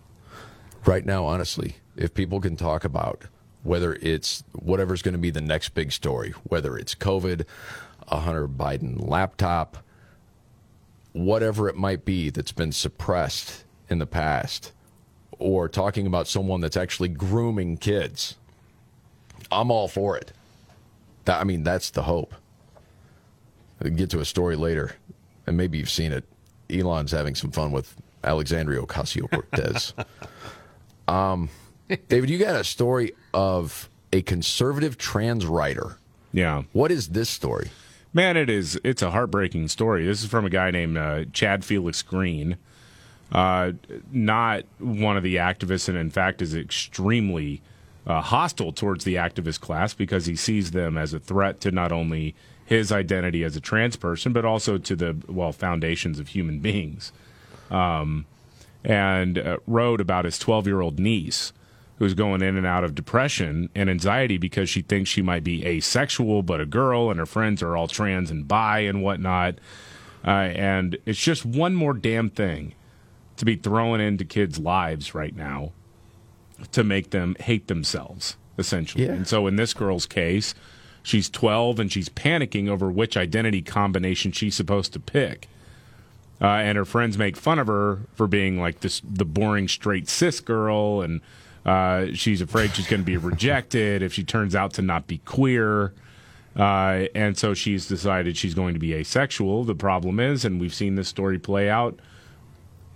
Right 0.86 1.06
now, 1.06 1.26
honestly, 1.26 1.76
if 1.98 2.14
people 2.14 2.40
can 2.40 2.56
talk 2.56 2.86
about 2.86 3.26
whether 3.64 3.96
it's 3.96 4.44
whatever's 4.54 5.02
going 5.02 5.14
to 5.14 5.20
be 5.20 5.30
the 5.30 5.42
next 5.42 5.70
big 5.70 5.92
story, 5.92 6.32
whether 6.44 6.78
it's 6.78 6.96
COVID, 6.96 7.46
a 8.10 8.20
Hunter 8.20 8.48
Biden 8.48 9.08
laptop, 9.08 9.78
whatever 11.14 11.70
it 11.70 11.76
might 11.76 12.04
be 12.04 12.30
that's 12.30 12.52
been 12.52 12.72
suppressed 12.72 13.64
in 13.90 14.00
the 14.00 14.06
past, 14.06 14.74
or 15.44 15.68
talking 15.68 16.08
about 16.08 16.26
someone 16.26 16.62
that's 16.62 16.78
actually 16.78 17.10
grooming 17.10 17.76
kids, 17.76 18.38
I'm 19.52 19.70
all 19.70 19.90
for 19.90 20.16
it. 20.18 20.32
That, 21.26 21.42
I 21.42 21.44
mean, 21.44 21.64
that's 21.64 21.90
the 21.90 22.04
hope. 22.04 22.34
I'll 23.84 23.92
get 23.92 24.10
to 24.12 24.22
a 24.22 24.26
story 24.26 24.56
later, 24.56 24.96
and 25.46 25.58
maybe 25.58 25.78
you've 25.78 25.90
seen 25.90 26.14
it. 26.14 26.24
Elon's 26.70 27.12
having 27.12 27.36
some 27.36 27.52
fun 27.52 27.72
with 27.72 27.94
Alexandria 28.24 28.82
Ocasio 28.82 29.30
Cortez. 29.30 29.94
um, 31.10 31.50
David, 32.08 32.30
you 32.30 32.40
got 32.40 32.56
a 32.56 32.64
story 32.64 33.12
of 33.34 33.90
a 34.14 34.22
conservative 34.22 34.98
trans 34.98 35.46
writer. 35.46 35.98
Yeah. 36.32 36.64
What 36.72 36.90
is 36.90 37.10
this 37.10 37.30
story? 37.30 37.70
Man, 38.14 38.38
it 38.38 38.50
is. 38.50 38.80
It's 38.84 39.02
a 39.02 39.12
heartbreaking 39.12 39.68
story. 39.68 40.06
This 40.06 40.24
is 40.24 40.30
from 40.30 40.46
a 40.46 40.50
guy 40.50 40.72
named 40.72 40.98
uh, 40.98 41.26
Chad 41.34 41.66
Felix 41.66 42.02
Greene. 42.02 42.56
Uh, 43.34 43.72
not 44.12 44.64
one 44.78 45.18
of 45.18 45.24
the 45.24 45.38
activists, 45.38 45.90
and 45.90 45.98
in 45.98 46.12
fact, 46.12 46.42
is 46.42 46.56
extremely 46.56 47.62
uh, 48.06 48.22
hostile 48.22 48.72
towards 48.72 49.06
the 49.06 49.16
activist 49.16 49.60
class 49.60 49.94
because 49.94 50.28
he 50.28 50.36
sees 50.36 50.72
them 50.72 50.98
as 50.98 51.14
a 51.14 51.20
threat 51.20 51.60
to 51.60 51.72
not 51.72 51.92
only 51.92 52.36
his 52.64 52.92
identity 52.92 53.44
as 53.44 53.56
a 53.56 53.62
trans 53.62 53.96
person, 53.96 54.34
but 54.34 54.46
also 54.46 54.78
to 54.78 54.96
the 54.96 55.18
well 55.28 55.52
foundations 55.52 56.20
of 56.20 56.30
human 56.30 56.60
beings. 56.60 57.12
Um, 57.72 58.26
and 58.84 59.38
uh, 59.38 59.58
wrote 59.66 60.02
about 60.02 60.26
his 60.26 60.38
12 60.38 60.68
year 60.68 60.82
old 60.82 61.00
niece 61.00 61.54
who's 61.98 62.14
going 62.14 62.42
in 62.42 62.58
and 62.58 62.66
out 62.66 62.84
of 62.84 62.94
depression 62.94 63.70
and 63.74 63.90
anxiety 63.90 64.38
because 64.38 64.70
she 64.70 64.82
thinks 64.82 65.10
she 65.10 65.22
might 65.22 65.44
be 65.44 65.66
asexual, 65.66 66.44
but 66.44 66.60
a 66.60 66.66
girl, 66.66 67.10
and 67.10 67.18
her 67.20 67.26
friends 67.26 67.64
are 67.64 67.78
all 67.78 67.88
trans 67.88 68.30
and 68.30 68.48
bi 68.48 68.80
and 68.80 69.02
whatnot. 69.02 69.56
Uh, 70.26 70.30
and 70.30 70.98
it's 71.06 71.20
just 71.20 71.46
one 71.46 71.74
more 71.74 71.94
damn 71.94 72.30
thing 72.30 72.74
to 73.38 73.46
be 73.46 73.56
thrown 73.56 74.00
into 74.00 74.26
kids' 74.26 74.60
lives 74.60 75.16
right 75.16 75.36
now 75.36 75.72
to 76.72 76.84
make 76.84 77.10
them 77.10 77.36
hate 77.40 77.68
themselves, 77.68 78.38
essentially. 78.58 79.06
Yeah. 79.06 79.14
And 79.14 79.28
so 79.28 79.48
in 79.48 79.56
this 79.56 79.74
girl's 79.74 80.06
case, 80.06 80.54
she's 81.02 81.30
12 81.30 81.80
and 81.80 81.92
she's 81.92 82.10
panicking 82.10 82.70
over 82.70 82.90
which 82.90 83.18
identity 83.18 83.62
combination 83.62 84.32
she's 84.32 84.56
supposed 84.56 84.94
to 84.94 85.00
pick. 85.00 85.48
Uh, 86.42 86.48
and 86.48 86.78
her 86.78 86.86
friends 86.86 87.18
make 87.18 87.38
fun 87.38 87.60
of 87.60 87.68
her 87.68 88.00
for 88.16 88.28
being 88.28 88.60
like 88.60 88.82
this 88.82 89.02
the 89.08 89.24
boring 89.24 89.68
straight 89.68 90.10
cis 90.10 90.40
girl 90.40 91.02
and 91.02 91.22
uh, 91.66 92.08
she's 92.14 92.42
afraid 92.42 92.76
she's 92.76 92.88
going 92.88 93.00
to 93.00 93.06
be 93.06 93.16
rejected 93.16 94.02
if 94.02 94.12
she 94.12 94.24
turns 94.24 94.54
out 94.54 94.74
to 94.74 94.82
not 94.82 95.08
be 95.08 95.20
queer 95.20 95.94
uh, 96.58 97.06
and 97.16 97.38
so 97.38 97.54
she's 97.54 97.88
decided 97.88 98.36
she's 98.36 98.54
going 98.54 98.74
to 98.74 98.80
be 98.80 98.94
asexual 98.94 99.64
the 99.64 99.76
problem 99.76 100.20
is 100.20 100.44
and 100.44 100.60
we've 100.60 100.74
seen 100.74 100.96
this 100.96 101.08
story 101.08 101.40
play 101.40 101.70
out 101.70 101.98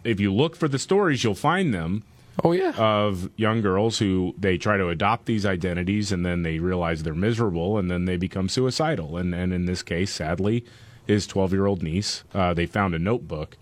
if 0.08 0.20
you 0.20 0.34
look 0.34 0.56
for 0.56 0.68
the 0.68 0.80
stories 0.80 1.24
you'll 1.24 1.36
find 1.36 1.74
them 1.74 2.04
oh 2.44 2.52
yeah 2.52 2.74
of 2.78 3.30
young 3.36 3.62
girls 3.62 4.00
who 4.00 4.34
they 4.38 4.58
try 4.58 4.78
to 4.78 4.90
adopt 4.90 5.26
these 5.26 5.46
identities 5.46 6.12
and 6.12 6.26
then 6.26 6.44
they 6.44 6.60
realize 6.60 7.04
they're 7.04 7.14
miserable 7.14 7.78
and 7.78 7.90
then 7.90 8.06
they 8.06 8.18
become 8.18 8.48
suicidal 8.50 9.18
and 9.18 9.34
and 9.34 9.54
in 9.54 9.66
this 9.66 9.84
case 9.84 10.12
sadly 10.12 10.64
his 11.06 11.26
12 11.28 11.54
year 11.54 11.66
old 11.66 11.82
niece 11.82 12.24
uh, 12.34 12.54
they 12.54 12.66
found 12.66 12.94
a 12.94 13.00
notebook 13.00 13.58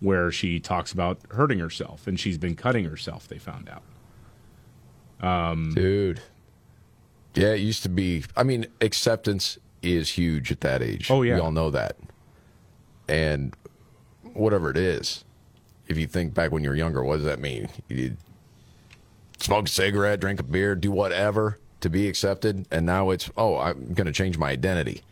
where 0.00 0.30
she 0.30 0.60
talks 0.60 0.92
about 0.92 1.18
hurting 1.30 1.58
herself 1.58 2.06
and 2.06 2.20
she's 2.20 2.38
been 2.38 2.54
cutting 2.54 2.84
herself 2.84 3.26
they 3.28 3.38
found 3.38 3.68
out 3.68 3.82
um, 5.20 5.72
Dude. 5.74 6.20
Yeah, 7.34 7.52
it 7.52 7.60
used 7.60 7.82
to 7.82 7.88
be. 7.88 8.24
I 8.36 8.42
mean, 8.42 8.66
acceptance 8.80 9.58
is 9.82 10.10
huge 10.10 10.50
at 10.50 10.60
that 10.62 10.82
age. 10.82 11.10
Oh, 11.10 11.22
yeah. 11.22 11.34
We 11.34 11.40
all 11.40 11.52
know 11.52 11.70
that. 11.70 11.96
And 13.08 13.54
whatever 14.32 14.70
it 14.70 14.76
is, 14.76 15.24
if 15.88 15.96
you 15.98 16.06
think 16.06 16.34
back 16.34 16.52
when 16.52 16.62
you 16.64 16.70
were 16.70 16.76
younger, 16.76 17.02
what 17.02 17.16
does 17.16 17.24
that 17.26 17.38
mean? 17.40 17.68
You 17.88 18.16
smoke 19.38 19.66
a 19.66 19.70
cigarette, 19.70 20.20
drink 20.20 20.40
a 20.40 20.42
beer, 20.42 20.74
do 20.74 20.90
whatever 20.90 21.58
to 21.80 21.90
be 21.90 22.08
accepted. 22.08 22.66
And 22.70 22.86
now 22.86 23.10
it's, 23.10 23.30
oh, 23.36 23.58
I'm 23.58 23.92
going 23.94 24.06
to 24.06 24.12
change 24.12 24.38
my 24.38 24.50
identity. 24.50 25.02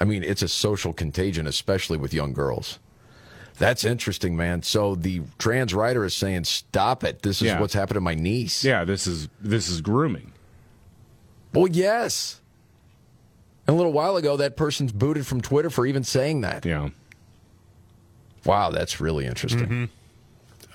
I 0.00 0.04
mean, 0.04 0.22
it's 0.22 0.42
a 0.42 0.48
social 0.48 0.92
contagion, 0.92 1.46
especially 1.46 1.98
with 1.98 2.14
young 2.14 2.32
girls. 2.32 2.78
That's 3.58 3.82
interesting, 3.84 4.36
man. 4.36 4.62
So 4.62 4.94
the 4.94 5.22
trans 5.38 5.74
writer 5.74 6.04
is 6.04 6.14
saying, 6.14 6.44
"Stop 6.44 7.02
it! 7.02 7.22
This 7.22 7.42
is 7.42 7.48
Yeah. 7.48 7.60
what's 7.60 7.74
happened 7.74 7.96
to 7.96 8.00
my 8.00 8.14
niece." 8.14 8.62
yeah 8.62 8.84
this 8.84 9.08
is 9.08 9.28
this 9.40 9.68
is 9.68 9.80
grooming 9.80 10.32
Well, 11.52 11.66
yes. 11.66 12.40
And 13.66 13.74
a 13.74 13.76
little 13.76 13.92
while 13.92 14.16
ago, 14.16 14.36
that 14.36 14.56
person's 14.56 14.92
booted 14.92 15.26
from 15.26 15.40
Twitter 15.40 15.70
for 15.70 15.84
even 15.86 16.04
saying 16.04 16.42
that. 16.42 16.64
Yeah. 16.64 16.90
Wow, 18.44 18.70
that's 18.70 19.00
really 19.00 19.26
interesting. 19.26 19.88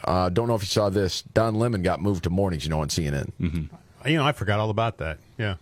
Uh, 0.04 0.30
don't 0.30 0.48
know 0.48 0.56
if 0.56 0.62
you 0.62 0.68
saw 0.68 0.90
this. 0.90 1.22
Don 1.34 1.56
Lemon 1.56 1.82
got 1.82 2.02
moved 2.02 2.26
to 2.26 2.30
mornings, 2.30 2.66
you 2.66 2.70
know, 2.70 2.82
on 2.82 2.90
CNN. 2.90 3.32
Mm-hmm. 3.40 4.10
You 4.10 4.18
know, 4.18 4.26
I 4.26 4.34
forgot 4.34 4.60
all 4.60 4.70
about 4.70 4.98
that. 4.98 5.18
Yeah. 5.38 5.56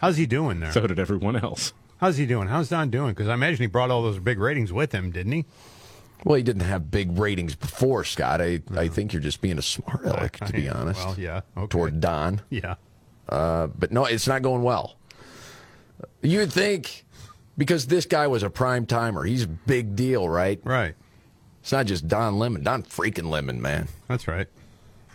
How's 0.00 0.16
he 0.16 0.26
doing 0.26 0.60
there? 0.60 0.72
so 0.72 0.86
did 0.86 0.98
everyone 0.98 1.36
else 1.36 1.72
How's 2.02 2.16
he 2.16 2.26
doing? 2.26 2.48
How's 2.48 2.68
Don 2.68 2.90
doing? 2.90 3.10
Because 3.10 3.28
I 3.28 3.34
imagine 3.34 3.60
he 3.60 3.68
brought 3.68 3.92
all 3.92 4.02
those 4.02 4.18
big 4.18 4.40
ratings 4.40 4.72
with 4.72 4.90
him, 4.90 5.12
didn't 5.12 5.30
he? 5.30 5.44
Well, 6.24 6.34
he 6.34 6.42
didn't 6.42 6.62
have 6.62 6.90
big 6.90 7.16
ratings 7.16 7.54
before, 7.54 8.02
Scott. 8.02 8.40
I, 8.40 8.60
I 8.74 8.88
think 8.88 9.12
you're 9.12 9.22
just 9.22 9.40
being 9.40 9.56
a 9.56 9.62
smart 9.62 10.04
aleck, 10.04 10.38
to 10.38 10.52
be 10.52 10.68
honest. 10.68 10.98
Well, 10.98 11.14
yeah. 11.16 11.42
Okay. 11.56 11.68
Toward 11.68 12.00
Don. 12.00 12.40
Yeah. 12.50 12.74
Uh, 13.28 13.68
but 13.68 13.92
no, 13.92 14.04
it's 14.04 14.26
not 14.26 14.42
going 14.42 14.64
well. 14.64 14.96
You'd 16.22 16.52
think 16.52 17.04
because 17.56 17.86
this 17.86 18.04
guy 18.04 18.26
was 18.26 18.42
a 18.42 18.50
prime 18.50 18.84
timer, 18.84 19.22
he's 19.22 19.44
a 19.44 19.48
big 19.48 19.94
deal, 19.94 20.28
right? 20.28 20.60
Right. 20.64 20.96
It's 21.62 21.70
not 21.70 21.86
just 21.86 22.08
Don 22.08 22.40
Lemon, 22.40 22.64
Don 22.64 22.82
freaking 22.82 23.30
Lemon, 23.30 23.62
man. 23.62 23.86
That's 24.08 24.26
right. 24.26 24.48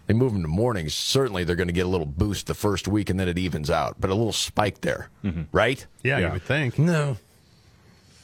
They 0.08 0.14
move 0.14 0.34
him 0.34 0.44
to 0.44 0.48
mornings. 0.48 0.94
Certainly, 0.94 1.44
they're 1.44 1.58
going 1.58 1.68
to 1.68 1.74
get 1.74 1.86
a 1.86 1.90
little 1.90 2.06
boost 2.06 2.48
the 2.48 2.54
first 2.54 2.88
week, 2.88 3.10
and 3.10 3.20
then 3.20 3.28
it 3.28 3.38
evens 3.38 3.70
out. 3.70 3.98
But 4.00 4.10
a 4.10 4.16
little 4.16 4.32
spike 4.32 4.80
there, 4.80 5.10
mm-hmm. 5.26 5.44
right? 5.52 5.86
Yeah, 6.04 6.20
you 6.20 6.30
would 6.32 6.44
think. 6.44 6.80
No, 6.80 7.18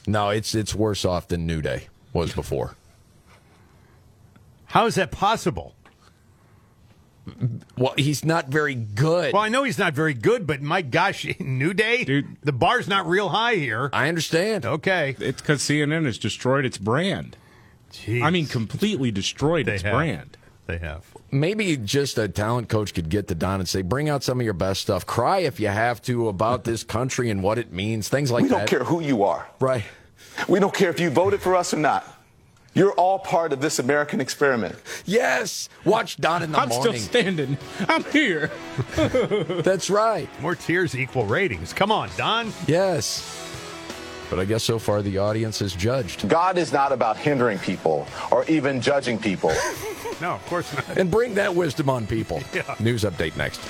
no, 0.06 0.30
it's 0.30 0.54
it's 0.54 0.74
worse 0.74 1.04
off 1.04 1.28
than 1.28 1.46
New 1.46 1.60
Day 1.60 1.88
was 2.14 2.32
before. 2.34 2.76
How 4.64 4.86
is 4.86 4.94
that 4.94 5.10
possible? 5.10 5.74
Well, 7.76 7.94
he's 7.96 8.24
not 8.24 8.48
very 8.48 8.74
good. 8.74 9.34
Well, 9.34 9.42
I 9.42 9.48
know 9.48 9.64
he's 9.64 9.78
not 9.78 9.94
very 9.94 10.14
good, 10.14 10.46
but 10.46 10.62
my 10.62 10.82
gosh, 10.82 11.26
New 11.38 11.74
Day, 11.74 12.04
Dude. 12.04 12.36
the 12.42 12.52
bar's 12.52 12.88
not 12.88 13.06
real 13.06 13.28
high 13.28 13.54
here. 13.54 13.90
I 13.92 14.08
understand. 14.08 14.64
Okay. 14.64 15.16
it's 15.18 15.40
because 15.40 15.60
cnn 15.62 16.06
has 16.06 16.18
destroyed 16.18 16.64
its 16.64 16.76
brand 16.78 17.36
Jeez. 17.94 18.22
i 18.22 18.30
mean 18.30 18.46
completely 18.46 19.10
destroyed 19.10 19.66
They 19.66 19.74
its 19.74 19.82
have. 19.82 19.92
brand 19.94 20.36
They 20.66 20.78
have. 20.78 21.04
Maybe 21.30 21.76
just 21.76 22.16
a 22.18 22.26
talent 22.28 22.68
coach 22.68 22.94
could 22.94 23.08
get 23.10 23.28
to 23.28 23.34
Don 23.34 23.60
and 23.60 23.68
say, 23.68 23.82
"Bring 23.82 24.08
out 24.08 24.22
some 24.22 24.38
of 24.40 24.44
your 24.44 24.54
best 24.54 24.80
stuff. 24.82 25.04
Cry 25.04 25.40
if 25.40 25.58
you 25.60 25.66
have 25.68 26.00
to 26.02 26.28
about 26.28 26.64
this 26.64 26.82
country 26.84 27.28
and 27.28 27.42
what 27.42 27.58
it 27.58 27.70
means. 27.72 28.08
Things 28.08 28.30
like 28.30 28.44
that. 28.44 28.50
we 28.50 28.58
don't 28.58 28.66
care 28.68 28.84
who 28.84 29.00
you 29.00 29.24
are. 29.24 29.46
Right. 29.60 29.84
We 30.48 30.60
don't 30.60 30.72
care 30.72 30.88
if 30.90 30.98
you 31.00 31.10
voted 31.10 31.42
for 31.42 31.54
us 31.56 31.74
or 31.74 31.78
not. 31.78 32.06
You're 32.72 32.92
all 32.92 33.18
part 33.18 33.52
of 33.52 33.60
this 33.60 33.78
American 33.78 34.20
experiment. 34.20 34.74
Yes. 35.04 35.68
Watch 35.84 36.16
Don 36.16 36.42
in 36.42 36.50
the 36.52 36.58
i'm 36.58 36.68
morning. 36.70 36.94
still 36.96 37.08
standing 37.08 37.58
i'm 37.88 38.04
here 38.04 38.50
That's 38.96 39.90
right. 39.90 40.28
More 40.40 40.54
tears 40.54 40.96
equal 40.96 41.26
ratings. 41.26 41.72
Come 41.72 41.92
on, 41.92 42.08
Don. 42.16 42.52
Yes. 42.66 43.43
But 44.30 44.38
I 44.38 44.44
guess 44.44 44.64
so 44.64 44.78
far 44.78 45.02
the 45.02 45.18
audience 45.18 45.58
has 45.60 45.74
judged. 45.74 46.28
God 46.28 46.58
is 46.58 46.72
not 46.72 46.92
about 46.92 47.16
hindering 47.16 47.58
people 47.58 48.06
or 48.30 48.44
even 48.46 48.80
judging 48.80 49.18
people. 49.18 49.52
No, 50.20 50.34
of 50.34 50.46
course 50.46 50.72
not. 50.72 50.96
And 50.96 51.10
bring 51.10 51.34
that 51.34 51.52
wisdom 51.52 51.90
on 51.90 52.06
people. 52.06 52.40
Yeah. 52.54 52.76
News 52.78 53.02
update 53.02 53.36
next. 53.36 53.60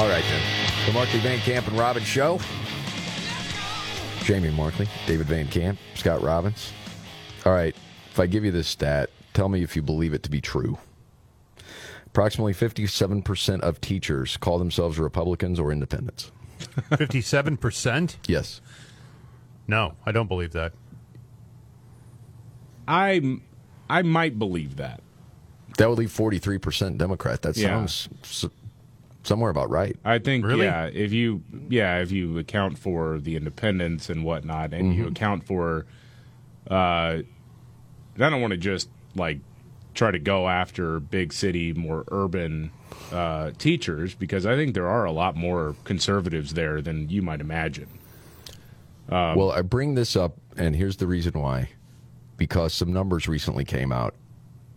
All 0.00 0.08
right, 0.08 0.24
then. 0.24 0.86
The 0.86 0.92
Markley 0.92 1.20
Van 1.20 1.38
Camp 1.40 1.66
and 1.68 1.78
Robbins 1.78 2.06
Show. 2.06 2.40
Jamie 4.22 4.50
Markley, 4.50 4.88
David 5.06 5.26
Van 5.26 5.46
Camp, 5.48 5.78
Scott 5.94 6.22
Robbins. 6.22 6.72
All 7.44 7.52
right, 7.52 7.74
if 8.10 8.18
I 8.18 8.26
give 8.26 8.42
you 8.44 8.50
this 8.50 8.66
stat, 8.68 9.10
tell 9.34 9.48
me 9.50 9.62
if 9.62 9.76
you 9.76 9.82
believe 9.82 10.14
it 10.14 10.22
to 10.22 10.30
be 10.30 10.40
true. 10.40 10.78
Approximately 12.06 12.54
57% 12.54 13.60
of 13.60 13.80
teachers 13.82 14.36
call 14.38 14.58
themselves 14.58 14.98
Republicans 14.98 15.60
or 15.60 15.70
independents. 15.70 16.32
57%? 16.92 18.16
Yes. 18.26 18.60
No, 19.68 19.96
I 20.06 20.12
don't 20.12 20.28
believe 20.28 20.52
that. 20.52 20.72
I 22.88 23.38
I 23.90 24.00
might 24.02 24.38
believe 24.38 24.76
that. 24.76 25.02
That 25.76 25.88
would 25.90 25.98
leave 25.98 26.10
43% 26.10 26.96
Democrat. 26.98 27.42
That 27.42 27.54
sounds 27.56 28.08
s- 28.22 28.46
somewhere 29.22 29.50
about 29.50 29.70
right. 29.70 29.96
I 30.04 30.18
think 30.18 30.44
Really? 30.44 30.64
yeah, 30.64 30.86
if 30.86 31.12
you 31.12 31.42
yeah, 31.68 31.98
if 31.98 32.10
you 32.12 32.38
account 32.38 32.78
for 32.78 33.18
the 33.18 33.36
independents 33.36 34.08
and 34.10 34.24
whatnot, 34.24 34.72
and 34.72 34.94
you 34.94 35.04
Mhm. 35.04 35.10
account 35.10 35.44
for, 35.46 35.86
uh, 36.70 36.74
I 37.22 37.24
don't 38.16 38.40
want 38.40 38.52
to 38.52 38.56
just 38.56 38.88
like 39.14 39.40
try 39.94 40.10
to 40.10 40.18
go 40.18 40.48
after 40.48 41.00
big 41.00 41.32
city, 41.32 41.72
more 41.72 42.04
urban 42.10 42.70
uh, 43.12 43.50
teachers 43.58 44.14
because 44.14 44.46
I 44.46 44.54
think 44.56 44.74
there 44.74 44.86
are 44.88 45.04
a 45.04 45.12
lot 45.12 45.36
more 45.36 45.74
conservatives 45.84 46.54
there 46.54 46.80
than 46.80 47.08
you 47.08 47.22
might 47.22 47.40
imagine. 47.40 47.88
Um, 49.08 49.36
well, 49.36 49.50
I 49.50 49.62
bring 49.62 49.94
this 49.96 50.14
up, 50.14 50.36
and 50.56 50.76
here's 50.76 50.96
the 50.98 51.06
reason 51.06 51.32
why. 51.34 51.70
Because 52.36 52.72
some 52.72 52.92
numbers 52.92 53.26
recently 53.28 53.64
came 53.64 53.90
out, 53.92 54.14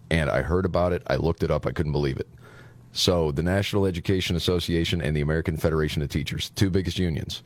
and 0.09 0.29
I 0.29 0.41
heard 0.41 0.65
about 0.65 0.91
it. 0.93 1.01
I 1.07 1.15
looked 1.15 1.43
it 1.43 1.51
up. 1.51 1.65
I 1.67 1.71
couldn't 1.71 1.91
believe 1.91 2.17
it. 2.19 2.27
So, 2.95 3.31
the 3.31 3.41
National 3.41 3.87
Education 3.87 4.35
Association 4.35 5.01
and 5.01 5.17
the 5.17 5.21
American 5.21 5.57
Federation 5.57 6.03
of 6.03 6.09
Teachers, 6.09 6.51
two 6.51 6.69
biggest 6.69 6.99
unions, 6.99 7.41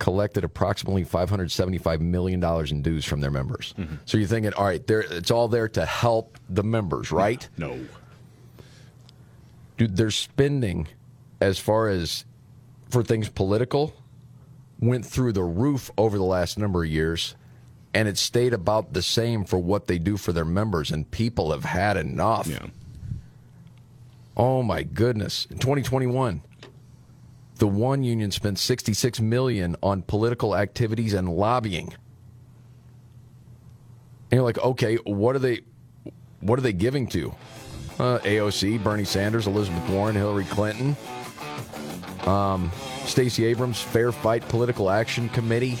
collected 0.00 0.42
approximately 0.42 1.04
$575 1.04 2.00
million 2.00 2.42
in 2.68 2.82
dues 2.82 3.04
from 3.04 3.20
their 3.20 3.30
members. 3.30 3.74
Mm-hmm. 3.78 3.94
So, 4.06 4.18
you're 4.18 4.26
thinking, 4.26 4.52
all 4.54 4.64
right, 4.64 4.84
there, 4.88 5.02
it's 5.02 5.30
all 5.30 5.46
there 5.46 5.68
to 5.68 5.86
help 5.86 6.36
the 6.48 6.64
members, 6.64 7.12
right? 7.12 7.48
No. 7.56 7.78
Dude, 9.76 9.96
their 9.96 10.10
spending, 10.10 10.88
as 11.40 11.60
far 11.60 11.88
as 11.88 12.24
for 12.90 13.04
things 13.04 13.28
political, 13.28 13.94
went 14.80 15.06
through 15.06 15.32
the 15.32 15.44
roof 15.44 15.92
over 15.96 16.18
the 16.18 16.24
last 16.24 16.58
number 16.58 16.82
of 16.82 16.90
years, 16.90 17.36
and 17.94 18.08
it 18.08 18.18
stayed 18.18 18.52
about 18.52 18.94
the 18.94 19.02
same 19.02 19.44
for 19.44 19.58
what 19.58 19.86
they 19.86 19.98
do 19.98 20.16
for 20.16 20.32
their 20.32 20.44
members, 20.44 20.90
and 20.90 21.08
people 21.10 21.52
have 21.52 21.64
had 21.64 21.96
enough. 21.96 22.48
Yeah. 22.48 22.66
Oh 24.36 24.62
my 24.62 24.82
goodness! 24.82 25.46
In 25.50 25.58
2021, 25.58 26.42
the 27.56 27.66
one 27.66 28.02
union 28.02 28.30
spent 28.30 28.58
66 28.58 29.20
million 29.20 29.76
on 29.82 30.02
political 30.02 30.56
activities 30.56 31.12
and 31.14 31.28
lobbying. 31.28 31.94
And 34.30 34.38
you're 34.38 34.42
like, 34.42 34.58
okay, 34.58 34.96
what 34.96 35.36
are 35.36 35.40
they? 35.40 35.60
What 36.40 36.58
are 36.58 36.62
they 36.62 36.72
giving 36.72 37.06
to? 37.08 37.34
Uh, 37.98 38.18
AOC, 38.20 38.82
Bernie 38.82 39.04
Sanders, 39.04 39.46
Elizabeth 39.46 39.86
Warren, 39.90 40.16
Hillary 40.16 40.46
Clinton, 40.46 40.96
um, 42.26 42.70
Stacey 43.04 43.44
Abrams, 43.44 43.78
Fair 43.78 44.10
Fight 44.10 44.48
Political 44.48 44.88
Action 44.88 45.28
Committee. 45.28 45.78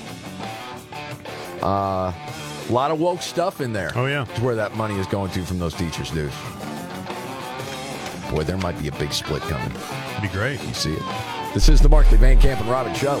Uh, 1.62 2.12
a 2.12 2.72
lot 2.72 2.90
of 2.90 3.00
woke 3.00 3.22
stuff 3.22 3.62
in 3.62 3.72
there. 3.72 3.92
Oh 3.94 4.06
yeah, 4.06 4.24
to 4.24 4.44
where 4.44 4.56
that 4.56 4.76
money 4.76 4.98
is 4.98 5.06
going 5.06 5.30
to 5.30 5.44
from 5.44 5.58
those 5.58 5.74
teachers, 5.74 6.10
dude. 6.10 6.30
Boy, 8.30 8.44
there 8.44 8.56
might 8.58 8.78
be 8.80 8.88
a 8.88 8.92
big 8.92 9.12
split 9.12 9.42
coming. 9.42 9.72
Be 10.22 10.28
great. 10.28 10.62
You 10.62 10.74
see 10.74 10.92
it. 10.92 11.02
This 11.52 11.68
is 11.68 11.80
the 11.80 11.88
Markley 11.88 12.16
Van 12.16 12.38
Camp 12.38 12.60
and 12.60 12.70
Robin 12.70 12.94
Show. 12.94 13.20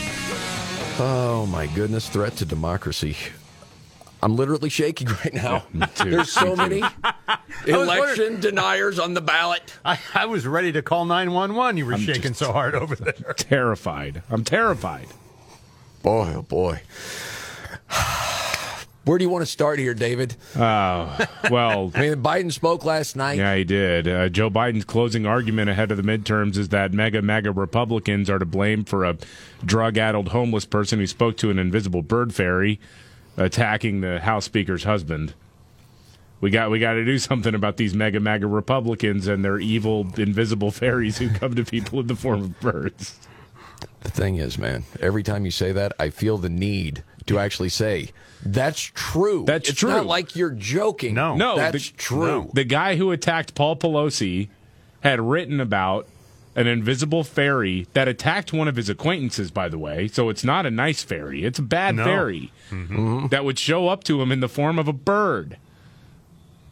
Oh 0.99 1.47
my 1.51 1.67
goodness, 1.67 2.09
threat 2.09 2.35
to 2.37 2.45
democracy. 2.45 3.15
I'm 4.23 4.35
literally 4.35 4.69
shaking 4.69 5.07
right 5.25 5.33
now. 5.33 5.63
me 5.73 5.85
too. 5.95 6.11
There's 6.11 6.31
so 6.31 6.55
many 6.55 6.83
election 7.65 8.39
deniers 8.39 8.99
on 8.99 9.13
the 9.13 9.21
ballot. 9.21 9.73
I, 9.83 9.99
I 10.13 10.25
was 10.25 10.45
ready 10.45 10.71
to 10.73 10.81
call 10.81 11.05
911. 11.05 11.77
You 11.77 11.85
were 11.87 11.93
I'm 11.93 11.99
shaking 12.01 12.33
so 12.33 12.51
hard 12.51 12.75
over 12.75 12.95
there. 12.95 13.33
Terrified. 13.33 14.21
I'm 14.29 14.43
terrified. 14.43 15.07
Boy, 16.03 16.33
oh 16.35 16.41
boy. 16.43 16.81
Where 19.03 19.17
do 19.17 19.23
you 19.23 19.29
want 19.29 19.41
to 19.41 19.47
start 19.47 19.79
here, 19.79 19.95
David? 19.95 20.35
Oh, 20.55 21.17
well. 21.49 21.91
I 21.95 22.01
mean, 22.01 22.21
Biden 22.21 22.51
spoke 22.51 22.85
last 22.85 23.15
night. 23.15 23.39
Yeah, 23.39 23.55
he 23.55 23.63
did. 23.63 24.07
Uh, 24.07 24.29
Joe 24.29 24.51
Biden's 24.51 24.85
closing 24.85 25.25
argument 25.25 25.71
ahead 25.71 25.89
of 25.89 25.97
the 25.97 26.03
midterms 26.03 26.55
is 26.55 26.69
that 26.69 26.93
mega, 26.93 27.21
mega 27.21 27.51
Republicans 27.51 28.29
are 28.29 28.37
to 28.37 28.45
blame 28.45 28.83
for 28.83 29.03
a 29.03 29.17
drug 29.65 29.97
addled 29.97 30.29
homeless 30.29 30.65
person 30.65 30.99
who 30.99 31.07
spoke 31.07 31.35
to 31.37 31.49
an 31.49 31.57
invisible 31.57 32.03
bird 32.03 32.33
fairy 32.33 32.79
attacking 33.37 34.01
the 34.01 34.19
House 34.19 34.45
Speaker's 34.45 34.83
husband. 34.83 35.33
We 36.39 36.51
got 36.51 36.69
we 36.71 36.79
got 36.79 36.93
to 36.93 37.05
do 37.05 37.17
something 37.17 37.53
about 37.53 37.77
these 37.77 37.93
mega, 37.93 38.19
mega 38.19 38.47
Republicans 38.47 39.27
and 39.27 39.45
their 39.45 39.59
evil, 39.59 40.07
invisible 40.17 40.71
fairies 40.71 41.17
who 41.19 41.29
come 41.29 41.55
to 41.55 41.63
people 41.63 41.99
in 41.99 42.07
the 42.07 42.15
form 42.15 42.41
of 42.41 42.59
birds. 42.59 43.19
The 44.01 44.09
thing 44.09 44.37
is, 44.37 44.57
man, 44.57 44.83
every 44.99 45.23
time 45.23 45.45
you 45.45 45.51
say 45.51 45.71
that, 45.71 45.93
I 45.99 46.09
feel 46.09 46.37
the 46.37 46.49
need 46.49 47.03
to 47.27 47.39
actually 47.39 47.69
say, 47.69 48.09
that's 48.43 48.81
true. 48.81 49.45
That's 49.45 49.69
it's 49.69 49.79
true. 49.79 49.89
not 49.89 50.05
like 50.05 50.35
you're 50.35 50.49
joking. 50.51 51.13
No. 51.13 51.35
No, 51.35 51.55
that's 51.55 51.91
the, 51.91 51.97
true. 51.97 52.49
The 52.53 52.63
guy 52.63 52.95
who 52.95 53.11
attacked 53.11 53.53
Paul 53.53 53.75
Pelosi 53.75 54.49
had 55.01 55.19
written 55.19 55.59
about 55.59 56.07
an 56.55 56.67
invisible 56.67 57.23
fairy 57.23 57.87
that 57.93 58.07
attacked 58.07 58.51
one 58.51 58.67
of 58.67 58.75
his 58.75 58.89
acquaintances, 58.89 59.51
by 59.51 59.69
the 59.69 59.77
way. 59.77 60.07
So 60.07 60.29
it's 60.29 60.43
not 60.43 60.65
a 60.65 60.71
nice 60.71 61.03
fairy, 61.03 61.43
it's 61.45 61.59
a 61.59 61.63
bad 61.63 61.95
No. 61.95 62.03
fairy 62.03 62.51
mm-hmm. 62.69 63.27
that 63.27 63.45
would 63.45 63.57
show 63.57 63.87
up 63.87 64.03
to 64.05 64.21
him 64.21 64.31
in 64.31 64.39
the 64.39 64.49
form 64.49 64.77
of 64.77 64.87
a 64.87 64.93
bird. 64.93 65.57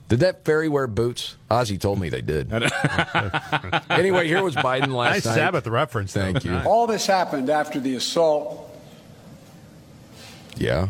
Did 0.10 0.20
that 0.22 0.44
fairy 0.44 0.68
wear 0.68 0.88
boots? 0.88 1.36
Ozzy 1.50 1.80
told 1.80 2.00
me 2.00 2.10
they 2.10 2.22
did. 2.22 2.52
anyway, 3.90 4.28
here 4.28 4.44
was 4.44 4.56
Biden 4.56 4.88
last 4.94 5.14
Nice 5.14 5.26
night. 5.28 5.36
Sabbath 5.36 5.68
reference. 5.68 6.14
though. 6.14 6.22
Thank 6.22 6.44
you. 6.44 6.58
All 6.66 6.88
this 6.88 7.06
happened 7.06 7.50
after 7.52 7.80
the 7.80 7.96
assault, 7.96 8.70
Yeah, 10.58 10.90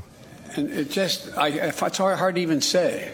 and 0.55 0.69
it 0.71 0.89
just, 0.89 1.37
I, 1.37 1.49
it's 1.49 1.97
hard, 1.97 2.17
hard 2.17 2.35
to 2.35 2.41
even 2.41 2.61
say. 2.61 3.11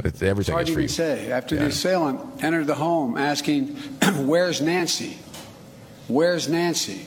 it's, 0.00 0.08
It's 0.08 0.22
everything 0.22 0.52
hard 0.54 0.66
to 0.66 0.72
even 0.72 0.88
say. 0.88 1.30
After 1.30 1.54
the 1.56 1.66
assailant 1.66 2.42
entered 2.44 2.66
the 2.66 2.74
home 2.74 3.16
asking, 3.16 3.68
Where's 4.26 4.60
Nancy? 4.60 5.18
Where's 6.08 6.48
Nancy? 6.48 7.06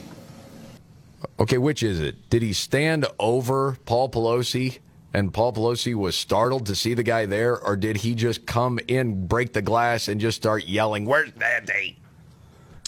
Okay, 1.40 1.58
which 1.58 1.84
is 1.84 2.00
it? 2.00 2.30
Did 2.30 2.42
he 2.44 2.54
stand 2.54 3.06
over 3.20 3.78
Paul 3.86 4.10
Pelosi 4.10 4.80
and 5.18 5.34
Paul 5.34 5.52
Pelosi 5.52 5.96
was 5.96 6.16
startled 6.16 6.68
to 6.68 6.76
see 6.76 6.94
the 6.94 7.02
guy 7.02 7.26
there, 7.26 7.60
or 7.60 7.76
did 7.76 7.98
he 7.98 8.14
just 8.14 8.46
come 8.46 8.80
in, 8.88 9.26
break 9.26 9.52
the 9.54 9.64
glass, 9.64 10.08
and 10.08 10.22
just 10.22 10.38
start 10.38 10.68
yelling, 10.68 11.08
Where's 11.08 11.36
Nancy? 11.36 11.98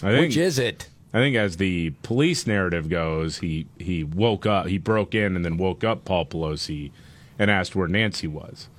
I 0.04 0.12
think, 0.12 0.20
Which 0.20 0.38
is 0.38 0.60
it? 0.60 0.90
I 1.12 1.18
think 1.18 1.36
as 1.36 1.58
the 1.58 1.90
police 2.04 2.46
narrative 2.46 2.88
goes, 2.88 3.40
he, 3.40 3.66
he 3.80 4.04
woke 4.04 4.46
up, 4.46 4.68
he 4.68 4.78
broke 4.78 5.16
in 5.16 5.36
and 5.36 5.44
then 5.44 5.58
woke 5.58 5.84
up 5.84 6.06
Paul 6.06 6.28
Pelosi 6.28 6.92
and 7.40 7.50
asked 7.50 7.76
where 7.76 7.88
Nancy 7.88 8.28
was. 8.28 8.70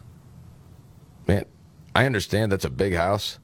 Man, 1.26 1.44
I 1.92 2.06
understand 2.06 2.52
that's 2.52 2.64
a 2.64 2.70
big 2.70 2.94
house. 2.94 3.40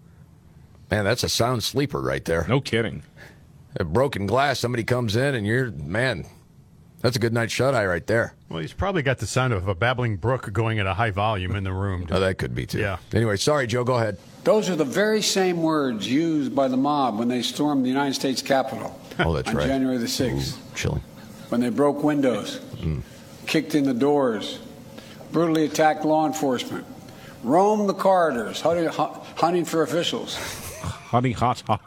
Man, 0.88 1.04
that's 1.04 1.24
a 1.24 1.28
sound 1.28 1.64
sleeper 1.64 2.00
right 2.00 2.24
there. 2.24 2.46
No 2.48 2.60
kidding. 2.60 3.02
A 3.74 3.82
broken 3.82 4.28
glass, 4.28 4.60
somebody 4.60 4.84
comes 4.84 5.16
in 5.16 5.34
and 5.34 5.44
you're, 5.44 5.72
man, 5.72 6.26
that's 7.00 7.16
a 7.16 7.20
good 7.20 7.32
night 7.32 7.50
shut 7.50 7.74
eye 7.74 7.86
right 7.86 8.06
there. 8.06 8.35
Well, 8.48 8.60
he's 8.60 8.72
probably 8.72 9.02
got 9.02 9.18
the 9.18 9.26
sound 9.26 9.52
of 9.52 9.66
a 9.66 9.74
babbling 9.74 10.16
brook 10.16 10.52
going 10.52 10.78
at 10.78 10.86
a 10.86 10.94
high 10.94 11.10
volume 11.10 11.56
in 11.56 11.64
the 11.64 11.72
room. 11.72 12.06
Oh, 12.10 12.20
that 12.20 12.38
could 12.38 12.54
be 12.54 12.64
too. 12.66 12.78
Yeah. 12.78 12.98
Anyway, 13.12 13.36
sorry, 13.36 13.66
Joe, 13.66 13.82
go 13.82 13.96
ahead. 13.96 14.18
Those 14.44 14.70
are 14.70 14.76
the 14.76 14.84
very 14.84 15.20
same 15.20 15.62
words 15.64 16.06
used 16.10 16.54
by 16.54 16.68
the 16.68 16.76
mob 16.76 17.18
when 17.18 17.26
they 17.26 17.42
stormed 17.42 17.84
the 17.84 17.88
United 17.88 18.14
States 18.14 18.42
Capitol 18.42 18.98
Oh, 19.18 19.32
that's 19.32 19.48
on 19.48 19.56
right. 19.56 19.66
January 19.66 19.98
the 19.98 20.06
6th. 20.06 20.56
Chilling. 20.76 21.02
When 21.48 21.60
they 21.60 21.70
broke 21.70 22.02
windows, 22.04 22.60
Mm. 22.76 23.02
kicked 23.46 23.74
in 23.74 23.84
the 23.84 23.94
doors, 23.94 24.60
brutally 25.32 25.64
attacked 25.64 26.04
law 26.04 26.26
enforcement, 26.26 26.84
roamed 27.42 27.88
the 27.88 27.94
corridors, 27.94 28.60
hunting, 28.60 28.86
hunting 28.88 29.64
for 29.64 29.82
officials. 29.82 30.36
Honey 31.10 31.32
hot, 31.32 31.60
hot 31.66 31.80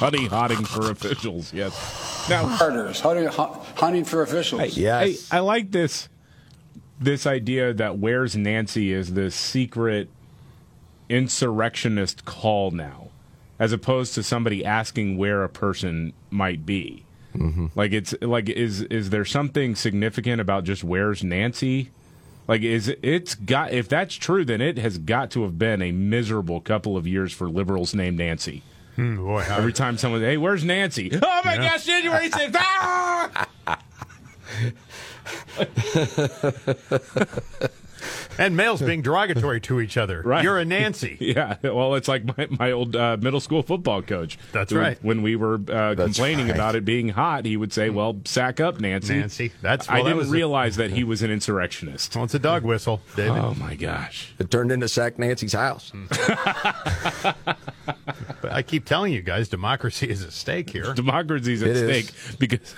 honey 0.00 0.26
hotting 0.26 0.64
for 0.64 0.90
officials. 0.90 1.52
Yes. 1.52 2.26
Now, 2.28 2.56
Corridors, 2.58 3.00
hunting, 3.00 3.28
hunting 3.28 4.04
for 4.04 4.22
officials. 4.22 4.76
Yes. 4.76 5.28
Hey, 5.28 5.36
I 5.36 5.40
like 5.40 5.70
this. 5.70 6.08
this 7.00 7.26
idea 7.26 7.72
that 7.72 7.98
where's 7.98 8.36
Nancy 8.36 8.92
is 8.92 9.14
this 9.14 9.34
secret 9.34 10.08
insurrectionist 11.08 12.24
call 12.24 12.70
now, 12.70 13.08
as 13.58 13.72
opposed 13.72 14.14
to 14.14 14.22
somebody 14.22 14.64
asking 14.64 15.16
where 15.16 15.42
a 15.42 15.48
person 15.48 16.12
might 16.30 16.64
be. 16.66 17.04
Mm-hmm. 17.34 17.66
Like 17.74 17.92
it's 17.92 18.14
like 18.20 18.48
is 18.48 18.82
is 18.82 19.10
there 19.10 19.24
something 19.24 19.74
significant 19.76 20.40
about 20.40 20.64
just 20.64 20.82
where's 20.84 21.22
Nancy? 21.22 21.90
Like 22.48 22.62
is 22.62 22.94
it's 23.02 23.34
got 23.34 23.72
if 23.72 23.88
that's 23.88 24.14
true, 24.14 24.44
then 24.44 24.60
it 24.60 24.78
has 24.78 24.98
got 24.98 25.30
to 25.32 25.42
have 25.42 25.58
been 25.58 25.80
a 25.80 25.92
miserable 25.92 26.60
couple 26.60 26.96
of 26.96 27.06
years 27.06 27.32
for 27.32 27.48
liberals 27.48 27.94
named 27.94 28.18
Nancy. 28.18 28.62
Hmm, 29.00 29.16
boy, 29.16 29.40
how- 29.40 29.56
Every 29.56 29.72
time 29.72 29.96
someone, 29.96 30.20
hey, 30.20 30.36
where's 30.36 30.62
Nancy? 30.62 31.10
Oh 31.14 31.40
my 31.42 31.54
Yeah. 31.54 31.70
gosh, 31.70 31.86
January 31.86 32.28
6th. 32.30 32.54
Ah! 32.54 33.46
and 38.38 38.56
males 38.56 38.80
being 38.80 39.02
derogatory 39.02 39.60
to 39.62 39.80
each 39.80 39.96
other. 39.96 40.22
Right. 40.30 40.44
You're 40.44 40.58
a 40.58 40.64
Nancy. 40.64 41.16
yeah. 41.20 41.56
Well, 41.62 41.94
it's 41.96 42.06
like 42.06 42.24
my, 42.36 42.46
my 42.50 42.70
old 42.72 42.94
uh, 42.94 43.16
middle 43.20 43.40
school 43.40 43.62
football 43.62 44.00
coach. 44.02 44.38
That's 44.52 44.70
Who, 44.72 44.78
right. 44.78 44.98
When 45.02 45.22
we 45.22 45.34
were 45.34 45.54
uh, 45.68 45.94
complaining 45.96 46.46
right. 46.46 46.54
about 46.54 46.76
it 46.76 46.84
being 46.84 47.08
hot, 47.08 47.44
he 47.46 47.56
would 47.56 47.72
say, 47.72 47.90
well, 47.90 48.20
sack 48.24 48.60
up, 48.60 48.78
Nancy. 48.80 49.14
Nancy. 49.18 49.52
That's- 49.60 49.88
I 49.88 49.94
well, 49.94 50.04
that 50.04 50.08
didn't 50.10 50.18
was 50.18 50.28
a- 50.28 50.32
realize 50.32 50.76
that 50.76 50.90
he 50.92 51.02
was 51.10 51.22
an 51.22 51.30
insurrectionist. 51.32 52.14
Well, 52.14 52.24
it's 52.24 52.34
a 52.34 52.38
dog 52.38 52.62
whistle, 52.64 53.00
David. 53.16 53.38
Oh, 53.38 53.54
my 53.54 53.74
gosh. 53.74 54.32
It 54.38 54.50
turned 54.50 54.70
into 54.70 54.88
Sack 54.88 55.18
Nancy's 55.18 55.54
house. 55.54 55.90
But 58.42 58.52
I 58.52 58.62
keep 58.62 58.84
telling 58.84 59.12
you 59.12 59.22
guys, 59.22 59.48
democracy 59.48 60.08
is 60.08 60.22
at 60.22 60.32
stake 60.32 60.70
here. 60.70 60.94
Democracy's 60.94 61.62
at 61.62 61.70
It 61.70 61.76
is. 61.76 62.06
stake 62.08 62.38
because. 62.38 62.74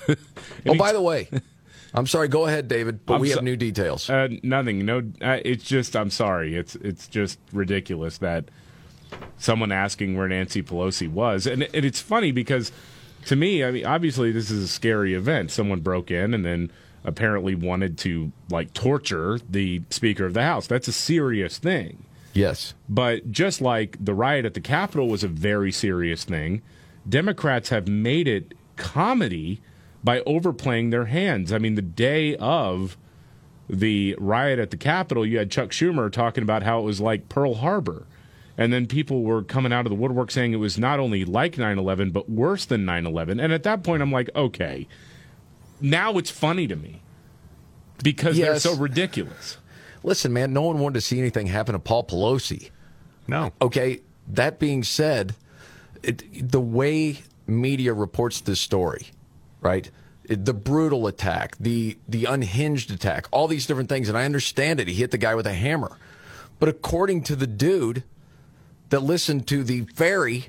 Oh, 0.67 0.75
by 0.75 0.93
the 0.93 1.01
way, 1.01 1.29
I'm 1.95 2.07
sorry. 2.07 2.29
Go 2.29 2.47
ahead, 2.47 2.69
David. 2.69 3.05
But 3.05 3.15
I'm 3.15 3.21
we 3.21 3.29
so- 3.31 3.37
have 3.37 3.45
new 3.45 3.57
details. 3.57 4.09
Uh, 4.09 4.29
nothing. 4.43 4.85
No. 4.85 4.99
Uh, 5.21 5.39
it's 5.45 5.65
just. 5.65 5.95
I'm 5.97 6.11
sorry. 6.11 6.57
It's 6.57 6.75
it's 6.77 7.07
just 7.07 7.39
ridiculous 7.53 8.19
that 8.19 8.47
someone 9.37 9.73
asking 9.73 10.17
where 10.17 10.29
Nancy 10.29 10.63
Pelosi 10.63 11.09
was, 11.09 11.47
and, 11.47 11.63
and 11.63 11.85
it's 11.85 12.01
funny 12.01 12.33
because 12.33 12.73
to 13.27 13.37
me, 13.37 13.63
I 13.63 13.71
mean, 13.71 13.85
obviously 13.87 14.33
this 14.33 14.51
is 14.51 14.65
a 14.65 14.69
scary 14.69 15.15
event. 15.15 15.51
Someone 15.51 15.81
broke 15.81 16.11
in 16.11 16.33
and 16.35 16.45
then 16.45 16.73
apparently 17.05 17.55
wanted 17.55 17.99
to 17.99 18.33
like 18.51 18.73
torture 18.73 19.39
the 19.51 19.83
Speaker 19.91 20.25
of 20.25 20.35
the 20.35 20.43
House. 20.43 20.67
That's 20.67 20.89
a 20.89 20.93
serious 20.93 21.59
thing. 21.59 22.05
Yes. 22.33 22.73
But 22.89 23.31
just 23.31 23.61
like 23.61 23.97
the 24.03 24.15
riot 24.15 24.47
at 24.47 24.55
the 24.55 24.61
Capitol 24.61 25.09
was 25.09 25.23
a 25.23 25.29
very 25.29 25.71
serious 25.73 26.25
thing, 26.25 26.63
Democrats 27.09 27.69
have 27.69 27.87
made 27.89 28.27
it 28.27 28.55
comedy 28.77 29.61
by 30.05 30.21
overplaying 30.21 30.91
their 30.91 31.07
hands. 31.07 31.53
I 31.53 31.59
mean, 31.59 31.75
the 31.75 31.83
day 31.83 32.37
of 32.37 32.97
the 33.69 34.17
riot 34.19 34.59
at 34.59 34.71
the 34.71 34.77
Capitol, 34.77 35.25
you 35.25 35.39
had 35.39 35.51
Chuck 35.51 35.71
Schumer 35.71 36.11
talking 36.11 36.43
about 36.43 36.63
how 36.63 36.81
it 36.81 36.83
was 36.83 37.01
like 37.01 37.29
Pearl 37.29 37.55
Harbor. 37.55 38.07
And 38.59 38.73
then 38.73 38.87
people 38.87 39.23
were 39.23 39.43
coming 39.43 39.73
out 39.73 39.87
of 39.87 39.91
the 39.91 39.97
woodwork 39.97 40.31
saying 40.31 40.53
it 40.53 40.57
was 40.57 40.79
not 40.79 41.01
only 41.01 41.25
like 41.25 41.57
9 41.57 41.79
11, 41.79 42.11
but 42.11 42.29
worse 42.29 42.65
than 42.67 42.85
9 42.85 43.07
11. 43.07 43.41
And 43.41 43.53
at 43.53 43.63
that 43.63 43.83
point, 43.83 44.03
I'm 44.03 44.13
like, 44.13 44.29
okay, 44.37 44.87
now 45.81 46.19
it's 46.19 46.31
funny 46.31 46.67
to 46.67 46.77
me 46.77 47.01
because 48.03 48.37
Yes. 48.37 48.63
they're 48.63 48.75
so 48.75 48.79
ridiculous. 48.81 49.57
Listen, 50.05 50.33
man, 50.33 50.53
no 50.53 50.63
one 50.63 50.79
wanted 50.81 50.95
to 50.95 51.01
see 51.01 51.19
anything 51.19 51.47
happen 51.47 51.73
to 51.73 51.79
Paul 51.79 52.05
Pelosi. 52.05 52.71
No. 53.27 53.53
Okay. 53.63 54.01
That 54.29 54.59
being 54.59 54.83
said, 54.83 55.35
it, 56.03 56.51
the 56.51 56.61
way 56.61 57.23
media 57.47 57.95
reports 57.95 58.41
this 58.41 58.61
story, 58.61 59.07
right? 59.63 59.91
The 60.29 60.55
brutal 60.55 61.07
attack, 61.07 61.57
the 61.59 61.99
the 62.07 62.27
unhinged 62.27 62.91
attack, 62.91 63.27
all 63.31 63.49
these 63.49 63.67
different 63.67 63.89
things, 63.89 64.09
and 64.09 64.17
I 64.17 64.25
understand 64.25 64.79
it. 64.79 64.89
He 64.89 64.95
hit 64.95 65.11
the 65.11 65.19
guy 65.19 65.35
with 65.35 65.47
a 65.47 65.55
hammer, 65.55 65.99
but 66.59 66.69
according 66.69 67.23
to 67.25 67.37
the 67.37 67.47
dude 67.47 68.05
that 68.91 69.01
listened 69.01 69.49
to 69.49 69.65
the 69.65 69.83
fairy, 69.95 70.49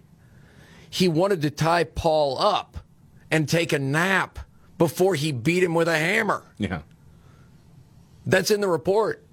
he 0.89 1.07
wanted 1.07 1.41
to 1.41 1.49
tie 1.49 1.86
Paul 1.86 2.38
up 2.38 2.78
and 3.32 3.49
take 3.49 3.74
a 3.74 3.80
nap 3.80 4.39
before 4.78 5.16
he 5.16 5.32
beat 5.32 5.64
him 5.64 5.74
with 5.74 5.88
a 5.88 5.97
hammer. 5.97 6.43
Yeah. 6.57 6.82
That's 8.26 8.51
in 8.51 8.61
the 8.61 8.68
report. 8.68 9.26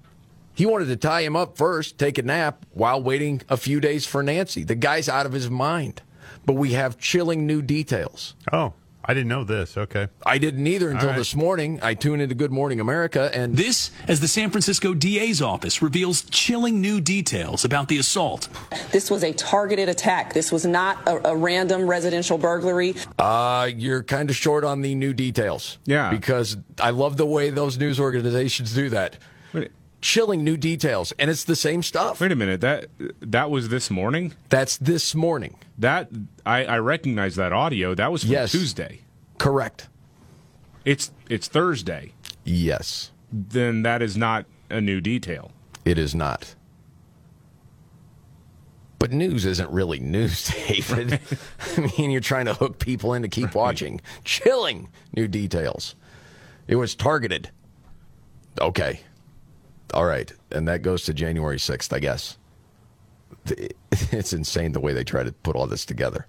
He 0.53 0.65
wanted 0.65 0.87
to 0.87 0.95
tie 0.95 1.21
him 1.21 1.35
up 1.35 1.57
first, 1.57 1.97
take 1.97 2.17
a 2.17 2.23
nap 2.23 2.65
while 2.71 3.01
waiting 3.01 3.41
a 3.47 3.57
few 3.57 3.79
days 3.79 4.05
for 4.05 4.21
Nancy. 4.23 4.63
The 4.63 4.75
guy's 4.75 5.07
out 5.07 5.25
of 5.25 5.33
his 5.33 5.49
mind. 5.49 6.01
But 6.45 6.53
we 6.53 6.71
have 6.73 6.97
chilling 6.97 7.45
new 7.45 7.61
details. 7.61 8.35
Oh, 8.51 8.73
I 9.11 9.13
didn't 9.13 9.27
know 9.27 9.43
this. 9.43 9.75
Okay. 9.77 10.07
I 10.25 10.37
didn't 10.37 10.65
either 10.65 10.89
until 10.89 11.09
right. 11.09 11.17
this 11.17 11.35
morning. 11.35 11.81
I 11.83 11.95
tuned 11.95 12.21
into 12.21 12.33
Good 12.33 12.53
Morning 12.53 12.79
America 12.79 13.29
and 13.33 13.57
This, 13.57 13.91
as 14.07 14.21
the 14.21 14.27
San 14.29 14.51
Francisco 14.51 14.93
DA's 14.93 15.41
office 15.41 15.81
reveals 15.81 16.21
chilling 16.29 16.79
new 16.79 17.01
details 17.01 17.65
about 17.65 17.89
the 17.89 17.97
assault. 17.97 18.47
This 18.93 19.11
was 19.11 19.25
a 19.25 19.33
targeted 19.33 19.89
attack. 19.89 20.33
This 20.33 20.49
was 20.49 20.65
not 20.65 21.05
a, 21.09 21.31
a 21.31 21.35
random 21.35 21.87
residential 21.87 22.37
burglary. 22.37 22.95
uh, 23.19 23.69
you're 23.75 24.01
kind 24.01 24.29
of 24.29 24.35
short 24.37 24.63
on 24.63 24.81
the 24.81 24.95
new 24.95 25.11
details. 25.11 25.77
Yeah. 25.83 26.09
Because 26.09 26.55
I 26.79 26.91
love 26.91 27.17
the 27.17 27.25
way 27.25 27.49
those 27.49 27.77
news 27.77 27.99
organizations 27.99 28.73
do 28.73 28.87
that. 28.91 29.17
Chilling 30.01 30.43
new 30.43 30.57
details. 30.57 31.13
And 31.19 31.29
it's 31.29 31.43
the 31.43 31.55
same 31.55 31.83
stuff. 31.83 32.19
Wait 32.21 32.31
a 32.31 32.35
minute. 32.35 32.61
That 32.61 32.87
that 33.21 33.51
was 33.51 33.69
this 33.69 33.89
morning. 33.91 34.33
That's 34.49 34.77
this 34.77 35.13
morning. 35.15 35.55
That 35.77 36.09
I, 36.45 36.65
I 36.65 36.77
recognize 36.79 37.35
that 37.35 37.53
audio. 37.53 37.93
That 37.95 38.11
was 38.11 38.23
from 38.23 38.31
Yes. 38.31 38.51
Tuesday. 38.51 39.01
Correct. 39.37 39.87
It's 40.85 41.11
it's 41.29 41.47
Thursday. 41.47 42.13
Yes. 42.43 43.11
Then 43.31 43.83
that 43.83 44.01
is 44.01 44.17
not 44.17 44.45
a 44.69 44.81
new 44.81 45.01
detail. 45.01 45.51
It 45.85 45.97
is 45.99 46.13
not. 46.15 46.55
But 48.99 49.11
news 49.11 49.45
isn't 49.45 49.71
really 49.71 49.99
news, 49.99 50.47
David. 50.67 51.19
I 51.77 51.91
mean, 51.97 52.11
you're 52.11 52.21
trying 52.21 52.45
to 52.45 52.53
hook 52.53 52.77
people 52.77 53.13
in 53.15 53.23
to 53.23 53.27
keep 53.27 53.55
watching. 53.55 53.99
Chilling 54.23 54.89
new 55.15 55.27
details. 55.27 55.95
It 56.67 56.75
was 56.75 56.93
targeted. 56.93 57.49
Okay. 58.59 58.99
All 59.93 60.05
right. 60.05 60.31
And 60.51 60.67
that 60.67 60.81
goes 60.81 61.03
to 61.03 61.13
January 61.13 61.57
6th, 61.57 61.93
I 61.93 61.99
guess. 61.99 62.37
It's 64.13 64.33
insane 64.33 64.71
the 64.71 64.79
way 64.79 64.93
they 64.93 65.03
try 65.03 65.23
to 65.23 65.31
put 65.31 65.55
all 65.55 65.67
this 65.67 65.85
together. 65.85 66.25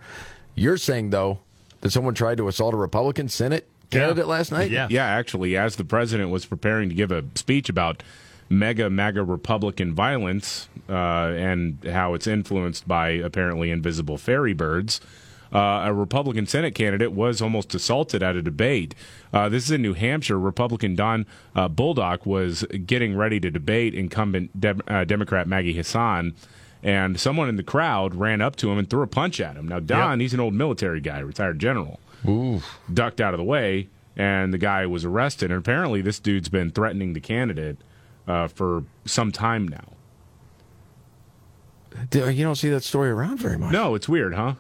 You're 0.55 0.77
saying, 0.77 1.11
though, 1.11 1.39
that 1.81 1.91
someone 1.91 2.15
tried 2.15 2.37
to 2.39 2.49
assault 2.49 2.75
a 2.75 2.77
Republican 2.77 3.29
Senate 3.29 3.69
candidate 3.91 4.27
last 4.27 4.53
night? 4.53 4.71
Yeah, 4.91 5.05
actually, 5.05 5.57
as 5.57 5.77
the 5.77 5.85
president 5.85 6.31
was 6.31 6.45
preparing 6.45 6.89
to 6.89 6.95
give 6.95 7.13
a 7.13 7.25
speech 7.35 7.69
about 7.69 8.03
mega, 8.49 8.91
mega 8.91 9.23
Republican 9.23 9.95
violence 9.95 10.69
uh, 10.89 11.33
and 11.37 11.83
how 11.85 12.15
it's 12.15 12.27
influenced 12.27 12.87
by 12.87 13.11
apparently 13.11 13.71
invisible 13.71 14.19
fairy 14.19 14.53
birds, 14.53 15.01
uh, 15.53 15.83
a 15.85 15.93
Republican 15.93 16.47
Senate 16.47 16.75
candidate 16.75 17.13
was 17.13 17.43
almost 17.43 17.75
assaulted 17.75 18.23
at 18.23 18.37
a 18.37 18.43
debate. 18.43 18.95
Uh, 19.33 19.49
this 19.49 19.65
is 19.65 19.71
in 19.71 19.83
New 19.83 19.95
Hampshire. 19.95 20.39
Republican 20.39 20.95
Don 20.95 21.27
uh, 21.55 21.69
Bolduc 21.69 22.25
was 22.27 22.65
getting 22.87 23.17
ready 23.17 23.39
to 23.41 23.51
debate 23.51 23.95
incumbent 23.95 24.59
Dem- 24.59 24.83
uh, 24.89 25.05
Democrat 25.05 25.47
Maggie 25.47 25.75
Hassan. 25.75 26.35
And 26.83 27.21
someone 27.21 27.49
in 27.49 27.57
the 27.57 27.63
crowd 27.63 28.15
ran 28.15 28.41
up 28.41 28.57
to 28.57 28.71
him 28.71 28.79
and 28.79 28.91
threw 28.91 29.03
a 29.03 29.07
punch 29.07 29.41
at 29.41 29.55
him. 29.57 29.69
Now, 29.69 29.79
Don, 29.79 30.19
he's 30.19 30.35
an 30.35 30.41
old 30.41 30.55
military 30.55 31.01
guy, 31.01 31.21
retired 31.21 31.61
general 31.61 32.01
Ooh. 32.27 32.61
ducked 32.93 33.21
out 33.21 33.35
of 33.35 33.39
the 33.39 33.45
way, 33.45 33.89
and 34.17 34.53
the 34.53 34.59
guy 34.59 34.85
was 34.87 35.05
arrested. 35.05 35.53
And 35.53 35.61
apparently, 35.61 36.03
this 36.03 36.19
dude's 36.19 36.49
been 36.49 36.73
threatening 36.73 37.13
the 37.13 37.21
candidate 37.21 37.79
uh, 38.27 38.49
for 38.49 38.83
some 39.05 39.31
time 39.31 39.69
now. 39.69 39.93
You 42.13 42.43
don't 42.43 42.57
see 42.57 42.71
that 42.71 42.83
story 42.83 43.11
around 43.11 43.39
very 43.39 43.59
much. 43.59 43.73
No, 43.73 43.95
it's 43.95 44.09
weird, 44.09 44.35
huh? 44.35 44.55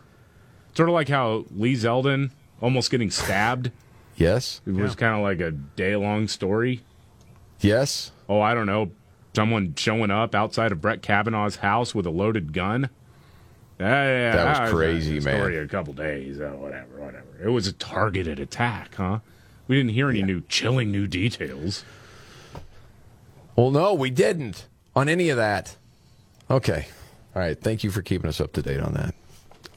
Sort 0.74 0.88
of 0.88 0.94
like 0.94 1.08
how 1.08 1.44
Lee 1.54 1.74
Zeldin 1.74 2.30
almost 2.60 2.90
getting 2.90 3.10
stabbed. 3.10 3.70
Yes. 4.16 4.60
It 4.66 4.72
was 4.74 4.94
kind 4.94 5.14
of 5.14 5.22
like 5.22 5.40
a 5.40 5.50
day 5.50 5.96
long 5.96 6.28
story. 6.28 6.82
Yes. 7.60 8.12
Oh, 8.28 8.40
I 8.40 8.54
don't 8.54 8.66
know. 8.66 8.90
Someone 9.34 9.74
showing 9.76 10.10
up 10.10 10.34
outside 10.34 10.72
of 10.72 10.80
Brett 10.80 11.02
Kavanaugh's 11.02 11.56
house 11.56 11.94
with 11.94 12.06
a 12.06 12.10
loaded 12.10 12.52
gun. 12.52 12.90
Yeah, 13.80 13.86
yeah, 14.06 14.36
That 14.36 14.60
was 14.60 14.68
a 14.70 14.72
crazy, 14.72 15.20
story 15.20 15.54
man. 15.56 15.64
A 15.64 15.68
couple 15.68 15.92
days, 15.94 16.40
uh, 16.40 16.50
whatever, 16.50 17.00
whatever. 17.00 17.26
It 17.42 17.48
was 17.48 17.66
a 17.66 17.72
targeted 17.72 18.38
attack, 18.38 18.94
huh? 18.94 19.20
We 19.66 19.76
didn't 19.76 19.92
hear 19.92 20.10
any 20.10 20.22
new 20.22 20.42
chilling 20.48 20.92
new 20.92 21.06
details. 21.06 21.84
Well, 23.56 23.70
no, 23.70 23.94
we 23.94 24.10
didn't 24.10 24.66
on 24.94 25.08
any 25.08 25.30
of 25.30 25.36
that. 25.36 25.76
Okay. 26.50 26.86
All 27.34 27.42
right. 27.42 27.58
Thank 27.58 27.82
you 27.82 27.90
for 27.90 28.02
keeping 28.02 28.28
us 28.28 28.40
up 28.40 28.52
to 28.52 28.62
date 28.62 28.80
on 28.80 28.92
that. 28.94 29.14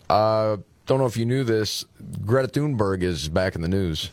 Uh, 0.10 0.58
don't 0.86 1.00
know 1.00 1.06
if 1.06 1.18
you 1.18 1.26
knew 1.26 1.44
this. 1.44 1.86
Greta 2.26 2.48
Thunberg 2.48 3.02
is 3.04 3.28
back 3.30 3.56
in 3.56 3.62
the 3.62 3.68
news. 3.68 4.12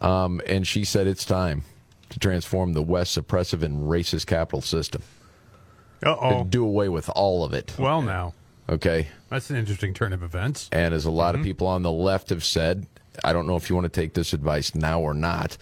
Um, 0.00 0.40
and 0.46 0.66
she 0.66 0.84
said 0.84 1.06
it's 1.06 1.24
time 1.24 1.62
to 2.10 2.18
transform 2.18 2.72
the 2.72 2.82
West's 2.82 3.16
oppressive 3.16 3.62
and 3.62 3.88
racist 3.88 4.26
capital 4.26 4.60
system. 4.60 5.02
Uh 6.04 6.16
oh. 6.20 6.40
And 6.40 6.50
do 6.50 6.64
away 6.64 6.88
with 6.88 7.08
all 7.10 7.44
of 7.44 7.54
it. 7.54 7.74
Well, 7.78 8.02
now. 8.02 8.34
Okay. 8.68 9.08
That's 9.30 9.50
an 9.50 9.56
interesting 9.56 9.94
turn 9.94 10.12
of 10.12 10.22
events. 10.22 10.68
And 10.72 10.92
as 10.94 11.04
a 11.04 11.10
lot 11.10 11.34
Mhm. 11.34 11.38
of 11.38 11.44
people 11.44 11.66
on 11.66 11.82
the 11.82 11.92
left 11.92 12.28
have 12.30 12.44
said, 12.44 12.86
I 13.22 13.32
don't 13.32 13.46
know 13.46 13.56
if 13.56 13.70
you 13.70 13.76
want 13.76 13.84
to 13.84 14.00
take 14.00 14.14
this 14.14 14.32
advice 14.32 14.74
now 14.74 15.00
or 15.00 15.14
not, 15.14 15.56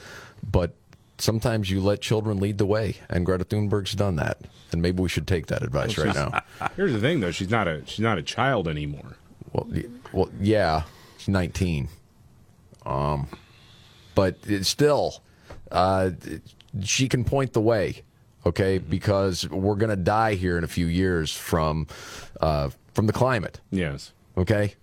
but 0.51 0.74
sometimes 1.18 1.70
you 1.70 1.80
let 1.80 2.01
children 2.01 2.39
lead 2.41 2.59
the 2.59 2.66
way, 2.66 2.97
and 3.09 3.26
Greta 3.26 3.45
Thunberg's 3.45 3.93
done 3.93 4.16
that. 4.16 4.39
And 4.72 4.80
maybe 4.80 5.03
we 5.03 5.09
should 5.09 5.26
take 5.28 5.47
that 5.49 5.62
advice 5.62 5.99
right 5.99 6.14
now. 6.14 6.41
Here's 6.76 6.93
the 6.93 6.99
thing, 7.01 7.20
though: 7.20 7.30
she's 7.30 7.51
not 7.51 7.68
a 7.68 7.83
she's 7.87 8.01
not 8.01 8.18
a 8.18 8.22
child 8.22 8.66
anymore. 8.66 9.16
Well, 9.53 9.66
y- 9.70 9.85
well, 10.12 10.30
yeah, 10.40 10.82
she's 11.18 11.28
19. 11.28 11.88
Um, 12.84 13.28
but 14.14 14.36
it's 14.44 14.68
still, 14.68 15.22
uh, 15.70 16.10
she 16.82 17.08
can 17.08 17.24
point 17.24 17.52
the 17.52 17.60
way, 17.60 18.02
okay? 18.44 18.78
Because 18.78 19.48
we're 19.48 19.76
going 19.76 19.90
to 19.90 19.96
die 19.96 20.34
here 20.34 20.58
in 20.58 20.64
a 20.64 20.68
few 20.68 20.86
years 20.86 21.32
from, 21.32 21.86
uh, 22.40 22.70
from 22.94 23.06
the 23.06 23.12
climate. 23.12 23.60
Yes. 23.70 24.12
Okay, 24.36 24.74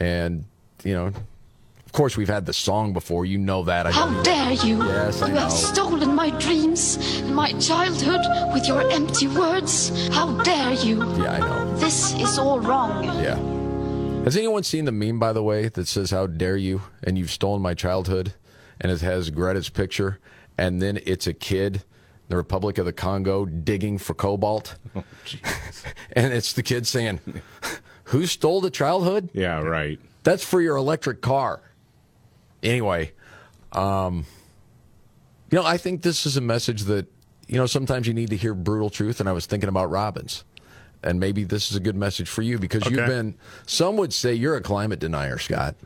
and 0.00 0.44
you 0.82 0.94
know, 0.94 1.06
of 1.06 1.92
course, 1.92 2.16
we've 2.16 2.28
had 2.28 2.46
the 2.46 2.52
song 2.54 2.92
before. 2.94 3.26
You 3.26 3.36
know 3.38 3.62
that. 3.64 3.86
I 3.86 3.90
How 3.92 4.08
know. 4.08 4.22
dare 4.22 4.52
you! 4.52 4.82
Yes, 4.84 5.20
I 5.20 5.28
you 5.28 5.34
know. 5.34 5.40
have 5.40 5.52
stolen 5.52 6.14
my 6.14 6.30
dreams 6.38 6.96
and 7.20 7.34
my 7.34 7.52
childhood 7.52 8.20
with 8.54 8.66
your 8.66 8.90
empty 8.90 9.28
words. 9.28 10.08
How 10.14 10.42
dare 10.42 10.72
you! 10.72 10.98
Yeah, 11.18 11.32
I 11.32 11.38
know. 11.40 11.76
This 11.76 12.14
is 12.14 12.38
all 12.38 12.58
wrong. 12.58 13.04
Yeah. 13.04 13.55
Has 14.26 14.36
anyone 14.36 14.64
seen 14.64 14.86
the 14.86 14.92
meme, 14.92 15.20
by 15.20 15.32
the 15.32 15.42
way, 15.42 15.68
that 15.68 15.86
says 15.86 16.10
"How 16.10 16.26
dare 16.26 16.56
you?" 16.56 16.82
and 17.04 17.16
you've 17.16 17.30
stolen 17.30 17.62
my 17.62 17.74
childhood, 17.74 18.34
and 18.80 18.90
it 18.90 19.00
has 19.00 19.30
Greta's 19.30 19.68
picture, 19.68 20.18
and 20.58 20.82
then 20.82 20.98
it's 21.06 21.28
a 21.28 21.32
kid, 21.32 21.84
the 22.28 22.36
Republic 22.36 22.76
of 22.78 22.86
the 22.86 22.92
Congo, 22.92 23.44
digging 23.44 23.98
for 23.98 24.14
cobalt, 24.14 24.74
and 26.12 26.32
it's 26.32 26.54
the 26.54 26.64
kid 26.64 26.88
saying, 26.88 27.20
"Who 28.06 28.26
stole 28.26 28.60
the 28.60 28.68
childhood?" 28.68 29.30
Yeah, 29.32 29.60
right. 29.60 30.00
That's 30.24 30.44
for 30.44 30.60
your 30.60 30.74
electric 30.74 31.20
car. 31.20 31.62
Anyway, 32.64 33.12
um, 33.70 34.26
you 35.52 35.56
know, 35.56 35.64
I 35.64 35.76
think 35.76 36.02
this 36.02 36.26
is 36.26 36.36
a 36.36 36.40
message 36.40 36.82
that 36.84 37.06
you 37.46 37.58
know 37.58 37.66
sometimes 37.66 38.08
you 38.08 38.12
need 38.12 38.30
to 38.30 38.36
hear 38.36 38.54
brutal 38.54 38.90
truth, 38.90 39.20
and 39.20 39.28
I 39.28 39.32
was 39.32 39.46
thinking 39.46 39.68
about 39.68 39.88
Robbins. 39.88 40.42
And 41.02 41.20
maybe 41.20 41.44
this 41.44 41.70
is 41.70 41.76
a 41.76 41.80
good 41.80 41.96
message 41.96 42.28
for 42.28 42.42
you 42.42 42.58
because 42.58 42.84
you've 42.86 43.06
been, 43.06 43.34
some 43.66 43.96
would 43.96 44.12
say 44.12 44.34
you're 44.34 44.56
a 44.56 44.60
climate 44.60 44.98
denier, 44.98 45.38
Scott. 45.38 45.76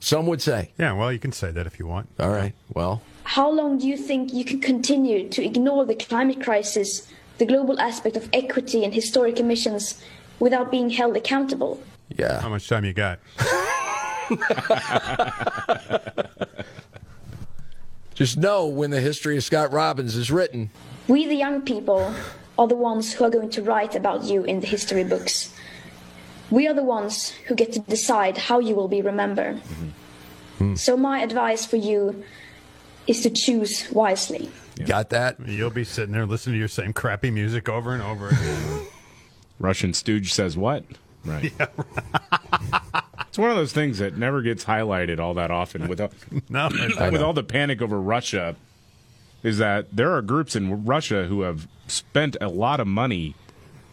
Some 0.00 0.26
would 0.26 0.42
say. 0.42 0.70
Yeah, 0.78 0.92
well, 0.92 1.12
you 1.12 1.18
can 1.18 1.32
say 1.32 1.50
that 1.50 1.66
if 1.66 1.78
you 1.78 1.86
want. 1.86 2.08
All 2.20 2.28
right. 2.30 2.52
Well, 2.74 3.02
How 3.24 3.50
long 3.50 3.78
do 3.78 3.88
you 3.88 3.96
think 3.96 4.32
you 4.32 4.44
can 4.44 4.60
continue 4.60 5.28
to 5.30 5.44
ignore 5.44 5.84
the 5.86 5.94
climate 5.94 6.42
crisis, 6.42 7.08
the 7.38 7.46
global 7.46 7.80
aspect 7.80 8.16
of 8.16 8.28
equity 8.32 8.84
and 8.84 8.92
historic 8.94 9.40
emissions 9.40 10.02
without 10.40 10.70
being 10.70 10.90
held 10.90 11.16
accountable? 11.16 11.82
yeah. 12.16 12.40
How 12.40 12.48
much 12.48 12.68
time 12.68 12.84
you 12.84 12.92
got? 12.92 13.18
Just 18.14 18.36
know 18.36 18.66
when 18.66 18.90
the 18.90 19.00
history 19.00 19.36
of 19.36 19.44
Scott 19.44 19.72
Robbins 19.72 20.16
is 20.16 20.30
written. 20.30 20.70
We, 21.06 21.26
the 21.26 21.36
young 21.36 21.62
people, 21.62 22.12
are 22.58 22.66
the 22.66 22.76
ones 22.76 23.12
who 23.14 23.24
are 23.24 23.30
going 23.30 23.50
to 23.50 23.62
write 23.62 23.94
about 23.94 24.24
you 24.24 24.44
in 24.44 24.60
the 24.60 24.66
history 24.66 25.04
books. 25.04 25.54
We 26.50 26.66
are 26.66 26.74
the 26.74 26.82
ones 26.82 27.30
who 27.46 27.54
get 27.54 27.72
to 27.72 27.80
decide 27.80 28.36
how 28.36 28.58
you 28.58 28.74
will 28.74 28.88
be 28.88 29.00
remembered. 29.00 29.56
Mm-hmm. 30.58 30.74
So, 30.74 30.96
my 30.96 31.20
advice 31.20 31.64
for 31.64 31.76
you 31.76 32.24
is 33.06 33.22
to 33.22 33.30
choose 33.30 33.88
wisely. 33.92 34.50
Got 34.84 35.10
that? 35.10 35.36
You'll 35.46 35.70
be 35.70 35.84
sitting 35.84 36.12
there 36.12 36.26
listening 36.26 36.54
to 36.54 36.58
your 36.58 36.68
same 36.68 36.92
crappy 36.92 37.30
music 37.30 37.68
over 37.68 37.92
and 37.92 38.02
over 38.02 38.28
again. 38.28 38.86
Russian 39.58 39.92
stooge 39.94 40.32
says 40.32 40.56
what? 40.56 40.84
Right. 41.24 41.52
it's 43.26 43.36
one 43.36 43.50
of 43.50 43.56
those 43.56 43.72
things 43.72 43.98
that 43.98 44.16
never 44.16 44.40
gets 44.40 44.64
highlighted 44.64 45.18
all 45.18 45.34
that 45.34 45.50
often. 45.50 45.88
With 45.88 46.00
all, 46.00 46.12
no, 46.48 46.68
with 46.70 47.20
all 47.20 47.34
the 47.34 47.42
panic 47.42 47.82
over 47.82 48.00
Russia, 48.00 48.56
is 49.48 49.56
that 49.56 49.86
there 49.90 50.12
are 50.12 50.20
groups 50.20 50.54
in 50.54 50.84
Russia 50.84 51.24
who 51.24 51.40
have 51.40 51.66
spent 51.86 52.36
a 52.38 52.48
lot 52.48 52.80
of 52.80 52.86
money 52.86 53.34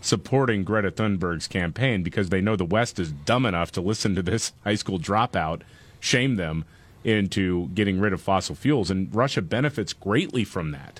supporting 0.02 0.66
Greta 0.66 0.92
Thunberg's 0.92 1.48
campaign 1.48 2.04
because 2.04 2.28
they 2.28 2.42
know 2.42 2.58
the 2.58 2.66
West 2.66 3.00
is 3.00 3.14
dumb 3.14 3.46
enough 3.46 3.72
to 3.72 3.82
listen 3.82 4.16
to 4.16 4.22
this 4.22 4.52
high 4.66 4.76
school 4.76 5.00
dropout, 5.00 5.62
shame 6.02 6.36
them 6.36 6.66
into 7.06 7.70
getting 7.70 8.02
rid 8.02 8.12
of 8.12 8.22
fossil 8.22 8.54
fuels, 8.54 8.92
and 8.92 9.16
Russia 9.16 9.42
benefits 9.42 9.94
greatly 9.94 10.44
from 10.44 10.72
that. 10.72 11.00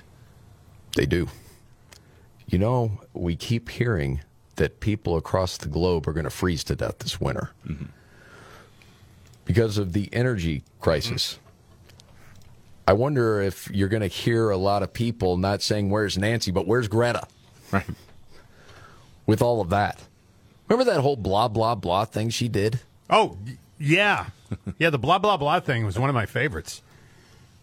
They 0.96 1.04
do. 1.04 1.28
You 2.46 2.58
know, 2.58 3.02
we 3.12 3.36
keep 3.36 3.68
hearing 3.68 4.22
that 4.54 4.80
people 4.80 5.18
across 5.18 5.58
the 5.58 5.68
globe 5.68 6.08
are 6.08 6.14
going 6.14 6.24
to 6.24 6.30
freeze 6.30 6.64
to 6.64 6.76
death 6.76 7.00
this 7.00 7.20
winter 7.20 7.50
mm-hmm. 7.66 7.86
because 9.44 9.76
of 9.76 9.92
the 9.92 10.08
energy 10.14 10.62
crisis. 10.80 11.38
I 12.86 12.92
wonder 12.92 13.40
if 13.40 13.68
you're 13.70 13.88
going 13.88 14.02
to 14.02 14.06
hear 14.08 14.50
a 14.50 14.56
lot 14.56 14.82
of 14.82 14.92
people 14.92 15.36
not 15.36 15.60
saying, 15.62 15.90
Where's 15.90 16.16
Nancy, 16.16 16.50
but 16.50 16.66
where's 16.66 16.88
Greta? 16.88 17.26
Right. 17.72 17.84
With 19.26 19.42
all 19.42 19.60
of 19.60 19.70
that. 19.70 20.00
Remember 20.68 20.90
that 20.92 21.00
whole 21.00 21.16
blah, 21.16 21.48
blah, 21.48 21.74
blah 21.74 22.04
thing 22.04 22.30
she 22.30 22.48
did? 22.48 22.80
Oh, 23.10 23.38
yeah. 23.78 24.26
Yeah, 24.78 24.90
the 24.90 24.98
blah, 24.98 25.18
blah, 25.18 25.36
blah 25.36 25.58
thing 25.60 25.84
was 25.84 25.98
one 25.98 26.08
of 26.08 26.14
my 26.14 26.26
favorites. 26.26 26.82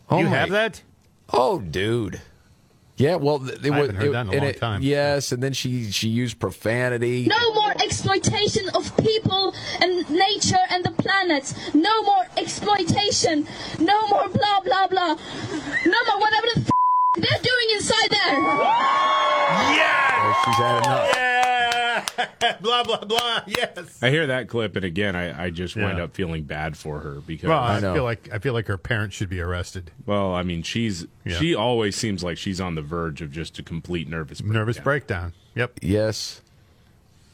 Oh 0.09 0.19
you 0.19 0.26
my- 0.26 0.32
have 0.38 0.49
that? 0.49 0.82
Oh, 1.32 1.59
dude. 1.59 2.19
Yeah, 2.95 3.15
well, 3.15 3.39
th- 3.39 3.57
it 3.63 3.71
I 3.71 3.79
was. 3.79 3.89
haven't 3.89 3.95
heard 3.95 4.05
it- 4.09 4.11
that 4.13 4.27
in 4.27 4.33
a 4.33 4.37
long 4.37 4.43
it- 4.49 4.59
time. 4.59 4.81
Yes, 4.83 5.31
and 5.31 5.41
then 5.41 5.53
she 5.53 5.91
she 5.91 6.07
used 6.09 6.39
profanity. 6.39 7.25
No 7.25 7.53
more 7.55 7.71
exploitation 7.81 8.69
of 8.75 8.95
people 8.97 9.53
and 9.81 10.07
nature 10.11 10.63
and 10.69 10.83
the 10.85 10.91
planet. 10.91 11.53
No 11.73 12.03
more 12.03 12.25
exploitation. 12.37 13.47
No 13.79 13.97
more 14.07 14.29
blah 14.29 14.59
blah 14.63 14.87
blah. 14.87 15.15
No 15.85 15.99
more 16.07 16.19
whatever 16.19 16.47
the 16.53 16.61
f- 16.61 16.69
they're 17.15 17.43
doing 17.51 17.67
inside 17.73 18.09
there. 18.11 18.37
Yeah! 19.79 20.33
She's 20.45 20.55
had 20.55 20.77
enough. 20.85 21.09
Yeah! 21.15 21.62
blah, 22.62 22.84
blah, 22.84 23.04
blah. 23.06 23.41
Yes. 23.47 23.99
I 24.01 24.10
hear 24.10 24.28
that 24.28 24.47
clip, 24.47 24.76
and 24.76 24.86
again, 24.86 25.16
I, 25.16 25.45
I 25.45 25.49
just 25.49 25.76
wind 25.76 25.97
Yeah. 25.97 26.06
up 26.06 26.14
feeling 26.14 26.43
bad 26.43 26.78
for 26.78 26.99
her 26.99 27.16
because 27.26 27.49
Well, 27.49 27.60
I, 27.62 27.80
feel 27.82 28.04
like 28.04 28.30
I 28.32 28.39
feel 28.39 28.54
like 28.54 28.68
her 28.68 28.78
parents 28.78 29.16
should 29.16 29.30
be 29.30 29.39
arrested. 29.41 29.91
Well, 30.06 30.34
I 30.34 30.43
mean, 30.43 30.64
she's 30.64 31.06
Yeah. 31.26 31.38
she 31.38 31.56
always 31.56 31.95
seems 31.95 32.24
like 32.24 32.38
she's 32.38 32.60
on 32.62 32.76
the 32.76 32.82
verge 32.82 33.22
of 33.22 33.32
just 33.32 33.58
a 33.60 33.64
complete 33.64 34.08
nervous 34.08 34.41
breakdown. 34.41 34.60
Nervous 34.60 34.80
breakdown. 34.80 35.34
Yep. 35.56 35.80
Yes. 35.82 36.41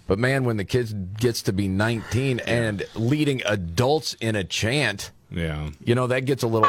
But 0.07 0.17
man, 0.19 0.43
when 0.43 0.57
the 0.57 0.65
kid 0.65 1.17
gets 1.19 1.41
to 1.43 1.53
be 1.53 1.67
19 1.67 2.39
and 2.39 2.83
leading 2.95 3.41
adults 3.45 4.15
in 4.19 4.35
a 4.35 4.43
chant, 4.43 5.11
yeah, 5.29 5.69
you 5.83 5.93
know 5.93 6.07
that 6.07 6.25
gets 6.25 6.41
a 6.41 6.47
little. 6.47 6.67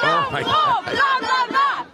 Oh 0.00 0.28
my 0.32 0.42
God. 0.42 1.07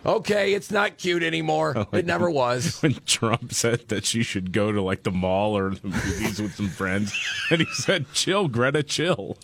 Okay, 0.05 0.53
it's 0.55 0.71
not 0.71 0.99
cute 0.99 1.23
anymore. 1.23 1.87
It 1.93 2.07
never 2.07 2.29
was. 2.31 2.79
When 2.83 2.95
Trump 3.07 3.53
said 3.53 3.89
that 3.89 4.05
she 4.05 4.23
should 4.23 4.53
go 4.53 4.73
to 4.73 4.83
like 4.83 5.05
the 5.05 5.11
mall 5.11 5.57
or 5.57 5.71
the 5.75 5.89
movies 5.89 6.43
with 6.43 6.55
some 6.57 6.69
friends, 6.69 7.15
and 7.51 7.61
he 7.61 7.67
said, 7.73 8.07
"Chill, 8.13 8.49
Greta, 8.49 8.83
chill." 8.83 9.37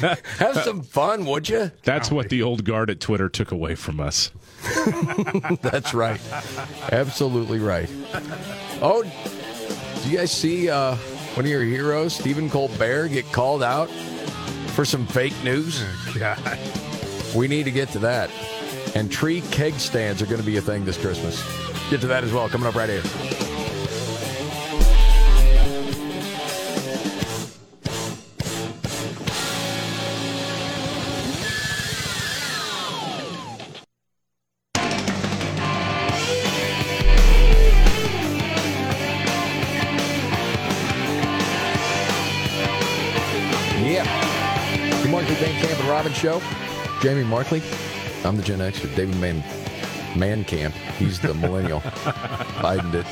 Have 0.00 0.56
some 0.64 0.82
fun, 0.82 1.26
would 1.26 1.48
you? 1.48 1.70
That's 1.84 2.10
what 2.10 2.28
the 2.28 2.42
old 2.42 2.64
guard 2.64 2.90
at 2.90 2.98
Twitter 3.00 3.28
took 3.28 3.52
away 3.52 3.74
from 3.76 4.00
us. 4.00 4.32
That's 5.62 5.94
right. 5.94 6.20
Absolutely 6.90 7.60
right. 7.60 7.88
Oh, 8.82 9.04
do 10.02 10.10
you 10.10 10.16
guys 10.18 10.32
see 10.32 10.68
uh, 10.68 10.96
one 11.34 11.44
of 11.44 11.50
your 11.50 11.62
heroes, 11.62 12.14
Stephen 12.16 12.50
Colbert, 12.50 13.08
get 13.08 13.30
called 13.32 13.62
out 13.62 13.88
for 14.74 14.84
some 14.84 15.06
fake 15.06 15.34
news? 15.44 15.84
God. 16.18 16.58
We 17.36 17.46
need 17.46 17.64
to 17.64 17.70
get 17.70 17.90
to 17.90 18.00
that. 18.00 18.30
And 18.94 19.10
tree 19.10 19.40
keg 19.50 19.74
stands 19.74 20.20
are 20.20 20.26
going 20.26 20.40
to 20.40 20.46
be 20.46 20.56
a 20.56 20.62
thing 20.62 20.84
this 20.84 20.98
Christmas. 20.98 21.42
Get 21.90 22.00
to 22.02 22.06
that 22.08 22.24
as 22.24 22.32
well. 22.32 22.48
Coming 22.48 22.66
up 22.66 22.74
right 22.74 22.88
here. 22.88 23.02
Camp 45.60 45.78
and 45.78 45.88
Robbins 45.88 46.16
Show. 46.16 46.40
Jamie 47.02 47.24
Markley. 47.24 47.62
I'm 48.24 48.36
the 48.36 48.42
Gen 48.42 48.58
Xer. 48.58 48.94
David 48.94 49.16
Man 49.16 49.42
Man 50.16 50.44
Camp. 50.44 50.74
He's 50.98 51.18
the 51.20 51.32
millennial. 51.34 51.80
Biden 52.60 52.90
did. 52.92 53.06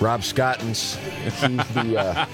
Rob 0.00 0.24
Scottons. 0.24 0.96
He's 1.22 1.40
the 1.40 1.96
uh, 1.98 2.26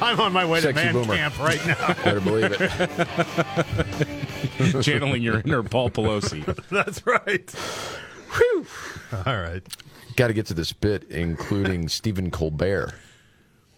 I'm 0.00 0.20
on 0.20 0.32
my 0.32 0.44
way 0.44 0.60
to 0.60 0.66
Sexy 0.66 0.84
man 0.84 0.92
boomer. 0.92 1.14
camp 1.16 1.38
right 1.38 1.64
now. 1.66 1.94
better 2.04 2.20
believe 2.20 2.56
it. 2.58 2.70
Channeling 4.84 5.22
your 5.22 5.40
inner 5.40 5.62
Paul 5.62 5.90
Pelosi. 5.90 6.44
That's 6.68 7.06
right. 7.06 7.50
Whew. 8.36 8.66
All 9.24 9.40
right. 9.40 9.62
Got 10.16 10.26
to 10.28 10.34
get 10.34 10.46
to 10.46 10.54
this 10.54 10.72
bit, 10.72 11.04
including 11.10 11.88
Stephen 11.88 12.30
Colbert. 12.30 12.92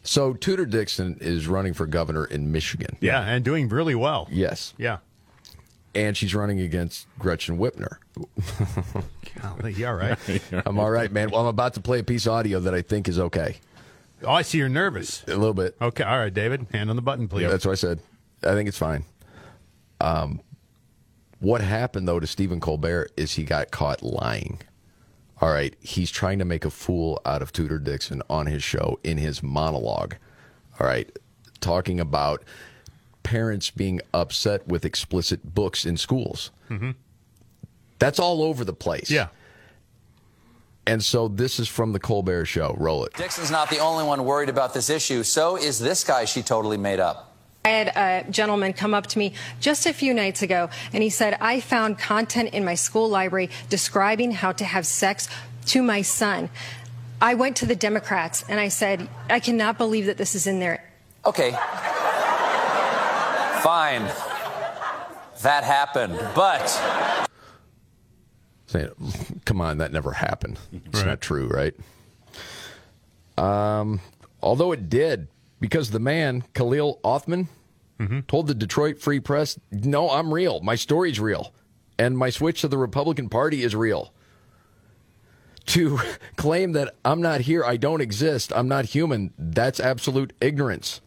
So 0.03 0.32
Tudor 0.32 0.64
Dixon 0.66 1.18
is 1.20 1.46
running 1.46 1.74
for 1.74 1.86
governor 1.86 2.24
in 2.24 2.51
Michigan. 2.51 2.96
Yeah, 3.01 3.20
and 3.22 3.44
doing 3.44 3.68
really 3.68 3.94
well. 3.94 4.26
Yes. 4.30 4.72
Yeah. 4.78 4.98
And 5.95 6.16
she's 6.16 6.34
running 6.34 6.61
against 6.61 7.07
Gretchen 7.18 7.59
Whitmer. 7.59 7.97
Golly, 9.43 9.72
you 9.72 9.86
all 9.86 9.95
right? 9.95 10.16
I'm 10.66 10.78
all 10.78 10.91
right, 10.91 11.11
man. 11.11 11.30
Well, 11.30 11.41
I'm 11.41 11.47
about 11.49 11.74
to 11.74 11.80
play 11.80 11.99
a 11.99 12.05
piece 12.05 12.26
of 12.26 12.32
audio 12.32 12.61
that 12.61 12.74
I 12.74 12.82
think 12.82 13.09
is 13.09 13.18
okay. 13.18 13.57
Oh, 14.22 14.32
I 14.32 14.43
see 14.43 14.59
you're 14.59 14.68
nervous. 14.68 15.24
A 15.24 15.36
little 15.36 15.55
bit. 15.55 15.76
Okay, 15.80 16.05
all 16.05 16.18
right, 16.18 16.32
David. 16.32 16.66
Hand 16.72 16.91
on 16.91 16.97
the 16.97 17.03
button, 17.03 17.26
please. 17.26 17.43
Yeah, 17.43 17.49
that's 17.49 17.64
what 17.64 17.72
I 17.72 17.76
said. 17.76 18.01
I 18.45 18.53
think 18.53 18.68
it's 18.68 18.78
fine. 18.78 19.05
Um, 20.01 20.41
what 21.41 21.61
happened 21.61 22.07
though 22.07 22.20
to 22.20 22.26
Stephen 22.26 22.61
Colbert 22.61 23.11
is 23.16 23.32
he 23.34 23.45
got 23.45 23.70
caught 23.70 24.03
lying. 24.03 24.61
All 25.41 25.51
right, 25.51 25.74
he's 25.80 26.11
trying 26.11 26.38
to 26.38 26.45
make 26.45 26.66
a 26.66 26.70
fool 26.70 27.20
out 27.24 27.41
of 27.41 27.51
Tudor 27.51 27.78
Dixon 27.78 28.22
on 28.28 28.45
his 28.47 28.62
show 28.62 29.01
in 29.03 29.16
his 29.16 29.43
monologue. 29.43 30.16
All 30.78 30.86
right, 30.86 31.11
talking 31.61 31.99
about 31.99 32.45
parents 33.22 33.70
being 33.70 34.00
upset 34.14 34.66
with 34.66 34.84
explicit 34.84 35.54
books 35.54 35.84
in 35.84 35.96
schools. 35.96 36.50
Mhm. 36.70 36.94
That's 37.98 38.18
all 38.18 38.42
over 38.42 38.64
the 38.64 38.72
place. 38.72 39.10
Yeah. 39.10 39.28
And 40.86 41.04
so 41.04 41.28
this 41.28 41.60
is 41.60 41.68
from 41.68 41.92
the 41.92 42.00
Colbert 42.00 42.46
Show. 42.46 42.74
Roll 42.78 43.04
it. 43.04 43.12
Dixon's 43.14 43.50
not 43.50 43.70
the 43.70 43.78
only 43.78 44.04
one 44.04 44.24
worried 44.24 44.48
about 44.48 44.74
this 44.74 44.88
issue. 44.90 45.22
So 45.22 45.56
is 45.56 45.78
this 45.78 46.02
guy 46.02 46.24
she 46.24 46.42
totally 46.42 46.78
made 46.78 46.98
up. 46.98 47.26
I 47.64 47.68
had 47.68 47.88
a 47.94 48.30
gentleman 48.30 48.72
come 48.72 48.94
up 48.94 49.06
to 49.08 49.18
me 49.18 49.34
just 49.60 49.84
a 49.84 49.92
few 49.92 50.14
nights 50.14 50.40
ago 50.40 50.70
and 50.94 51.02
he 51.02 51.10
said, 51.10 51.36
I 51.40 51.60
found 51.60 51.98
content 51.98 52.54
in 52.54 52.64
my 52.64 52.74
school 52.74 53.08
library 53.08 53.50
describing 53.68 54.32
how 54.32 54.52
to 54.52 54.64
have 54.64 54.86
sex 54.86 55.28
to 55.66 55.82
my 55.82 56.00
son. 56.00 56.48
I 57.20 57.34
went 57.34 57.56
to 57.56 57.66
the 57.66 57.76
Democrats 57.76 58.42
and 58.48 58.58
I 58.58 58.68
said, 58.68 59.06
I 59.28 59.40
cannot 59.40 59.76
believe 59.76 60.06
that 60.06 60.16
this 60.16 60.34
is 60.34 60.46
in 60.46 60.58
there. 60.58 60.82
Okay. 61.26 61.50
Fine. 63.62 64.11
That 65.42 65.64
happened. 65.64 66.18
But 66.34 67.28
come 69.44 69.61
on, 69.61 69.78
that 69.78 69.92
never 69.92 70.12
happened. 70.12 70.58
It's 70.72 71.04
not 71.04 71.20
true, 71.20 71.48
right? 71.48 71.74
Um, 73.36 74.00
although 74.42 74.72
it 74.72 74.88
did, 74.88 75.28
because 75.61 75.90
the 75.90 75.98
man, 75.98 76.44
Khalil 76.54 77.00
Othman, 77.04 77.48
told 78.28 78.46
the 78.46 78.54
Detroit 78.54 78.98
Free 78.98 79.20
Press, 79.20 79.58
no, 79.70 80.11
I'm 80.11 80.32
real. 80.32 80.61
My 80.61 80.74
story's 80.74 81.20
real. 81.20 81.52
And 81.98 82.16
my 82.16 82.30
switch 82.30 82.62
to 82.62 82.68
the 82.68 82.78
Republican 82.78 83.28
Party 83.28 83.62
is 83.62 83.76
real. 83.76 84.12
To 85.66 86.00
claim 86.36 86.72
that 86.72 86.94
I'm 87.04 87.20
not 87.20 87.42
here, 87.42 87.62
I 87.62 87.76
don't 87.76 88.00
exist, 88.00 88.52
I'm 88.54 88.68
not 88.68 88.86
human, 88.86 89.34
that's 89.38 89.80
absolute 89.80 90.32
ignorance. 90.40 91.02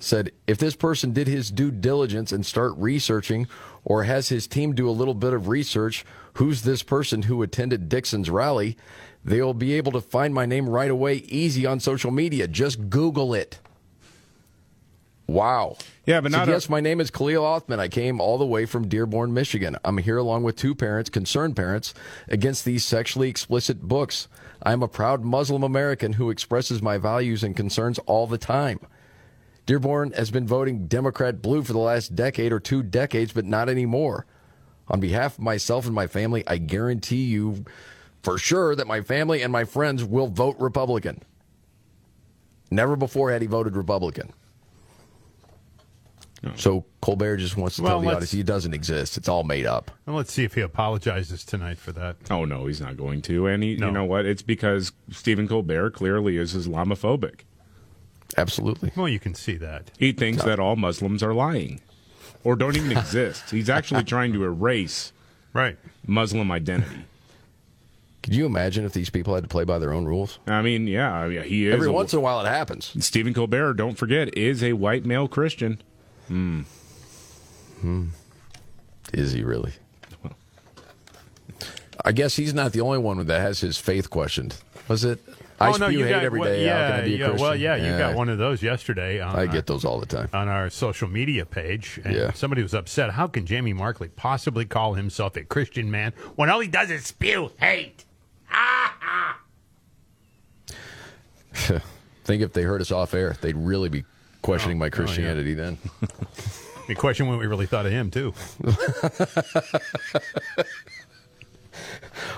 Said, 0.00 0.30
if 0.46 0.58
this 0.58 0.76
person 0.76 1.12
did 1.12 1.26
his 1.26 1.50
due 1.50 1.70
diligence 1.70 2.30
and 2.30 2.46
start 2.46 2.72
researching, 2.76 3.48
or 3.84 4.04
has 4.04 4.28
his 4.28 4.46
team 4.46 4.74
do 4.74 4.88
a 4.88 4.92
little 4.92 5.14
bit 5.14 5.32
of 5.32 5.48
research, 5.48 6.04
who's 6.34 6.62
this 6.62 6.82
person 6.82 7.22
who 7.22 7.42
attended 7.42 7.88
Dixon's 7.88 8.30
rally? 8.30 8.76
They'll 9.24 9.54
be 9.54 9.74
able 9.74 9.92
to 9.92 10.00
find 10.00 10.32
my 10.32 10.46
name 10.46 10.68
right 10.68 10.90
away, 10.90 11.16
easy 11.26 11.66
on 11.66 11.80
social 11.80 12.10
media. 12.12 12.46
Just 12.46 12.88
Google 12.88 13.34
it. 13.34 13.58
Wow. 15.26 15.76
Yeah, 16.06 16.22
but 16.22 16.32
not 16.32 16.48
a- 16.48 16.52
yes, 16.52 16.70
my 16.70 16.80
name 16.80 17.00
is 17.00 17.10
Khalil 17.10 17.44
Othman. 17.44 17.80
I 17.80 17.88
came 17.88 18.18
all 18.20 18.38
the 18.38 18.46
way 18.46 18.64
from 18.64 18.88
Dearborn, 18.88 19.34
Michigan. 19.34 19.76
I'm 19.84 19.98
here 19.98 20.16
along 20.16 20.44
with 20.44 20.56
two 20.56 20.74
parents, 20.74 21.10
concerned 21.10 21.54
parents, 21.54 21.92
against 22.28 22.64
these 22.64 22.84
sexually 22.84 23.28
explicit 23.28 23.82
books. 23.82 24.28
I'm 24.62 24.82
a 24.82 24.88
proud 24.88 25.24
Muslim 25.24 25.62
American 25.62 26.14
who 26.14 26.30
expresses 26.30 26.80
my 26.80 26.96
values 26.96 27.42
and 27.44 27.54
concerns 27.54 27.98
all 28.00 28.26
the 28.26 28.38
time. 28.38 28.80
Dearborn 29.68 30.12
has 30.12 30.30
been 30.30 30.46
voting 30.46 30.86
Democrat 30.86 31.42
blue 31.42 31.62
for 31.62 31.74
the 31.74 31.78
last 31.78 32.16
decade 32.16 32.52
or 32.52 32.58
two 32.58 32.82
decades, 32.82 33.34
but 33.34 33.44
not 33.44 33.68
anymore. 33.68 34.24
On 34.88 34.98
behalf 34.98 35.34
of 35.34 35.44
myself 35.44 35.84
and 35.84 35.94
my 35.94 36.06
family, 36.06 36.42
I 36.46 36.56
guarantee 36.56 37.24
you 37.24 37.66
for 38.22 38.38
sure 38.38 38.74
that 38.74 38.86
my 38.86 39.02
family 39.02 39.42
and 39.42 39.52
my 39.52 39.64
friends 39.64 40.02
will 40.02 40.28
vote 40.28 40.56
Republican. 40.58 41.22
Never 42.70 42.96
before 42.96 43.30
had 43.30 43.42
he 43.42 43.46
voted 43.46 43.76
Republican. 43.76 44.32
So 46.54 46.86
Colbert 47.02 47.36
just 47.36 47.58
wants 47.58 47.76
to 47.76 47.82
Well, 47.82 47.90
tell 47.92 48.00
the 48.00 48.06
audience 48.08 48.30
he 48.30 48.42
doesn't 48.42 48.72
exist. 48.72 49.18
It's 49.18 49.28
all 49.28 49.44
made 49.44 49.66
up. 49.66 49.90
And 50.06 50.16
let's 50.16 50.32
see 50.32 50.44
if 50.44 50.54
he 50.54 50.62
apologizes 50.62 51.44
tonight 51.44 51.76
for 51.76 51.92
that. 51.92 52.16
Oh 52.30 52.46
no, 52.46 52.64
he's 52.64 52.80
not 52.80 52.96
going 52.96 53.20
to. 53.22 53.46
And 53.48 53.62
he, 53.62 53.76
No. 53.76 53.88
you 53.88 53.92
know 53.92 54.04
what? 54.06 54.24
It's 54.24 54.40
because 54.40 54.92
Stephen 55.10 55.46
Colbert 55.46 55.90
clearly 55.90 56.38
is 56.38 56.54
Islamophobic. 56.54 57.40
Absolutely. 58.36 58.92
Well, 58.94 59.08
you 59.08 59.18
can 59.18 59.34
see 59.34 59.56
that. 59.56 59.90
He 59.98 60.12
thinks 60.12 60.44
that 60.44 60.58
all 60.60 60.76
Muslims 60.76 61.22
are 61.22 61.34
lying, 61.34 61.80
or 62.44 62.56
don't 62.56 62.76
even 62.76 62.92
exist. 62.96 63.50
He's 63.50 63.70
actually 63.70 64.04
trying 64.04 64.32
to 64.34 64.44
erase 64.44 65.12
right 65.52 65.78
Muslim 66.06 66.50
identity. 66.52 67.04
Could 68.22 68.34
you 68.34 68.44
imagine 68.44 68.84
if 68.84 68.92
these 68.92 69.08
people 69.08 69.34
had 69.34 69.44
to 69.44 69.48
play 69.48 69.64
by 69.64 69.78
their 69.78 69.92
own 69.92 70.04
rules? 70.04 70.38
I 70.46 70.60
mean, 70.60 70.86
yeah, 70.86 71.12
I 71.14 71.28
mean, 71.28 71.42
he 71.44 71.66
is 71.66 71.74
Every 71.74 71.88
a- 71.88 71.92
once 71.92 72.12
in 72.12 72.18
a 72.18 72.22
while 72.22 72.40
it 72.44 72.48
happens. 72.48 72.92
Stephen 73.04 73.32
Colbert, 73.32 73.74
don't 73.74 73.96
forget, 73.96 74.36
is 74.36 74.62
a 74.62 74.74
white 74.74 75.06
male 75.06 75.28
Christian. 75.28 75.80
Hmm. 76.26 76.62
Hmm. 77.80 78.08
Is 79.14 79.32
he 79.32 79.42
really? 79.42 79.72
Well. 80.22 80.34
I 82.04 82.12
guess 82.12 82.36
he's 82.36 82.52
not 82.52 82.72
the 82.72 82.82
only 82.82 82.98
one 82.98 83.24
that 83.24 83.40
has 83.40 83.60
his 83.60 83.78
faith 83.78 84.10
questioned. 84.10 84.56
Was 84.88 85.04
it? 85.04 85.20
I 85.60 85.68
oh 85.68 85.72
no, 85.72 85.88
spew 85.88 85.98
you 85.98 86.04
hate 86.04 86.10
got 86.10 86.24
every 86.24 86.40
well, 86.40 86.50
day. 86.50 86.66
How 86.66 86.76
Yeah, 86.76 86.90
can 86.90 87.00
I 87.00 87.04
be 87.04 87.14
a 87.14 87.18
yeah. 87.18 87.30
Well, 87.40 87.56
yeah, 87.56 87.76
you 87.76 87.84
Yeah. 87.86 87.98
got 87.98 88.14
one 88.14 88.28
of 88.28 88.38
those 88.38 88.62
yesterday. 88.62 89.20
I 89.20 89.32
our- 89.32 89.46
get 89.46 89.66
those 89.66 89.84
all 89.84 89.98
the 89.98 90.06
time. 90.06 90.28
on 90.32 90.48
our 90.48 90.70
social 90.70 91.08
media 91.08 91.44
page, 91.44 92.00
and 92.04 92.14
Yeah. 92.14 92.32
somebody 92.32 92.62
was 92.62 92.74
upset. 92.74 93.10
How 93.10 93.26
can 93.26 93.44
Jamie 93.46 93.72
Markley 93.72 94.08
possibly 94.08 94.64
call 94.64 94.94
himself 94.94 95.36
a 95.36 95.42
Christian 95.44 95.90
man 95.90 96.12
when 96.36 96.48
all 96.48 96.60
he 96.60 96.68
does 96.68 96.90
is 96.90 97.04
spew 97.06 97.50
hate? 97.58 98.04
Think 102.24 102.42
if 102.42 102.52
they 102.52 102.62
heard 102.62 102.80
us 102.80 102.92
off 102.92 103.14
air, 103.14 103.36
they'd 103.40 103.56
really 103.56 103.88
be 103.88 104.04
questioning 104.42 104.76
Oh, 104.76 104.80
my 104.80 104.84
oh, 104.84 104.86
yeah. 104.86 104.90
Christianity 104.90 105.54
then. 105.54 105.78
The 106.88 106.94
question 106.94 107.28
what 107.28 107.38
we 107.38 107.46
really 107.46 107.66
thought 107.66 107.84
of 107.84 107.92
him 107.92 108.10
too. 108.10 108.32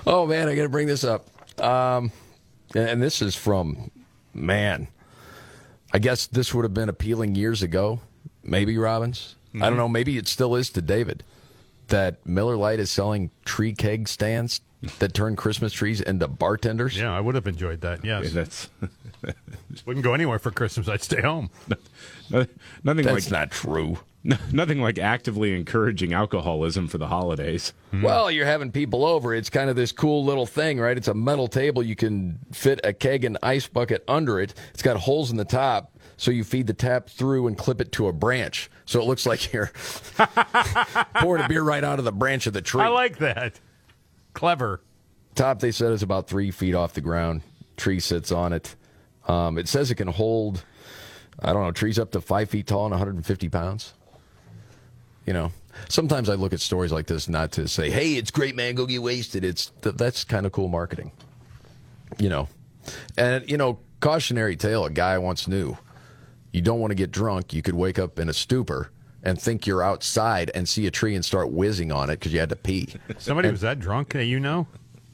oh 0.05 0.27
man, 0.27 0.49
I 0.49 0.55
got 0.55 0.63
to 0.63 0.69
bring 0.69 0.87
this 0.87 1.05
up. 1.05 1.25
Um, 1.57 2.11
and- 2.75 2.89
and 2.89 3.01
this 3.03 3.21
is 3.21 3.35
from 3.35 3.91
man. 4.33 4.87
I 5.93 5.99
guess 5.99 6.25
this 6.27 6.53
would 6.53 6.63
have 6.63 6.73
been 6.73 6.89
appealing 6.89 7.35
years 7.35 7.61
ago. 7.61 7.99
Maybe 8.43 8.77
Robbins. 8.77 9.35
I 9.53 9.57
Mm-hmm. 9.57 9.63
don't 9.65 9.77
know. 9.77 9.89
Maybe 9.89 10.17
it 10.17 10.27
still 10.27 10.55
is 10.55 10.69
to 10.71 10.81
David. 10.81 11.23
That 11.89 12.25
Miller 12.25 12.55
Lite 12.55 12.79
is 12.79 12.89
selling 12.89 13.31
tree 13.43 13.73
keg 13.73 14.07
stands 14.07 14.61
that 14.99 15.13
turn 15.13 15.35
Christmas 15.35 15.73
trees 15.73 15.99
into 15.99 16.27
bartenders. 16.29 16.97
Yeah, 16.97 17.13
I 17.15 17.19
would 17.19 17.35
have 17.35 17.45
enjoyed 17.47 17.81
that. 17.81 18.05
Yes, 18.05 18.31
that's 18.31 18.69
wouldn't 19.85 20.03
go 20.03 20.13
anywhere 20.13 20.39
for 20.39 20.51
Christmas. 20.51 20.87
I'd 20.87 21.01
stay 21.03 21.21
home. 21.21 21.49
No- 22.29 22.45
Nothing 22.83 23.05
That's 23.05 23.25
like 23.25 23.31
not 23.31 23.51
true. 23.51 23.97
Nothing 24.51 24.79
like 24.81 24.99
actively 24.99 25.55
encouraging 25.55 26.13
alcoholism 26.13 26.87
for 26.87 26.99
the 26.99 27.07
holidays. 27.07 27.73
Well, 27.91 28.29
you're 28.29 28.45
having 28.45 28.71
people 28.71 29.03
over. 29.03 29.33
It's 29.33 29.49
kind 29.49 29.69
of 29.69 29.75
this 29.75 29.91
cool 29.91 30.23
little 30.23 30.45
thing, 30.45 30.79
right? 30.79 30.95
It's 30.95 31.07
a 31.07 31.13
metal 31.13 31.47
table. 31.47 31.81
You 31.81 31.95
can 31.95 32.37
fit 32.51 32.79
a 32.83 32.93
keg 32.93 33.25
and 33.25 33.37
ice 33.41 33.67
bucket 33.67 34.03
under 34.07 34.39
it. 34.39 34.53
It's 34.73 34.83
got 34.83 34.97
holes 34.97 35.31
in 35.31 35.37
the 35.37 35.45
top, 35.45 35.97
so 36.17 36.29
you 36.29 36.43
feed 36.43 36.67
the 36.67 36.73
tap 36.73 37.09
through 37.09 37.47
and 37.47 37.57
clip 37.57 37.81
it 37.81 37.91
to 37.93 38.07
a 38.07 38.13
branch. 38.13 38.69
So 38.85 39.01
it 39.01 39.07
looks 39.07 39.25
like 39.25 39.51
you're 39.51 39.71
pouring 41.15 41.43
a 41.43 41.47
beer 41.47 41.63
right 41.63 41.83
out 41.83 41.97
of 41.97 42.05
the 42.05 42.11
branch 42.11 42.45
of 42.45 42.53
the 42.53 42.61
tree. 42.61 42.81
I 42.83 42.89
like 42.89 43.17
that. 43.17 43.59
Clever. 44.33 44.81
Top, 45.33 45.59
they 45.59 45.71
said, 45.71 45.93
is 45.93 46.03
about 46.03 46.27
three 46.27 46.51
feet 46.51 46.75
off 46.75 46.93
the 46.93 47.01
ground. 47.01 47.41
Tree 47.75 47.99
sits 47.99 48.31
on 48.31 48.53
it. 48.53 48.75
Um, 49.27 49.57
it 49.57 49.67
says 49.67 49.89
it 49.89 49.95
can 49.95 50.09
hold, 50.09 50.63
I 51.39 51.53
don't 51.53 51.63
know, 51.63 51.71
trees 51.71 51.97
up 51.97 52.11
to 52.11 52.21
five 52.21 52.49
feet 52.49 52.67
tall 52.67 52.85
and 52.85 52.91
150 52.91 53.49
pounds. 53.49 53.93
You 55.25 55.33
know, 55.33 55.51
sometimes 55.89 56.29
I 56.29 56.35
look 56.35 56.53
at 56.53 56.59
stories 56.61 56.91
like 56.91 57.05
this 57.07 57.29
not 57.29 57.51
to 57.53 57.67
say, 57.67 57.89
"Hey, 57.89 58.13
it's 58.15 58.31
great, 58.31 58.55
man, 58.55 58.75
go 58.75 58.85
get 58.85 59.01
wasted." 59.01 59.43
It's 59.43 59.71
th- 59.81 59.95
that's 59.95 60.23
kind 60.23 60.45
of 60.45 60.51
cool 60.51 60.67
marketing. 60.67 61.11
You 62.17 62.29
know, 62.29 62.47
and 63.17 63.49
you 63.49 63.57
know, 63.57 63.79
cautionary 63.99 64.55
tale. 64.55 64.85
A 64.85 64.89
guy 64.89 65.17
once 65.17 65.47
knew, 65.47 65.77
you 66.51 66.61
don't 66.61 66.79
want 66.79 66.91
to 66.91 66.95
get 66.95 67.11
drunk. 67.11 67.53
You 67.53 67.61
could 67.61 67.75
wake 67.75 67.99
up 67.99 68.19
in 68.19 68.29
a 68.29 68.33
stupor 68.33 68.91
and 69.23 69.39
think 69.39 69.67
you're 69.67 69.83
outside 69.83 70.51
and 70.55 70.67
see 70.67 70.87
a 70.87 70.91
tree 70.91 71.15
and 71.15 71.23
start 71.23 71.51
whizzing 71.51 71.91
on 71.91 72.09
it 72.09 72.13
because 72.19 72.33
you 72.33 72.39
had 72.39 72.49
to 72.49 72.55
pee. 72.55 72.89
Somebody 73.19 73.49
And 73.49 73.53
was 73.53 73.61
that 73.61 73.79
drunk 73.79 74.13
that 74.13 74.25
you 74.25 74.39
know? 74.39 74.67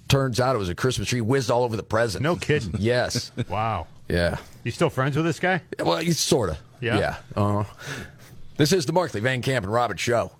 Turns 0.08 0.40
out 0.40 0.56
it 0.56 0.60
was 0.60 0.70
a 0.70 0.76
Christmas 0.76 1.10
tree 1.10 1.20
whizzed 1.20 1.52
all 1.52 1.64
over 1.66 1.76
the 1.76 1.84
present. 1.84 2.24
No 2.24 2.38
kidding. 2.38 2.74
yes. 2.80 3.32
Wow. 3.50 3.88
Yeah. 4.08 4.38
You 4.64 4.72
still 4.72 4.90
friends 4.90 5.18
with 5.18 5.26
this 5.26 5.40
guy? 5.40 5.62
Well, 5.84 5.98
he's 5.98 6.18
sort 6.20 6.50
of. 6.52 6.58
Yeah? 6.80 6.98
Yeah. 6.98 7.16
Uh, 7.36 7.64
this 8.58 8.74
is 8.74 8.86
the 8.86 8.94
Markley, 8.94 9.22
Van 9.22 9.42
Camp, 9.42 9.66
and 9.66 9.74
Roberts 9.74 10.02
show. 10.02 10.32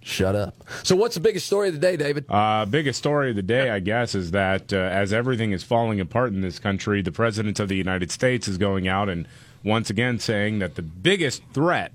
Shut 0.00 0.36
up. 0.36 0.54
So, 0.84 0.94
what's 0.94 1.14
the 1.16 1.20
biggest 1.20 1.46
story 1.46 1.66
of 1.68 1.74
the 1.74 1.80
day, 1.80 1.96
David? 1.96 2.26
Uh, 2.28 2.64
biggest 2.64 2.96
story 2.98 3.30
of 3.30 3.36
the 3.36 3.42
day, 3.42 3.70
I 3.70 3.80
guess, 3.80 4.14
is 4.14 4.30
that 4.30 4.72
uh, 4.72 4.76
as 4.76 5.12
everything 5.12 5.50
is 5.50 5.64
falling 5.64 5.98
apart 5.98 6.32
in 6.32 6.42
this 6.42 6.60
country, 6.60 7.02
the 7.02 7.10
president 7.10 7.58
of 7.58 7.68
the 7.68 7.74
United 7.76 8.12
States 8.12 8.46
is 8.46 8.56
going 8.56 8.86
out 8.86 9.08
and 9.08 9.26
once 9.64 9.90
again 9.90 10.20
saying 10.20 10.60
that 10.60 10.76
the 10.76 10.82
biggest 10.82 11.42
threat 11.52 11.92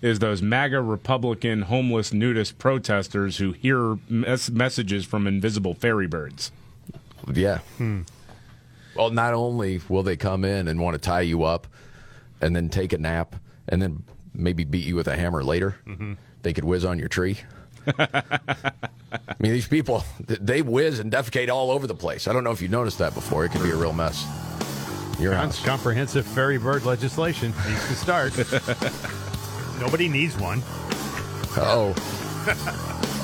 is 0.00 0.20
those 0.20 0.40
MAGA 0.40 0.80
Republican 0.80 1.62
homeless 1.62 2.14
nudist 2.14 2.58
protesters 2.58 3.36
who 3.36 3.52
hear 3.52 3.98
mes- 4.08 4.50
messages 4.50 5.04
from 5.04 5.26
invisible 5.26 5.74
fairy 5.74 6.06
birds. 6.06 6.50
Yeah. 7.32 7.58
Well, 8.96 9.10
not 9.10 9.34
only 9.34 9.80
will 9.88 10.02
they 10.02 10.16
come 10.16 10.44
in 10.46 10.66
and 10.66 10.80
want 10.80 10.94
to 10.94 10.98
tie 10.98 11.20
you 11.20 11.44
up 11.44 11.66
and 12.40 12.56
then 12.56 12.68
take 12.70 12.92
a 12.92 12.98
nap 12.98 13.36
and 13.72 13.82
then 13.82 14.04
maybe 14.34 14.62
beat 14.64 14.84
you 14.86 14.94
with 14.94 15.08
a 15.08 15.16
hammer 15.16 15.42
later, 15.42 15.74
Mm-hmm. 15.86 16.12
they 16.42 16.52
could 16.52 16.64
whiz 16.64 16.84
on 16.84 16.98
your 17.00 17.08
tree. 17.08 17.38
I 17.98 19.34
mean, 19.40 19.52
these 19.52 19.66
people, 19.66 20.04
they 20.20 20.62
whiz 20.62 21.00
and 21.00 21.10
defecate 21.10 21.48
all 21.48 21.70
over 21.72 21.86
the 21.88 21.94
place. 21.94 22.28
I 22.28 22.32
don't 22.32 22.44
know 22.44 22.52
if 22.52 22.62
you 22.62 22.68
noticed 22.68 22.98
that 22.98 23.12
before. 23.14 23.44
It 23.44 23.50
could 23.50 23.62
be 23.62 23.70
a 23.70 23.76
real 23.76 23.92
mess. 23.92 24.24
Your 25.18 25.34
house. 25.34 25.62
Comprehensive 25.64 26.24
fairy 26.26 26.58
bird 26.58 26.84
legislation 26.84 27.52
needs 27.68 27.88
to 27.88 27.94
start. 27.94 28.36
Nobody 29.80 30.08
needs 30.08 30.36
one. 30.38 30.62
Oh. 31.56 31.92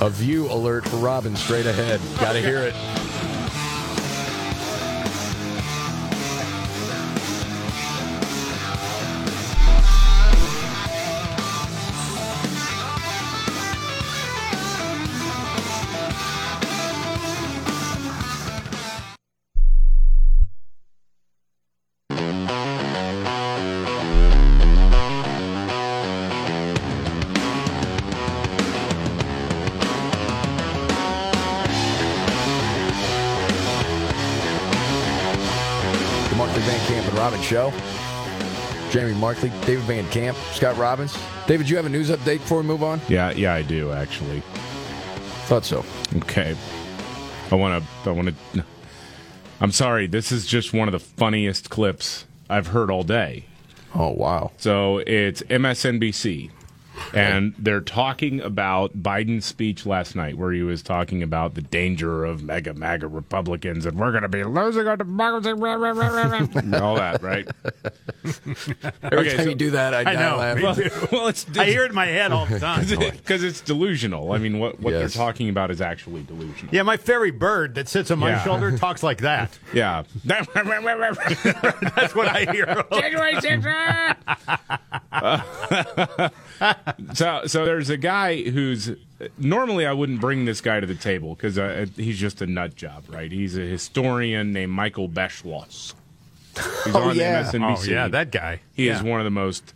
a 0.01 0.11
view 0.11 0.51
alert 0.53 0.87
for 0.89 0.97
Robin 0.97 1.35
straight 1.37 1.67
ahead. 1.67 2.01
Got 2.21 2.33
to 2.35 2.41
hear 2.41 2.59
it. 2.59 2.75
Markley, 39.19 39.51
David 39.67 39.85
Van 39.85 40.09
Camp, 40.11 40.37
Scott 40.53 40.77
Robbins. 40.77 41.17
David, 41.47 41.69
you 41.69 41.77
have 41.77 41.87
a 41.87 41.91
news 41.91 42.11
update 42.11 42.39
before 42.39 42.59
we 42.59 42.65
move 42.65 42.83
on? 42.83 43.01
Yeah, 43.09 43.31
yeah, 43.31 43.55
I 43.55 43.63
do 43.63 43.93
actually. 43.93 44.43
Thought 45.47 45.65
so. 45.65 45.85
Okay. 46.17 46.57
I 47.51 47.55
want 47.55 47.83
to. 48.05 48.11
I 48.11 48.13
want 48.13 48.35
to. 48.55 48.65
I'm 49.61 49.73
sorry. 49.73 50.07
This 50.07 50.31
is 50.31 50.47
just 50.47 50.73
one 50.73 50.89
of 50.89 50.93
the 50.93 51.01
funniest 51.01 51.71
clips 51.71 52.27
I've 52.51 52.69
heard 52.69 52.91
all 52.91 53.03
day. 53.03 53.45
Oh 53.95 54.11
wow! 54.11 54.53
So 54.59 54.99
it's 54.99 55.43
MSNBC, 55.43 56.51
and 57.15 57.55
they're 57.59 57.81
talking 57.81 58.41
about 58.41 59.03
Biden's 59.03 59.45
speech 59.47 59.87
last 59.87 60.15
night, 60.17 60.37
where 60.37 60.53
he 60.53 60.63
was 60.63 60.83
talking 60.83 61.23
about 61.23 61.55
the 61.55 61.63
danger 61.63 62.25
of 62.25 62.43
mega 62.43 62.75
MAGA 62.75 63.09
Republicans, 63.09 63.87
and 63.87 63.99
we're 63.99 64.11
going 64.11 64.23
to 64.23 64.29
be 64.29 64.45
losing 64.45 64.87
our 64.87 64.97
democracy, 64.97 65.53
rah, 65.53 65.75
rah, 65.75 65.91
rah, 65.91 66.09
rah, 66.09 66.29
rah, 66.29 66.47
and 66.55 66.75
all 66.75 66.97
that, 66.97 67.23
right? 67.23 67.47
Every 69.03 69.31
time 69.31 69.49
you 69.49 69.55
do 69.55 69.71
that, 69.73 69.95
I, 69.95 70.13
I 70.13 70.15
know. 70.15 70.37
Well, 70.63 70.77
well, 71.13 71.29
it's 71.29 71.47
I 71.57 71.65
hear 71.67 71.85
it 71.85 71.91
in 71.91 71.95
my 71.95 72.07
head 72.07 72.33
all 72.33 72.47
the 72.47 72.59
time. 72.69 72.87
because 72.87 73.43
it's 73.43 73.61
delusional. 73.61 74.33
I 74.33 74.39
mean, 74.39 74.59
what 74.59 74.81
what 74.81 74.93
Yes. 74.93 75.15
they're 75.15 75.25
talking 75.25 75.49
about 75.49 75.71
is 75.71 75.81
actually 75.81 76.23
delusional. 76.23 76.75
yeah, 76.75 76.83
my 76.83 76.97
fairy 76.97 77.31
bird 77.31 77.75
that 77.77 77.89
sits 77.89 78.11
on 78.11 78.19
my 78.19 78.31
Yeah. 78.31 78.45
shoulder 78.45 78.77
talks 78.77 79.03
like 79.03 79.19
that. 79.19 79.59
Yeah. 79.73 80.05
That's 80.25 80.47
what 82.15 82.29
I 82.29 82.47
hear. 82.53 82.85
So 87.15 87.43
so 87.47 87.65
there's 87.65 87.91
a 87.91 87.97
guy 87.97 88.43
who's 88.43 88.91
normally 89.39 89.87
I 89.87 89.93
wouldn't 89.93 90.21
bring 90.21 90.45
this 90.45 90.61
guy 90.61 90.81
to 90.81 90.87
the 90.87 90.95
table 90.95 91.35
because 91.35 91.59
uh, 91.59 91.87
he's 91.97 92.19
just 92.19 92.41
a 92.43 92.47
nut 92.47 92.75
job, 92.77 93.05
right? 93.09 93.31
He's 93.31 93.57
a 93.57 93.63
historian 93.63 94.53
named 94.53 94.73
Michael 94.73 95.09
Beschloss. 95.09 95.95
He's 96.85 96.95
Oh, 96.95 97.11
on 97.11 97.17
yeah. 97.17 97.43
MSNBC. 97.45 97.89
Oh, 97.89 97.91
yeah, 97.91 98.09
that 98.09 98.31
guy. 98.33 98.61
He 98.75 98.89
is 98.89 99.03
one 99.03 99.21
of 99.21 99.25
the 99.25 99.31
most 99.31 99.75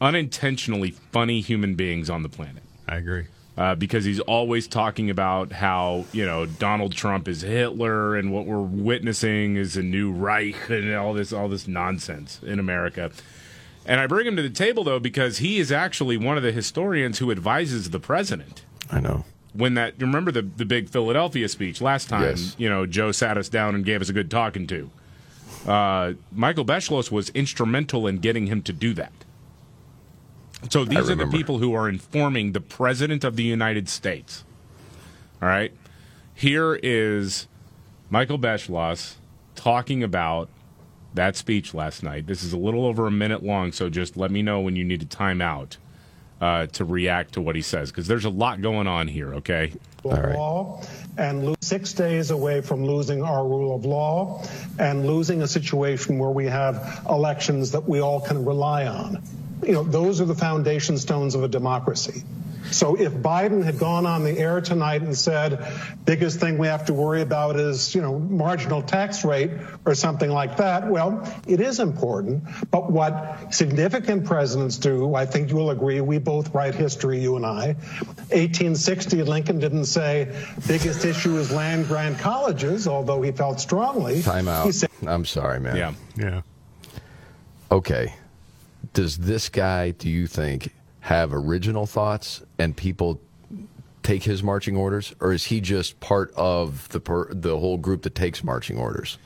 unintentionally 0.00 0.90
funny 1.12 1.40
human 1.40 1.74
beings 1.74 2.08
on 2.10 2.22
the 2.22 2.28
planet. 2.28 2.62
I 2.88 2.96
agree. 2.96 3.26
Uh, 3.58 3.74
because 3.74 4.04
he's 4.04 4.20
always 4.20 4.66
talking 4.66 5.10
about 5.10 5.52
how 5.52 6.04
you 6.12 6.24
know 6.24 6.46
Donald 6.46 6.92
Trump 6.92 7.28
is 7.28 7.42
Hitler 7.42 8.16
and 8.16 8.32
what 8.32 8.46
we're 8.46 8.60
witnessing 8.62 9.56
is 9.56 9.76
a 9.76 9.82
new 9.82 10.10
Reich 10.10 10.70
and 10.70 10.94
all 10.94 11.12
this 11.12 11.32
all 11.32 11.48
this 11.48 11.68
nonsense 11.68 12.40
in 12.42 12.58
America. 12.58 13.10
And 13.90 13.98
I 13.98 14.06
bring 14.06 14.24
him 14.24 14.36
to 14.36 14.42
the 14.42 14.50
table 14.50 14.84
though 14.84 15.00
because 15.00 15.38
he 15.38 15.58
is 15.58 15.72
actually 15.72 16.16
one 16.16 16.36
of 16.36 16.44
the 16.44 16.52
historians 16.52 17.18
who 17.18 17.32
advises 17.32 17.90
the 17.90 17.98
president. 17.98 18.64
I 18.88 19.00
know. 19.00 19.24
When 19.52 19.74
that 19.74 19.94
you 19.98 20.06
remember 20.06 20.30
the 20.30 20.42
the 20.42 20.64
big 20.64 20.88
Philadelphia 20.88 21.48
speech 21.48 21.80
last 21.80 22.08
time, 22.08 22.22
Yes. 22.22 22.54
you 22.56 22.68
know 22.68 22.86
Joe 22.86 23.10
sat 23.10 23.36
us 23.36 23.48
down 23.48 23.74
and 23.74 23.84
gave 23.84 24.00
us 24.00 24.08
a 24.08 24.12
good 24.12 24.30
talking 24.30 24.68
to. 24.68 24.90
Uh, 25.66 26.12
Michael 26.30 26.64
Beschloss 26.64 27.10
was 27.10 27.30
instrumental 27.30 28.06
in 28.06 28.18
getting 28.18 28.46
him 28.46 28.62
to 28.62 28.72
do 28.72 28.94
that. 28.94 29.12
So 30.68 30.84
these 30.84 31.10
are 31.10 31.16
the 31.16 31.26
people 31.26 31.58
who 31.58 31.74
are 31.74 31.88
informing 31.88 32.52
the 32.52 32.60
president 32.60 33.24
of 33.24 33.34
the 33.34 33.42
United 33.42 33.88
States. 33.88 34.44
All 35.42 35.48
right. 35.48 35.72
Here 36.32 36.78
is 36.80 37.48
Michael 38.08 38.38
Beschloss 38.38 39.16
talking 39.56 40.04
about 40.04 40.48
that 41.14 41.36
speech 41.36 41.74
last 41.74 42.02
night. 42.02 42.26
This 42.26 42.42
is 42.42 42.52
a 42.52 42.58
little 42.58 42.86
over 42.86 43.06
a 43.06 43.10
minute 43.10 43.42
long, 43.42 43.72
so 43.72 43.88
just 43.88 44.16
let 44.16 44.30
me 44.30 44.42
know 44.42 44.60
when 44.60 44.76
you 44.76 44.84
need 44.84 45.00
to 45.00 45.06
time 45.06 45.40
out 45.40 45.76
uh, 46.40 46.66
to 46.66 46.84
react 46.84 47.34
to 47.34 47.40
what 47.40 47.56
he 47.56 47.62
says, 47.62 47.90
because 47.90 48.06
there's 48.06 48.24
a 48.24 48.30
lot 48.30 48.60
going 48.60 48.86
on 48.86 49.08
here, 49.08 49.34
okay? 49.36 49.72
law 50.34 50.82
and 51.18 51.44
lose 51.44 51.56
six 51.60 51.92
days 51.92 52.30
away 52.30 52.62
from 52.62 52.84
losing 52.84 53.22
our 53.22 53.46
rule 53.46 53.74
of 53.74 53.84
law 53.84 54.42
and 54.78 55.06
losing 55.06 55.42
a 55.42 55.46
situation 55.46 56.18
where 56.18 56.30
we 56.30 56.46
have 56.46 57.04
elections 57.08 57.72
that 57.72 57.86
we 57.86 58.00
all 58.00 58.20
can 58.20 58.44
rely 58.44 58.86
on. 58.86 59.22
You 59.62 59.72
know, 59.72 59.82
those 59.82 60.22
are 60.22 60.24
the 60.24 60.34
foundation 60.34 60.96
stones 60.96 61.34
of 61.34 61.42
a 61.42 61.48
democracy. 61.48 62.24
So 62.70 62.94
if 62.96 63.12
Biden 63.12 63.64
had 63.64 63.78
gone 63.78 64.06
on 64.06 64.24
the 64.24 64.38
air 64.38 64.60
tonight 64.60 65.02
and 65.02 65.16
said, 65.16 65.66
biggest 66.04 66.40
thing 66.40 66.58
we 66.58 66.66
have 66.66 66.86
to 66.86 66.94
worry 66.94 67.20
about 67.22 67.56
is, 67.56 67.94
you 67.94 68.00
know, 68.00 68.18
marginal 68.18 68.82
tax 68.82 69.24
rate 69.24 69.50
or 69.84 69.94
something 69.94 70.30
like 70.30 70.56
that, 70.58 70.88
well, 70.88 71.26
it 71.46 71.60
is 71.60 71.80
important. 71.80 72.44
But 72.70 72.90
what 72.90 73.52
significant 73.52 74.24
presidents 74.24 74.76
do, 74.78 75.14
I 75.14 75.26
think 75.26 75.50
you 75.50 75.56
will 75.56 75.70
agree, 75.70 76.00
we 76.00 76.18
both 76.18 76.54
write 76.54 76.74
history, 76.74 77.18
you 77.20 77.36
and 77.36 77.44
I. 77.46 77.74
1860, 78.32 79.22
Lincoln 79.24 79.58
didn't 79.58 79.86
say 79.86 80.34
biggest 80.68 81.04
issue 81.04 81.36
is 81.36 81.50
land 81.50 81.86
grant 81.88 82.18
colleges, 82.18 82.86
although 82.86 83.22
he 83.22 83.32
felt 83.32 83.60
strongly. 83.60 84.22
Time 84.22 84.44
He 84.44 84.50
out. 84.50 84.74
said, 84.74 84.90
I'm 85.06 85.24
sorry, 85.24 85.60
man. 85.60 85.76
Yeah. 85.76 85.92
Yeah. 86.16 86.42
Okay. 87.70 88.14
Does 88.92 89.18
this 89.18 89.48
guy, 89.48 89.90
do 89.92 90.08
you 90.08 90.26
think, 90.26 90.72
have 91.00 91.32
original 91.32 91.86
thoughts 91.86 92.42
and 92.58 92.76
people 92.76 93.20
take 94.02 94.22
his 94.22 94.42
marching 94.42 94.76
orders, 94.76 95.14
or 95.20 95.32
is 95.32 95.46
he 95.46 95.60
just 95.60 96.00
part 96.00 96.32
of 96.34 96.88
the 96.90 97.00
per, 97.00 97.32
the 97.32 97.58
whole 97.58 97.78
group 97.78 98.02
that 98.02 98.14
takes 98.14 98.42
marching 98.42 98.78
orders? 98.78 99.18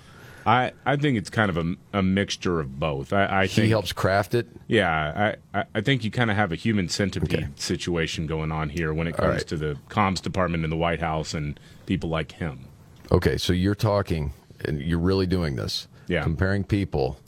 I, 0.47 0.72
I 0.85 0.97
think 0.97 1.16
it's 1.16 1.31
kind 1.31 1.49
of 1.49 1.57
a, 1.57 1.75
a 1.99 2.03
mixture 2.03 2.61
of 2.61 2.79
both. 2.79 3.12
I, 3.12 3.43
I 3.43 3.47
He 3.47 3.70
helps 3.70 3.93
craft 3.93 4.35
it. 4.35 4.47
Yeah, 4.66 5.35
I, 5.55 5.64
I, 5.75 5.81
think 5.81 6.05
you 6.05 6.11
kind 6.11 6.31
of 6.31 6.37
have 6.37 6.53
a 6.53 6.55
human 6.55 6.89
centipede 6.91 7.59
situation 7.59 8.27
going 8.27 8.53
on 8.53 8.68
here 8.68 8.93
when 8.93 9.07
it 9.07 9.16
comes 9.16 9.37
right. 9.37 9.47
to 9.49 9.57
the 9.57 9.79
comms 9.89 10.20
department 10.20 10.64
in 10.64 10.70
the 10.70 10.77
White 10.77 11.01
House 11.01 11.33
and 11.33 11.59
people 11.87 12.11
like 12.11 12.33
him. 12.33 12.66
Okay, 13.11 13.39
so 13.39 13.55
you're 13.55 13.75
talking, 13.75 14.35
and 14.66 14.83
you're 14.83 14.99
really 14.99 15.27
doing 15.27 15.57
this. 15.57 15.89
Yeah. 16.09 16.22
Comparing 16.22 16.64
people 16.64 17.18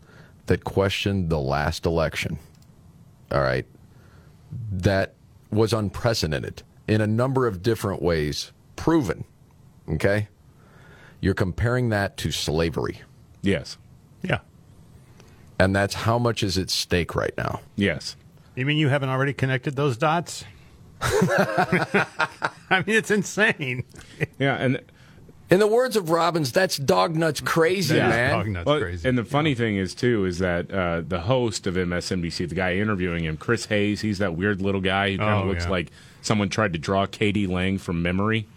that 0.46 0.64
questioned 0.64 1.30
the 1.30 1.40
last 1.40 1.86
election. 1.86 2.38
All 3.32 3.40
right. 3.40 3.66
That 4.70 5.14
was 5.50 5.72
unprecedented 5.72 6.62
in 6.88 7.00
a 7.00 7.06
number 7.06 7.46
of 7.46 7.62
different 7.62 8.02
ways, 8.02 8.52
proven. 8.76 9.24
Okay. 9.88 10.28
You're 11.20 11.34
comparing 11.34 11.88
that 11.90 12.16
to 12.18 12.30
slavery. 12.30 13.02
Yes. 13.42 13.78
Yeah. 14.22 14.40
And 15.58 15.74
that's 15.74 15.94
how 15.94 16.18
much 16.18 16.42
is 16.42 16.58
at 16.58 16.70
stake 16.70 17.14
right 17.14 17.34
now. 17.36 17.60
Yes. 17.76 18.16
You 18.54 18.66
mean 18.66 18.76
you 18.76 18.88
haven't 18.88 19.08
already 19.08 19.32
connected 19.32 19.76
those 19.76 19.96
dots? 19.96 20.44
I 21.00 22.82
mean, 22.86 22.96
it's 22.96 23.10
insane. 23.10 23.84
Yeah, 24.38 24.54
and 24.56 24.80
In 25.48 25.60
the 25.60 25.66
words 25.68 25.94
of 25.96 26.10
Robbins, 26.10 26.50
that's 26.50 26.76
dog 26.76 27.14
nuts 27.14 27.40
crazy, 27.40 27.94
man. 27.96 28.64
Well, 28.66 28.82
And 29.04 29.16
the 29.16 29.24
funny 29.24 29.54
thing 29.54 29.76
is 29.76 29.94
too 29.94 30.24
is 30.24 30.38
that 30.38 30.70
uh, 30.72 31.02
the 31.06 31.20
host 31.20 31.68
of 31.68 31.74
MSNBC, 31.74 32.48
the 32.48 32.54
guy 32.56 32.74
interviewing 32.76 33.24
him, 33.24 33.36
Chris 33.36 33.66
Hayes, 33.66 34.00
he's 34.00 34.18
that 34.18 34.34
weird 34.34 34.60
little 34.60 34.80
guy 34.80 35.12
who 35.12 35.18
kind 35.18 35.30
of 35.30 35.44
Oh, 35.44 35.48
looks 35.48 35.64
yeah. 35.64 35.70
like 35.70 35.92
someone 36.22 36.48
tried 36.48 36.72
to 36.72 36.78
draw 36.80 37.06
k.d. 37.06 37.46
lang 37.46 37.78
from 37.78 38.02
memory. 38.02 38.48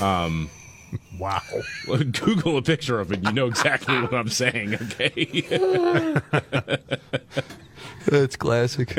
Um, 0.00 0.48
wow. 1.18 1.42
Google 1.86 2.56
a 2.56 2.62
picture 2.62 3.00
of 3.00 3.12
it, 3.12 3.22
you 3.22 3.32
know 3.32 3.46
exactly 3.46 4.00
what 4.00 4.14
I'm 4.14 4.28
saying. 4.28 4.76
Okay. 4.76 5.42
That's 8.06 8.36
classic. 8.36 8.94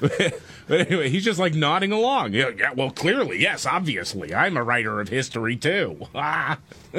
but 0.00 0.40
anyway, 0.70 1.08
he's 1.10 1.24
just 1.24 1.38
like 1.38 1.54
nodding 1.54 1.92
along. 1.92 2.32
Yeah, 2.32 2.50
yeah, 2.56 2.72
well, 2.72 2.90
clearly, 2.90 3.40
yes, 3.40 3.66
obviously, 3.66 4.34
I'm 4.34 4.56
a 4.56 4.62
writer 4.62 5.00
of 5.00 5.08
history 5.08 5.56
too. 5.56 6.06
Ah. 6.14 6.58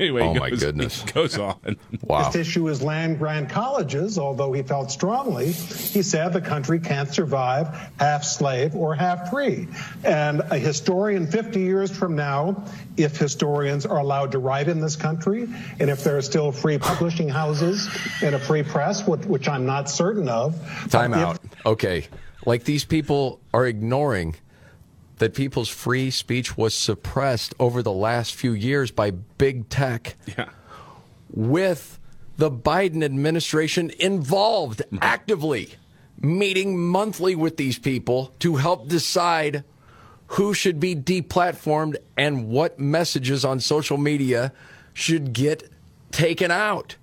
anyway, 0.00 0.22
Oh, 0.22 0.32
he 0.32 0.38
my 0.38 0.50
goodness. 0.50 1.02
goes 1.02 1.38
on. 1.38 1.76
Wow. 2.02 2.30
This 2.30 2.48
issue 2.48 2.68
is 2.68 2.82
land 2.82 3.18
grant 3.18 3.50
colleges, 3.50 4.18
although 4.18 4.52
he 4.52 4.62
felt 4.62 4.90
strongly, 4.90 5.52
he 5.52 6.02
said 6.02 6.32
the 6.32 6.40
country 6.40 6.78
can't 6.80 7.12
survive 7.12 7.68
half 7.98 8.24
slave 8.24 8.74
or 8.74 8.94
half 8.94 9.30
free. 9.30 9.68
And 10.04 10.40
a 10.50 10.58
historian 10.58 11.26
50 11.26 11.60
years 11.60 11.90
from 11.96 12.16
now, 12.16 12.64
if 12.96 13.16
historians 13.16 13.86
are 13.86 13.98
allowed 13.98 14.32
to 14.32 14.38
write 14.38 14.68
in 14.68 14.80
this 14.80 14.96
country, 14.96 15.48
and 15.80 15.90
if 15.90 16.02
there 16.04 16.16
are 16.16 16.22
still 16.22 16.52
free 16.52 16.78
publishing 16.78 17.28
houses 17.28 17.88
and 18.22 18.34
a 18.34 18.38
free 18.38 18.62
press, 18.62 19.06
which, 19.06 19.24
which 19.26 19.48
I'm 19.48 19.66
not 19.66 19.90
certain 19.90 20.28
of. 20.28 20.54
Time 20.90 21.12
if- 21.12 21.18
out. 21.18 21.40
Okay. 21.64 22.06
Like 22.44 22.64
these 22.64 22.84
people 22.84 23.40
are 23.52 23.66
ignoring 23.66 24.36
that 25.18 25.34
people's 25.34 25.68
free 25.68 26.10
speech 26.10 26.56
was 26.56 26.74
suppressed 26.74 27.54
over 27.58 27.82
the 27.82 27.92
last 27.92 28.34
few 28.34 28.52
years 28.52 28.90
by 28.90 29.10
big 29.10 29.68
tech. 29.68 30.16
Yeah. 30.36 30.50
With 31.30 31.98
the 32.36 32.50
Biden 32.50 33.02
administration 33.02 33.90
involved 33.98 34.82
actively, 35.00 35.70
meeting 36.20 36.78
monthly 36.78 37.34
with 37.34 37.56
these 37.56 37.78
people 37.78 38.34
to 38.40 38.56
help 38.56 38.88
decide 38.88 39.64
who 40.28 40.52
should 40.52 40.80
be 40.80 40.94
deplatformed 40.94 41.96
and 42.16 42.48
what 42.48 42.78
messages 42.78 43.44
on 43.44 43.60
social 43.60 43.96
media 43.96 44.52
should 44.92 45.32
get 45.32 45.70
taken 46.10 46.50
out. 46.50 46.96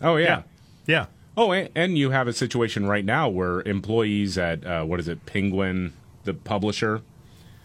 Oh 0.00 0.16
yeah, 0.16 0.42
yeah. 0.86 1.06
Oh, 1.36 1.52
and, 1.52 1.68
and 1.74 1.98
you 1.98 2.10
have 2.10 2.28
a 2.28 2.32
situation 2.32 2.86
right 2.86 3.04
now 3.04 3.28
where 3.28 3.60
employees 3.62 4.38
at 4.38 4.64
uh, 4.64 4.84
what 4.84 5.00
is 5.00 5.08
it, 5.08 5.26
Penguin, 5.26 5.92
the 6.24 6.34
publisher, 6.34 7.02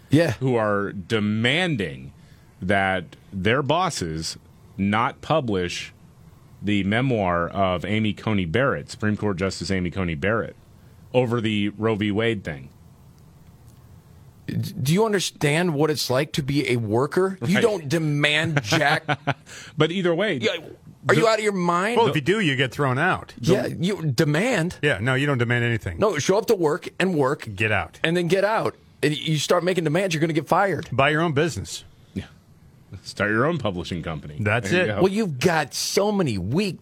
yeah, 0.10 0.32
who 0.34 0.56
are 0.56 0.92
demanding 0.92 2.12
that 2.62 3.16
their 3.32 3.62
bosses 3.62 4.38
not 4.78 5.22
publish 5.22 5.94
the 6.62 6.84
memoir 6.84 7.48
of 7.50 7.86
Amy 7.86 8.14
Coney 8.14 8.46
Barrett, 8.46 8.90
Supreme 8.90 9.16
Court 9.16 9.38
Justice 9.38 9.72
Amy 9.72 9.92
Coney 9.92 10.16
Barrett, 10.16 10.56
over 11.14 11.40
the 11.40 11.70
Roe 11.70 11.96
v. 11.96 12.12
Wade 12.12 12.44
thing. 12.44 12.70
Do 14.50 14.94
you 14.94 15.06
understand 15.06 15.74
what 15.74 15.90
it's 15.90 16.10
like 16.10 16.32
to 16.34 16.44
be 16.44 16.70
a 16.70 16.78
worker? 16.78 17.38
You 17.46 17.56
Right. 17.56 17.62
don't 17.62 17.90
demand 17.90 18.62
jack. 18.64 19.04
but 19.78 19.92
either 19.92 20.14
way, 20.16 20.40
are 21.08 21.16
you 21.16 21.28
out 21.28 21.38
of 21.40 21.44
your 21.44 21.54
mind? 21.54 21.98
Well, 21.98 22.08
if 22.08 22.16
you 22.16 22.22
do, 22.22 22.40
you 22.40 22.56
get 22.56 22.72
thrown 22.72 22.98
out. 22.98 23.34
yeah, 23.40 23.68
you 23.68 24.02
demand. 24.04 24.78
Yeah, 24.82 25.00
no, 25.00 25.14
you 25.16 25.26
don't 25.26 25.38
demand 25.38 25.64
anything. 25.64 25.98
No, 26.00 26.18
show 26.20 26.38
up 26.38 26.46
to 26.48 26.56
work 26.56 26.90
and 27.00 27.16
work, 27.16 27.48
Get 27.56 27.72
out. 27.72 28.00
and 28.04 28.16
then 28.18 28.28
get 28.28 28.44
out. 28.44 28.76
And 29.02 29.16
you 29.18 29.38
start 29.38 29.64
making 29.64 29.86
demands, 29.86 30.14
you're 30.14 30.20
going 30.20 30.28
to 30.30 30.34
get 30.34 30.48
fired. 30.50 30.90
Buy 30.92 31.10
your 31.10 31.22
own 31.22 31.32
business. 31.34 31.86
Yeah. 32.14 32.26
Start 33.04 33.32
your 33.32 33.46
own 33.46 33.58
publishing 33.58 34.04
company. 34.04 34.38
That's 34.40 34.70
There 34.72 34.84
it. 34.84 34.88
you. 34.88 34.94
Well, 34.96 35.08
you've 35.12 35.40
got 35.40 35.74
so 35.74 36.12
many 36.12 36.38
weak, 36.38 36.80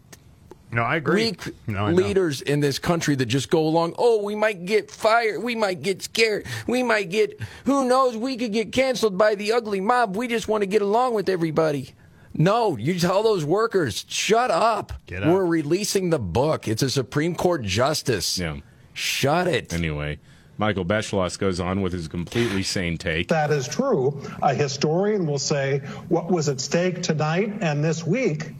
No, 0.72 0.84
I 0.84 0.97
agree. 0.97 1.28
weak 1.32 1.53
No, 1.65 1.86
I 1.86 1.91
know. 1.91 1.95
leaders 1.95 2.41
in 2.41 2.59
this 2.59 2.78
country 2.78 3.15
that 3.15 3.28
just 3.28 3.49
go 3.49 3.65
along. 3.65 3.95
Oh, 3.97 4.22
we 4.24 4.36
might 4.36 4.65
get 4.65 4.91
fired. 4.91 5.41
We 5.41 5.55
might 5.55 5.82
get 5.82 6.01
scared. 6.01 6.45
We 6.68 6.84
might 6.84 7.09
get. 7.09 7.39
Who 7.65 7.88
knows? 7.88 8.18
We 8.18 8.36
could 8.36 8.51
get 8.51 8.72
canceled 8.74 9.18
by 9.18 9.36
the 9.36 9.53
ugly 9.53 9.80
mob. 9.80 10.18
We 10.18 10.28
just 10.28 10.47
want 10.47 10.63
to 10.63 10.68
get 10.68 10.82
along 10.82 11.13
with 11.13 11.30
everybody. 11.30 11.93
No, 12.34 12.78
you 12.78 12.99
tell 12.99 13.24
those 13.24 13.43
workers, 13.45 14.05
shut 14.07 14.51
up. 14.51 14.93
Get 15.07 15.24
up. 15.24 15.30
We're 15.34 15.45
releasing 15.45 16.11
the 16.11 16.20
book. 16.20 16.68
It's 16.68 16.84
a 16.84 16.89
Supreme 16.89 17.34
Court 17.34 17.63
justice. 17.63 18.38
Yeah. 18.38 18.57
Shut 18.93 19.47
it. 19.47 19.74
Anyway, 19.74 20.20
Michael 20.57 20.86
Beschloss 20.86 21.39
goes 21.39 21.59
on 21.59 21.82
with 21.82 21.93
his 21.93 22.07
completely 22.07 22.61
sane 22.61 22.97
take. 22.97 23.30
that 23.30 23.49
is 23.51 23.68
true, 23.68 24.22
a 24.41 24.53
historian 24.53 25.26
will 25.26 25.39
say 25.39 25.80
what 26.09 26.30
was 26.30 26.49
at 26.49 26.59
stake 26.59 27.01
tonight 27.01 27.53
and 27.61 27.84
this 27.84 28.05
week 28.05 28.51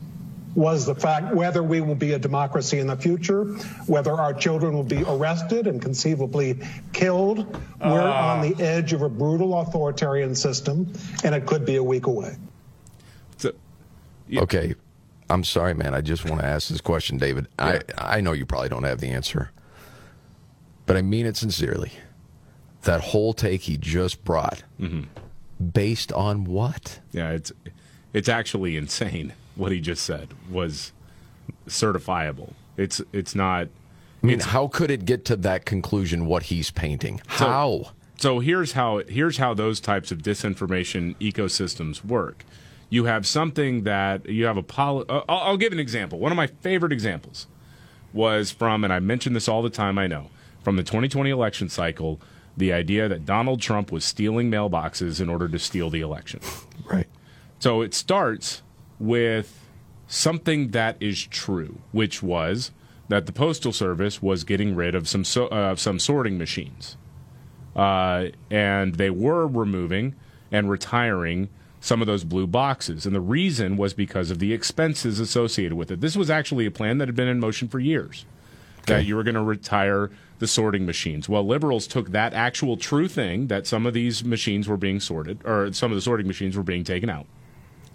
was 0.58 0.88
the 0.88 0.96
fact 0.96 1.36
whether 1.36 1.62
we 1.62 1.80
will 1.82 1.94
be 1.96 2.14
a 2.14 2.20
democracy 2.20 2.80
in 2.80 2.88
the 2.88 2.96
future, 2.98 3.44
whether 3.86 4.12
our 4.12 4.34
children 4.34 4.74
will 4.74 4.84
be 4.84 5.04
arrested 5.08 5.68
and 5.68 5.80
conceivably 5.80 6.60
killed. 6.94 7.46
We're 7.80 8.02
Ah. 8.02 8.34
on 8.34 8.42
the 8.50 8.62
edge 8.64 8.92
of 8.92 9.04
a 9.04 9.10
brutal 9.10 9.58
authoritarian 9.60 10.34
system, 10.34 10.92
and 11.24 11.36
it 11.36 11.46
could 11.46 11.64
be 11.64 11.76
a 11.76 11.84
week 11.84 12.08
away. 12.08 12.36
Okay. 14.36 14.74
I'm 15.30 15.44
sorry, 15.44 15.74
man. 15.74 15.94
I 15.94 16.02
just 16.02 16.26
want 16.26 16.42
to 16.42 16.48
ask 16.48 16.70
this 16.70 16.82
question, 16.82 17.18
David. 17.18 17.48
I, 17.60 17.82
I 17.98 18.20
know 18.22 18.32
you 18.34 18.46
probably 18.46 18.70
don't 18.70 18.84
have 18.84 19.00
the 19.00 19.10
answer, 19.10 19.52
but 20.86 20.98
I 20.98 21.02
mean 21.02 21.26
it 21.26 21.38
sincerely. 21.38 21.92
That 22.84 23.02
whole 23.02 23.34
take 23.34 23.62
he 23.62 23.78
just 23.78 24.24
brought, 24.24 24.64
based 25.74 26.12
on 26.14 26.46
what? 26.46 27.00
Yeah, 27.12 27.32
it's 27.32 27.52
it's 28.14 28.30
actually 28.30 28.76
insane 28.78 29.34
what 29.58 29.72
he 29.72 29.80
just 29.80 30.04
said 30.04 30.30
was 30.50 30.92
certifiable. 31.68 32.54
It's 32.78 33.02
it's 33.12 33.36
not. 33.36 33.68
I 34.24 34.26
mean, 34.26 34.40
how 34.40 34.68
could 34.68 34.90
it 34.90 35.06
get 35.06 35.26
to 35.26 35.36
that 35.38 35.66
conclusion? 35.66 36.26
What 36.26 36.44
he's 36.44 36.72
painting? 36.72 37.22
How? 37.28 37.84
So, 37.84 37.92
so 38.18 38.40
here's 38.40 38.74
how 38.74 39.02
here's 39.08 39.38
how 39.38 39.54
those 39.54 39.80
types 39.80 40.12
of 40.12 40.20
disinformation 40.20 41.16
ecosystems 41.18 42.04
work. 42.04 42.44
You 42.90 43.06
have 43.06 43.28
something 43.28 43.84
that 43.84 44.28
you 44.28 44.46
have 44.46 44.58
a 44.58 44.64
poli- 44.64 45.06
uh, 45.10 45.22
I'll, 45.28 45.40
I'll 45.40 45.58
give 45.58 45.74
an 45.74 45.80
example. 45.80 46.20
One 46.20 46.32
of 46.32 46.36
my 46.36 46.48
favorite 46.48 46.94
examples 46.94 47.48
was 48.14 48.52
from, 48.52 48.84
and 48.84 48.94
I 48.94 49.00
mention 49.00 49.34
this 49.34 49.48
all 49.48 49.62
the 49.62 49.70
time. 49.70 49.98
I 49.98 50.08
know 50.08 50.30
from 50.64 50.78
the 50.78 50.84
2020 50.84 51.30
election 51.30 51.70
cycle, 51.70 52.20
the 52.56 52.74
idea 52.74 53.08
that 53.08 53.26
Donald 53.26 53.62
Trump 53.62 53.92
was 53.92 54.04
stealing 54.04 54.50
mailboxes 54.50 55.22
in 55.22 55.30
order 55.30 55.48
to 55.48 55.60
steal 55.60 55.90
the 55.90 56.02
election. 56.02 56.40
Right. 56.86 57.08
So 57.60 57.82
it 57.82 57.94
starts 57.94 58.64
with 59.00 59.66
something 60.08 60.72
that 60.72 60.98
is 61.00 61.24
true, 61.24 61.80
which 61.92 62.24
was 62.24 62.72
that 63.10 63.26
the 63.26 63.32
postal 63.32 63.72
service 63.72 64.22
was 64.22 64.44
getting 64.44 64.76
rid 64.76 64.96
of 64.96 65.08
some 65.08 65.24
so, 65.24 65.48
uh, 65.48 65.76
some 65.76 66.00
sorting 66.00 66.38
machines, 66.38 66.98
uh, 67.76 68.26
and 68.50 68.96
they 68.96 69.10
were 69.10 69.48
removing 69.48 70.16
and 70.52 70.70
retiring 70.70 71.50
some 71.80 72.02
of 72.02 72.08
those 72.08 72.24
blue 72.24 72.48
boxes, 72.48 73.06
and 73.06 73.16
the 73.16 73.22
reason 73.22 73.78
was 73.78 73.94
because 73.94 74.32
of 74.32 74.40
the 74.40 74.52
expenses 74.52 75.20
associated 75.20 75.76
with 75.76 75.92
it. 75.92 76.02
This 76.02 76.16
was 76.16 76.30
actually 76.30 76.66
a 76.66 76.72
plan 76.72 76.98
that 76.98 77.08
had 77.08 77.16
been 77.16 77.28
in 77.28 77.40
motion 77.40 77.68
for 77.68 77.80
years 77.80 78.26
that 78.88 79.06
you 79.06 79.16
were 79.16 79.24
going 79.24 79.36
to 79.36 79.44
retire 79.44 80.10
the 80.40 80.48
sorting 80.48 80.86
machines. 80.86 81.28
Well, 81.28 81.46
liberals 81.46 81.88
took 81.88 82.12
that 82.12 82.34
actual 82.34 82.78
true 82.78 83.08
thing 83.08 83.48
that 83.48 83.68
some 83.68 83.86
of 83.86 83.94
these 83.94 84.24
machines 84.24 84.68
were 84.68 84.78
being 84.78 85.00
sorted, 85.00 85.42
or 85.46 85.72
some 85.74 85.92
of 85.92 85.96
the 85.96 86.02
sorting 86.02 86.26
machines 86.26 86.56
were 86.56 86.64
being 86.64 86.84
taken 86.84 87.10
out, 87.10 87.26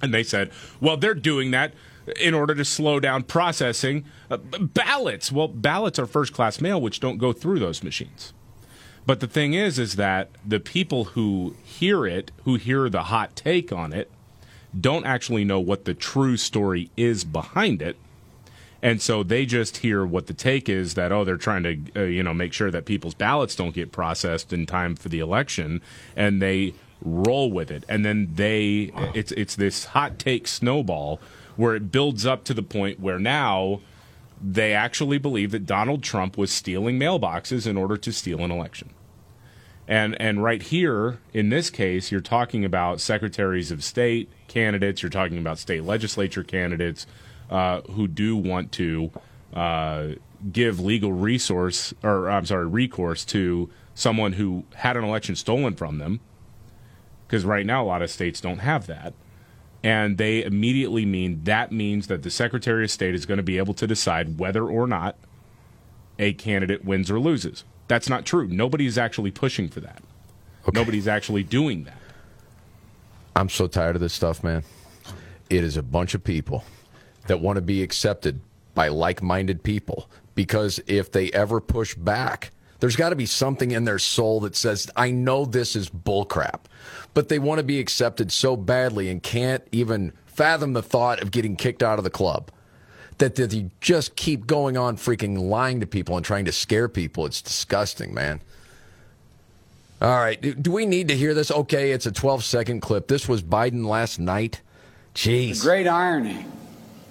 and 0.02 0.12
they 0.12 0.22
said, 0.22 0.50
well, 0.80 0.96
they're 0.96 1.14
doing 1.14 1.52
that 1.52 1.72
in 2.20 2.34
order 2.34 2.54
to 2.54 2.64
slow 2.64 2.98
down 2.98 3.22
processing 3.22 4.04
uh, 4.30 4.36
ballots. 4.36 5.30
Well, 5.30 5.48
ballots 5.48 5.98
are 5.98 6.06
first 6.06 6.32
class 6.32 6.60
mail, 6.60 6.80
which 6.80 7.00
don't 7.00 7.18
go 7.18 7.32
through 7.32 7.60
those 7.60 7.82
machines. 7.82 8.32
But 9.06 9.20
the 9.20 9.26
thing 9.26 9.54
is, 9.54 9.78
is 9.78 9.96
that 9.96 10.30
the 10.46 10.60
people 10.60 11.04
who 11.04 11.56
hear 11.62 12.06
it, 12.06 12.30
who 12.44 12.56
hear 12.56 12.88
the 12.88 13.04
hot 13.04 13.34
take 13.34 13.72
on 13.72 13.92
it, 13.92 14.10
don't 14.78 15.04
actually 15.04 15.44
know 15.44 15.60
what 15.60 15.84
the 15.84 15.94
true 15.94 16.36
story 16.36 16.90
is 16.96 17.24
behind 17.24 17.82
it. 17.82 17.96
And 18.80 19.00
so 19.00 19.22
they 19.22 19.46
just 19.46 19.78
hear 19.78 20.04
what 20.04 20.26
the 20.26 20.34
take 20.34 20.68
is 20.68 20.94
that 20.94 21.12
oh 21.12 21.24
they're 21.24 21.36
trying 21.36 21.62
to 21.62 21.78
uh, 21.94 22.02
you 22.04 22.22
know 22.22 22.34
make 22.34 22.52
sure 22.52 22.70
that 22.70 22.84
people's 22.84 23.14
ballots 23.14 23.54
don't 23.54 23.74
get 23.74 23.92
processed 23.92 24.52
in 24.52 24.66
time 24.66 24.96
for 24.96 25.08
the 25.08 25.20
election 25.20 25.80
and 26.16 26.42
they 26.42 26.74
roll 27.04 27.50
with 27.50 27.70
it 27.70 27.84
and 27.88 28.04
then 28.04 28.30
they 28.34 28.92
it's 29.14 29.32
it's 29.32 29.56
this 29.56 29.86
hot 29.86 30.18
take 30.18 30.46
snowball 30.46 31.20
where 31.56 31.74
it 31.74 31.90
builds 31.90 32.24
up 32.24 32.44
to 32.44 32.54
the 32.54 32.62
point 32.62 33.00
where 33.00 33.18
now 33.18 33.80
they 34.42 34.72
actually 34.72 35.18
believe 35.18 35.52
that 35.52 35.66
Donald 35.66 36.02
Trump 36.02 36.36
was 36.36 36.50
stealing 36.50 36.98
mailboxes 36.98 37.66
in 37.66 37.76
order 37.76 37.96
to 37.96 38.12
steal 38.12 38.40
an 38.40 38.50
election. 38.50 38.90
And 39.86 40.20
and 40.20 40.42
right 40.42 40.62
here 40.62 41.20
in 41.32 41.48
this 41.48 41.70
case, 41.70 42.10
you're 42.10 42.20
talking 42.20 42.64
about 42.64 43.00
secretaries 43.00 43.70
of 43.70 43.84
state 43.84 44.30
candidates. 44.48 45.02
You're 45.02 45.10
talking 45.10 45.38
about 45.38 45.58
state 45.58 45.84
legislature 45.84 46.44
candidates 46.44 47.06
uh, 47.50 47.82
who 47.82 48.08
do 48.08 48.36
want 48.36 48.72
to 48.72 49.10
uh, 49.52 50.08
give 50.50 50.80
legal 50.80 51.12
resource 51.12 51.92
or 52.02 52.30
I'm 52.30 52.46
sorry 52.46 52.66
recourse 52.66 53.24
to 53.26 53.70
someone 53.94 54.32
who 54.34 54.64
had 54.74 54.96
an 54.96 55.04
election 55.04 55.36
stolen 55.36 55.74
from 55.74 55.98
them. 55.98 56.20
Because 57.32 57.46
right 57.46 57.64
now 57.64 57.82
a 57.82 57.86
lot 57.86 58.02
of 58.02 58.10
states 58.10 58.42
don't 58.42 58.58
have 58.58 58.86
that. 58.88 59.14
And 59.82 60.18
they 60.18 60.44
immediately 60.44 61.06
mean 61.06 61.44
that 61.44 61.72
means 61.72 62.08
that 62.08 62.24
the 62.24 62.30
Secretary 62.30 62.84
of 62.84 62.90
State 62.90 63.14
is 63.14 63.24
going 63.24 63.38
to 63.38 63.42
be 63.42 63.56
able 63.56 63.72
to 63.72 63.86
decide 63.86 64.38
whether 64.38 64.68
or 64.68 64.86
not 64.86 65.16
a 66.18 66.34
candidate 66.34 66.84
wins 66.84 67.10
or 67.10 67.18
loses. 67.18 67.64
That's 67.88 68.06
not 68.06 68.26
true. 68.26 68.48
Nobody's 68.48 68.98
actually 68.98 69.30
pushing 69.30 69.70
for 69.70 69.80
that. 69.80 70.02
Nobody's 70.74 71.08
actually 71.08 71.42
doing 71.42 71.84
that. 71.84 71.96
I'm 73.34 73.48
so 73.48 73.66
tired 73.66 73.96
of 73.96 74.02
this 74.02 74.12
stuff, 74.12 74.44
man. 74.44 74.62
It 75.48 75.64
is 75.64 75.78
a 75.78 75.82
bunch 75.82 76.12
of 76.12 76.22
people 76.22 76.64
that 77.28 77.40
want 77.40 77.56
to 77.56 77.62
be 77.62 77.82
accepted 77.82 78.40
by 78.74 78.88
like 78.88 79.22
minded 79.22 79.62
people 79.62 80.10
because 80.34 80.80
if 80.86 81.10
they 81.10 81.30
ever 81.32 81.62
push 81.62 81.94
back, 81.94 82.50
there's 82.82 82.96
got 82.96 83.10
to 83.10 83.16
be 83.16 83.26
something 83.26 83.70
in 83.70 83.84
their 83.84 84.00
soul 84.00 84.40
that 84.40 84.56
says, 84.56 84.90
I 84.96 85.12
know 85.12 85.44
this 85.44 85.76
is 85.76 85.88
bullcrap, 85.88 86.62
but 87.14 87.28
they 87.28 87.38
want 87.38 87.60
to 87.60 87.62
be 87.62 87.78
accepted 87.78 88.32
so 88.32 88.56
badly 88.56 89.08
and 89.08 89.22
can't 89.22 89.62
even 89.70 90.12
fathom 90.26 90.72
the 90.72 90.82
thought 90.82 91.22
of 91.22 91.30
getting 91.30 91.54
kicked 91.54 91.84
out 91.84 91.98
of 91.98 92.04
the 92.04 92.10
club. 92.10 92.50
That, 93.18 93.36
they 93.36 93.70
just 93.80 94.16
keep 94.16 94.48
going 94.48 94.76
on 94.76 94.96
freaking 94.96 95.38
lying 95.38 95.78
to 95.78 95.86
people 95.86 96.16
and 96.16 96.26
trying 96.26 96.44
to 96.46 96.50
scare 96.50 96.88
people. 96.88 97.24
It's 97.24 97.40
disgusting, 97.40 98.12
man. 98.14 98.40
All 100.00 100.18
right. 100.18 100.60
Do, 100.60 100.72
we 100.72 100.84
need 100.84 101.06
to 101.06 101.16
hear 101.16 101.34
this? 101.34 101.52
Okay, 101.52 101.92
it's 101.92 102.06
a 102.06 102.12
12 102.12 102.42
second 102.42 102.80
clip. 102.80 103.06
This 103.06 103.28
was 103.28 103.44
Biden 103.44 103.86
last 103.86 104.18
night. 104.18 104.60
Jeez. 105.14 105.62
Great 105.62 105.86
irony 105.86 106.46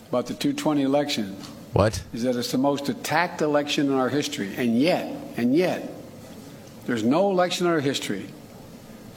about 0.09 0.25
the 0.25 0.33
220 0.33 0.81
election 0.81 1.37
What? 1.73 2.03
is 2.13 2.23
that 2.23 2.35
it's 2.35 2.51
the 2.51 2.57
most 2.57 2.89
attacked 2.89 3.41
election 3.41 3.87
in 3.87 3.93
our 3.93 4.09
history. 4.09 4.53
And 4.57 4.79
yet, 4.79 5.15
and 5.37 5.55
yet, 5.55 5.89
there's 6.85 7.03
no 7.03 7.29
election 7.31 7.65
in 7.67 7.71
our 7.73 7.79
history 7.79 8.25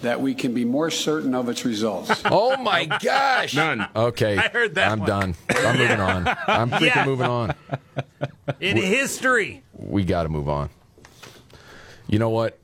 that 0.02 0.20
we 0.20 0.34
can 0.34 0.52
be 0.54 0.64
more 0.64 0.90
certain 0.90 1.34
of 1.34 1.48
its 1.48 1.64
results. 1.64 2.22
Oh 2.30 2.56
my 2.58 2.84
gosh. 2.84 3.54
None. 3.54 3.88
Okay. 3.96 4.36
I 4.38 4.48
heard 4.48 4.74
that 4.76 4.92
I'm 4.92 5.00
one. 5.00 5.08
done. 5.08 5.34
I'm 5.50 5.78
moving 5.78 6.00
on. 6.00 6.28
I'm 6.46 6.70
freaking 6.70 6.94
Yeah. 6.94 7.04
moving 7.06 7.26
on. 7.26 7.54
In 8.60 8.76
history. 8.76 9.62
We 9.72 10.04
got 10.04 10.22
to 10.24 10.28
move 10.28 10.48
on. 10.48 10.70
You 12.06 12.18
know 12.18 12.30
what? 12.30 12.58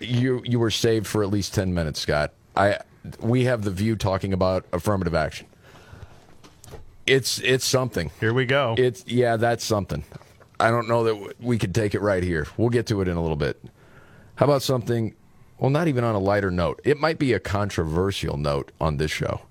You 0.00 0.42
you 0.44 0.58
were 0.58 0.70
saved 0.70 1.06
for 1.06 1.22
at 1.22 1.30
least 1.30 1.54
10 1.54 1.72
minutes, 1.74 2.00
Scott. 2.00 2.32
I 2.56 2.78
we 3.20 3.44
have 3.44 3.62
the 3.62 3.70
view 3.70 3.96
talking 3.96 4.32
about 4.32 4.66
affirmative 4.72 5.14
action. 5.14 5.46
It's 7.08 7.38
it's 7.38 7.64
something. 7.64 8.10
Here 8.20 8.34
we 8.34 8.46
go. 8.46 8.74
It's 8.78 9.04
yeah, 9.06 9.36
that's 9.36 9.64
something. 9.64 10.04
I 10.60 10.70
don't 10.70 10.88
know 10.88 11.04
that 11.04 11.40
we 11.40 11.58
could 11.58 11.74
take 11.74 11.94
it 11.94 12.00
right 12.00 12.22
here. 12.22 12.46
We'll 12.56 12.68
get 12.68 12.86
to 12.88 13.00
it 13.00 13.08
in 13.08 13.16
a 13.16 13.22
little 13.22 13.36
bit. 13.36 13.62
How 14.36 14.44
about 14.44 14.62
something 14.62 15.14
well, 15.58 15.70
not 15.70 15.88
even 15.88 16.04
on 16.04 16.14
a 16.14 16.20
lighter 16.20 16.50
note. 16.50 16.80
It 16.84 16.98
might 16.98 17.18
be 17.18 17.32
a 17.32 17.40
controversial 17.40 18.36
note 18.36 18.70
on 18.80 18.96
this 18.96 19.10
show. 19.10 19.42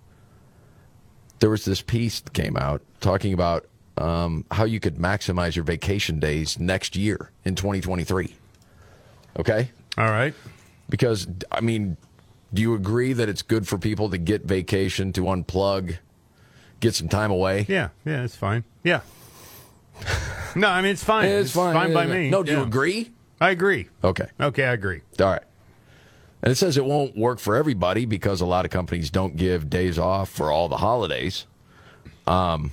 There 1.39 1.49
was 1.49 1.65
this 1.65 1.81
piece 1.81 2.21
that 2.21 2.33
came 2.33 2.57
out 2.57 2.81
talking 3.01 3.33
about 3.33 3.67
um, 3.97 4.45
how 4.51 4.63
you 4.63 4.79
could 4.79 4.95
maximize 4.95 5.55
your 5.55 5.65
vacation 5.65 6.19
days 6.19 6.59
next 6.59 6.95
year 6.95 7.31
in 7.43 7.55
2023. 7.55 8.35
Okay? 9.37 9.69
All 9.97 10.09
right. 10.09 10.33
Because, 10.89 11.27
I 11.51 11.61
mean, 11.61 11.97
do 12.53 12.61
you 12.61 12.73
agree 12.73 13.13
that 13.13 13.27
it's 13.27 13.41
good 13.41 13.67
for 13.67 13.77
people 13.77 14.09
to 14.09 14.17
get 14.17 14.43
vacation, 14.43 15.11
to 15.13 15.23
unplug, 15.23 15.97
get 16.79 16.95
some 16.95 17.07
time 17.09 17.31
away? 17.31 17.65
Yeah, 17.67 17.89
yeah, 18.05 18.23
it's 18.23 18.35
fine. 18.35 18.63
Yeah. 18.83 19.01
No, 20.55 20.69
I 20.69 20.81
mean 20.81 20.91
it's 20.91 21.03
fine. 21.03 21.25
It's 21.25 21.51
fine. 21.51 21.73
by 21.93 22.05
Yeah, 22.05 22.07
yeah. 22.07 22.13
me. 22.13 22.29
No, 22.31 22.41
do 22.41 22.51
you 22.51 22.63
agree? 22.63 23.11
I 23.39 23.51
agree. 23.51 23.89
Okay. 24.03 24.25
Okay, 24.39 24.63
I 24.63 24.71
agree. 24.73 25.01
All 25.19 25.27
right. 25.27 25.43
And 26.41 26.51
it 26.51 26.55
says 26.55 26.77
it 26.77 26.85
won't 26.85 27.15
work 27.15 27.37
for 27.37 27.55
everybody 27.55 28.05
because 28.05 28.41
a 28.41 28.45
lot 28.45 28.65
of 28.65 28.71
companies 28.71 29.11
don't 29.11 29.35
give 29.35 29.69
days 29.69 29.99
off 29.99 30.29
for 30.29 30.51
all 30.51 30.67
the 30.67 30.77
holidays. 30.77 31.45
Um, 32.25 32.71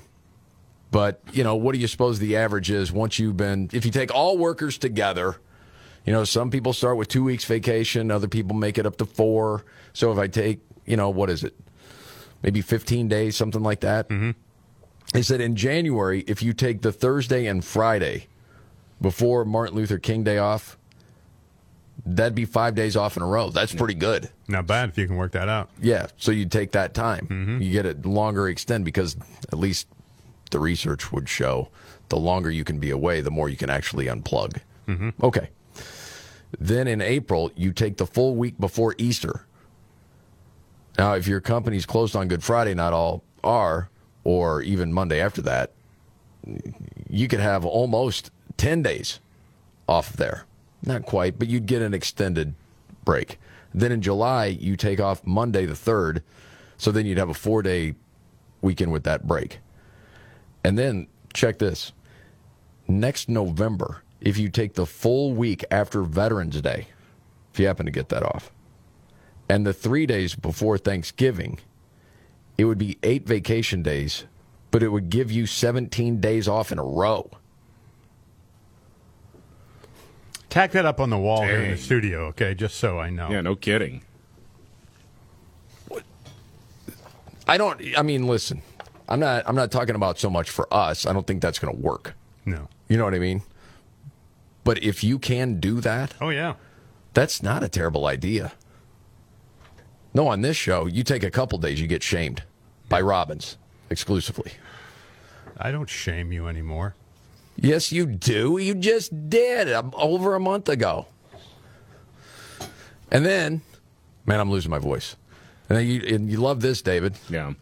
but 0.90 1.20
you 1.32 1.44
know, 1.44 1.56
what 1.56 1.72
do 1.74 1.78
you 1.78 1.86
suppose 1.86 2.18
the 2.20 2.36
average 2.36 2.70
is 2.70 2.90
once 2.90 3.18
you've 3.18 3.36
been? 3.36 3.68
If 3.72 3.84
you 3.84 3.90
take 3.90 4.14
all 4.14 4.38
workers 4.38 4.78
together, 4.78 5.36
you 6.06 6.12
know, 6.12 6.24
some 6.24 6.50
people 6.50 6.72
start 6.72 6.96
with 6.96 7.08
two 7.08 7.24
weeks 7.24 7.44
vacation, 7.44 8.10
other 8.10 8.28
people 8.28 8.56
make 8.56 8.78
it 8.78 8.86
up 8.86 8.96
to 8.98 9.04
four. 9.04 9.64
So 9.92 10.10
if 10.12 10.18
I 10.18 10.28
take, 10.28 10.60
you 10.86 10.96
know, 10.96 11.10
what 11.10 11.28
is 11.28 11.44
it? 11.44 11.54
Maybe 12.44 12.60
15 12.60 13.08
days, 13.08 13.36
something 13.36 13.62
like 13.62 13.80
that. 13.80 14.06
Mm-hmm. 14.10 14.32
They 15.14 15.22
said 15.22 15.40
in 15.40 15.56
January, 15.56 16.20
if 16.28 16.42
you 16.42 16.52
take 16.52 16.82
the 16.82 16.92
Thursday 16.92 17.46
and 17.46 17.64
Friday 17.64 18.26
before 19.00 19.46
Martin 19.46 19.76
Luther 19.76 19.98
King 19.98 20.24
Day 20.24 20.36
off, 20.36 20.76
that'd 22.04 22.34
be 22.34 22.44
five 22.44 22.74
days 22.74 22.96
off 22.96 23.16
in 23.16 23.22
a 23.22 23.26
row. 23.26 23.48
That's 23.48 23.74
pretty 23.74 23.94
good. 23.94 24.28
Not 24.46 24.66
bad 24.66 24.90
if 24.90 24.98
you 24.98 25.06
can 25.06 25.16
work 25.16 25.32
that 25.32 25.48
out. 25.48 25.70
Yeah. 25.80 26.08
So 26.18 26.32
you 26.32 26.44
take 26.44 26.72
that 26.72 26.92
time, 26.92 27.26
Mm-hmm. 27.30 27.62
you 27.62 27.72
get 27.72 27.86
a 27.86 28.08
longer 28.08 28.46
extend 28.48 28.84
because 28.84 29.16
at 29.50 29.58
least 29.58 29.86
the 30.50 30.58
research 30.60 31.10
would 31.12 31.30
show 31.30 31.70
the 32.10 32.18
longer 32.18 32.50
you 32.50 32.62
can 32.64 32.78
be 32.78 32.90
away, 32.90 33.22
the 33.22 33.30
more 33.30 33.48
you 33.48 33.56
can 33.56 33.70
actually 33.70 34.04
unplug. 34.04 34.58
Mm-hmm. 34.86 35.10
Okay. 35.24 35.48
Then 36.58 36.88
in 36.88 37.00
April, 37.00 37.50
you 37.56 37.72
take 37.72 37.96
the 37.96 38.06
full 38.06 38.36
week 38.36 38.60
before 38.60 38.94
Easter. 38.98 39.46
Now, 40.98 41.14
if 41.14 41.26
your 41.26 41.40
company's 41.40 41.86
closed 41.86 42.14
on 42.14 42.28
Good 42.28 42.42
Friday, 42.42 42.74
not 42.74 42.92
all 42.92 43.24
are, 43.42 43.88
or 44.22 44.62
even 44.62 44.92
Monday 44.92 45.20
after 45.20 45.42
that, 45.42 45.72
you 47.08 47.28
could 47.28 47.40
have 47.40 47.64
almost 47.64 48.30
10 48.56 48.82
days 48.82 49.20
off 49.88 50.12
there. 50.12 50.44
Not 50.82 51.04
quite, 51.04 51.38
but 51.38 51.48
you'd 51.48 51.66
get 51.66 51.82
an 51.82 51.94
extended 51.94 52.54
break. 53.04 53.38
Then 53.72 53.90
in 53.90 54.02
July, 54.02 54.46
you 54.46 54.76
take 54.76 55.00
off 55.00 55.26
Monday 55.26 55.66
the 55.66 55.74
3rd, 55.74 56.22
so 56.76 56.92
then 56.92 57.06
you'd 57.06 57.18
have 57.18 57.28
a 57.30 57.34
four 57.34 57.62
day 57.62 57.94
weekend 58.60 58.92
with 58.92 59.04
that 59.04 59.26
break. 59.26 59.58
And 60.62 60.78
then, 60.78 61.08
check 61.32 61.58
this 61.58 61.92
next 62.88 63.28
November, 63.28 64.02
if 64.20 64.38
you 64.38 64.48
take 64.48 64.74
the 64.74 64.86
full 64.86 65.32
week 65.32 65.64
after 65.70 66.02
Veterans 66.02 66.60
Day, 66.60 66.86
if 67.52 67.60
you 67.60 67.66
happen 67.66 67.86
to 67.86 67.92
get 67.92 68.08
that 68.10 68.22
off, 68.22 68.50
and 69.48 69.66
the 69.66 69.72
three 69.72 70.06
days 70.06 70.34
before 70.34 70.78
Thanksgiving, 70.78 71.58
it 72.56 72.64
would 72.64 72.78
be 72.78 72.98
eight 73.02 73.26
vacation 73.26 73.82
days, 73.82 74.24
but 74.70 74.82
it 74.82 74.88
would 74.88 75.10
give 75.10 75.30
you 75.30 75.46
17 75.46 76.20
days 76.20 76.48
off 76.48 76.70
in 76.72 76.78
a 76.78 76.84
row. 76.84 77.30
Tack 80.50 80.70
that 80.72 80.84
up 80.86 81.00
on 81.00 81.10
the 81.10 81.18
wall 81.18 81.42
here 81.42 81.60
in 81.62 81.70
the 81.72 81.76
studio, 81.76 82.26
okay? 82.26 82.54
Just 82.54 82.76
so 82.76 82.98
I 83.00 83.10
know. 83.10 83.28
Yeah, 83.28 83.40
no 83.40 83.56
kidding. 83.56 84.02
I 87.46 87.58
don't. 87.58 87.80
I 87.96 88.02
mean, 88.02 88.26
listen. 88.26 88.62
I'm 89.08 89.20
not. 89.20 89.42
I'm 89.46 89.56
not 89.56 89.70
talking 89.70 89.94
about 89.96 90.18
so 90.18 90.30
much 90.30 90.48
for 90.50 90.72
us. 90.72 91.06
I 91.06 91.12
don't 91.12 91.26
think 91.26 91.42
that's 91.42 91.58
going 91.58 91.74
to 91.74 91.80
work. 91.80 92.14
No. 92.46 92.68
You 92.88 92.96
know 92.96 93.04
what 93.04 93.14
I 93.14 93.18
mean? 93.18 93.42
But 94.62 94.82
if 94.82 95.04
you 95.04 95.18
can 95.18 95.60
do 95.60 95.80
that, 95.82 96.14
Oh 96.20 96.30
yeah. 96.30 96.54
that's 97.12 97.42
not 97.42 97.62
a 97.62 97.68
terrible 97.68 98.06
idea. 98.06 98.52
No, 100.14 100.28
on 100.28 100.40
this 100.42 100.56
show, 100.56 100.86
you 100.86 101.02
take 101.02 101.24
a 101.24 101.30
couple 101.30 101.58
days, 101.58 101.80
you 101.80 101.88
get 101.88 102.02
shamed 102.02 102.44
by 102.88 103.00
Robbins 103.00 103.58
exclusively. 103.90 104.52
I 105.58 105.72
don't 105.72 105.90
shame 105.90 106.32
you 106.32 106.46
anymore. 106.46 106.94
Yes, 107.56 107.92
you 107.92 108.06
do. 108.06 108.58
You 108.58 108.74
just 108.74 109.28
did 109.28 109.72
um, 109.72 109.92
over 109.96 110.34
a 110.34 110.40
month 110.40 110.68
ago. 110.68 111.06
And 113.10 113.24
then, 113.24 113.62
man, 114.26 114.40
I'm 114.40 114.50
losing 114.50 114.70
my 114.70 114.78
voice. 114.78 115.16
And 115.68 115.78
then 115.78 115.86
you 115.86 116.02
and 116.14 116.30
you 116.30 116.38
love 116.38 116.60
this, 116.60 116.82
David. 116.82 117.14
Yeah. 117.28 117.54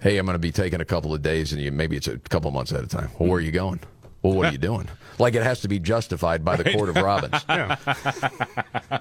Hey, 0.00 0.18
I'm 0.18 0.26
going 0.26 0.34
to 0.34 0.38
be 0.38 0.52
taking 0.52 0.80
a 0.80 0.84
couple 0.84 1.12
of 1.12 1.22
days, 1.22 1.52
and 1.52 1.60
you 1.60 1.72
maybe 1.72 1.96
it's 1.96 2.08
a 2.08 2.18
couple 2.18 2.50
months 2.50 2.72
at 2.72 2.84
a 2.84 2.86
time. 2.86 3.10
Well, 3.18 3.28
where 3.28 3.38
are 3.38 3.42
you 3.42 3.52
going? 3.52 3.80
Well, 4.24 4.32
what 4.32 4.46
are 4.46 4.52
you 4.52 4.58
doing? 4.58 4.88
Like 5.16 5.36
it 5.36 5.44
has 5.44 5.60
to 5.60 5.68
be 5.68 5.78
justified 5.78 6.44
by 6.44 6.56
the 6.56 6.72
court 6.72 6.88
of 6.88 6.96
Robbins. 6.96 7.40
Yeah. 7.48 7.76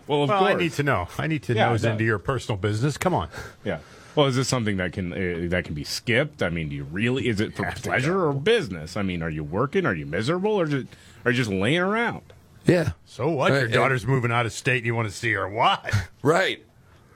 Well, 0.05 0.21
of 0.23 0.29
well, 0.29 0.43
I 0.43 0.53
need 0.53 0.73
to 0.73 0.83
know. 0.83 1.07
I 1.17 1.25
need 1.25 1.41
to 1.43 1.55
Yeah, 1.55 1.69
nose 1.69 1.83
into 1.83 2.03
your 2.03 2.19
personal 2.19 2.55
business. 2.55 2.97
Come 2.99 3.15
on. 3.15 3.29
Yeah. 3.65 3.79
Well, 4.15 4.27
is 4.27 4.35
this 4.35 4.47
something 4.47 4.77
that 4.77 4.93
can 4.93 5.11
uh, 5.11 5.49
that 5.49 5.65
can 5.65 5.73
be 5.73 5.83
skipped? 5.83 6.43
I 6.43 6.49
mean, 6.49 6.69
do 6.69 6.75
you 6.75 6.83
really? 6.83 7.27
Is 7.27 7.41
it 7.41 7.55
for 7.55 7.65
pleasure 7.71 8.27
or 8.27 8.31
business? 8.31 8.95
I 8.95 9.01
mean, 9.01 9.23
are 9.23 9.29
you 9.29 9.43
working? 9.43 9.87
Are 9.87 9.95
you 9.95 10.05
miserable, 10.05 10.51
or 10.51 10.67
just 10.67 10.85
are 11.25 11.31
you 11.31 11.37
just 11.37 11.49
laying 11.49 11.79
around? 11.79 12.21
Yeah. 12.65 12.91
So 13.05 13.29
what? 13.29 13.51
Uh, 13.51 13.55
Your 13.55 13.65
uh, 13.69 13.71
daughter's 13.71 14.05
moving 14.05 14.31
out 14.31 14.45
of 14.45 14.53
state. 14.53 14.77
and 14.77 14.85
You 14.85 14.93
want 14.93 15.07
to 15.09 15.13
see 15.15 15.33
her? 15.33 15.49
Why? 15.49 15.89
Right. 16.21 16.63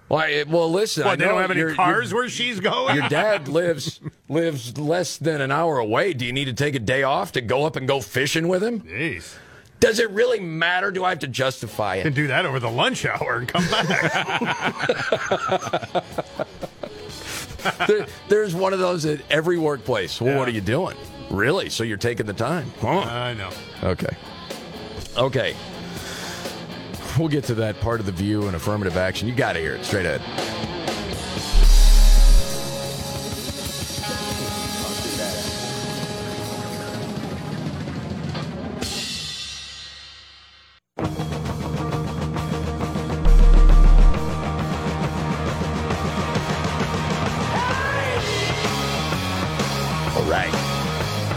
Well, 0.10 0.22
eh, 0.22 0.46
well, 0.48 0.72
listen. 0.72 1.04
I 1.04 1.08
What? 1.08 1.20
They 1.20 1.26
know 1.26 1.32
don't 1.34 1.42
have 1.42 1.52
any 1.52 1.74
cars 1.76 2.14
where 2.14 2.30
she's 2.30 2.60
going. 2.60 2.96
Your 2.96 3.10
dad 3.10 3.48
lives 3.50 4.00
lives 4.30 4.78
less 4.78 5.18
than 5.18 5.42
an 5.42 5.52
hour 5.52 5.78
away. 5.80 6.14
Do 6.14 6.26
you 6.26 6.32
need 6.34 6.46
to 6.46 6.54
take 6.54 6.76
a 6.76 6.80
day 6.80 7.04
off 7.04 7.34
to 7.34 7.42
go 7.42 7.66
up 7.66 7.76
and 7.76 7.88
go 7.88 8.00
fishing 8.02 8.48
with 8.48 8.64
him? 8.64 8.82
Jeez. 8.82 9.36
Does 9.80 10.00
it 10.00 10.10
really 10.10 10.40
matter? 10.40 10.90
Do 10.92 11.04
I 11.06 11.10
have 11.10 11.20
to 11.20 11.28
justify 11.28 11.98
it? 11.98 12.04
Can 12.04 12.14
do 12.14 12.28
that 12.28 12.46
over 12.46 12.60
the 12.60 12.70
lunch 12.70 13.06
hour 13.06 13.36
and 13.38 13.48
come 13.48 13.68
back. 13.70 13.88
There- 17.88 18.06
there's 18.30 18.56
one 18.56 18.74
of 18.74 18.80
those 18.80 19.06
at 19.06 19.20
every 19.30 19.58
workplace. 19.58 20.22
Well, 20.22 20.38
what 20.38 20.48
are 20.48 20.52
you 20.52 20.62
doing? 20.62 20.96
Really? 21.30 21.70
So 21.70 21.84
you're 21.84 21.98
taking 21.98 22.26
the 22.26 22.34
time? 22.34 22.72
Huh. 22.80 23.00
I 23.00 23.34
know. 23.34 23.50
Okay. 23.84 24.16
Okay. 25.18 25.56
We'll 27.20 27.30
get 27.30 27.46
to 27.46 27.56
that 27.56 27.80
part 27.82 28.00
of 28.00 28.06
the 28.06 28.12
view 28.12 28.46
and 28.46 28.56
affirmative 28.56 28.96
action. 28.96 29.28
You 29.28 29.34
got 29.34 29.54
to 29.54 29.60
hear 29.60 29.74
it 29.74 29.84
straight 29.84 30.06
ahead. 30.06 30.22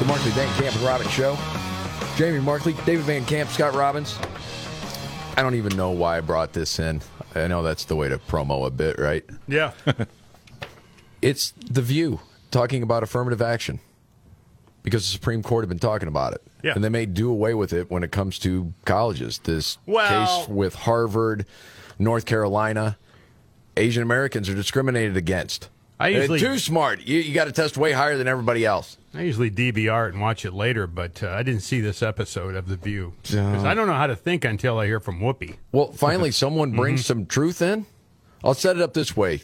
Markley 0.07 0.32
Van 0.32 0.61
Camp 0.61 0.74
and 0.77 0.85
Robbins 0.85 1.11
Show. 1.11 1.39
Jamie 2.16 2.40
Markley, 2.40 2.74
David 2.85 3.05
Van 3.05 3.24
Camp, 3.24 3.48
Scott 3.48 3.74
Robbins. 3.74 4.19
I 5.41 5.43
don't 5.43 5.55
even 5.55 5.75
know 5.75 5.93
why 5.93 6.19
I 6.19 6.21
brought 6.21 6.53
this 6.53 6.79
in. 6.79 7.01
I 7.35 7.47
know 7.47 7.62
that's 7.62 7.87
the 7.87 7.97
way 7.97 8.11
to 8.11 8.19
promo 8.19 8.67
a 8.67 8.71
bit, 8.71 8.99
right? 8.99 9.25
Yeah. 9.49 9.73
It's 11.23 11.53
The 11.71 11.81
View 11.83 12.21
talking 12.51 12.83
about 12.83 13.03
affirmative 13.03 13.41
action 13.43 13.79
because 14.83 15.03
the 15.03 15.11
Supreme 15.12 15.43
Court 15.43 15.65
have 15.65 15.69
been 15.71 15.79
talking 15.79 16.09
about 16.09 16.33
it. 16.35 16.43
Yeah. 16.62 16.73
And 16.75 16.83
they 16.85 16.89
may 16.91 17.05
do 17.07 17.31
away 17.31 17.53
with 17.55 17.73
it 17.75 17.91
when 17.91 18.03
it 18.03 18.11
comes 18.11 18.39
to 18.41 18.73
colleges. 18.85 19.39
This 19.45 19.77
Well- 19.87 20.39
case 20.39 20.49
with 20.49 20.75
Harvard, 20.75 21.45
North 21.99 22.25
Carolina, 22.27 22.99
Asian 23.79 24.03
Americans 24.03 24.49
are 24.51 24.55
discriminated 24.55 25.17
against. 25.17 25.69
I 25.99 26.09
usually- 26.09 26.39
too 26.41 26.59
smart. 26.59 27.01
You, 27.07 27.19
you 27.21 27.33
got 27.35 27.47
to 27.47 27.53
test 27.53 27.77
way 27.79 27.93
higher 27.93 28.17
than 28.19 28.29
everybody 28.29 28.65
else. 28.67 28.97
I 29.12 29.23
usually 29.23 29.51
DVR 29.51 30.07
it 30.09 30.12
and 30.12 30.20
watch 30.23 30.45
it 30.45 30.53
later, 30.53 30.87
but 30.87 31.23
uh, 31.23 31.31
I 31.31 31.43
didn't 31.43 31.62
see 31.62 31.81
this 31.81 32.01
episode 32.03 32.55
of 32.55 32.69
The 32.69 32.77
View. 32.77 33.15
'Cause 33.24 33.65
I 33.65 33.74
don't 33.74 33.89
know 33.89 33.95
how 33.95 34.07
to 34.07 34.15
think 34.15 34.45
until 34.45 34.78
I 34.78 34.87
hear 34.87 35.01
from 35.01 35.19
Whoopi. 35.20 35.57
Well, 35.73 35.91
finally, 35.93 36.31
someone 36.45 36.73
brings 36.73 37.03
Mhm. 37.03 37.07
some 37.07 37.27
truth 37.27 37.61
in. 37.61 37.87
I'll 38.45 38.55
set 38.55 38.77
it 38.77 38.82
up 38.82 38.95
this 38.95 39.16
way. 39.16 39.43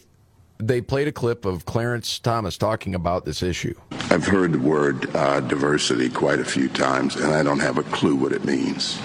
They 0.59 0.81
played 0.81 1.07
a 1.09 1.13
clip 1.13 1.45
of 1.45 1.67
Clarence 1.67 2.19
Thomas 2.19 2.57
talking 2.57 2.95
about 2.95 3.25
this 3.25 3.43
issue. 3.43 3.75
I've 4.11 4.27
heard 4.27 4.53
the 4.53 4.59
word 4.59 5.15
uh, 5.15 5.41
diversity 5.41 6.09
quite 6.09 6.39
a 6.39 6.45
few 6.45 6.69
times, 6.69 7.17
and 7.17 7.35
I 7.35 7.43
don't 7.43 7.59
have 7.59 7.77
a 7.77 7.83
clue 7.83 8.15
what 8.15 8.33
it 8.33 8.45
means. 8.45 8.99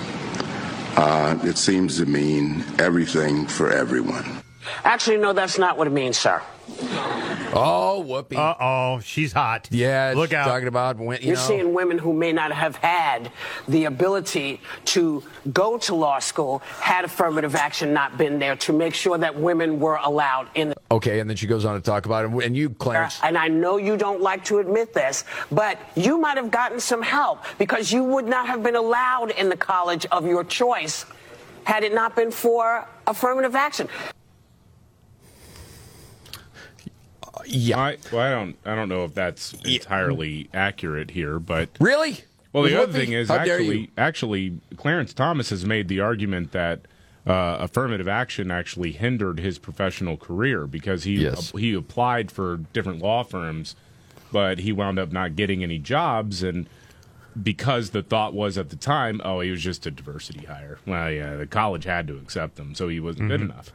Uh, 0.95 1.37
it 1.43 1.57
seems 1.57 1.97
to 1.97 2.05
mean 2.05 2.63
everything 2.79 3.47
for 3.47 3.69
everyone. 3.71 4.40
Actually, 4.83 5.17
no, 5.17 5.33
that's 5.33 5.57
not 5.57 5.77
what 5.77 5.87
it 5.87 5.91
means, 5.91 6.17
sir. 6.17 6.41
Oh, 7.53 8.03
Whoopi. 8.07 8.37
Uh 8.37 8.55
oh, 8.61 8.99
she's 9.01 9.33
hot. 9.33 9.67
Yeah, 9.71 10.13
Look 10.15 10.29
she's 10.29 10.35
out. 10.35 10.45
talking 10.47 10.69
about 10.69 10.97
when 10.97 11.19
you 11.21 11.27
You're 11.27 11.35
know. 11.35 11.41
seeing 11.41 11.73
women 11.73 11.97
who 11.97 12.13
may 12.13 12.31
not 12.31 12.51
have 12.53 12.77
had 12.77 13.29
the 13.67 13.85
ability 13.85 14.61
to 14.85 15.21
go 15.51 15.77
to 15.79 15.95
law 15.95 16.19
school 16.19 16.59
had 16.79 17.03
affirmative 17.03 17.55
action 17.55 17.93
not 17.93 18.17
been 18.17 18.39
there 18.39 18.55
to 18.57 18.71
make 18.73 18.93
sure 18.93 19.17
that 19.17 19.35
women 19.37 19.79
were 19.81 19.99
allowed 20.01 20.47
in 20.55 20.69
the 20.69 20.75
Okay, 20.91 21.19
and 21.19 21.29
then 21.29 21.35
she 21.37 21.47
goes 21.47 21.65
on 21.65 21.75
to 21.75 21.81
talk 21.81 22.05
about 22.05 22.25
it. 22.25 22.45
And 22.45 22.55
you, 22.55 22.69
Clarence, 22.69 23.19
and 23.23 23.37
I 23.37 23.47
know 23.49 23.77
you 23.77 23.97
don't 23.97 24.21
like 24.21 24.45
to 24.45 24.59
admit 24.59 24.93
this, 24.93 25.25
but 25.51 25.77
you 25.95 26.17
might 26.17 26.37
have 26.37 26.51
gotten 26.51 26.79
some 26.79 27.01
help 27.01 27.43
because 27.57 27.91
you 27.91 28.03
would 28.03 28.27
not 28.27 28.47
have 28.47 28.63
been 28.63 28.75
allowed 28.77 29.31
in 29.31 29.49
the 29.49 29.57
college 29.57 30.05
of 30.11 30.25
your 30.25 30.43
choice 30.45 31.05
had 31.65 31.83
it 31.83 31.93
not 31.93 32.15
been 32.15 32.31
for 32.31 32.87
affirmative 33.07 33.55
action. 33.55 33.87
Yeah. 37.45 37.79
I, 37.79 37.97
well, 38.11 38.21
I 38.21 38.29
don't. 38.31 38.55
I 38.65 38.75
don't 38.75 38.89
know 38.89 39.03
if 39.05 39.13
that's 39.13 39.53
entirely 39.65 40.49
accurate 40.53 41.11
here, 41.11 41.39
but 41.39 41.69
really. 41.79 42.19
Well, 42.53 42.63
the 42.63 42.75
other 42.81 42.91
Whoopi? 42.91 42.95
thing 42.95 43.11
is 43.13 43.29
How 43.29 43.35
actually, 43.37 43.89
actually, 43.97 44.59
Clarence 44.75 45.13
Thomas 45.13 45.51
has 45.51 45.65
made 45.65 45.87
the 45.87 46.01
argument 46.01 46.51
that 46.51 46.81
uh, 47.25 47.57
affirmative 47.61 48.07
action 48.09 48.51
actually 48.51 48.91
hindered 48.91 49.39
his 49.39 49.57
professional 49.57 50.17
career 50.17 50.67
because 50.67 51.03
he 51.05 51.13
Yes. 51.15 51.51
he 51.51 51.73
applied 51.73 52.29
for 52.31 52.57
different 52.73 52.99
law 53.01 53.23
firms, 53.23 53.75
but 54.33 54.59
he 54.59 54.71
wound 54.73 54.99
up 54.99 55.11
not 55.11 55.35
getting 55.35 55.63
any 55.63 55.77
jobs 55.79 56.43
and. 56.43 56.67
Because 57.41 57.91
the 57.91 58.03
thought 58.03 58.33
was 58.33 58.57
at 58.57 58.71
the 58.71 58.75
time, 58.75 59.21
oh, 59.23 59.39
he 59.39 59.51
was 59.51 59.61
just 59.63 59.85
a 59.85 59.91
diversity 59.91 60.45
hire. 60.47 60.79
Well, 60.85 61.09
yeah, 61.09 61.37
the 61.37 61.47
college 61.47 61.85
had 61.85 62.05
to 62.07 62.17
accept 62.17 62.59
him, 62.59 62.75
so 62.75 62.89
he 62.89 62.99
wasn't 62.99 63.29
good 63.29 63.39
Mm-hmm. 63.39 63.51
enough. 63.51 63.71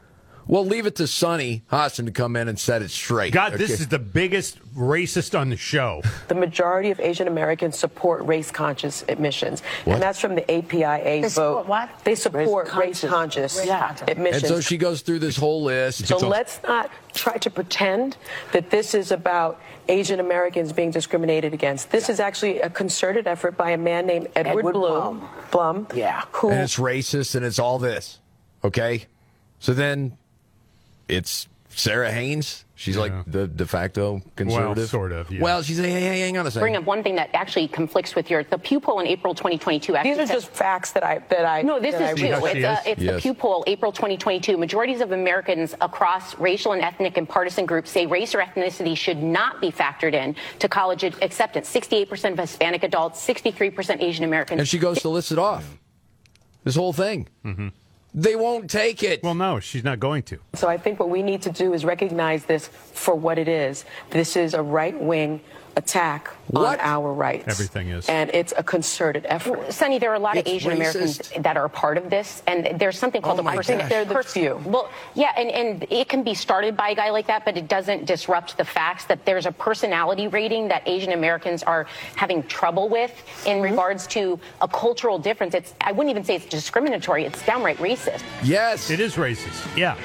Well, 0.47 0.65
leave 0.65 0.85
it 0.85 0.95
to 0.95 1.07
Sunny 1.07 1.63
Hostin 1.71 2.05
to 2.05 2.11
come 2.11 2.35
in 2.35 2.47
and 2.47 2.57
set 2.57 2.81
it 2.81 2.89
straight. 2.89 3.33
God, 3.33 3.53
this 3.53 3.79
is 3.81 3.89
the 3.89 3.99
biggest 3.99 4.59
racist 4.73 5.37
on 5.37 5.49
the 5.49 5.57
show. 5.57 6.01
The 6.29 6.35
majority 6.35 6.89
of 6.91 6.99
Asian 7.01 7.27
Americans 7.27 7.77
support 7.77 8.25
race 8.25 8.49
conscious 8.49 9.03
admissions. 9.09 9.61
What? 9.83 9.95
And 9.95 10.03
that's 10.03 10.19
from 10.19 10.35
the 10.35 10.49
APIA 10.49 11.03
They 11.03 11.21
vote. 11.23 11.29
support 11.31 11.67
what? 11.67 11.89
They 12.05 12.15
support 12.15 12.73
race 12.75 13.03
Race-conscious. 13.03 13.65
Yeah. 13.65 13.95
admissions. 14.07 14.43
And 14.43 14.53
so 14.53 14.61
she 14.61 14.77
goes 14.77 15.01
through 15.01 15.19
this 15.19 15.35
whole 15.35 15.63
list. 15.63 16.07
So 16.07 16.17
let's 16.17 16.61
not 16.63 16.91
try 17.13 17.37
to 17.37 17.49
pretend 17.49 18.15
that 18.53 18.69
this 18.69 18.93
is 18.93 19.11
about 19.11 19.59
Asian 19.89 20.19
Americans 20.19 20.71
being 20.71 20.91
discriminated 20.91 21.53
against. 21.53 21.91
This 21.91 22.09
is 22.09 22.19
actually 22.19 22.61
a 22.61 22.69
concerted 22.69 23.27
effort 23.27 23.57
by 23.57 23.71
a 23.71 23.77
man 23.77 24.05
named 24.05 24.29
Edward, 24.35 24.59
Edward 24.59 24.73
Blum. 24.73 25.29
Blum. 25.51 25.87
Yeah. 25.93 26.23
Who 26.31 26.49
and 26.51 26.61
it's 26.61 26.77
racist 26.77 27.35
and 27.35 27.45
it's 27.45 27.59
all 27.59 27.79
this. 27.79 28.19
Okay? 28.63 29.05
So 29.59 29.73
then 29.73 30.17
it's 31.07 31.47
Sara 31.69 32.11
Haines. 32.11 32.63
She's 32.79 32.95
like 32.95 33.11
the 33.25 33.47
de 33.47 33.65
facto 33.65 34.21
conservative. 34.35 34.87
sort 34.87 35.11
of, 35.11 35.31
yeah. 35.31 35.41
Well, 35.41 35.63
she's 35.63 35.79
hey, 35.79 35.89
hey, 35.89 35.99
hey, 35.99 36.19
hang 36.19 36.37
on 36.37 36.45
a 36.45 36.51
second. 36.51 36.61
bring 36.61 36.75
up 36.75 36.83
one 36.83 37.01
thing 37.01 37.15
that 37.15 37.31
actually 37.33 37.67
conflicts 37.67 38.13
with 38.13 38.29
your 38.29 38.43
the 38.43 38.59
Pew 38.59 38.79
poll 38.79 38.99
in 38.99 39.07
April 39.07 39.33
2022. 39.33 39.95
Actually 39.95 40.11
These 40.11 40.19
are 40.19 40.27
says- 40.27 40.43
just 40.43 40.53
facts 40.53 40.91
that 40.91 41.03
I 41.03 41.17
that 41.29 41.43
I 41.43 41.63
no, 41.63 41.79
this 41.79 41.93
that 41.95 42.03
I 42.03 42.11
is 42.11 42.19
true. 42.19 42.29
read. 42.45 42.57
It's, 42.57 42.65
uh, 42.65 42.81
it's 42.85 42.99
the 42.99 43.05
Yes. 43.05 43.21
Pew 43.23 43.33
poll, 43.33 43.63
April 43.65 43.91
2022. 43.91 44.57
Majorities 44.57 45.01
of 45.01 45.11
Americans 45.11 45.73
across 45.81 46.37
racial 46.37 46.73
and 46.73 46.83
ethnic 46.83 47.17
and 47.17 47.27
partisan 47.27 47.65
groups 47.65 47.89
say 47.89 48.05
race 48.05 48.35
or 48.35 48.41
ethnicity 48.41 48.95
should 48.95 49.23
not 49.23 49.59
be 49.59 49.71
factored 49.71 50.13
in 50.13 50.35
to 50.59 50.69
college 50.69 51.03
acceptance. 51.03 51.67
68% 51.73 52.33
of 52.33 52.37
Hispanic 52.37 52.83
adults, 52.83 53.19
63% 53.27 54.03
Asian 54.03 54.23
Americans. 54.23 54.59
and 54.59 54.67
she 54.67 54.77
goes 54.77 54.99
to 55.01 55.09
list 55.09 55.31
it 55.31 55.39
off. 55.39 55.79
This 56.63 56.75
whole 56.75 56.93
thing. 56.93 57.27
Mm-hmm. 57.43 57.69
They 58.13 58.35
won't 58.35 58.69
take 58.69 59.03
it. 59.03 59.21
Well, 59.21 59.35
no, 59.35 59.59
she's 59.59 59.83
not 59.83 59.99
going 59.99 60.23
to. 60.23 60.39
So 60.55 60.67
I 60.67 60.77
think 60.77 60.99
what 60.99 61.09
we 61.09 61.21
need 61.21 61.41
to 61.43 61.51
do 61.51 61.73
is 61.73 61.85
recognize 61.85 62.45
this 62.45 62.67
for 62.67 63.13
what 63.15 63.37
it 63.37 63.47
is. 63.47 63.85
This 64.09 64.35
is 64.35 64.53
a 64.53 64.61
right 64.61 64.99
wing 64.99 65.41
attack 65.77 66.29
What? 66.47 66.79
on 66.79 66.85
our 66.85 67.13
rights. 67.13 67.47
Everything 67.47 67.89
is. 67.89 68.09
And 68.09 68.31
it's 68.33 68.51
a 68.57 68.63
concerted 68.63 69.25
effort. 69.29 69.71
Sunny, 69.71 69.99
there 69.99 70.11
are 70.11 70.15
a 70.15 70.19
lot 70.19 70.35
It's 70.35 70.49
of 70.49 70.55
Asian 70.55 70.71
Americans 70.71 71.31
that 71.39 71.55
are 71.55 71.65
a 71.65 71.69
part 71.69 71.97
of 71.97 72.09
this, 72.09 72.41
and 72.47 72.79
there's 72.79 72.97
something 72.97 73.21
called 73.21 73.37
Oh 73.37 73.41
a 73.41 73.43
my 73.43 73.55
person. 73.55 73.77
gosh. 73.77 73.89
They're 73.89 74.03
the 74.03 74.15
pers- 74.15 74.33
few. 74.33 74.59
Well, 74.65 74.89
yeah, 75.13 75.31
and, 75.37 75.49
and 75.51 75.85
it 75.89 76.09
can 76.09 76.23
be 76.23 76.33
started 76.33 76.75
by 76.75 76.89
a 76.89 76.95
guy 76.95 77.11
like 77.11 77.27
that, 77.27 77.45
but 77.45 77.57
it 77.57 77.67
doesn't 77.67 78.05
disrupt 78.05 78.57
the 78.57 78.65
facts 78.65 79.05
that 79.05 79.23
there's 79.23 79.45
a 79.45 79.51
personality 79.51 80.27
rating 80.27 80.67
that 80.69 80.81
Asian 80.87 81.13
Americans 81.13 81.61
are 81.63 81.85
having 82.15 82.41
trouble 82.43 82.89
with 82.89 83.11
in 83.45 83.57
mm-hmm. 83.57 83.61
regards 83.61 84.07
to 84.07 84.39
a 84.61 84.67
cultural 84.67 85.19
difference. 85.19 85.53
It's 85.53 85.75
I 85.81 85.91
wouldn't 85.91 86.09
even 86.09 86.23
say 86.23 86.35
it's 86.35 86.47
discriminatory; 86.47 87.23
it's 87.25 87.45
downright 87.45 87.77
racist. 87.77 88.23
Yes. 88.43 88.89
It 88.89 88.99
is 88.99 89.15
racist. 89.15 89.77
Yeah. 89.77 89.95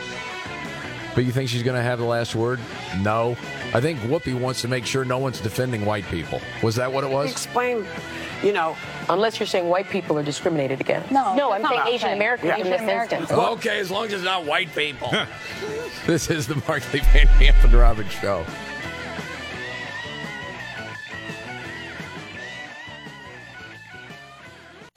But 1.14 1.24
you 1.24 1.32
think 1.32 1.48
she's 1.48 1.62
going 1.62 1.76
to 1.76 1.82
have 1.82 1.98
the 1.98 2.04
last 2.06 2.34
word? 2.34 2.58
No. 3.00 3.36
I 3.74 3.80
think 3.80 3.98
Whoopi 4.00 4.38
wants 4.38 4.60
to 4.62 4.68
make 4.68 4.84
sure 4.84 5.04
no 5.04 5.18
one's 5.18 5.40
defending 5.40 5.84
white 5.86 6.04
people. 6.06 6.40
Was 6.62 6.76
that 6.76 6.92
what 6.92 7.04
it 7.04 7.10
was? 7.10 7.30
Explain, 7.30 7.86
you 8.42 8.52
know, 8.52 8.76
Unless 9.08 9.40
you're 9.40 9.46
saying 9.46 9.68
white 9.68 9.88
people 9.88 10.18
are 10.18 10.22
discriminated 10.22 10.80
against. 10.80 11.10
No, 11.10 11.34
No, 11.34 11.52
I'm 11.52 11.64
saying 11.64 11.80
Asian 11.86 12.08
okay. 12.08 12.16
Americans 12.16 12.52
in 12.52 12.60
Asian 12.60 12.70
this 12.70 12.80
Americans. 12.80 13.20
instance. 13.22 13.40
Okay, 13.40 13.78
as 13.78 13.90
long 13.90 14.06
as 14.06 14.12
it's 14.12 14.22
not 14.22 14.44
white 14.44 14.74
people. 14.74 15.12
this 16.06 16.30
is 16.30 16.46
the 16.46 16.54
Markley 16.68 17.00
Van 17.00 17.26
Camp 17.38 17.56
and 17.64 17.72
Robbins 17.72 18.12
Show. 18.12 18.44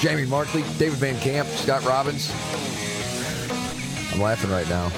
Jamie 0.00 0.26
Markley, 0.26 0.62
David 0.78 0.98
Van 0.98 1.18
Camp, 1.20 1.48
Scott 1.48 1.84
Robbins. 1.84 2.30
I'm 4.12 4.20
laughing 4.20 4.50
right 4.50 4.68
now 4.68 4.90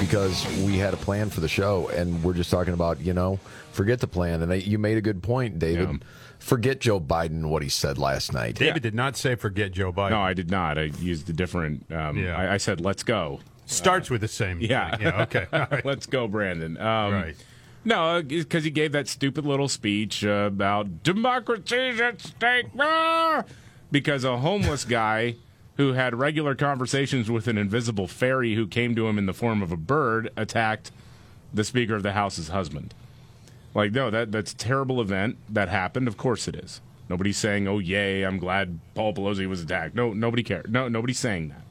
because 0.00 0.44
we 0.64 0.76
had 0.78 0.92
a 0.92 0.96
plan 0.96 1.30
for 1.30 1.40
the 1.40 1.48
show 1.48 1.88
and 1.90 2.22
we're 2.24 2.34
just 2.34 2.50
talking 2.50 2.74
about, 2.74 3.00
you 3.00 3.12
know, 3.14 3.38
forget 3.72 4.00
the 4.00 4.06
plan. 4.06 4.42
And 4.42 4.52
I, 4.52 4.56
you 4.56 4.78
made 4.78 4.96
a 4.96 5.00
good 5.00 5.22
point, 5.22 5.58
David. 5.58 5.88
Yeah. 5.90 5.96
Forget 6.40 6.80
Joe 6.80 6.98
Biden, 6.98 7.46
what 7.50 7.62
he 7.62 7.68
said 7.68 7.98
last 7.98 8.32
night. 8.32 8.54
David 8.56 8.82
did 8.82 8.94
not 8.94 9.16
say 9.16 9.34
forget 9.34 9.72
Joe 9.72 9.92
Biden. 9.92 10.10
No, 10.10 10.20
I 10.20 10.32
did 10.32 10.50
not. 10.50 10.78
I 10.78 10.84
used 10.84 11.28
a 11.28 11.34
different. 11.34 11.90
Um, 11.92 12.16
Yeah. 12.16 12.34
I, 12.36 12.54
I 12.54 12.56
said, 12.56 12.80
"Let's 12.80 13.02
go." 13.02 13.40
Starts 13.66 14.08
with 14.08 14.22
the 14.22 14.28
same. 14.28 14.58
Yeah. 14.60 14.96
thing. 14.96 15.06
Yeah. 15.06 15.22
Okay. 15.22 15.46
All 15.52 15.66
right. 15.70 15.84
Let's 15.84 16.06
go, 16.06 16.26
Brandon. 16.26 16.78
Um, 16.78 17.12
Right. 17.12 17.36
No, 17.84 18.22
because 18.22 18.64
he 18.64 18.70
gave 18.70 18.92
that 18.92 19.06
stupid 19.06 19.44
little 19.44 19.68
speech 19.68 20.24
uh, 20.24 20.48
about 20.48 21.02
democracy's 21.02 22.00
at 22.00 22.20
stake. 22.22 22.66
Ah! 22.78 23.44
Because 23.90 24.24
a 24.24 24.38
homeless 24.38 24.84
guy 24.84 25.36
who 25.76 25.94
had 25.94 26.14
regular 26.14 26.54
conversations 26.54 27.30
with 27.30 27.48
an 27.48 27.58
invisible 27.58 28.06
fairy 28.06 28.54
who 28.54 28.66
came 28.66 28.94
to 28.94 29.08
him 29.08 29.18
in 29.18 29.26
the 29.26 29.32
form 29.32 29.62
of 29.62 29.72
a 29.72 29.76
bird 29.76 30.30
attacked 30.36 30.90
the 31.52 31.64
Speaker 31.64 31.94
of 31.94 32.02
the 32.02 32.12
House's 32.12 32.48
husband. 32.48 32.94
Like, 33.74 33.92
no, 33.92 34.10
that 34.10 34.32
that's 34.32 34.52
a 34.52 34.56
terrible 34.56 35.00
event 35.00 35.36
that 35.48 35.68
happened. 35.68 36.08
Of 36.08 36.16
course 36.16 36.48
it 36.48 36.56
is. 36.56 36.80
Nobody's 37.08 37.36
saying, 37.36 37.66
"Oh, 37.66 37.78
yay, 37.78 38.22
I'm 38.22 38.38
glad 38.38 38.78
Paul 38.94 39.14
Pelosi 39.14 39.48
was 39.48 39.62
attacked." 39.62 39.94
No, 39.94 40.12
nobody 40.12 40.42
cared. 40.42 40.70
No, 40.70 40.88
nobody's 40.88 41.18
saying 41.18 41.48
that. 41.48 41.62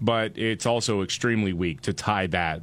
But 0.00 0.38
it's 0.38 0.66
also 0.66 1.02
extremely 1.02 1.52
weak 1.52 1.82
to 1.82 1.92
tie 1.92 2.26
that 2.28 2.62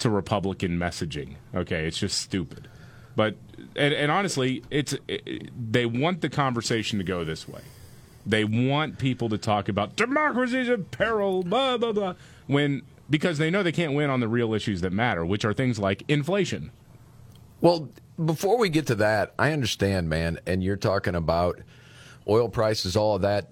to 0.00 0.10
Republican 0.10 0.78
messaging. 0.78 1.34
Okay, 1.54 1.86
it's 1.86 1.98
just 1.98 2.20
stupid. 2.20 2.68
But 3.16 3.36
and, 3.76 3.94
and 3.94 4.10
honestly, 4.10 4.62
it's 4.70 4.94
it, 5.08 5.50
they 5.72 5.86
want 5.86 6.20
the 6.20 6.28
conversation 6.28 6.98
to 6.98 7.04
go 7.04 7.24
this 7.24 7.48
way. 7.48 7.62
They 8.26 8.44
want 8.44 8.98
people 8.98 9.28
to 9.28 9.38
talk 9.38 9.68
about 9.68 9.96
democracy's 9.96 10.68
in 10.68 10.84
peril, 10.84 11.42
blah 11.42 11.76
blah 11.76 11.92
blah, 11.92 12.14
when 12.46 12.82
because 13.10 13.38
they 13.38 13.50
know 13.50 13.62
they 13.62 13.72
can't 13.72 13.92
win 13.92 14.10
on 14.10 14.20
the 14.20 14.28
real 14.28 14.54
issues 14.54 14.80
that 14.80 14.92
matter, 14.92 15.24
which 15.24 15.44
are 15.44 15.52
things 15.52 15.78
like 15.78 16.04
inflation. 16.08 16.70
Well, 17.60 17.90
before 18.22 18.58
we 18.58 18.68
get 18.68 18.86
to 18.88 18.94
that, 18.96 19.34
I 19.38 19.52
understand, 19.52 20.08
man, 20.08 20.38
and 20.46 20.62
you're 20.62 20.76
talking 20.76 21.14
about 21.14 21.60
oil 22.28 22.48
prices, 22.48 22.96
all 22.96 23.16
of 23.16 23.22
that. 23.22 23.50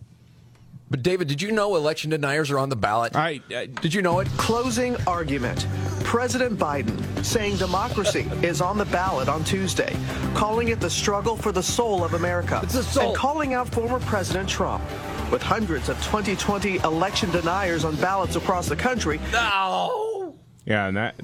But 0.93 1.03
David, 1.03 1.27
did 1.27 1.41
you 1.41 1.53
know 1.53 1.75
election 1.77 2.11
deniers 2.11 2.51
are 2.51 2.59
on 2.59 2.69
the 2.69 2.77
ballot? 2.77 3.17
I, 3.17 3.41
I 3.49 3.65
did 3.65 3.95
you 3.95 4.03
know 4.03 4.21
it? 4.21 4.29
Closing 4.37 4.95
argument. 5.07 5.67
President 6.05 6.59
Biden 6.59 7.25
saying 7.25 7.57
democracy 7.57 8.31
is 8.43 8.61
on 8.61 8.77
the 8.77 8.85
ballot 8.85 9.27
on 9.27 9.43
Tuesday, 9.43 9.97
calling 10.35 10.69
it 10.69 10.81
the 10.81 10.91
struggle 10.91 11.35
for 11.35 11.51
the 11.51 11.63
soul 11.63 12.05
of 12.05 12.13
America, 12.13 12.61
It's 12.63 12.75
the 12.75 12.83
soul. 12.83 13.09
and 13.09 13.17
calling 13.17 13.55
out 13.55 13.71
former 13.71 14.01
President 14.01 14.47
Trump. 14.47 14.85
With 15.31 15.41
hundreds 15.41 15.89
of 15.89 15.97
2020 16.05 16.77
election 16.81 17.31
deniers 17.31 17.87
on 17.87 17.97
ballots 17.97 18.37
across 18.37 18.69
the 18.69 18.77
country. 18.77 19.19
No. 19.33 20.37
Yeah, 20.67 20.89
and 20.89 20.97
that 20.99 21.15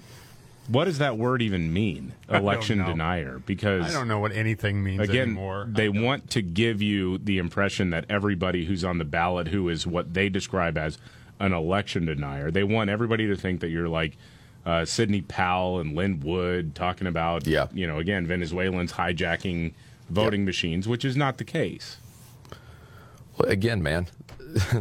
what 0.69 0.85
does 0.85 0.99
that 0.99 1.16
word 1.16 1.43
even 1.43 1.73
mean? 1.73 2.12
Election 2.28 2.78
denier? 2.78 3.40
Because 3.45 3.86
I 3.86 3.93
don't 3.93 4.07
know 4.07 4.19
what 4.19 4.32
anything 4.32 4.82
means 4.82 5.01
again, 5.01 5.23
anymore. 5.23 5.66
They 5.69 5.89
want 5.89 6.31
to 6.31 6.43
give 6.43 6.82
you 6.82 7.19
the 7.19 7.39
impression 7.39 7.90
that 7.90 8.05
everybody 8.09 8.66
who's 8.66 8.85
on 8.85 8.99
the 8.99 9.05
ballot 9.05 9.49
who 9.49 9.69
is 9.69 9.86
what 9.86 10.15
they 10.15 10.28
describe 10.28 10.77
as 10.77 10.99
an 11.40 11.53
election 11.53 12.05
denier, 12.05 12.51
they 12.51 12.65
want 12.65 12.90
everybody 12.90 13.27
to 13.28 13.36
think 13.36 13.61
that 13.61 13.69
you're 13.69 13.89
like 13.89 14.16
uh, 14.66 14.85
Sidney 14.85 15.23
Powell 15.23 15.81
and 15.81 15.97
Lin 15.97 16.20
Wood 16.20 16.74
talking 16.74 17.07
about, 17.07 17.47
yeah. 17.47 17.69
you 17.73 17.86
know, 17.86 17.99
again, 17.99 18.27
Venezuelans 18.27 18.93
hijacking 18.93 19.73
voting 20.11 20.45
machines, 20.45 20.86
which 20.86 21.05
is 21.05 21.16
not 21.16 21.39
the 21.39 21.45
case. 21.45 21.97
Well, 23.39 23.49
again, 23.49 23.82
man, 23.82 24.09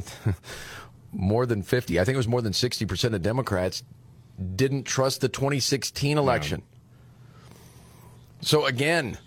more 1.14 1.46
than 1.46 1.62
50, 1.62 2.00
I 2.00 2.04
think 2.04 2.16
it 2.16 2.18
was 2.18 2.28
more 2.28 2.42
than 2.42 2.54
60% 2.54 3.14
of 3.14 3.22
Democrats 3.22 3.84
didn't 4.56 4.84
trust 4.84 5.22
the 5.22 5.30
2016 5.30 6.18
election. 6.18 6.62
So 8.42 8.66
again, 8.66 9.18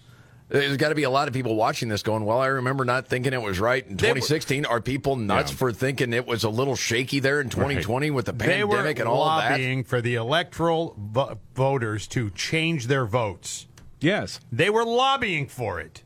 there's 0.49 0.77
got 0.77 0.91
to 0.91 0.95
be 0.95 1.03
a 1.05 1.11
lot 1.11 1.28
of 1.28 1.35
people 1.35 1.55
watching 1.57 1.89
this 1.89 2.03
going, 2.03 2.24
well, 2.24 2.39
I 2.39 2.47
remember 2.47 2.85
not 2.85 3.07
thinking 3.09 3.32
it 3.32 3.43
was 3.43 3.59
right 3.61 3.85
in 3.87 3.97
2016. 3.97 4.65
Are 4.66 4.81
people 4.81 5.16
nuts 5.16 5.51
Yeah. 5.53 5.57
for 5.59 5.73
thinking 5.73 6.12
it 6.12 6.27
was 6.27 6.45
a 6.45 6.49
little 6.51 6.77
shaky 6.77 7.20
there 7.20 7.41
in 7.41 7.49
2020 7.51 8.11
with 8.11 8.27
the 8.27 8.32
were 8.32 8.39
pandemic 8.39 8.99
and 8.99 9.09
all 9.09 9.23
of 9.24 9.43
that? 9.43 9.51
lobbying 9.53 9.85
for 9.85 10.01
the 10.01 10.15
electoral 10.15 10.95
vo- 10.99 11.39
voters 11.55 12.07
to 12.09 12.31
change 12.31 12.87
their 12.87 13.05
votes. 13.07 13.66
Yes. 14.01 14.41
They 14.51 14.70
were 14.70 14.85
lobbying 14.85 15.47
for 15.47 15.81
it. 15.81 16.03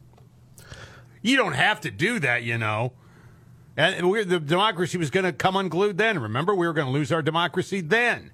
You 1.22 1.36
don't 1.36 1.52
have 1.54 1.80
to 1.82 1.90
do 1.90 2.18
that, 2.18 2.42
you 2.42 2.58
know. 2.58 2.92
And 3.76 4.08
we're, 4.10 4.24
the 4.24 4.38
democracy 4.38 4.98
was 4.98 5.10
going 5.10 5.24
to 5.24 5.32
come 5.32 5.56
unglued 5.56 5.96
then. 5.98 6.18
Remember, 6.20 6.54
we 6.54 6.66
were 6.66 6.72
going 6.72 6.86
to 6.86 6.92
lose 6.92 7.10
our 7.10 7.22
democracy 7.22 7.80
then. 7.80 8.30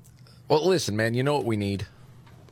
Well, 0.51 0.67
listen, 0.67 0.97
man, 0.97 1.15
you 1.15 1.23
know 1.23 1.37
what 1.37 1.45
we 1.45 1.57
need? 1.57 1.87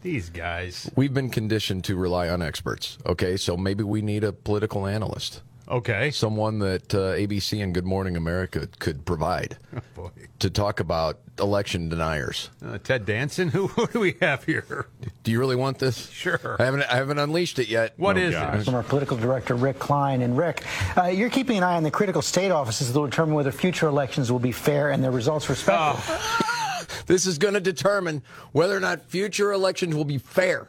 These 0.02 0.30
guys. 0.30 0.88
We've 0.94 1.12
been 1.12 1.30
conditioned 1.30 1.82
to 1.86 1.96
rely 1.96 2.28
on 2.28 2.42
experts. 2.42 2.96
Okay, 3.04 3.36
so 3.36 3.56
maybe 3.56 3.82
we 3.82 4.02
need 4.02 4.22
a 4.22 4.32
political 4.32 4.86
analyst. 4.86 5.42
Okay. 5.66 6.12
Someone 6.12 6.60
that 6.60 6.94
uh, 6.94 7.14
ABC 7.14 7.60
and 7.60 7.74
Good 7.74 7.84
Morning 7.84 8.16
America 8.16 8.68
could 8.78 9.04
provide 9.04 9.58
boy. 9.96 10.10
to 10.38 10.48
talk 10.48 10.78
about 10.78 11.18
election 11.40 11.88
deniers. 11.88 12.50
Uh, 12.64 12.78
Ted 12.78 13.04
Danson? 13.04 13.48
Who, 13.58 13.66
who 13.66 13.88
do 13.88 13.98
we 13.98 14.16
have 14.20 14.44
here? 14.44 14.86
Do 15.24 15.32
you 15.32 15.40
really 15.40 15.56
want 15.56 15.80
this? 15.80 16.08
Sure. 16.10 16.56
I 16.60 16.66
haven't, 16.66 16.84
I 16.84 16.94
haven't 16.94 17.18
unleashed 17.18 17.58
it 17.58 17.66
yet. 17.66 17.94
What 17.96 18.16
is 18.16 18.32
it? 18.32 18.64
From 18.64 18.76
our 18.76 18.84
political 18.84 19.16
director, 19.16 19.56
Rick 19.56 19.80
Klein. 19.80 20.22
And 20.22 20.38
Rick, 20.38 20.62
uh, 20.96 21.06
you're 21.06 21.30
keeping 21.30 21.56
an 21.58 21.64
eye 21.64 21.74
on 21.74 21.82
the 21.82 21.90
critical 21.90 22.22
state 22.22 22.52
offices 22.52 22.92
that 22.92 22.98
will 22.98 23.08
determine 23.08 23.34
whether 23.34 23.50
future 23.50 23.88
elections 23.88 24.30
will 24.30 24.38
be 24.38 24.52
fair 24.52 24.90
and 24.90 25.02
their 25.02 25.10
results 25.10 25.50
respectful. 25.50 26.14
This 27.06 27.27
is 27.27 27.39
going 27.39 27.55
to 27.55 27.60
determine 27.60 28.23
whether 28.52 28.77
or 28.77 28.81
not 28.81 29.02
future 29.02 29.52
elections 29.52 29.94
will 29.94 30.05
be 30.05 30.19
fair. 30.19 30.69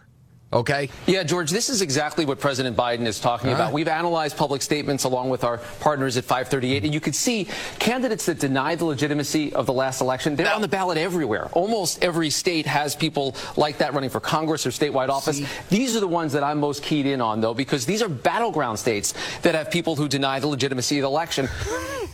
Okay? 0.51 0.89
Yeah, 1.05 1.21
George, 1.21 1.51
this 1.51 1.69
is 1.69 1.83
exactly 1.83 2.25
what 2.25 2.39
President 2.39 2.75
Biden 2.75 3.05
is 3.05 3.19
talking 3.19 3.49
All 3.49 3.55
about. 3.55 3.65
right. 3.65 3.73
We've 3.73 3.87
analyzed 3.87 4.35
public 4.35 4.63
statements 4.63 5.03
along 5.03 5.29
with 5.29 5.43
our 5.43 5.59
partners 5.79 6.17
at 6.17 6.23
538, 6.23 6.85
and 6.85 6.93
you 6.93 6.99
could 6.99 7.13
see 7.13 7.47
candidates 7.77 8.25
that 8.25 8.39
deny 8.39 8.73
the 8.73 8.85
legitimacy 8.85 9.53
of 9.53 9.67
the 9.67 9.73
last 9.73 10.01
election, 10.01 10.35
they're 10.35 10.51
on 10.51 10.61
the 10.61 10.67
ballot 10.67 10.97
everywhere. 10.97 11.49
Almost 11.51 12.03
every 12.03 12.31
state 12.31 12.65
has 12.65 12.95
people 12.95 13.35
like 13.57 13.77
that 13.77 13.93
running 13.93 14.09
for 14.09 14.19
Congress 14.19 14.65
or 14.65 14.71
statewide 14.71 15.09
office. 15.09 15.39
These 15.69 15.95
are 15.95 15.99
the 15.99 16.07
ones 16.07 16.33
that 16.33 16.43
I'm 16.43 16.59
most 16.59 16.81
keyed 16.81 17.05
in 17.05 17.21
on, 17.21 17.41
though, 17.41 17.53
because 17.53 17.85
these 17.85 18.01
are 18.01 18.09
battleground 18.09 18.79
states 18.79 19.13
that 19.43 19.53
have 19.53 19.69
people 19.69 19.95
who 19.97 20.07
deny 20.07 20.39
the 20.39 20.47
legitimacy 20.47 20.97
of 20.97 21.03
the 21.03 21.09
election. 21.09 21.47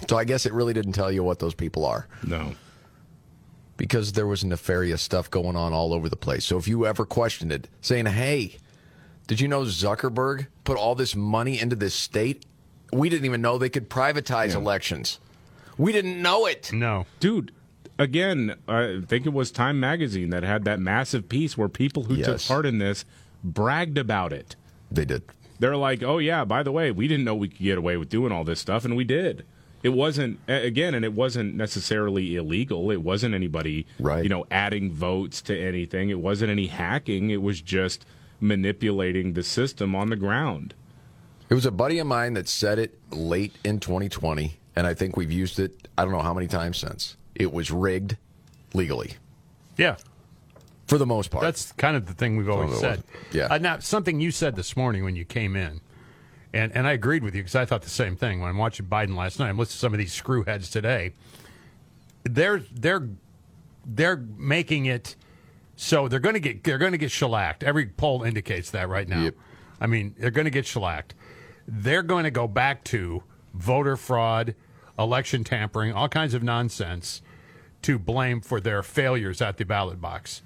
So 0.10 0.18
I 0.18 0.24
guess 0.24 0.46
it 0.46 0.54
really 0.54 0.74
didn't 0.74 0.92
tell 0.92 1.12
you 1.12 1.24
what 1.24 1.40
those 1.40 1.56
people 1.56 1.84
are. 1.84 2.06
No. 2.28 2.52
Because 3.78 4.14
there 4.14 4.28
was 4.28 4.46
nefarious 4.46 5.02
stuff 5.02 5.30
going 5.30 5.56
on 5.56 5.74
all 5.74 5.94
over 5.94 6.08
the 6.08 6.16
place. 6.16 6.46
So 6.46 6.58
if 6.58 6.68
you 6.68 6.86
ever 6.86 7.06
questioned 7.06 7.52
it, 7.52 7.68
saying, 7.82 8.06
hey, 8.06 8.58
did 9.28 9.42
you 9.42 9.48
know 9.48 9.64
Zuckerberg 9.64 10.48
put 10.64 10.78
all 10.78 10.96
this 10.96 11.16
money 11.16 11.60
into 11.60 11.76
this 11.76 11.94
state? 11.94 12.46
We 12.94 13.10
didn't 13.10 13.26
even 13.26 13.42
know 13.42 13.58
they 13.58 13.70
could 13.70 13.90
privatize 13.90 14.56
elections. 14.56 15.20
We 15.78 15.92
didn't 15.92 16.22
know 16.22 16.46
it. 16.46 16.72
No. 16.72 17.06
Dude, 17.20 17.52
again, 18.00 18.56
I 18.68 19.02
think 19.06 19.26
it 19.26 19.34
was 19.34 19.52
Time 19.52 19.80
Magazine 19.80 20.30
that 20.30 20.44
had 20.44 20.64
that 20.66 20.80
massive 20.80 21.28
piece 21.28 21.58
where 21.58 21.68
people 21.68 22.04
who 22.04 22.16
took 22.24 22.42
part 22.44 22.66
in 22.66 22.78
this 22.78 23.04
bragged 23.44 23.98
about 23.98 24.32
it. 24.32 24.56
They 24.90 25.04
did. 25.04 25.24
They're 25.60 25.76
like, 25.76 26.04
oh, 26.04 26.20
yeah, 26.20 26.46
by 26.46 26.64
the 26.64 26.72
way, 26.72 26.92
we 26.92 27.08
didn't 27.08 27.26
know 27.26 27.36
we 27.36 27.50
could 27.50 27.60
get 27.60 27.78
away 27.78 27.98
with 27.98 28.10
doing 28.10 28.32
all 28.32 28.44
this 28.44 28.60
stuff, 28.60 28.86
and 28.86 28.96
we 28.96 29.04
did. 29.04 29.46
It 29.86 29.94
wasn't, 29.94 30.40
again, 30.48 30.96
and 30.96 31.06
it 31.06 31.14
wasn't 31.14 31.54
necessarily 31.54 32.36
illegal. 32.36 32.90
It 32.90 33.04
wasn't 33.04 33.36
anybody, 33.36 33.86
Right. 34.00 34.24
you 34.24 34.30
know, 34.30 34.48
adding 34.50 34.92
votes 34.92 35.44
to 35.44 35.56
anything. 35.56 36.10
It 36.10 36.20
wasn't 36.20 36.50
any 36.50 36.66
hacking. 36.66 37.30
It 37.30 37.44
was 37.44 37.62
just 37.62 38.04
manipulating 38.40 39.34
the 39.34 39.44
system 39.44 39.94
on 39.94 40.10
the 40.10 40.16
ground. 40.16 40.74
It 41.50 41.54
was 41.54 41.68
a 41.68 41.72
buddy 41.72 42.00
of 42.00 42.08
mine 42.08 42.34
that 42.34 42.48
said 42.50 42.80
it 42.80 42.98
late 43.12 43.54
in 43.64 43.80
2020, 43.80 44.58
and 44.76 44.88
I 44.88 44.96
think 44.96 45.16
we've 45.18 45.32
used 45.32 45.60
it, 45.60 45.88
I 46.00 46.04
don't 46.04 46.14
know 46.14 46.20
how 46.24 46.34
many 46.34 46.48
times 46.48 46.78
since. 46.78 47.16
It 47.36 47.54
was 47.54 47.70
rigged 47.70 48.18
legally, 48.74 49.14
Yeah. 49.78 49.98
for 50.88 50.98
the 50.98 51.06
most 51.06 51.30
part. 51.30 51.44
That's 51.44 51.72
kind 51.74 51.96
of 51.96 52.08
the 52.08 52.14
thing 52.14 52.38
we've 52.38 52.50
always 52.50 52.70
Some 52.72 52.78
of 52.78 52.78
it 52.78 52.82
said. 52.98 53.04
wasn't. 53.14 53.36
Yeah. 53.36 53.48
Uh, 53.54 53.58
now, 53.60 53.78
something 53.78 54.20
you 54.20 54.32
said 54.32 54.56
this 54.56 54.76
morning 54.76 55.04
when 55.04 55.16
you 55.16 55.26
came 55.26 55.56
in, 55.56 55.82
and, 56.56 56.76
and 56.76 56.88
I 56.88 56.94
agreed 56.94 57.24
with 57.24 57.36
you 57.36 57.42
because 57.42 57.56
I 57.56 57.66
thought 57.66 57.82
the 57.82 57.90
same 57.90 58.16
thing 58.16 58.40
when 58.40 58.50
I'm 58.50 58.58
watching 58.58 58.86
Biden 58.86 59.16
last 59.16 59.40
night. 59.40 59.50
I'm 59.50 59.58
listening 59.58 59.74
to 59.74 59.80
some 59.80 59.94
of 59.94 60.00
these 60.00 60.20
screwheads 60.20 60.72
today. 60.72 61.14
They're 62.24 62.64
they're 62.74 63.10
they're 63.86 64.18
making 64.38 64.86
it 64.86 65.16
so 65.76 66.08
they're 66.08 66.20
going 66.20 66.34
to 66.34 66.40
get 66.40 66.64
they're 66.64 66.78
going 66.78 66.94
to 66.94 66.98
get 66.98 67.12
shellacked. 67.12 67.64
Every 67.64 67.86
poll 67.88 68.24
indicates 68.24 68.72
that 68.72 68.88
right 68.88 69.08
now. 69.08 69.22
I 69.82 69.88
mean, 69.88 70.16
they're 70.18 70.32
going 70.32 70.46
to 70.46 70.52
get 70.52 70.66
shellacked. 70.66 71.14
They're 71.68 72.04
going 72.04 72.24
to 72.24 72.32
go 72.32 72.48
back 72.48 72.86
to 72.86 73.22
voter 73.54 73.98
fraud, 73.98 74.56
election 74.98 75.44
tampering, 75.44 75.92
all 75.94 76.08
kinds 76.08 76.34
of 76.34 76.42
nonsense 76.42 77.22
to 77.82 78.00
blame 78.00 78.40
for 78.40 78.62
their 78.62 78.82
failures 78.82 79.42
at 79.42 79.58
the 79.58 79.66
ballot 79.66 80.00
box. 80.00 80.42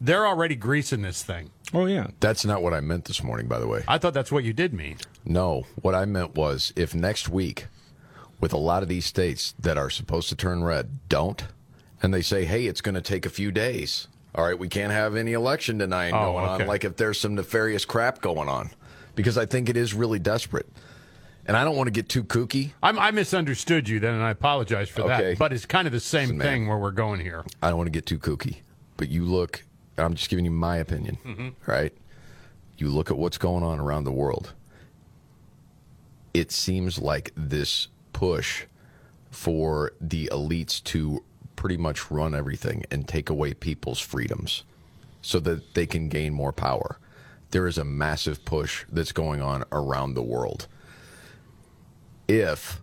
They're 0.00 0.26
already 0.26 0.56
greasing 0.56 1.02
this 1.02 1.22
thing. 1.22 1.50
Oh, 1.72 1.86
yeah. 1.86 2.08
That's 2.20 2.44
not 2.44 2.62
what 2.62 2.74
I 2.74 2.80
meant 2.80 3.06
this 3.06 3.22
morning, 3.22 3.46
by 3.46 3.58
the 3.58 3.66
way. 3.66 3.84
I 3.88 3.98
thought 3.98 4.12
that's 4.12 4.32
what 4.32 4.44
you 4.44 4.52
did 4.52 4.74
mean. 4.74 4.98
No, 5.24 5.64
what 5.80 5.94
I 5.94 6.04
meant 6.04 6.34
was 6.34 6.72
if 6.76 6.94
next 6.94 7.28
week, 7.28 7.66
with 8.40 8.52
a 8.52 8.56
lot 8.58 8.82
of 8.82 8.88
these 8.88 9.06
states 9.06 9.54
that 9.58 9.78
are 9.78 9.88
supposed 9.90 10.28
to 10.28 10.36
turn 10.36 10.64
red, 10.64 10.98
don't, 11.08 11.44
and 12.02 12.12
they 12.12 12.20
say, 12.22 12.44
hey, 12.44 12.66
it's 12.66 12.80
going 12.82 12.94
to 12.94 13.00
take 13.00 13.24
a 13.24 13.30
few 13.30 13.50
days. 13.50 14.08
All 14.34 14.44
right, 14.44 14.58
we 14.58 14.68
can't 14.68 14.92
have 14.92 15.16
any 15.16 15.32
election 15.32 15.78
denying 15.78 16.12
Oh, 16.14 16.32
going 16.32 16.44
okay. 16.44 16.62
on, 16.64 16.68
like 16.68 16.84
if 16.84 16.96
there's 16.96 17.18
some 17.18 17.34
nefarious 17.36 17.84
crap 17.84 18.20
going 18.20 18.48
on, 18.48 18.70
because 19.14 19.38
I 19.38 19.46
think 19.46 19.68
it 19.68 19.76
is 19.76 19.94
really 19.94 20.18
desperate. 20.18 20.68
And 21.46 21.56
I 21.56 21.64
don't 21.64 21.76
want 21.76 21.86
to 21.88 21.90
get 21.92 22.08
too 22.08 22.24
kooky. 22.24 22.72
I'm, 22.82 22.98
I 22.98 23.10
misunderstood 23.10 23.88
you 23.88 24.00
then, 24.00 24.14
and 24.14 24.22
I 24.22 24.30
apologize 24.30 24.88
for 24.88 25.02
Okay. 25.02 25.30
that. 25.32 25.38
But 25.38 25.52
it's 25.52 25.66
kind 25.66 25.86
of 25.86 25.92
the 25.92 26.00
same 26.00 26.22
Listen, 26.22 26.38
man. 26.38 26.46
thing 26.46 26.68
where 26.68 26.78
we're 26.78 26.90
going 26.90 27.20
here. 27.20 27.44
I 27.62 27.68
don't 27.68 27.76
want 27.76 27.86
to 27.86 27.90
get 27.92 28.06
too 28.06 28.18
kooky, 28.18 28.56
but 28.96 29.08
you 29.08 29.24
look, 29.24 29.62
I'm 29.96 30.14
just 30.14 30.28
giving 30.30 30.44
you 30.46 30.50
my 30.50 30.78
opinion, 30.78 31.18
Mhm. 31.24 31.52
right? 31.66 31.92
You 32.78 32.88
look 32.88 33.10
at 33.10 33.16
what's 33.18 33.38
going 33.38 33.62
on 33.62 33.78
around 33.78 34.04
the 34.04 34.12
world. 34.12 34.52
It 36.34 36.50
seems 36.52 36.98
like 36.98 37.32
this 37.36 37.88
push 38.12 38.64
for 39.30 39.92
the 40.00 40.28
elites 40.32 40.82
to 40.84 41.24
pretty 41.56 41.76
much 41.76 42.10
run 42.10 42.34
everything 42.34 42.84
and 42.90 43.06
take 43.08 43.30
away 43.30 43.54
people's 43.54 44.00
freedoms 44.00 44.64
so 45.22 45.40
that 45.40 45.74
they 45.74 45.86
can 45.86 46.08
gain 46.08 46.34
more 46.34 46.52
power. 46.52 46.98
There 47.50 47.66
is 47.66 47.78
a 47.78 47.84
massive 47.84 48.44
push 48.44 48.84
that's 48.90 49.12
going 49.12 49.40
on 49.40 49.64
around 49.72 50.14
the 50.14 50.22
world. 50.22 50.66
if 52.28 52.80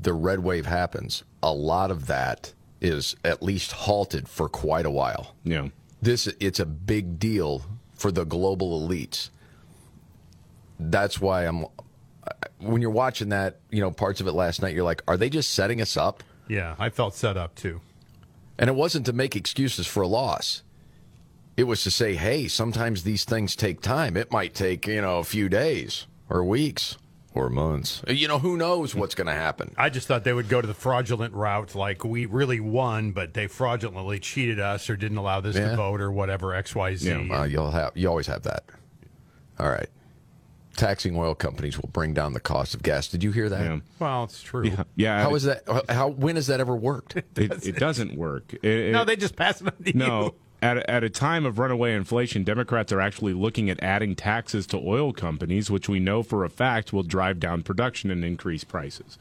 the 0.00 0.12
red 0.12 0.40
wave 0.40 0.66
happens, 0.66 1.24
a 1.42 1.52
lot 1.52 1.90
of 1.90 2.06
that 2.06 2.52
is 2.80 3.16
at 3.24 3.42
least 3.42 3.72
halted 3.72 4.28
for 4.28 4.48
quite 4.48 4.86
a 4.86 4.90
while. 4.90 5.34
Yeah. 5.44 5.68
This 6.02 6.26
it's 6.40 6.60
a 6.60 6.66
big 6.66 7.18
deal 7.18 7.62
for 7.94 8.12
the 8.12 8.24
global 8.24 8.86
elites. 8.86 9.30
That's 10.78 11.20
why 11.20 11.44
I'm 11.44 11.66
when 12.58 12.80
you're 12.82 12.90
watching 12.90 13.28
that, 13.30 13.60
you 13.70 13.80
know, 13.80 13.90
parts 13.90 14.20
of 14.20 14.26
it 14.26 14.32
last 14.32 14.62
night, 14.62 14.74
you're 14.74 14.84
like, 14.84 15.02
are 15.08 15.16
they 15.16 15.28
just 15.28 15.50
setting 15.54 15.80
us 15.80 15.96
up? 15.96 16.22
Yeah, 16.48 16.74
I 16.78 16.90
felt 16.90 17.14
set 17.14 17.36
up 17.36 17.54
too. 17.54 17.80
And 18.58 18.68
it 18.70 18.74
wasn't 18.74 19.06
to 19.06 19.12
make 19.12 19.34
excuses 19.36 19.86
for 19.86 20.02
a 20.02 20.06
loss. 20.06 20.62
It 21.56 21.64
was 21.64 21.82
to 21.84 21.90
say, 21.90 22.14
hey, 22.14 22.48
sometimes 22.48 23.02
these 23.04 23.24
things 23.24 23.54
take 23.56 23.80
time. 23.80 24.16
It 24.16 24.30
might 24.32 24.54
take, 24.54 24.86
you 24.86 25.00
know, 25.00 25.18
a 25.18 25.24
few 25.24 25.48
days 25.48 26.06
or 26.28 26.44
weeks 26.44 26.96
or 27.32 27.48
months. 27.48 28.02
You 28.08 28.28
know, 28.28 28.38
who 28.38 28.56
knows 28.56 28.94
what's 28.94 29.14
going 29.14 29.26
to 29.28 29.32
happen. 29.34 29.74
I 29.76 29.88
just 29.90 30.06
thought 30.08 30.24
they 30.24 30.32
would 30.32 30.48
go 30.48 30.60
to 30.60 30.66
the 30.66 30.74
fraudulent 30.74 31.34
route, 31.34 31.74
like 31.74 32.04
we 32.04 32.26
really 32.26 32.60
won, 32.60 33.12
but 33.12 33.34
they 33.34 33.46
fraudulently 33.46 34.18
cheated 34.20 34.58
us 34.60 34.88
or 34.90 34.96
didn't 34.96 35.18
allow 35.18 35.40
this 35.40 35.56
Yeah. 35.56 35.70
to 35.70 35.76
vote 35.76 36.00
or 36.00 36.10
whatever 36.12 36.54
X 36.54 36.74
Y 36.74 36.94
Z. 36.96 37.08
Yeah, 37.08 37.44
you'll 37.44 37.70
have 37.70 37.92
you 37.96 38.08
always 38.08 38.26
have 38.28 38.42
that. 38.42 38.64
All 39.58 39.68
right. 39.70 39.88
Taxing 40.76 41.16
oil 41.16 41.34
companies 41.34 41.78
will 41.80 41.88
bring 41.92 42.14
down 42.14 42.32
the 42.32 42.40
cost 42.40 42.74
of 42.74 42.82
gas. 42.82 43.08
Did 43.08 43.22
you 43.22 43.30
hear 43.32 43.48
that? 43.48 43.60
Yeah. 43.64 43.78
Well, 43.98 44.24
it's 44.24 44.42
true. 44.42 44.64
Yeah. 44.64 44.84
yeah 44.96 45.22
How 45.22 45.32
it- 45.32 45.36
is 45.36 45.42
that? 45.44 45.62
How 45.88 46.08
when 46.08 46.36
has 46.36 46.48
that 46.48 46.60
ever 46.60 46.74
worked? 46.74 47.16
It, 47.36 47.66
it 47.66 47.76
doesn't 47.76 48.16
work. 48.16 48.52
It- 48.54 48.64
it- 48.64 48.92
No, 48.92 49.04
they 49.04 49.16
just 49.16 49.36
pass 49.36 49.60
it 49.60 49.68
on 49.68 49.84
to 49.84 49.96
No. 49.96 50.22
you. 50.24 50.34
At 50.62 50.78
a, 50.78 50.90
at 50.90 51.04
a 51.04 51.10
time 51.10 51.44
of 51.44 51.58
runaway 51.58 51.92
inflation, 51.94 52.42
Democrats 52.42 52.90
are 52.90 53.00
actually 53.00 53.34
looking 53.34 53.68
at 53.68 53.82
adding 53.82 54.16
taxes 54.16 54.66
to 54.68 54.78
oil 54.78 55.12
companies, 55.12 55.70
which 55.70 55.90
we 55.90 56.00
know 56.00 56.22
for 56.22 56.42
a 56.42 56.48
fact 56.48 56.90
will 56.90 57.02
drive 57.02 57.38
down 57.38 57.62
production 57.62 58.10
and 58.10 58.24
increase 58.24 58.64
prices. 58.64 59.18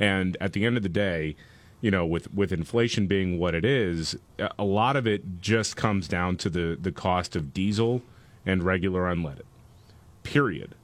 And 0.00 0.38
at 0.40 0.54
the 0.54 0.64
end 0.64 0.78
of 0.78 0.82
the 0.82 0.88
day, 0.88 1.36
you 1.82 1.90
know, 1.90 2.06
with, 2.06 2.32
with 2.32 2.50
inflation 2.50 3.06
being 3.06 3.38
what 3.38 3.54
it 3.54 3.64
is, 3.64 4.16
a- 4.38 4.50
a 4.58 4.64
lot 4.64 4.96
of 4.96 5.06
it 5.06 5.40
just 5.42 5.76
comes 5.76 6.08
down 6.08 6.38
to 6.38 6.48
the, 6.48 6.78
the 6.80 6.92
cost 6.92 7.36
of 7.36 7.52
diesel 7.52 8.00
and 8.46 8.62
regular 8.62 9.02
unleaded. 9.02 9.42
Period. 10.22 10.74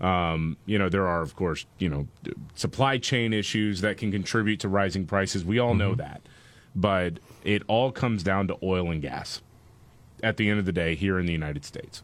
Um, 0.00 0.56
you 0.66 0.78
know, 0.78 0.88
there 0.88 1.06
are, 1.06 1.22
of 1.22 1.34
course, 1.34 1.66
you 1.78 1.88
know, 1.88 2.06
supply 2.54 2.98
chain 2.98 3.32
issues 3.32 3.80
that 3.80 3.96
can 3.96 4.12
contribute 4.12 4.60
to 4.60 4.68
rising 4.68 5.06
prices. 5.06 5.44
We 5.44 5.58
all 5.58 5.74
know 5.74 5.94
that. 5.96 6.20
But 6.74 7.14
it 7.44 7.62
all 7.66 7.90
comes 7.90 8.22
down 8.22 8.46
to 8.48 8.56
oil 8.62 8.90
and 8.90 9.02
gas 9.02 9.42
at 10.22 10.36
the 10.36 10.48
end 10.48 10.60
of 10.60 10.66
the 10.66 10.72
day 10.72 10.94
here 10.94 11.18
in 11.18 11.26
the 11.26 11.32
United 11.32 11.64
States. 11.64 12.02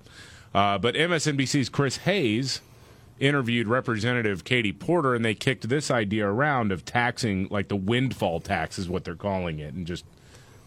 Uh, 0.54 0.78
but 0.78 0.94
MSNBC's 0.94 1.68
Chris 1.68 1.98
Hayes 1.98 2.60
interviewed 3.18 3.68
Representative 3.68 4.44
Katie 4.44 4.72
Porter, 4.72 5.14
and 5.14 5.24
they 5.24 5.34
kicked 5.34 5.68
this 5.68 5.90
idea 5.90 6.26
around 6.26 6.72
of 6.72 6.84
taxing, 6.84 7.48
like 7.50 7.68
the 7.68 7.76
windfall 7.76 8.40
tax 8.40 8.78
is 8.78 8.88
what 8.88 9.04
they're 9.04 9.14
calling 9.14 9.58
it. 9.58 9.74
And 9.74 9.86
just, 9.86 10.04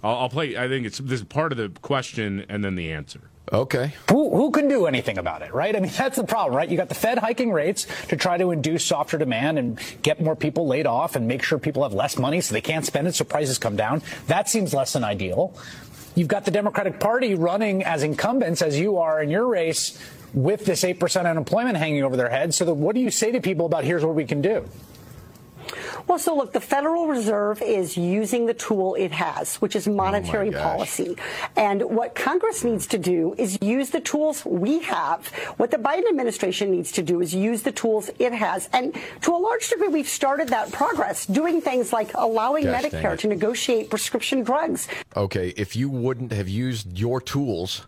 I'll, 0.04 0.16
I'll 0.16 0.30
play, 0.30 0.58
I 0.58 0.68
think 0.68 0.86
it's 0.86 0.99
this 0.99 1.20
is 1.22 1.26
part 1.26 1.52
of 1.52 1.58
the 1.58 1.70
question 1.82 2.45
and 2.48 2.64
then 2.64 2.76
the 2.76 2.91
answer. 2.91 3.30
Okay. 3.52 3.94
Who, 4.10 4.36
who 4.36 4.52
can 4.52 4.68
do 4.68 4.88
anything 4.88 5.18
about 5.18 5.41
it, 5.41 5.53
right? 5.53 5.76
I 5.76 5.80
mean, 5.80 5.91
that's 5.98 6.18
the 6.18 6.26
problem, 6.26 6.56
right? 6.56 6.69
You 6.69 6.78
got 6.78 6.90
the 6.90 6.95
Fed 6.95 7.18
hiking 7.18 7.52
rates 7.52 7.88
to 8.10 8.18
try 8.18 8.38
to 8.38 8.52
induce 8.52 8.84
softer 8.84 9.18
demand 9.18 9.57
and 9.57 9.80
get 10.02 10.22
more 10.22 10.36
people 10.36 10.68
laid 10.68 10.86
off 10.86 11.15
and 11.15 11.28
make 11.28 11.44
sure 11.44 11.57
people 11.57 11.84
have 11.84 11.94
less 11.94 12.18
money 12.18 12.41
so 12.41 12.53
they 12.53 12.61
can't 12.61 12.86
spend 12.86 13.07
it 13.07 13.15
so 13.15 13.24
prices 13.24 13.57
come 13.57 13.76
down. 13.76 14.02
That 14.28 14.49
seems 14.49 14.74
less 14.74 14.94
than 14.94 15.03
ideal. 15.03 15.56
You've 16.15 16.28
got 16.28 16.45
the 16.45 16.52
Democratic 16.52 16.99
Party 16.99 17.36
running 17.36 17.84
as 17.84 18.03
incumbents, 18.03 18.61
as 18.61 18.80
you 18.80 18.98
are 18.98 19.22
in 19.22 19.30
your 19.30 19.45
race, 19.45 20.02
with 20.34 20.65
this 20.65 20.84
8% 20.84 21.30
unemployment 21.30 21.78
hanging 21.78 22.03
over 22.03 22.18
their 22.18 22.30
heads. 22.30 22.56
So, 22.56 22.74
what 22.74 22.95
do 22.95 23.02
you 23.02 23.11
say 23.11 23.32
to 23.32 23.40
people 23.40 23.68
about 23.68 23.84
here's 23.84 24.03
what 24.03 24.15
we 24.15 24.26
can 24.26 24.41
do? 24.41 24.68
Well, 26.07 26.19
so 26.19 26.35
look, 26.35 26.53
the 26.53 26.61
Federal 26.61 27.07
Reserve 27.07 27.61
is 27.61 27.97
using 27.97 28.45
the 28.45 28.53
tool 28.53 28.95
it 28.95 29.11
has, 29.11 29.57
which 29.57 29.75
is 29.75 29.88
oh 29.89 29.93
monetary 29.93 30.51
gosh. 30.51 30.63
policy. 30.63 31.17
And 31.57 31.81
what 31.84 32.15
Congress 32.15 32.63
needs 32.63 32.88
to 32.88 32.97
do 32.97 33.35
is 33.38 33.57
use 33.61 33.89
the 33.89 33.99
tools 33.99 34.45
we 34.45 34.79
have. 34.84 35.27
What 35.57 35.69
the 35.69 35.77
Biden 35.77 36.07
administration 36.07 36.71
needs 36.71 36.93
to 36.93 37.03
do 37.03 37.19
is 37.21 37.35
use 37.35 37.61
the 37.61 37.73
tools 37.73 38.09
it 38.19 38.31
has. 38.31 38.69
And 38.71 38.95
to 39.21 39.35
a 39.35 39.38
large 39.38 39.69
degree, 39.69 39.89
we've 39.89 40.07
started 40.07 40.47
that 40.49 40.71
progress, 40.71 41.25
doing 41.25 41.59
things 41.59 41.91
like 41.91 42.11
allowing 42.13 42.63
Gosh, 42.63 42.84
Medicare 42.85 43.17
to 43.19 43.27
negotiate 43.27 43.89
prescription 43.89 44.43
drugs. 44.43 44.88
Okay, 45.15 45.49
if 45.57 45.75
you 45.75 45.89
wouldn't 45.89 46.31
have 46.31 46.47
used 46.47 46.97
your 46.97 47.19
tools 47.19 47.85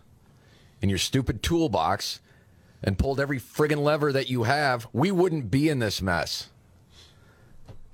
in 0.82 0.90
your 0.90 0.98
stupid 0.98 1.42
toolbox 1.42 2.20
and 2.82 2.98
pulled 2.98 3.18
every 3.18 3.40
friggin' 3.40 3.82
lever 3.82 4.12
that 4.12 4.28
you 4.28 4.42
have, 4.42 4.86
we 4.92 5.10
wouldn't 5.10 5.50
be 5.50 5.70
in 5.70 5.78
this 5.78 6.02
mess. 6.02 6.48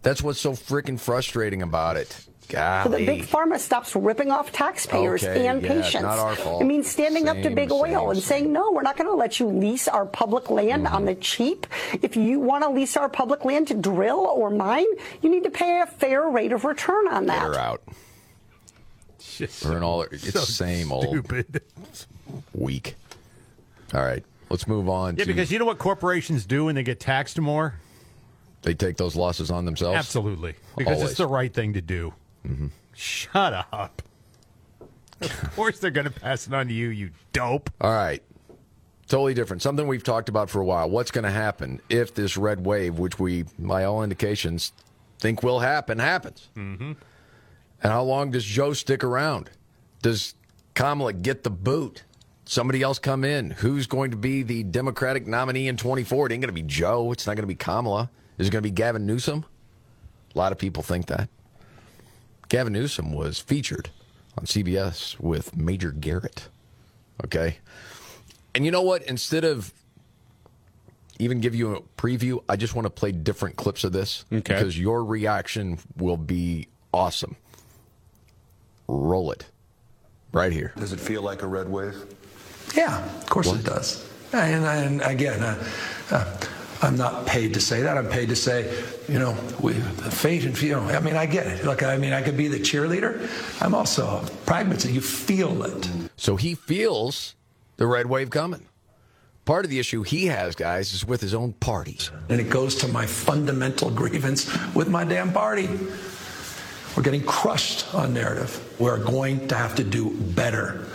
That's 0.03 0.23
what's 0.23 0.41
so 0.41 0.53
freaking 0.53 0.99
frustrating 1.01 1.63
about 1.63 1.97
it. 1.97 2.09
So 2.49 2.53
Golly. 2.53 3.05
that 3.05 3.07
big 3.13 3.27
pharma 3.27 3.59
stops 3.59 3.97
ripping 3.97 4.31
off 4.31 4.53
taxpayers 4.53 5.25
Okay, 5.25 5.49
and 5.49 5.61
yeah, 5.61 5.69
patients. 5.69 6.03
not 6.05 6.21
our 6.21 6.37
fault. 6.37 6.63
It 6.63 6.67
means 6.67 6.89
standing 6.89 7.29
up 7.29 7.37
to 7.39 7.43
Same, 7.43 7.55
big 7.57 7.73
oil 7.73 7.83
same, 8.03 8.11
and 8.11 8.23
saying, 8.23 8.53
no, 8.53 8.71
we're 8.71 8.83
not 8.83 8.97
going 8.97 9.11
to 9.11 9.17
let 9.17 9.41
you 9.41 9.47
lease 9.49 9.89
our 9.89 10.07
public 10.07 10.49
land 10.49 10.87
on 10.87 11.07
the 11.07 11.13
Mm-hmm. 11.13 11.21
cheap. 11.23 11.67
If 12.03 12.17
you 12.17 12.39
want 12.39 12.63
to 12.63 12.71
lease 12.71 12.97
our 12.97 13.09
public 13.09 13.45
land 13.45 13.67
to 13.69 13.75
drill 13.75 14.21
or 14.21 14.51
mine, 14.51 14.87
you 15.23 15.29
need 15.29 15.43
to 15.43 15.51
pay 15.51 15.81
a 15.81 15.87
fair 15.87 16.29
rate 16.29 16.53
of 16.53 16.65
return 16.65 17.09
on 17.09 17.27
Get 17.27 17.33
that. 17.33 17.43
her 17.43 17.59
out. 17.59 17.83
We're 19.65 19.77
in 19.77 19.83
all. 19.83 20.03
It's 20.03 20.33
so 20.33 20.39
the 20.39 20.47
same 20.47 20.93
old 20.93 21.09
stupid. 21.09 21.63
week. 22.55 22.95
All 23.93 24.03
right, 24.03 24.25
let's 24.51 24.67
move 24.69 24.89
on. 24.89 25.17
Yeah, 25.17 25.25
to, 25.25 25.33
because 25.33 25.51
you 25.51 25.59
know 25.59 25.65
what 25.65 25.79
corporations 25.79 26.47
do 26.47 26.67
when 26.67 26.75
they 26.77 26.83
get 26.85 27.01
taxed 27.01 27.39
more? 27.41 27.75
They 28.67 28.75
take 28.75 28.97
those 28.97 29.15
losses 29.15 29.49
on 29.49 29.65
themselves. 29.65 29.97
Absolutely. 29.97 30.55
Because 30.77 30.97
Always. 30.97 31.11
it's 31.11 31.19
the 31.19 31.29
right 31.29 31.55
thing 31.55 31.75
to 31.75 31.81
do. 31.81 32.13
Mm-hmm. 32.45 32.67
Shut 32.95 33.53
up. 33.73 34.03
Of 35.21 35.53
course 35.57 35.79
they're 35.79 35.93
going 35.93 36.09
to 36.09 36.21
pass 36.21 36.49
it 36.49 36.53
on 36.53 36.67
to 36.67 36.75
you, 36.75 36.89
you 36.89 37.11
dope. 37.33 37.71
All 37.81 37.93
right. 37.93 38.21
Totally 39.07 39.35
different. 39.35 39.63
Something 39.63 39.87
we've 39.87 40.03
talked 40.03 40.29
about 40.29 40.51
for 40.51 40.61
a 40.61 40.65
while. 40.65 40.91
What's 40.91 41.13
going 41.13 41.23
to 41.23 41.31
happen 41.31 41.81
if 41.89 42.13
this 42.13 42.37
red 42.37 42.67
wave, 42.67 42.99
which 42.99 43.21
we, 43.21 43.45
by 43.57 43.85
all 43.85 44.03
indications, 44.03 44.73
think 45.21 45.45
will 45.45 45.61
happen, 45.61 46.01
happens? 46.01 46.49
Mm-hmm. 46.57 46.93
And 47.83 47.93
how 47.93 48.03
long 48.03 48.33
does 48.33 48.45
Joe 48.45 48.73
stick 48.73 49.05
around? 49.05 49.49
Does 50.03 50.35
Kamala 50.75 51.13
get 51.13 51.45
the 51.45 51.51
boot? 51.51 52.03
Somebody 52.47 52.83
else 52.83 52.99
come 52.99 53.23
in? 53.23 53.53
Who's 53.53 53.87
going 53.87 54.11
to 54.11 54.17
be 54.17 54.43
the 54.43 54.65
Democratic 54.65 55.25
nominee 55.29 55.69
in 55.69 55.77
24? 55.77 56.27
It 56.27 56.33
ain't 56.33 56.43
going 56.43 56.49
to 56.49 56.53
be 56.53 56.63
Joe. 56.63 57.13
It's 57.13 57.29
not 57.29 57.37
going 57.37 57.45
to 57.45 57.47
be 57.47 57.55
Kamala. 57.55 58.11
Is 58.39 58.49
it 58.49 58.51
going 58.51 58.63
to 58.63 58.67
be 58.69 58.73
Gavin 58.73 59.07
Newsom? 59.07 59.45
A 60.35 60.39
lot 60.39 60.53
of 60.53 60.59
people 60.59 60.83
think 60.83 61.07
that. 61.07 61.29
Gavin 62.49 62.73
Newsom 62.73 63.13
was 63.13 63.39
featured 63.39 63.91
on 64.39 64.45
CBS 64.45 65.19
with 65.19 65.57
Major 65.57 65.91
Garrett. 65.91 66.49
Okay. 67.25 67.57
And 68.55 68.65
you 68.65 68.71
know 68.71 68.83
what? 68.83 69.03
Instead 69.05 69.45
of 69.45 69.73
even 71.19 71.41
give 71.41 71.55
you 71.55 71.77
a 71.77 71.81
preview, 72.01 72.43
I 72.49 72.57
just 72.57 72.75
want 72.75 72.85
to 72.87 72.91
play 72.91 73.11
different 73.13 73.57
clips 73.57 73.85
of 73.85 73.93
this 73.93 74.25
Okay. 74.31 74.41
because 74.55 74.79
your 74.79 75.03
reaction 75.05 75.79
will 75.97 76.19
be 76.19 76.69
awesome. 76.93 77.37
Roll 78.87 79.33
it 79.33 79.47
right 80.33 80.53
here. 80.53 80.73
Does 80.77 80.93
it 80.93 81.01
feel 81.01 81.23
like 81.23 81.43
a 81.43 81.47
red 81.47 81.69
wave? 81.69 81.97
Yeah, 82.77 83.03
of 83.05 83.27
course 83.27 83.51
it 83.51 83.65
does. 83.65 84.07
And, 84.33 84.65
and 84.65 85.01
again, 85.03 85.43
uh, 85.43 85.65
uh, 86.11 86.37
I'm 86.83 86.97
not 86.97 87.27
paid 87.27 87.55
to 87.55 87.61
say 87.61 87.83
that. 87.83 87.97
I'm 87.97 88.09
paid 88.09 88.29
to 88.29 88.37
say, 88.37 88.83
you 89.09 89.19
know, 89.19 89.37
we, 89.61 89.75
fate 89.75 90.45
and 90.45 90.61
you 90.61 90.73
know. 90.73 90.81
I 90.81 91.01
mean, 91.01 91.17
I 91.17 91.27
get 91.27 91.47
it. 91.47 91.65
Look, 91.65 91.83
I 91.83 91.97
mean, 91.97 92.13
I 92.13 92.23
could 92.23 92.37
be 92.37 92.49
the 92.49 92.59
cheerleader. 92.59 93.29
I'm 93.63 93.75
also 93.75 94.07
a 94.07 94.31
pragmatist. 94.45 94.93
You 94.93 95.01
feel 95.01 95.63
it. 95.63 95.91
So 96.17 96.37
he 96.37 96.55
feels 96.55 97.35
the 97.77 97.87
red 97.87 98.07
wave 98.07 98.31
coming. 98.31 98.69
Part 99.45 99.65
of 99.65 99.71
the 99.71 99.79
issue 99.79 100.03
he 100.03 100.27
has, 100.27 100.57
guys, 100.57 100.93
is 100.93 101.07
with 101.07 101.21
his 101.21 101.33
own 101.33 101.53
party. 101.55 101.99
And 102.29 102.41
it 102.41 102.51
goes 102.51 102.75
to 102.77 102.89
my 102.89 103.07
fundamental 103.07 103.91
grievance 103.91 104.47
with 104.75 104.89
my 104.89 105.05
damn 105.05 105.33
party. 105.33 105.69
We're 106.97 107.03
getting 107.03 107.25
crushed 107.25 107.95
on 107.95 108.13
narrative. 108.15 108.75
We're 108.81 108.99
going 108.99 109.49
to 109.49 109.55
have 109.55 109.77
to 109.77 109.85
do 109.85 110.11
better 110.11 110.87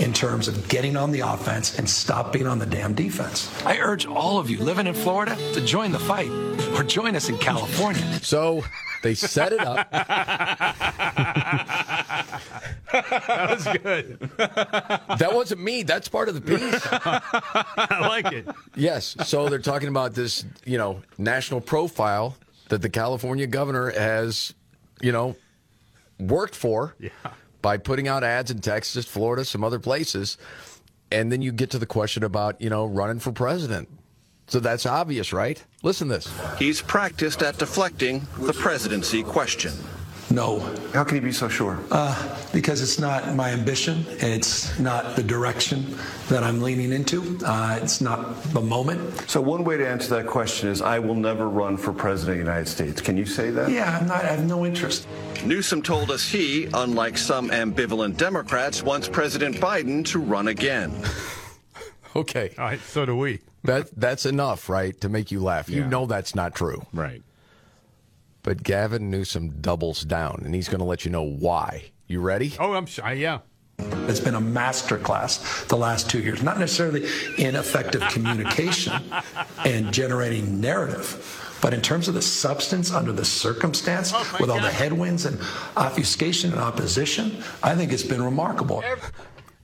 in 0.00 0.12
terms 0.12 0.48
of 0.48 0.68
getting 0.68 0.96
on 0.96 1.10
the 1.10 1.20
offense 1.20 1.78
and 1.78 1.88
stop 1.88 2.32
being 2.32 2.46
on 2.46 2.58
the 2.58 2.66
damn 2.66 2.94
defense. 2.94 3.50
I 3.64 3.78
urge 3.78 4.06
all 4.06 4.38
of 4.38 4.48
you 4.48 4.58
living 4.58 4.86
in 4.86 4.94
Florida 4.94 5.36
to 5.54 5.60
join 5.64 5.92
the 5.92 5.98
fight 5.98 6.30
or 6.74 6.84
join 6.84 7.16
us 7.16 7.28
in 7.28 7.36
California. 7.38 8.02
So 8.22 8.64
they 9.02 9.14
set 9.14 9.52
it 9.52 9.60
up. 9.60 9.88
That 12.90 13.50
was 13.50 13.64
good. 13.82 14.18
that 15.18 15.30
wasn't 15.32 15.62
me. 15.62 15.82
That's 15.82 16.08
part 16.08 16.28
of 16.28 16.34
the 16.34 16.40
piece. 16.40 16.86
I 16.90 17.98
like 18.08 18.32
it. 18.32 18.46
Yes. 18.74 19.16
So 19.26 19.48
they're 19.48 19.58
talking 19.58 19.88
about 19.88 20.14
this, 20.14 20.44
you 20.64 20.78
know, 20.78 21.02
national 21.18 21.60
profile 21.60 22.36
that 22.70 22.82
the 22.82 22.88
California 22.88 23.46
governor 23.46 23.90
has, 23.90 24.54
you 25.00 25.12
know, 25.12 25.36
worked 26.18 26.54
for 26.54 26.94
Yeah. 26.98 27.10
By 27.62 27.76
putting 27.76 28.08
out 28.08 28.24
ads 28.24 28.50
in 28.50 28.60
Texas, 28.60 29.06
Florida, 29.06 29.44
some 29.44 29.64
other 29.64 29.78
places. 29.78 30.38
And 31.10 31.32
then 31.32 31.42
you 31.42 31.52
get 31.52 31.70
to 31.70 31.78
the 31.78 31.86
question 31.86 32.22
about, 32.22 32.60
you 32.60 32.70
know, 32.70 32.86
running 32.86 33.18
for 33.18 33.32
president. 33.32 33.88
So 34.46 34.60
that's 34.60 34.86
obvious, 34.86 35.32
right? 35.32 35.62
Listen 35.82 36.08
this. 36.08 36.32
He's 36.58 36.80
practiced 36.80 37.42
at 37.42 37.58
deflecting 37.58 38.26
the 38.38 38.52
presidency 38.52 39.22
question. 39.22 39.72
No. 40.30 40.60
How 40.92 41.04
can 41.04 41.16
you 41.16 41.22
be 41.22 41.32
so 41.32 41.48
sure? 41.48 41.78
Uh, 41.90 42.36
because 42.52 42.82
it's 42.82 42.98
not 42.98 43.34
my 43.34 43.50
ambition. 43.50 44.04
It's 44.08 44.78
not 44.78 45.16
the 45.16 45.22
direction 45.22 45.96
that 46.28 46.42
I'm 46.42 46.60
leaning 46.60 46.92
into. 46.92 47.38
Uh, 47.44 47.78
it's 47.82 48.00
not 48.00 48.42
the 48.52 48.60
moment. 48.60 49.00
So 49.30 49.40
one 49.40 49.64
way 49.64 49.78
to 49.78 49.88
answer 49.88 50.10
that 50.16 50.26
question 50.26 50.68
is 50.68 50.82
I 50.82 50.98
will 50.98 51.14
never 51.14 51.48
run 51.48 51.76
for 51.76 51.92
president 51.92 52.40
of 52.40 52.44
the 52.44 52.50
United 52.50 52.68
States. 52.68 53.00
Can 53.00 53.16
you 53.16 53.24
say 53.24 53.50
that? 53.50 53.70
Yeah, 53.70 53.98
I'm 53.98 54.06
not, 54.06 54.24
I 54.24 54.28
have 54.28 54.44
no 54.46 54.66
interest. 54.66 55.08
Newsom 55.44 55.82
told 55.82 56.10
us 56.10 56.28
he, 56.28 56.68
unlike 56.74 57.16
some 57.16 57.48
ambivalent 57.50 58.16
Democrats, 58.18 58.82
wants 58.82 59.08
President 59.08 59.56
Biden 59.56 60.04
to 60.06 60.18
run 60.18 60.48
again. 60.48 60.92
Okay. 62.16 62.52
All 62.58 62.64
right, 62.64 62.80
so 62.80 63.06
do 63.06 63.14
we. 63.14 63.38
That 63.64 63.90
that's 63.96 64.26
enough, 64.26 64.68
right, 64.68 64.98
to 65.02 65.08
make 65.08 65.30
you 65.30 65.40
laugh. 65.40 65.68
You 65.68 65.84
know 65.84 66.06
that's 66.06 66.34
not 66.34 66.54
true. 66.54 66.84
Right. 66.92 67.22
But 68.48 68.62
Gavin 68.62 69.10
Newsom 69.10 69.60
doubles 69.60 70.00
down, 70.00 70.40
and 70.42 70.54
he's 70.54 70.70
going 70.70 70.78
to 70.78 70.86
let 70.86 71.04
you 71.04 71.10
know 71.10 71.22
why. 71.22 71.90
You 72.06 72.22
ready? 72.22 72.54
Oh, 72.58 72.72
I'm 72.72 72.86
sure. 72.86 73.12
Yeah. 73.12 73.40
It's 73.78 74.20
been 74.20 74.34
a 74.34 74.40
masterclass 74.40 75.68
the 75.68 75.76
last 75.76 76.08
two 76.08 76.20
years, 76.20 76.42
not 76.42 76.58
necessarily 76.58 77.06
in 77.36 77.56
effective 77.56 78.00
communication 78.08 79.12
and 79.66 79.92
generating 79.92 80.62
narrative, 80.62 81.58
but 81.60 81.74
in 81.74 81.82
terms 81.82 82.08
of 82.08 82.14
the 82.14 82.22
substance 82.22 82.90
under 82.90 83.12
the 83.12 83.22
circumstance, 83.22 84.12
oh 84.14 84.36
with 84.40 84.48
all 84.48 84.62
the 84.62 84.70
headwinds 84.70 85.26
and 85.26 85.38
obfuscation 85.76 86.50
and 86.50 86.58
opposition, 86.58 87.44
I 87.62 87.74
think 87.74 87.92
it's 87.92 88.02
been 88.02 88.22
remarkable. 88.22 88.82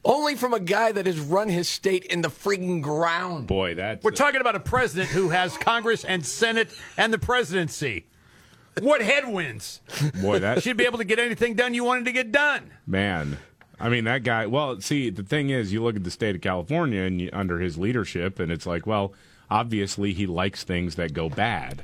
Only 0.05 0.35
from 0.35 0.52
a 0.52 0.61
guy 0.61 0.93
that 0.93 1.06
has 1.06 1.19
run 1.19 1.48
his 1.48 1.70
state 1.70 2.05
in 2.05 2.20
the 2.20 2.28
freaking 2.28 2.82
ground. 2.82 3.47
Boy, 3.47 3.77
that 3.77 4.05
We're 4.05 4.11
talking 4.11 4.43
about 4.43 4.56
a 4.56 4.61
president 4.61 5.09
who 5.09 5.31
has 5.31 5.56
Congress 5.56 6.05
and 6.05 6.23
Senate 6.27 6.69
and 6.98 7.15
the 7.15 7.19
presidency. 7.19 8.05
What 8.80 9.01
headwinds? 9.02 9.80
boy 10.20 10.38
that 10.40 10.62
Should 10.62 10.76
be 10.76 10.84
able 10.84 10.98
to 10.98 11.05
get 11.05 11.18
anything 11.18 11.55
done 11.55 11.74
you 11.74 11.84
wanted 11.84 12.05
to 12.06 12.12
get 12.12 12.32
done. 12.32 12.70
Man, 12.86 13.38
I 13.78 13.88
mean 13.88 14.05
that 14.05 14.22
guy. 14.24 14.46
Well, 14.46 14.80
see, 14.80 15.10
the 15.10 15.22
thing 15.22 15.51
is, 15.51 15.72
you 15.72 15.82
look 15.82 15.96
at 15.96 16.05
the 16.05 16.10
state 16.10 16.34
of 16.34 16.40
California 16.40 17.02
and 17.02 17.20
you, 17.20 17.30
under 17.32 17.59
his 17.60 17.76
leadership, 17.78 18.38
and 18.40 18.51
it's 18.52 18.66
like, 18.66 18.86
well, 18.86 19.12
obviously 19.51 20.12
he 20.12 20.26
likes 20.26 20.64
things 20.64 20.94
that 20.96 21.12
go 21.12 21.28
bad. 21.28 21.82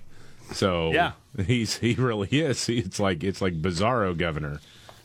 So 0.52 0.90
Yeah. 0.92 1.12
he's 1.46 1.76
he 1.78 1.94
really 1.94 2.28
is. 2.30 2.66
He- 2.66 2.78
It's 2.78 2.98
like 2.98 3.22
it's 3.22 3.40
like 3.40 3.60
Bizarro 3.62 4.16
governor. 4.16 4.60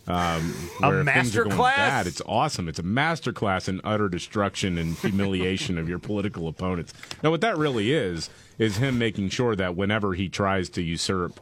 Um, 0.07 0.53
A 0.83 0.87
where 0.89 0.99
if 1.01 1.07
things 1.07 1.35
are 1.35 1.45
going 1.45 1.55
masterclass? 1.57 1.75
Bad. 1.77 2.07
It's 2.07 2.21
awesome. 2.27 2.69
It's 2.69 2.77
a 2.77 2.83
masterclass 2.83 3.67
in 3.67 3.81
utter 3.83 4.07
destruction 4.07 4.77
and 4.77 4.95
humiliation 4.97 5.79
of 5.79 5.89
your 5.89 5.97
political 5.97 6.47
opponents. 6.47 6.93
Now, 7.23 7.31
what 7.31 7.41
that 7.41 7.57
really 7.57 7.91
is 7.91 8.29
is 8.59 8.77
him 8.77 8.99
making 8.99 9.29
sure 9.29 9.55
that 9.55 9.75
whenever 9.75 10.13
he 10.13 10.29
tries 10.29 10.69
to 10.69 10.83
usurp 10.83 11.39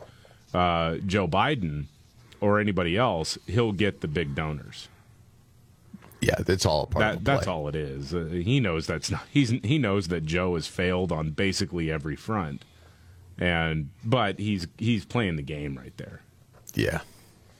uh, 0.53 0.97
Joe 1.05 1.27
Biden 1.27 1.85
or 2.41 2.59
anybody 2.59 2.97
else, 2.97 3.37
he'll 3.47 3.71
get 3.71 4.01
the 4.01 4.07
big 4.07 4.35
donors. 4.35 4.87
Yeah, 6.21 6.35
that's 6.39 6.65
all 6.65 6.83
a 6.83 6.87
part 6.87 7.01
That, 7.01 7.15
of 7.17 7.23
that's 7.25 7.47
all 7.47 7.67
it 7.67 7.75
is. 7.75 8.13
Uh, 8.13 8.25
he 8.31 8.59
knows 8.59 8.87
that's 8.87 9.11
not. 9.11 9.25
He's 9.29 9.49
he 9.49 9.77
knows 9.77 10.07
that 10.07 10.25
Joe 10.25 10.55
has 10.55 10.67
failed 10.67 11.11
on 11.11 11.31
basically 11.31 11.91
every 11.91 12.15
front, 12.15 12.63
and 13.37 13.89
but 14.05 14.39
he's 14.39 14.67
he's 14.77 15.03
playing 15.05 15.35
the 15.35 15.41
game 15.41 15.77
right 15.77 15.95
there. 15.97 16.21
Yeah. 16.75 17.01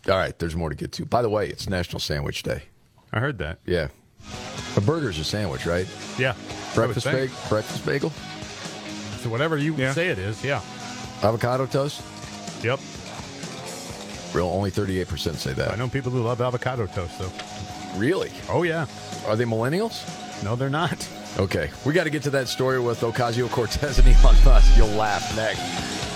All 0.07 0.18
right, 0.18 0.38
there's 0.40 0.56
more 0.56 0.70
to 0.70 0.76
get 0.76 0.91
to. 0.94 1.06
By 1.06 1.22
the 1.22 1.30
way, 1.30 1.49
it's 1.49 1.70
National 1.70 1.99
Sandwich 1.99 2.44
Day. 2.44 2.64
I 3.11 3.20
heard 3.20 3.38
that. 3.40 3.60
Yeah. 3.65 3.90
A 4.76 4.82
burger's 4.82 5.20
a 5.20 5.24
sandwich, 5.24 5.65
right? 5.65 5.88
Yeah. 6.18 6.34
Breakfast 6.74 7.07
I 7.07 7.11
bagel. 7.11 7.36
Breakfast 7.49 7.86
bagel. 7.86 8.10
So 9.20 9.30
whatever 9.30 9.57
you 9.57 9.76
say 9.94 10.10
it 10.10 10.18
is, 10.18 10.44
yeah. 10.44 10.61
Avocado 11.22 11.65
toast. 11.65 12.02
Yep. 12.64 12.80
Real 14.34 14.48
only 14.48 14.72
38% 14.72 15.35
say 15.35 15.53
that. 15.53 15.72
I 15.72 15.76
know 15.76 15.88
people 15.88 16.11
who 16.11 16.23
love 16.23 16.41
avocado 16.41 16.88
toast, 16.88 17.19
though. 17.19 17.31
Really? 17.99 18.31
Oh, 18.49 18.64
yeah. 18.64 18.88
Are 19.27 19.35
they 19.35 19.45
millennials? 19.45 20.03
No, 20.44 20.56
they're 20.56 20.69
not. 20.69 21.07
Okay. 21.38 21.69
We 21.85 21.94
got 21.94 22.06
to 22.06 22.10
get 22.10 22.23
to 22.23 22.30
that 22.31 22.48
story 22.48 22.80
with 22.80 23.02
Ocasio 23.02 23.49
Cortez 23.49 23.99
and 23.99 24.07
Elon 24.07 24.35
Musk. 24.44 24.76
You'll 24.77 24.88
laugh 24.90 25.35
next. 25.35 26.12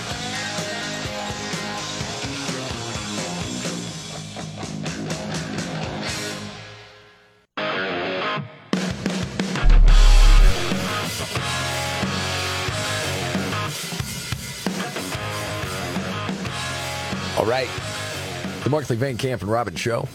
The 18.68 18.72
Markley 18.72 18.98
Van 18.98 19.16
Camp 19.16 19.42
and 19.42 19.50
Robbins 19.50 19.80
Show. 19.80 20.10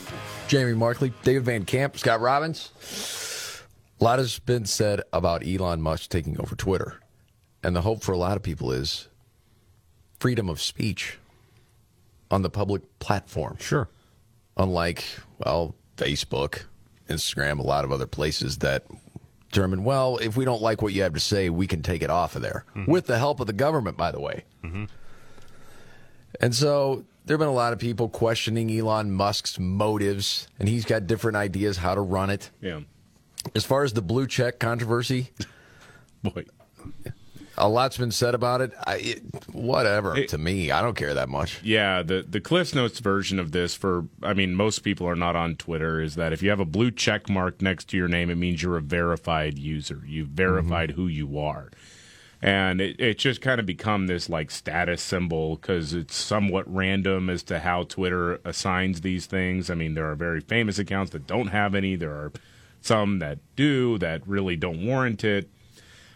Jamie 0.47 0.75
Markley, 0.75 1.11
David 1.23 1.45
Van 1.45 1.65
Camp, 1.65 1.97
Scott 1.97 2.21
Robbins. 2.21 2.71
A 3.99 4.05
lot 4.05 4.19
has 4.19 4.41
been 4.41 4.67
said 4.67 5.01
about 5.11 5.43
Elon 5.43 5.81
Musk 5.81 6.11
taking 6.11 6.39
over 6.39 6.55
Twitter. 6.55 7.01
And 7.63 7.75
the 7.75 7.81
hope 7.81 8.03
for 8.03 8.13
a 8.13 8.19
lot 8.19 8.37
of 8.37 8.43
people 8.43 8.71
is 8.71 9.09
freedom 10.21 10.51
of 10.51 10.61
speech 10.61 11.17
on 12.31 12.43
the 12.43 12.51
public 12.51 12.83
platform. 12.99 13.57
Sure. 13.59 13.89
Unlike, 14.59 15.03
well, 15.39 15.75
Facebook, 15.97 16.65
Instagram, 17.09 17.59
a 17.59 17.63
lot 17.63 17.87
of 17.87 17.91
other 17.91 18.07
places 18.07 18.59
that 18.59 18.85
determine, 19.51 19.83
well, 19.83 20.19
if 20.19 20.37
we 20.37 20.45
don't 20.45 20.61
like 20.61 20.83
what 20.83 20.93
you 20.93 21.01
have 21.05 21.15
to 21.15 21.21
say, 21.21 21.49
we 21.49 21.67
can 21.67 21.81
take 21.81 22.03
it 22.03 22.11
off 22.11 22.37
of 22.37 22.43
there. 22.43 22.67
Mm-hmm. 22.77 22.91
With 22.91 23.07
the 23.07 23.17
help 23.19 23.41
of 23.41 23.47
the 23.47 23.55
government, 23.55 23.97
by 23.97 24.13
the 24.13 24.21
way. 24.21 24.45
Mm-hmm. 24.63 24.85
And 26.39 26.55
so 26.55 27.07
there 27.25 27.35
have 27.35 27.41
been 27.41 27.49
a 27.49 27.53
lot 27.53 27.73
of 27.73 27.79
people 27.79 28.09
questioning 28.09 28.71
Elon 28.77 29.13
Musk's 29.13 29.59
motives, 29.59 30.49
and 30.59 30.69
he's 30.69 30.85
got 30.85 31.07
different 31.07 31.37
ideas 31.37 31.77
how 31.77 31.95
to 31.95 32.01
run 32.01 32.31
it. 32.31 32.51
Yeah. 32.61 32.81
As 33.55 33.65
far 33.65 33.85
as 33.85 33.93
the 33.93 34.03
blue 34.03 34.27
check 34.27 34.59
controversy, 34.59 35.31
boy, 36.23 36.45
a 37.57 37.69
lot's 37.69 37.97
been 37.97 38.11
said 38.11 38.35
about 38.35 38.61
it. 38.61 38.73
I, 38.87 38.97
it 38.97 39.23
whatever 39.53 40.25
to 40.25 40.39
me, 40.39 40.71
I 40.71 40.81
don't 40.81 40.97
care 40.97 41.15
that 41.15 41.29
much. 41.29 41.63
Yeah, 41.63 42.03
the 42.03 42.25
the 42.29 42.41
Cliffs 42.41 42.75
Notes 42.75 42.99
version 43.01 43.39
of 43.39 43.53
this 43.53 43.75
for 43.75 44.07
I 44.23 44.35
mean 44.35 44.55
most 44.55 44.81
people 44.81 45.09
are 45.09 45.17
not 45.17 45.37
on 45.37 45.57
Twitter 45.57 46.01
is 46.01 46.15
that 46.17 46.33
if 46.33 46.43
you 46.43 46.51
have 46.51 46.61
a 46.61 46.65
blue 46.65 46.91
check 46.91 47.29
mark 47.29 47.61
next 47.63 47.89
to 47.91 47.97
your 47.97 48.09
name, 48.09 48.31
it 48.31 48.37
means 48.37 48.63
you're 48.63 48.79
a 48.79 48.83
verified 48.83 49.59
user. 49.59 50.03
You've 50.07 50.29
verified 50.29 50.91
mm-hmm. 50.91 51.01
who 51.01 51.09
you 51.09 51.39
are. 51.39 51.71
And 52.43 52.81
it, 52.81 52.99
it's 52.99 53.23
just 53.23 53.41
kind 53.41 53.61
of 53.61 53.67
become 53.67 54.09
this 54.09 54.29
like 54.29 54.51
status 54.51 55.01
symbol 55.01 55.57
because 55.57 55.95
it's 55.95 56.17
somewhat 56.17 56.65
random 56.73 57.31
as 57.31 57.45
to 57.45 57.61
how 57.61 57.85
Twitter 57.85 58.41
assigns 58.45 59.03
these 59.03 59.27
things. 59.27 59.71
I 59.71 59.75
mean, 59.75 59.95
there 59.95 60.11
are 60.11 60.17
very 60.17 60.41
famous 60.41 60.79
accounts 60.79 61.13
that 61.13 61.27
don't 61.27 61.49
have 61.49 61.75
any. 61.77 61.95
There 61.95 62.11
are 62.11 62.33
some 62.81 63.21
that 63.21 63.39
do 63.55 63.97
that 63.99 64.27
really 64.27 64.57
don't 64.57 64.85
warrant 64.85 65.23
it. 65.23 65.49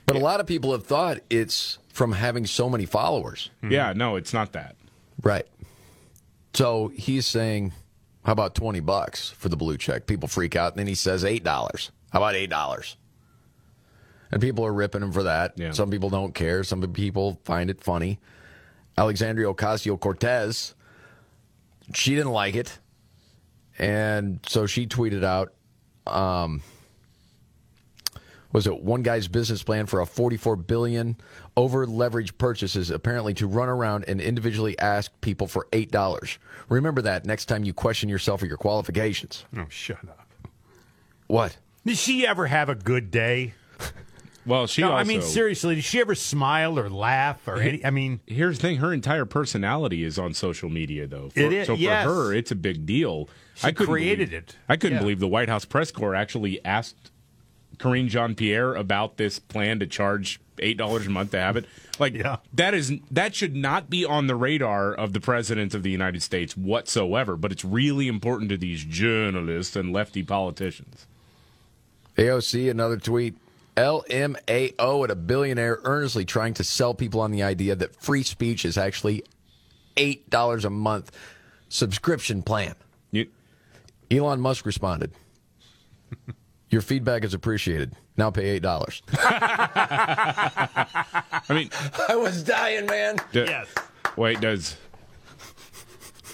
But 0.04 0.16
a 0.16 0.20
lot 0.20 0.40
of 0.40 0.46
people 0.46 0.72
have 0.72 0.84
thought 0.84 1.18
it's 1.30 1.78
from 1.88 2.12
having 2.12 2.46
so 2.46 2.68
many 2.68 2.86
followers. 2.86 3.50
Mm-hmm. 3.62 3.72
Yeah, 3.72 3.92
no, 3.92 4.16
it's 4.16 4.32
not 4.32 4.52
that. 4.52 4.76
Right. 5.22 5.46
So 6.54 6.88
he's 6.94 7.26
saying, 7.26 7.72
how 8.24 8.32
about 8.32 8.54
20 8.54 8.80
bucks 8.80 9.30
for 9.30 9.48
the 9.48 9.56
blue 9.56 9.76
check? 9.76 10.06
People 10.06 10.28
freak 10.28 10.56
out. 10.56 10.72
And 10.72 10.80
then 10.80 10.86
he 10.86 10.94
says 10.94 11.22
$8. 11.22 11.44
How 12.12 12.18
about 12.18 12.34
$8? 12.34 12.96
And 14.32 14.40
people 14.40 14.64
are 14.66 14.72
ripping 14.72 15.02
him 15.02 15.12
for 15.12 15.22
that. 15.24 15.58
Some 15.72 15.90
people 15.90 16.10
don't 16.10 16.34
care. 16.34 16.64
Some 16.64 16.82
people 16.92 17.40
find 17.44 17.70
it 17.70 17.80
funny. 17.82 18.18
Alexandria 18.98 19.52
Ocasio 19.52 19.98
Cortez, 20.00 20.74
she 21.94 22.14
didn't 22.14 22.32
like 22.32 22.54
it. 22.54 22.78
And 23.78 24.40
so 24.46 24.66
she 24.66 24.86
tweeted 24.86 25.22
out, 25.22 25.52
um, 26.06 26.62
was 28.52 28.66
it 28.66 28.82
one 28.82 29.02
guy's 29.02 29.28
business 29.28 29.62
plan 29.62 29.84
for 29.86 30.00
a 30.00 30.06
44 30.06 30.56
billion 30.56 31.16
over 31.56 31.86
leveraged 31.86 32.38
purchases 32.38 32.90
apparently 32.90 33.34
to 33.34 33.46
run 33.46 33.68
around 33.68 34.04
and 34.08 34.20
individually 34.20 34.78
ask 34.78 35.12
people 35.20 35.46
for 35.46 35.66
$8. 35.72 36.38
Remember 36.68 37.02
that 37.02 37.26
next 37.26 37.46
time 37.46 37.64
you 37.64 37.74
question 37.74 38.08
yourself 38.08 38.42
or 38.42 38.46
your 38.46 38.56
qualifications. 38.56 39.44
Oh, 39.56 39.66
shut 39.68 39.98
up. 40.08 40.28
What? 41.26 41.56
Did 41.84 41.98
she 41.98 42.26
ever 42.26 42.46
have 42.46 42.68
a 42.68 42.74
good 42.74 43.10
day? 43.10 43.54
Well, 44.46 44.66
she 44.68 44.80
no, 44.82 44.92
I 44.92 45.02
mean 45.04 45.22
seriously, 45.22 45.74
did 45.74 45.84
she 45.84 45.98
ever 46.00 46.14
smile 46.14 46.78
or 46.78 46.88
laugh 46.88 47.46
or 47.48 47.56
any? 47.56 47.84
I 47.84 47.90
mean, 47.90 48.20
here's 48.26 48.58
the 48.58 48.62
thing: 48.62 48.76
her 48.76 48.92
entire 48.92 49.24
personality 49.24 50.04
is 50.04 50.18
on 50.18 50.34
social 50.34 50.68
media, 50.70 51.06
though. 51.06 51.30
For, 51.30 51.40
It 51.40 51.52
is- 51.52 51.66
so 51.66 51.74
for 51.74 51.80
yes. 51.82 52.04
her, 52.06 52.32
it's 52.32 52.50
a 52.52 52.56
big 52.56 52.86
deal. 52.86 53.28
She 53.56 53.66
I 53.68 53.72
couldn't 53.72 53.92
created 53.92 54.30
believe- 54.30 54.42
it. 54.44 54.56
I 54.68 54.76
couldn't 54.76 54.96
Yeah. 54.98 55.02
believe 55.02 55.18
the 55.18 55.26
White 55.28 55.48
House 55.48 55.64
press 55.64 55.90
corps 55.90 56.14
actually 56.14 56.64
asked 56.64 57.10
Karine 57.78 58.08
Jean 58.08 58.34
Pierre 58.36 58.74
about 58.74 59.16
this 59.16 59.38
plan 59.38 59.80
to 59.80 59.86
charge 59.86 60.38
eight 60.60 60.76
dollars 60.78 61.06
a 61.06 61.10
month 61.10 61.32
to 61.32 61.40
have 61.40 61.56
it. 61.56 61.66
Like 61.98 62.22
that 62.54 62.72
is 62.74 62.92
that 63.10 63.34
should 63.34 63.56
not 63.56 63.90
be 63.90 64.04
on 64.04 64.26
the 64.28 64.36
radar 64.36 64.94
of 64.94 65.12
the 65.12 65.20
president 65.20 65.74
of 65.74 65.82
the 65.82 65.90
United 65.90 66.22
States 66.22 66.56
whatsoever. 66.56 67.36
But 67.36 67.50
it's 67.52 67.64
really 67.64 68.06
important 68.06 68.50
to 68.50 68.56
these 68.56 68.84
journalists 68.84 69.74
and 69.74 69.92
lefty 69.92 70.22
politicians. 70.22 71.06
AOC, 72.16 72.70
another 72.70 72.96
tweet. 72.96 73.34
LMAO 73.76 75.04
at 75.04 75.10
a 75.10 75.14
billionaire 75.14 75.78
earnestly 75.84 76.24
trying 76.24 76.54
to 76.54 76.64
sell 76.64 76.94
people 76.94 77.20
on 77.20 77.30
the 77.30 77.42
idea 77.42 77.74
that 77.76 77.94
free 78.02 78.22
speech 78.22 78.64
is 78.64 78.78
actually 78.78 79.22
$8 79.96 80.64
a 80.64 80.70
month 80.70 81.10
subscription 81.68 82.42
plan. 82.42 82.74
Elon 84.08 84.40
Musk 84.40 84.64
responded, 84.66 85.10
Your 86.70 86.80
feedback 86.80 87.24
is 87.24 87.34
appreciated. 87.34 87.94
Now 88.16 88.30
pay 88.30 88.58
$8. 88.60 89.02
I 91.48 91.54
mean, 91.54 91.70
I 92.08 92.14
was 92.16 92.42
dying, 92.44 92.86
man. 92.86 93.16
Do- 93.32 93.46
Wait, 94.16 94.40
does 94.40 94.76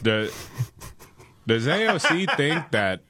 does 0.02 0.32
does 1.46 1.66
AOC 1.66 2.36
think 2.36 2.70
that 2.72 3.00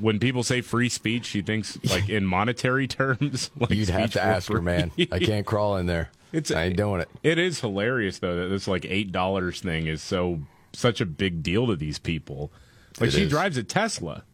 when 0.00 0.18
people 0.18 0.42
say 0.42 0.60
free 0.60 0.88
speech, 0.88 1.26
she 1.26 1.42
thinks 1.42 1.78
like 1.84 2.08
in 2.08 2.24
monetary 2.24 2.86
terms? 2.88 3.50
Like 3.58 3.70
You'd 3.70 3.88
have 3.90 4.12
to 4.12 4.22
ask 4.22 4.50
her, 4.50 4.60
man. 4.62 4.92
I 5.12 5.18
can't 5.18 5.46
crawl 5.46 5.76
in 5.76 5.86
there. 5.86 6.10
It's 6.32 6.50
I 6.50 6.64
ain't 6.64 6.76
doing 6.76 7.00
it. 7.00 7.08
It 7.22 7.38
is 7.38 7.60
hilarious 7.60 8.18
though 8.18 8.36
that 8.36 8.48
this 8.48 8.66
like 8.68 8.84
eight 8.88 9.12
dollars 9.12 9.60
thing 9.60 9.86
is 9.86 10.02
so 10.02 10.40
such 10.72 11.00
a 11.00 11.06
big 11.06 11.42
deal 11.42 11.66
to 11.68 11.76
these 11.76 11.98
people. 11.98 12.52
Like 13.00 13.08
It 13.08 13.12
she 13.12 13.22
is. 13.22 13.30
drives 13.30 13.56
a 13.56 13.62
Tesla. 13.62 14.24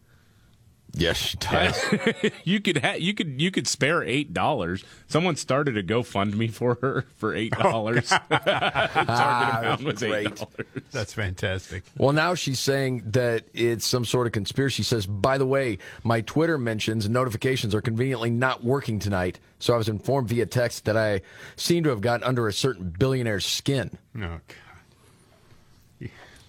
Yes, 0.95 1.17
she 1.17 1.37
does. 1.39 1.83
you 2.45 2.61
could 2.61 2.79
ha- 2.79 2.97
you 2.99 3.15
could 3.15 3.41
you 3.41 3.51
could 3.51 3.67
spare 3.67 4.03
eight 4.03 4.35
dollars. 4.35 4.85
Someone 5.09 5.37
started 5.37 5.77
a 5.79 5.83
GoFundMe 5.83 6.51
for 6.51 6.77
her 6.83 7.07
for 7.17 7.35
eight 7.35 7.55
oh, 7.59 7.63
dollars. 7.63 8.09
Target 8.31 8.31
ah, 9.09 9.59
amount 9.61 9.83
was 9.85 10.03
eight 10.03 10.37
dollars. 10.37 10.67
That's 10.91 11.15
fantastic. 11.15 11.85
Well, 11.97 12.13
now 12.13 12.35
she's 12.35 12.61
saying 12.61 13.05
that 13.07 13.45
it's 13.55 13.87
some 13.87 14.05
sort 14.05 14.27
of 14.27 14.33
conspiracy. 14.33 14.77
She 14.77 14.83
says, 14.83 15.07
by 15.07 15.39
the 15.39 15.47
way, 15.47 15.79
my 16.05 16.21
Twitter 16.21 16.59
mentions 16.59 17.07
and 17.07 17.15
notifications 17.15 17.75
are 17.75 17.81
conveniently 17.81 18.31
not 18.31 18.63
working 18.63 18.99
tonight. 18.99 19.39
So 19.61 19.73
I 19.73 19.79
was 19.79 19.89
informed 19.89 20.29
via 20.29 20.45
text 20.45 20.85
that 20.85 20.97
I 20.97 21.23
seem 21.57 21.85
to 21.85 21.91
have 21.91 22.03
gotten 22.03 22.25
under 22.25 22.49
a 22.49 22.53
certain 22.53 22.91
billionaire's 22.91 23.47
skin. 23.47 23.99
Oh, 24.15 24.19
no. 24.19 24.41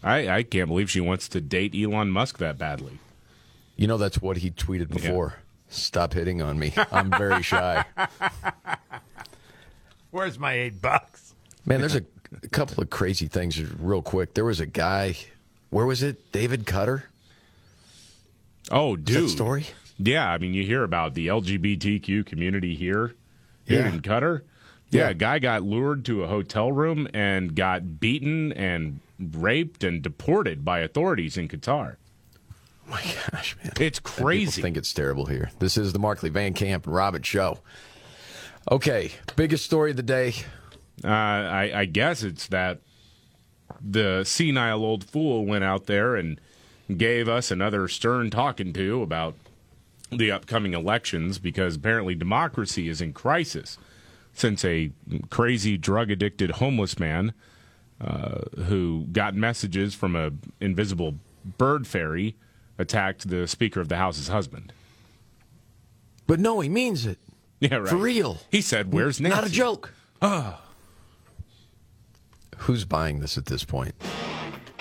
I, 0.04 0.28
I 0.28 0.44
can't 0.44 0.68
believe 0.68 0.92
she 0.92 1.00
wants 1.00 1.30
to 1.30 1.40
date 1.40 1.74
Elon 1.74 2.10
Musk 2.10 2.40
that 2.40 2.58
badly. 2.58 3.00
You 3.76 3.88
know, 3.88 3.98
that's 3.98 4.22
what 4.22 4.38
he 4.38 4.52
tweeted 4.52 4.90
before. 4.90 5.36
Stop 5.70 6.14
hitting 6.14 6.42
on 6.42 6.60
me. 6.60 6.74
I'm 6.92 7.10
very 7.10 7.42
shy. 7.42 7.84
Where's 10.12 10.38
my 10.38 10.54
eight 10.54 10.82
bucks? 10.82 11.34
Man, 11.66 11.80
there's 11.80 11.96
a, 11.96 12.04
a 12.44 12.48
couple 12.50 12.84
of 12.84 12.90
crazy 12.90 13.28
things 13.28 13.60
real 13.80 14.02
quick. 14.02 14.36
There 14.36 14.46
was 14.46 14.60
a 14.60 14.66
guy, 14.68 15.16
where 15.72 15.86
was 15.86 16.04
it? 16.04 16.32
David 16.32 16.66
Cutter? 16.66 17.06
Oh, 18.72 18.96
that 18.96 19.06
dude. 19.06 19.30
story? 19.30 19.66
Yeah, 19.98 20.30
I 20.30 20.38
mean, 20.38 20.54
you 20.54 20.64
hear 20.66 20.84
about 20.84 21.14
the 21.16 21.28
LGBTQ 21.28 22.26
community 22.26 22.76
here, 22.76 23.16
Yeah. 23.66 23.88
in 23.90 24.02
Qatar. 24.02 24.42
Yeah, 24.90 25.06
Yeah. 25.06 25.10
a 25.10 25.14
guy 25.16 25.40
got 25.40 25.64
lured 25.64 26.06
to 26.06 26.24
a 26.24 26.28
hotel 26.28 26.72
room 26.72 27.08
and 27.14 27.56
got 27.56 28.00
beaten 28.00 28.52
and 28.54 29.00
raped 29.20 29.84
and 29.84 30.02
deported 30.02 30.64
by 30.64 30.80
authorities 30.80 31.38
in 31.38 31.48
Qatar. 31.48 31.96
My 32.88 33.02
gosh, 33.32 33.56
man. 33.64 33.74
It's 33.80 34.00
crazy. 34.00 34.46
People 34.46 34.64
think 34.64 34.78
it's 34.78 34.94
terrible 34.94 35.26
here. 35.26 35.52
This 35.60 35.78
is 35.78 35.94
the 35.94 36.00
Markley 36.00 36.30
Van 36.30 36.54
Camp 36.54 36.86
and 36.86 36.96
Robin 36.96 37.22
show. 37.22 37.60
Okay, 38.72 39.12
biggest 39.36 39.66
story 39.66 39.92
of 39.92 39.98
the 39.98 40.04
day. 40.04 40.34
Uh, 41.04 41.08
I, 41.08 41.72
I 41.82 41.86
guess 41.86 42.24
it's 42.24 42.48
that 42.48 42.80
the 43.82 44.24
senile 44.24 44.84
old 44.84 45.04
fool 45.04 45.46
went 45.46 45.64
out 45.64 45.86
there 45.86 46.16
and 46.16 46.40
gave 46.96 47.28
us 47.28 47.52
another 47.52 47.88
stern 47.88 48.30
talking 48.30 48.74
to 48.74 49.02
about 49.02 49.36
the 50.12 50.32
upcoming 50.32 50.74
elections 50.74 51.40
because 51.40 51.76
apparently 51.76 52.16
democracy 52.16 52.88
is 52.88 53.02
in 53.02 53.14
crisis 53.14 53.78
since 54.34 54.64
a 54.64 54.92
crazy 55.30 55.78
drug 55.78 56.12
addicted 56.12 56.52
homeless 56.52 57.00
man 57.00 57.34
uh, 58.00 58.42
who 58.66 59.06
got 59.12 59.36
messages 59.36 59.94
from 59.94 60.16
a 60.16 60.32
invisible 60.62 61.16
bird 61.58 61.88
fairy 61.88 62.36
attacked 62.78 63.30
the 63.30 63.48
Speaker 63.48 63.80
of 63.80 63.90
the 63.90 63.98
House's 63.98 64.28
husband. 64.28 64.74
But 66.28 66.40
no, 66.40 66.60
he 66.60 66.70
means 66.70 67.06
it. 67.06 67.20
Yeah, 67.60 67.76
right. 67.76 67.90
For 67.90 67.98
real. 67.98 68.40
He 68.50 68.62
said, 68.62 68.94
"Where's 68.94 69.22
Nancy?" 69.22 69.36
Not 69.36 69.48
a 69.48 69.52
joke. 69.52 69.94
Ah. 70.22 70.62
Who's 72.58 72.86
buying 72.86 73.20
this 73.20 73.38
at 73.38 73.46
this 73.46 73.64
point? 73.64 73.94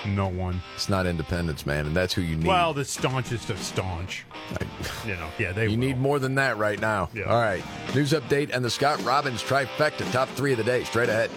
No 0.05 0.27
one. 0.27 0.61
It's 0.75 0.89
not 0.89 1.05
independence, 1.05 1.65
man, 1.65 1.85
and 1.85 1.95
that's 1.95 2.13
who 2.13 2.21
you 2.21 2.35
need. 2.35 2.47
Well, 2.47 2.73
the 2.73 2.83
staunchest 2.83 3.49
of 3.49 3.59
staunch. 3.59 4.25
you 5.05 5.15
know, 5.15 5.29
yeah, 5.39 5.53
they 5.53 5.67
you 5.67 5.77
need 5.77 5.97
more 5.97 6.19
than 6.19 6.35
that 6.35 6.57
right 6.57 6.79
now. 6.79 7.09
Yeah. 7.13 7.23
All 7.23 7.39
right. 7.39 7.63
News 7.95 8.11
update 8.11 8.51
and 8.53 8.63
the 8.63 8.69
Scott 8.69 9.01
Robbins 9.03 9.41
trifecta. 9.41 10.09
Top 10.11 10.27
three 10.29 10.51
of 10.51 10.57
the 10.57 10.63
day. 10.63 10.83
Straight 10.83 11.09
ahead. 11.09 11.29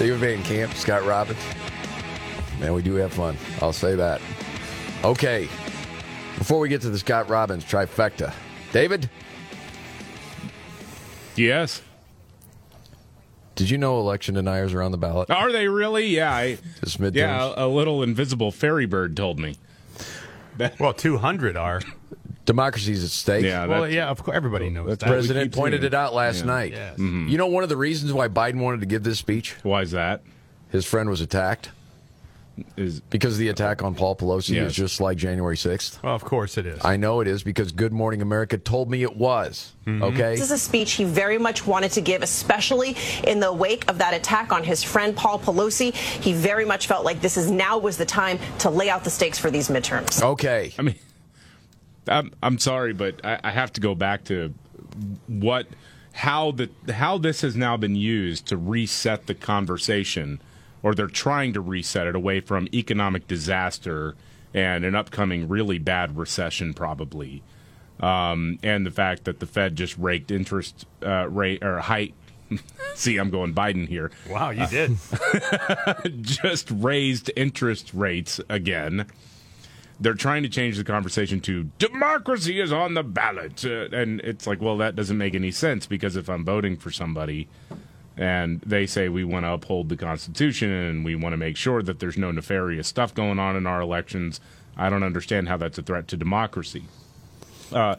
David 0.00 0.18
Van 0.18 0.42
Camp, 0.44 0.72
Scott 0.72 1.04
Robbins. 1.04 1.38
Man, 2.58 2.72
we 2.72 2.80
do 2.80 2.94
have 2.94 3.12
fun. 3.12 3.36
I'll 3.60 3.70
say 3.74 3.94
that. 3.96 4.22
Okay. 5.04 5.46
Before 6.38 6.58
we 6.58 6.70
get 6.70 6.80
to 6.80 6.88
the 6.88 6.98
Scott 6.98 7.28
Robbins 7.28 7.66
trifecta, 7.66 8.32
David, 8.72 9.10
Yes. 11.36 11.82
did 13.56 13.68
you 13.68 13.76
know 13.76 14.00
election 14.00 14.34
deniers 14.36 14.72
are 14.72 14.80
on 14.80 14.90
the 14.90 14.96
ballot? 14.98 15.28
Are 15.30 15.52
they 15.52 15.68
really? 15.68 16.06
Yeah. 16.06 16.32
I, 16.34 16.56
This 16.80 16.96
midterms? 16.96 17.14
yeah, 17.16 17.52
a, 17.56 17.66
a 17.66 17.68
little 17.68 18.02
invisible 18.02 18.50
fairy 18.50 18.86
bird 18.86 19.14
told 19.14 19.38
me. 19.38 19.56
Well, 20.78 20.94
200 20.94 21.58
are. 21.58 21.82
Democracy's 22.46 23.04
at 23.04 23.10
stake. 23.10 23.44
Yeah, 23.44 23.66
Well, 23.66 23.88
yeah, 23.88 24.08
of 24.08 24.22
course, 24.22 24.36
everybody 24.36 24.70
knows 24.70 24.98
The 24.98 25.06
president 25.06 25.52
pointed 25.52 25.84
it 25.84 25.94
out 25.94 26.14
last 26.14 26.40
Yeah. 26.40 26.44
night. 26.46 26.72
Yes. 26.72 26.94
Mm-hmm. 26.98 27.28
You 27.28 27.38
know, 27.38 27.46
one 27.46 27.62
of 27.62 27.68
the 27.68 27.76
reasons 27.76 28.12
why 28.12 28.28
Biden 28.28 28.60
wanted 28.60 28.80
to 28.80 28.86
give 28.86 29.02
this 29.02 29.18
speech? 29.18 29.54
Why 29.62 29.82
is 29.82 29.90
that? 29.92 30.22
His 30.70 30.84
friend 30.86 31.08
was 31.10 31.20
attacked. 31.20 31.70
Is 32.76 33.00
because 33.00 33.38
the 33.38 33.48
attack 33.48 33.82
on 33.82 33.94
Paul 33.94 34.14
Pelosi 34.16 34.56
Yes. 34.56 34.70
is 34.72 34.76
just 34.76 35.00
like 35.00 35.16
January 35.16 35.56
6th? 35.56 36.02
Well, 36.02 36.14
of 36.14 36.22
course 36.24 36.58
it 36.58 36.66
is. 36.66 36.78
I 36.84 36.96
know 36.98 37.20
it 37.20 37.28
is 37.28 37.42
because 37.42 37.72
Good 37.72 37.92
Morning 37.92 38.20
America 38.20 38.58
told 38.58 38.90
me 38.90 39.02
it 39.02 39.16
was. 39.16 39.72
Mm-hmm. 39.86 40.02
Okay? 40.02 40.32
This 40.32 40.42
is 40.42 40.50
a 40.50 40.58
speech 40.58 40.92
he 40.92 41.04
very 41.04 41.38
much 41.38 41.66
wanted 41.66 41.92
to 41.92 42.02
give, 42.02 42.22
especially 42.22 42.96
in 43.26 43.40
the 43.40 43.50
wake 43.50 43.88
of 43.88 43.96
that 43.98 44.12
attack 44.12 44.52
on 44.52 44.62
his 44.62 44.82
friend 44.82 45.16
Paul 45.16 45.38
Pelosi. 45.38 45.94
He 45.94 46.34
very 46.34 46.66
much 46.66 46.86
felt 46.86 47.04
like 47.04 47.22
this 47.22 47.38
is 47.38 47.50
now 47.50 47.78
was 47.78 47.96
the 47.96 48.04
time 48.04 48.38
to 48.58 48.68
lay 48.68 48.90
out 48.90 49.04
the 49.04 49.10
stakes 49.10 49.38
for 49.38 49.50
these 49.50 49.68
midterms. 49.68 50.22
Okay. 50.22 50.74
I 50.78 50.82
mean, 50.82 50.96
I'm 52.08 52.32
I'm 52.42 52.58
sorry, 52.58 52.92
but 52.92 53.24
I, 53.24 53.38
I 53.44 53.50
have 53.50 53.72
to 53.74 53.80
go 53.80 53.94
back 53.94 54.24
to 54.24 54.54
what 55.26 55.66
how 56.12 56.50
the 56.52 56.70
how 56.92 57.18
this 57.18 57.40
has 57.42 57.56
now 57.56 57.76
been 57.76 57.96
used 57.96 58.46
to 58.46 58.56
reset 58.56 59.26
the 59.26 59.34
conversation, 59.34 60.40
or 60.82 60.94
they're 60.94 61.06
trying 61.06 61.52
to 61.54 61.60
reset 61.60 62.06
it 62.06 62.14
away 62.14 62.40
from 62.40 62.68
economic 62.74 63.28
disaster 63.28 64.16
and 64.52 64.84
an 64.84 64.94
upcoming 64.94 65.48
really 65.48 65.78
bad 65.78 66.16
recession, 66.16 66.74
probably, 66.74 67.42
um, 68.00 68.58
and 68.62 68.84
the 68.84 68.90
fact 68.90 69.24
that 69.24 69.38
the 69.38 69.46
Fed 69.46 69.76
just 69.76 69.96
raked 69.96 70.30
interest 70.30 70.86
uh, 71.04 71.28
rate 71.28 71.62
or 71.62 71.78
height. 71.80 72.14
See, 72.96 73.16
I'm 73.16 73.30
going 73.30 73.54
Biden 73.54 73.86
here. 73.86 74.10
Wow, 74.28 74.50
you 74.50 74.66
did. 74.66 74.96
just 76.20 76.68
raised 76.72 77.30
interest 77.36 77.94
rates 77.94 78.40
again. 78.48 79.06
They're 80.00 80.14
trying 80.14 80.42
to 80.44 80.48
change 80.48 80.78
the 80.78 80.84
conversation 80.84 81.40
to 81.42 81.64
democracy 81.78 82.58
is 82.58 82.72
on 82.72 82.94
the 82.94 83.02
ballot. 83.02 83.64
Uh, 83.64 83.88
and 83.92 84.20
it's 84.20 84.46
like, 84.46 84.60
well, 84.60 84.78
that 84.78 84.96
doesn't 84.96 85.18
make 85.18 85.34
any 85.34 85.50
sense 85.50 85.86
because 85.86 86.16
if 86.16 86.30
I'm 86.30 86.44
voting 86.44 86.76
for 86.76 86.90
somebody 86.90 87.48
and 88.16 88.60
they 88.62 88.86
say 88.86 89.08
we 89.08 89.24
want 89.24 89.44
to 89.44 89.52
uphold 89.52 89.90
the 89.90 89.96
Constitution 89.96 90.70
and 90.70 91.04
we 91.04 91.14
want 91.14 91.34
to 91.34 91.36
make 91.36 91.56
sure 91.56 91.82
that 91.82 92.00
there's 92.00 92.16
no 92.16 92.30
nefarious 92.30 92.88
stuff 92.88 93.14
going 93.14 93.38
on 93.38 93.56
in 93.56 93.66
our 93.66 93.80
elections, 93.82 94.40
I 94.76 94.88
don't 94.88 95.02
understand 95.02 95.48
how 95.48 95.58
that's 95.58 95.76
a 95.78 95.82
threat 95.82 96.08
to 96.08 96.16
democracy. 96.16 96.84
Uh, 97.70 97.96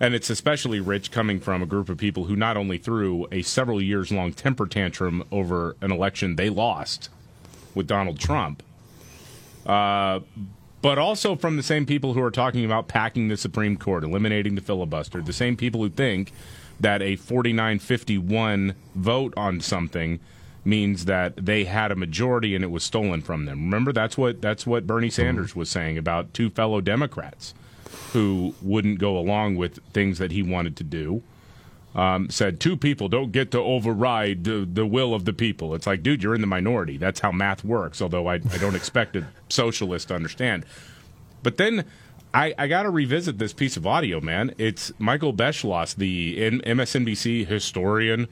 and 0.00 0.12
it's 0.12 0.30
especially 0.30 0.80
rich 0.80 1.12
coming 1.12 1.38
from 1.38 1.62
a 1.62 1.66
group 1.66 1.88
of 1.88 1.98
people 1.98 2.24
who 2.24 2.34
not 2.34 2.56
only 2.56 2.78
threw 2.78 3.28
a 3.30 3.42
several 3.42 3.80
years 3.80 4.10
long 4.10 4.32
temper 4.32 4.66
tantrum 4.66 5.22
over 5.30 5.76
an 5.80 5.92
election 5.92 6.34
they 6.34 6.50
lost 6.50 7.10
with 7.76 7.86
Donald 7.86 8.18
Trump, 8.18 8.62
Uh, 9.64 10.20
but 10.84 10.98
also 10.98 11.34
from 11.34 11.56
the 11.56 11.62
same 11.62 11.86
people 11.86 12.12
who 12.12 12.20
are 12.20 12.30
talking 12.30 12.62
about 12.62 12.88
packing 12.88 13.28
the 13.28 13.38
Supreme 13.38 13.74
Court, 13.74 14.04
eliminating 14.04 14.54
the 14.54 14.60
filibuster, 14.60 15.22
the 15.22 15.32
same 15.32 15.56
people 15.56 15.80
who 15.80 15.88
think 15.88 16.30
that 16.78 17.00
a 17.00 17.16
49-51 17.16 18.74
vote 18.94 19.32
on 19.34 19.62
something 19.62 20.20
means 20.62 21.06
that 21.06 21.36
they 21.36 21.64
had 21.64 21.90
a 21.90 21.96
majority 21.96 22.54
and 22.54 22.62
it 22.62 22.70
was 22.70 22.84
stolen 22.84 23.22
from 23.22 23.46
them. 23.46 23.60
Remember 23.60 23.94
that's 23.94 24.18
what 24.18 24.42
that's 24.42 24.66
what 24.66 24.86
Bernie 24.86 25.08
mm-hmm. 25.08 25.22
Sanders 25.22 25.56
was 25.56 25.70
saying 25.70 25.96
about 25.96 26.34
two 26.34 26.50
fellow 26.50 26.82
Democrats 26.82 27.54
who 28.12 28.54
wouldn't 28.60 28.98
go 28.98 29.16
along 29.16 29.56
with 29.56 29.78
things 29.94 30.18
that 30.18 30.32
he 30.32 30.42
wanted 30.42 30.76
to 30.76 30.84
do. 30.84 31.22
Um, 31.94 32.28
said 32.28 32.58
two 32.58 32.76
people 32.76 33.08
don't 33.08 33.30
get 33.30 33.52
to 33.52 33.60
override 33.60 34.42
the, 34.42 34.68
the 34.70 34.84
will 34.84 35.14
of 35.14 35.26
the 35.26 35.32
people. 35.32 35.76
It's 35.76 35.86
like, 35.86 36.02
dude, 36.02 36.24
you're 36.24 36.34
in 36.34 36.40
the 36.40 36.46
minority. 36.48 36.96
That's 36.96 37.20
how 37.20 37.30
math 37.30 37.64
works. 37.64 38.02
Although 38.02 38.26
I, 38.26 38.34
I 38.34 38.58
don't 38.58 38.74
expect 38.74 39.14
a 39.14 39.28
socialist 39.48 40.08
to 40.08 40.16
understand. 40.16 40.66
But 41.44 41.56
then 41.56 41.84
I, 42.34 42.52
I 42.58 42.66
got 42.66 42.82
to 42.82 42.90
revisit 42.90 43.38
this 43.38 43.52
piece 43.52 43.76
of 43.76 43.86
audio, 43.86 44.20
man. 44.20 44.54
It's 44.58 44.92
Michael 44.98 45.32
Beschloss, 45.32 45.94
the 45.94 46.44
M- 46.44 46.60
MSNBC 46.62 47.46
historian, 47.46 48.26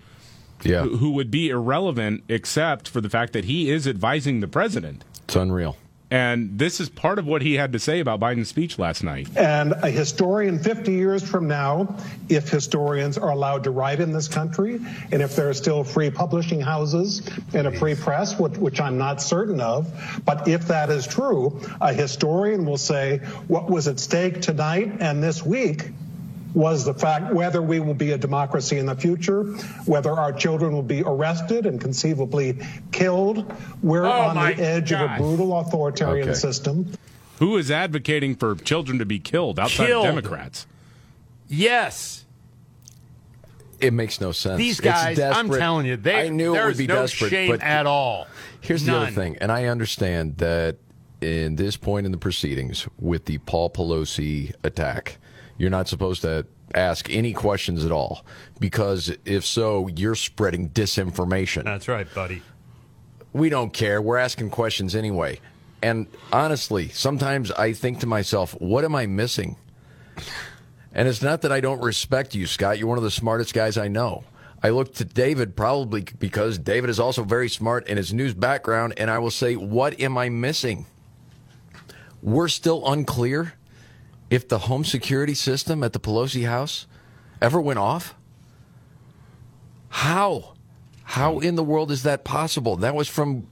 yeah. 0.64 0.82
who, 0.82 0.96
who 0.96 1.10
would 1.12 1.30
be 1.30 1.48
irrelevant 1.48 2.24
except 2.28 2.88
for 2.88 3.00
the 3.00 3.08
fact 3.08 3.32
that 3.32 3.44
he 3.44 3.70
is 3.70 3.86
advising 3.86 4.40
the 4.40 4.48
president. 4.48 5.04
It's 5.22 5.36
unreal. 5.36 5.76
And 6.12 6.58
this 6.58 6.78
is 6.78 6.90
part 6.90 7.18
of 7.18 7.26
what 7.26 7.40
he 7.40 7.54
had 7.54 7.72
to 7.72 7.78
say 7.78 8.00
about 8.00 8.20
Biden's 8.20 8.48
speech 8.48 8.78
last 8.78 9.02
night. 9.02 9.28
And 9.34 9.72
a 9.82 9.88
historian 9.88 10.58
50 10.58 10.92
years 10.92 11.22
from 11.22 11.48
now, 11.48 11.96
if 12.28 12.50
historians 12.50 13.16
are 13.16 13.30
allowed 13.30 13.64
to 13.64 13.70
write 13.70 13.98
in 13.98 14.12
this 14.12 14.28
country, 14.28 14.78
and 15.10 15.22
if 15.22 15.34
there 15.34 15.48
are 15.48 15.54
still 15.54 15.82
free 15.82 16.10
publishing 16.10 16.60
houses 16.60 17.22
and 17.54 17.66
a 17.66 17.72
free 17.72 17.94
press, 17.94 18.38
which, 18.38 18.58
which 18.58 18.78
I'm 18.78 18.98
not 18.98 19.22
certain 19.22 19.58
of, 19.62 19.90
but 20.26 20.46
if 20.46 20.68
that 20.68 20.90
is 20.90 21.06
true, 21.06 21.58
a 21.80 21.94
historian 21.94 22.66
will 22.66 22.76
say 22.76 23.16
what 23.48 23.70
was 23.70 23.88
at 23.88 23.98
stake 23.98 24.42
tonight 24.42 24.92
and 25.00 25.22
this 25.22 25.42
week 25.42 25.92
was 26.54 26.84
the 26.84 26.94
fact 26.94 27.32
whether 27.32 27.62
we 27.62 27.80
will 27.80 27.94
be 27.94 28.12
a 28.12 28.18
democracy 28.18 28.78
in 28.78 28.86
the 28.86 28.94
future, 28.94 29.44
whether 29.86 30.10
our 30.12 30.32
children 30.32 30.72
will 30.72 30.82
be 30.82 31.02
arrested 31.02 31.66
and 31.66 31.80
conceivably 31.80 32.58
killed. 32.90 33.50
We're 33.82 34.04
Oh, 34.04 34.10
on 34.10 34.36
the 34.36 34.62
edge 34.62 34.92
of 34.92 35.00
a 35.00 35.16
brutal 35.18 35.58
authoritarian 35.58 36.28
Okay. 36.28 36.38
system. 36.38 36.92
Who 37.38 37.56
is 37.56 37.70
advocating 37.70 38.36
for 38.36 38.54
children 38.54 38.98
to 38.98 39.06
be 39.06 39.18
killed 39.18 39.58
outside 39.58 39.86
Killed. 39.86 40.06
of 40.06 40.14
Democrats? 40.14 40.66
Yes. 41.48 42.24
It 43.80 43.92
makes 43.92 44.20
no 44.20 44.30
sense. 44.30 44.58
These 44.58 44.78
It's 44.78 44.84
guys, 44.84 45.18
I'm 45.18 45.50
telling 45.50 45.86
you, 45.86 45.96
they- 45.96 46.26
I 46.26 46.28
knew 46.28 46.54
it 46.54 46.64
would 46.64 46.76
be 46.76 46.86
no 46.86 47.00
desperate, 47.02 47.30
shame 47.30 47.50
but 47.50 47.62
at 47.62 47.84
all. 47.86 48.26
Here's 48.60 48.84
the 48.84 48.96
other 48.96 49.10
thing, 49.10 49.36
and 49.40 49.50
I 49.50 49.64
understand 49.64 50.36
that 50.38 50.76
in 51.20 51.56
this 51.56 51.76
point 51.76 52.06
in 52.06 52.12
the 52.12 52.18
proceedings 52.18 52.86
with 53.00 53.24
the 53.24 53.38
Paul 53.38 53.70
Pelosi 53.70 54.52
attack, 54.62 55.18
you're 55.58 55.70
not 55.70 55.88
supposed 55.88 56.22
to 56.22 56.46
ask 56.74 57.10
any 57.10 57.32
questions 57.32 57.84
at 57.84 57.92
all 57.92 58.24
because 58.58 59.14
if 59.24 59.44
so, 59.44 59.88
you're 59.88 60.14
spreading 60.14 60.70
disinformation. 60.70 61.64
That's 61.64 61.88
right, 61.88 62.12
buddy. 62.14 62.42
We 63.32 63.48
don't 63.48 63.72
care. 63.72 64.00
We're 64.00 64.18
asking 64.18 64.50
questions 64.50 64.94
anyway. 64.94 65.40
And 65.82 66.06
honestly, 66.32 66.88
sometimes 66.88 67.50
I 67.50 67.72
think 67.72 68.00
to 68.00 68.06
myself, 68.06 68.52
what 68.60 68.84
am 68.84 68.94
I 68.94 69.06
missing? 69.06 69.56
And 70.94 71.08
it's 71.08 71.22
not 71.22 71.42
that 71.42 71.52
I 71.52 71.60
don't 71.60 71.82
respect 71.82 72.34
you, 72.34 72.46
Scott. 72.46 72.78
You're 72.78 72.88
one 72.88 72.98
of 72.98 73.04
the 73.04 73.10
smartest 73.10 73.54
guys 73.54 73.78
I 73.78 73.88
know. 73.88 74.24
I 74.62 74.70
look 74.70 74.94
to 74.94 75.04
David 75.04 75.56
probably 75.56 76.04
because 76.18 76.58
David 76.58 76.88
is 76.88 77.00
also 77.00 77.24
very 77.24 77.48
smart 77.48 77.88
in 77.88 77.96
his 77.96 78.12
news 78.12 78.32
background, 78.32 78.94
and 78.96 79.10
I 79.10 79.18
will 79.18 79.30
say, 79.30 79.56
what 79.56 79.98
am 80.00 80.16
I 80.16 80.28
missing? 80.28 80.86
We're 82.22 82.48
still 82.48 82.86
unclear 82.86 83.54
if 84.32 84.48
the 84.48 84.60
home 84.60 84.82
security 84.82 85.34
system 85.34 85.84
at 85.84 85.92
the 85.92 86.00
Pelosi 86.00 86.46
house 86.46 86.86
ever 87.42 87.60
went 87.60 87.78
off. 87.78 88.14
How? 89.90 90.54
How 91.04 91.38
in 91.40 91.54
the 91.54 91.62
world 91.62 91.90
is 91.90 92.04
that 92.04 92.24
possible? 92.24 92.76
That 92.76 92.94
was 92.94 93.08
from 93.08 93.46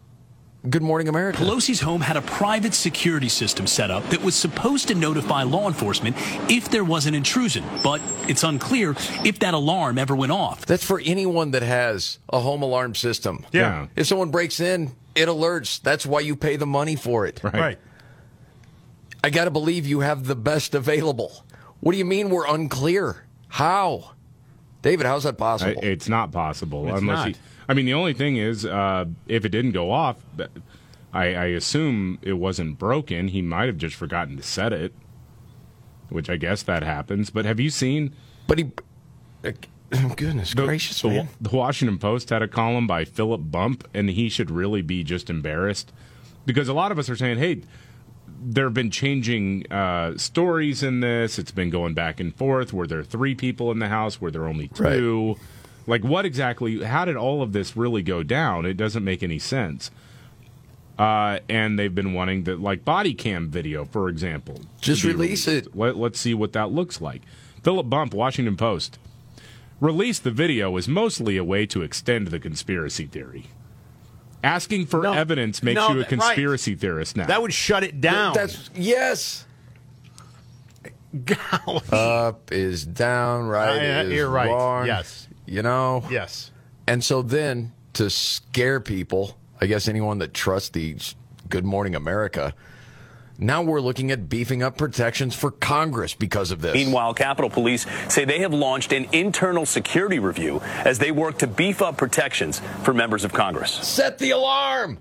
Good 0.71 0.83
Morning 0.83 1.07
America. 1.07 1.39
Pelosi's 1.39 1.83
home 1.83 2.01
had 2.01 2.17
a 2.17 2.23
private 2.23 2.73
security 2.73 3.29
system 3.29 3.67
set 3.67 3.91
up 3.91 4.09
that 4.09 4.23
was 4.23 4.35
supposed 4.35 4.89
to 4.89 4.95
notify 4.95 5.43
law 5.43 5.69
enforcement 5.69 6.17
if 6.51 6.71
there 6.71 6.85
was 6.85 7.05
an 7.05 7.15
intrusion, 7.15 7.63
but 7.85 8.01
it's 8.27 8.43
unclear 8.43 8.95
if 9.23 9.39
that 9.41 9.53
alarm 9.53 9.99
ever 9.99 10.17
went 10.17 10.33
off. 10.33 10.65
That's 10.65 10.85
for 10.85 10.99
anyone 11.05 11.51
that 11.51 11.63
has 11.63 12.19
a 12.31 12.41
home 12.41 12.63
alarm 12.63 12.95
system. 12.95 13.45
Yeah. 13.53 13.89
If 13.97 14.07
someone 14.07 14.31
breaks 14.31 14.61
in, 14.61 14.93
it 15.15 15.29
alerts. 15.29 15.83
That's 15.83 16.07
why 16.07 16.21
you 16.21 16.37
pay 16.37 16.57
the 16.57 16.67
money 16.67 16.97
for 16.97 17.27
it. 17.27 17.45
Right. 17.45 17.55
Right. 17.55 17.79
I 19.23 19.31
got 19.31 19.45
to 19.45 19.51
believe 19.51 19.87
you 19.87 20.01
have 20.01 20.27
the 20.27 20.37
best 20.37 20.75
available. 20.75 21.45
What 21.81 21.93
do 21.93 21.99
you 21.99 22.05
mean 22.05 22.31
we're 22.31 22.47
unclear? 22.47 23.25
How? 23.49 24.13
David, 24.83 25.07
how's 25.07 25.25
that 25.25 25.37
possible? 25.39 25.81
I- 25.83 25.87
It's 25.87 26.09
not 26.09 26.33
possible 26.33 26.89
It's 26.89 27.01
unless 27.01 27.17
not. 27.19 27.29
he. 27.29 27.35
I 27.69 27.75
mean, 27.75 27.87
the 27.87 27.95
only 27.95 28.15
thing 28.15 28.37
is, 28.37 28.65
uh, 28.65 29.05
if 29.29 29.45
it 29.45 29.51
didn't 29.51 29.73
go 29.73 29.91
off, 29.93 30.17
I, 31.13 31.35
I 31.35 31.45
assume 31.47 32.19
it 32.23 32.33
wasn't 32.35 32.79
broken. 32.79 33.29
He 33.29 33.43
might 33.43 33.67
have 33.67 33.77
just 33.77 33.95
forgotten 33.95 34.37
to 34.39 34.43
set 34.43 34.73
it, 34.73 34.93
which 36.09 36.29
I 36.29 36.37
guess 36.37 36.63
that 36.65 36.83
happens. 36.83 37.31
But 37.31 37.45
have 37.45 37.61
you 37.61 37.71
seen? 37.71 38.15
But 38.47 38.59
he. 38.59 38.71
Goodness 40.17 40.55
the, 40.55 40.65
gracious, 40.67 41.03
the, 41.03 41.09
man. 41.09 41.29
The 41.41 41.51
Washington 41.57 41.99
Post 41.99 42.31
had 42.31 42.43
a 42.43 42.49
column 42.49 42.87
by 42.87 43.05
Philip 43.05 43.51
Bump, 43.51 43.87
and 43.93 44.09
he 44.11 44.29
should 44.29 44.51
really 44.51 44.83
be 44.83 45.03
just 45.05 45.29
embarrassed 45.31 45.93
because 46.47 46.69
a 46.69 46.73
lot 46.73 46.93
of 46.93 46.99
us 46.99 47.09
are 47.11 47.17
saying, 47.17 47.39
"Hey, 47.39 47.63
there 48.43 48.65
have 48.65 48.75
been 48.75 48.91
changing 48.91 49.71
uh, 49.71 50.17
stories 50.17 50.83
in 50.83 51.01
this. 51.01 51.39
It's 51.39 51.51
been 51.51 51.71
going 51.71 51.95
back 51.95 52.21
and 52.21 52.35
forth. 52.35 52.73
Were 52.73 52.87
there 52.87 53.03
three 53.03 53.35
people 53.35 53.71
in 53.71 53.79
the 53.79 53.89
house? 53.89 54.21
Were 54.21 54.31
there 54.31 54.47
only 54.47 54.69
two? 54.69 55.37
Like, 55.87 56.03
what 56.03 56.25
exactly? 56.25 56.83
How 56.83 57.05
did 57.05 57.17
all 57.17 57.43
of 57.43 57.53
this 57.53 57.77
really 57.77 58.03
go 58.03 58.23
down? 58.23 58.65
It 58.65 58.75
doesn't 58.75 59.05
make 59.05 59.23
any 59.23 59.39
sense. 59.39 59.91
Uh, 60.99 61.41
and 61.49 61.79
they've 61.79 61.95
been 61.95 62.13
wanting 62.13 62.45
the 62.45 62.57
like 62.57 62.85
body 62.85 63.15
cam 63.15 63.49
video, 63.49 63.85
for 63.85 64.09
example. 64.09 64.61
Just 64.81 65.03
release 65.05 65.47
released. 65.47 65.75
Let, 65.75 65.97
let's 65.97 66.21
see 66.21 66.35
what 66.35 66.53
that 66.53 66.71
looks 66.71 67.01
like. 67.01 67.23
Philip 67.63 67.89
Bump, 67.89 68.15
Washington 68.15 68.57
Post. 68.57 68.99
Release 69.81 70.19
the 70.19 70.31
video 70.31 70.77
is 70.77 70.89
mostly 70.89 71.39
a 71.39 71.45
way 71.45 71.65
to 71.67 71.81
extend 71.83 72.29
the 72.29 72.39
conspiracy 72.39 73.07
theory. 73.07 73.47
Asking 74.43 74.87
for 74.87 75.07
evidence 75.07 75.63
makes 75.63 75.77
no, 75.77 75.89
you 75.89 75.95
a 75.95 75.97
that- 75.97 76.01
right. 76.03 76.09
conspiracy 76.09 76.75
theorist 76.75 77.17
now. 77.17 77.27
That 77.27 77.43
would 77.43 77.53
shut 77.53 77.85
it 77.85 78.01
down. 78.01 78.35
That's 78.35 78.71
yes. 78.75 79.45
Up 81.93 82.53
is 82.53 82.87
down, 82.87 83.47
right? 83.47 83.99
Uh, 83.99 84.03
is 84.05 84.13
you're 84.13 84.31
right. 84.31 84.49
wrong. 84.49 84.87
Yes. 84.87 85.29
You 85.47 85.63
know? 85.63 86.05
Yes. 86.11 86.53
And 86.87 87.03
so 87.03 87.23
then 87.23 87.73
to 87.95 88.09
scare 88.09 88.81
people, 88.81 89.37
I 89.61 89.67
guess 89.67 89.89
anyone 89.89 90.19
that 90.19 90.33
trusts 90.33 90.69
the 90.71 90.97
Good 91.49 91.65
Morning 91.65 91.95
America, 91.97 92.55
now 93.41 93.63
we're 93.63 93.81
looking 93.81 94.11
at 94.11 94.29
beefing 94.29 94.63
up 94.63 94.77
protections 94.77 95.35
for 95.35 95.51
Congress 95.51 96.15
because 96.15 96.51
of 96.51 96.61
this. 96.61 96.75
Meanwhile, 96.75 97.15
Capitol 97.15 97.51
Police 97.51 97.87
say 98.09 98.25
they 98.25 98.41
have 98.41 98.53
launched 98.53 98.93
an 98.93 99.09
internal 99.13 99.67
security 99.67 100.19
review 100.19 100.61
as 100.85 100.99
they 100.99 101.11
work 101.11 101.39
to 101.39 101.47
beef 101.47 101.81
up 101.83 101.97
protections 101.97 102.61
for 102.83 102.93
members 102.93 103.25
of 103.25 103.33
Congress. 103.33 103.73
Set 103.73 104.19
the 104.19 104.31
alarm. 104.31 104.99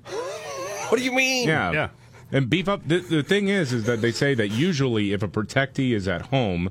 What 0.89 0.97
do 0.97 1.03
you 1.03 1.11
mean? 1.11 1.47
Yeah. 1.47 1.71
Yeah. 1.71 1.89
And 2.31 2.49
beef 2.49 2.69
up. 2.69 2.87
The, 2.87 2.99
the 2.99 3.23
thing 3.23 3.47
is, 3.47 3.73
is 3.73 3.85
that 3.85 4.01
they 4.01 4.11
say 4.11 4.33
that 4.35 4.49
usually 4.49 5.13
if 5.13 5.23
a 5.23 5.27
protectee 5.27 5.91
is 5.91 6.07
at 6.07 6.23
home, 6.27 6.69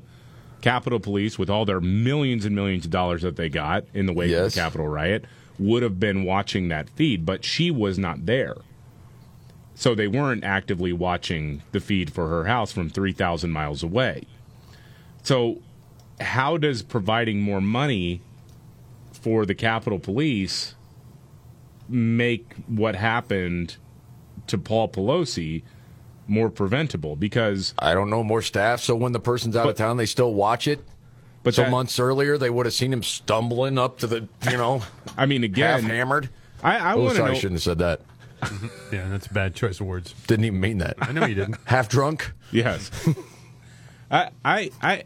Capitol 0.61 0.99
Police, 0.99 1.37
with 1.37 1.49
all 1.49 1.65
their 1.65 1.81
millions 1.81 2.45
and 2.45 2.55
millions 2.55 2.85
of 2.85 2.91
dollars 2.91 3.21
that 3.21 3.35
they 3.35 3.49
got 3.49 3.85
in 3.93 4.05
the 4.05 4.13
wake 4.13 4.31
of 4.31 4.51
the 4.51 4.59
Capitol 4.59 4.87
riot, 4.87 5.25
would 5.57 5.83
have 5.83 5.99
been 5.99 6.23
watching 6.23 6.69
that 6.69 6.89
feed, 6.89 7.25
but 7.25 7.43
she 7.43 7.69
was 7.69 7.99
not 7.99 8.25
there. 8.25 8.55
So 9.79 9.95
they 9.95 10.09
weren't 10.09 10.43
actively 10.43 10.91
watching 10.91 11.63
the 11.71 11.79
feed 11.79 12.11
for 12.11 12.27
her 12.27 12.43
house 12.43 12.69
from 12.69 12.89
3,000 12.89 13.49
miles 13.49 13.81
away. 13.81 14.23
So, 15.23 15.61
how 16.19 16.57
does 16.57 16.81
providing 16.81 17.39
more 17.39 17.61
money 17.61 18.21
for 19.13 19.45
the 19.45 19.55
Capitol 19.55 19.97
Police 19.97 20.75
make 21.87 22.55
what 22.67 22.95
happened 22.97 23.77
to 24.47 24.57
Paul 24.57 24.89
Pelosi 24.89 25.63
more 26.27 26.49
preventable? 26.49 27.15
Because 27.15 27.73
I 27.79 27.93
don't 27.93 28.09
know 28.09 28.21
more 28.21 28.41
staff, 28.41 28.81
so 28.81 28.97
when 28.97 29.13
the 29.13 29.21
person's 29.21 29.55
out 29.55 29.69
of 29.69 29.77
town, 29.77 29.95
they 29.95 30.05
still 30.05 30.33
watch 30.33 30.67
it. 30.67 30.83
But 31.41 31.53
so 31.53 31.61
that- 31.61 31.71
months 31.71 31.97
earlier, 32.01 32.37
they 32.37 32.49
would 32.49 32.65
have 32.65 32.75
seen 32.75 32.91
him 32.91 33.01
stumbling 33.01 33.77
up 33.77 33.99
to 33.99 34.07
the, 34.07 34.27
you 34.51 34.57
know, 34.57 34.81
I 35.17 35.25
mean, 35.25 35.45
again, 35.45 35.83
half 35.83 35.89
hammered. 35.89 36.29
I, 36.61 36.77
I 36.79 36.93
oh, 36.95 36.97
want 36.97 37.11
to 37.11 37.15
sorry, 37.15 37.31
know. 37.31 37.37
I 37.37 37.39
shouldn't 37.39 37.55
have 37.59 37.63
said 37.63 37.77
that. 37.77 38.01
Mm-hmm. 38.41 38.95
yeah, 38.95 39.09
that's 39.09 39.27
a 39.27 39.33
bad 39.33 39.55
choice 39.55 39.79
of 39.79 39.87
words. 39.87 40.13
Didn't 40.27 40.45
even 40.45 40.59
mean 40.59 40.77
that. 40.79 40.95
I 41.01 41.11
know 41.11 41.25
you 41.25 41.35
didn't. 41.35 41.57
half 41.65 41.89
drunk. 41.89 42.31
Yes. 42.51 42.89
I 44.11 44.29
I 44.43 44.71
I 44.81 45.03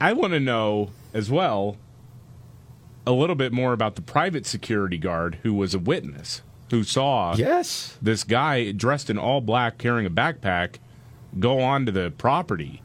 I 0.00 0.12
want 0.12 0.32
to 0.32 0.40
know 0.40 0.90
as 1.14 1.30
well 1.30 1.76
a 3.06 3.12
little 3.12 3.36
bit 3.36 3.52
more 3.52 3.72
about 3.72 3.94
the 3.96 4.02
private 4.02 4.46
security 4.46 4.98
guard 4.98 5.38
who 5.42 5.54
was 5.54 5.74
a 5.74 5.78
witness. 5.78 6.42
who 6.70 6.82
saw 6.84 7.34
yes 7.36 7.96
this 8.00 8.24
guy 8.24 8.70
dressed 8.72 9.10
in 9.10 9.18
all 9.18 9.40
black 9.40 9.78
carrying 9.78 10.06
a 10.06 10.10
backpack 10.10 10.76
go 11.38 11.60
onto 11.60 11.92
the 11.92 12.10
property. 12.18 12.82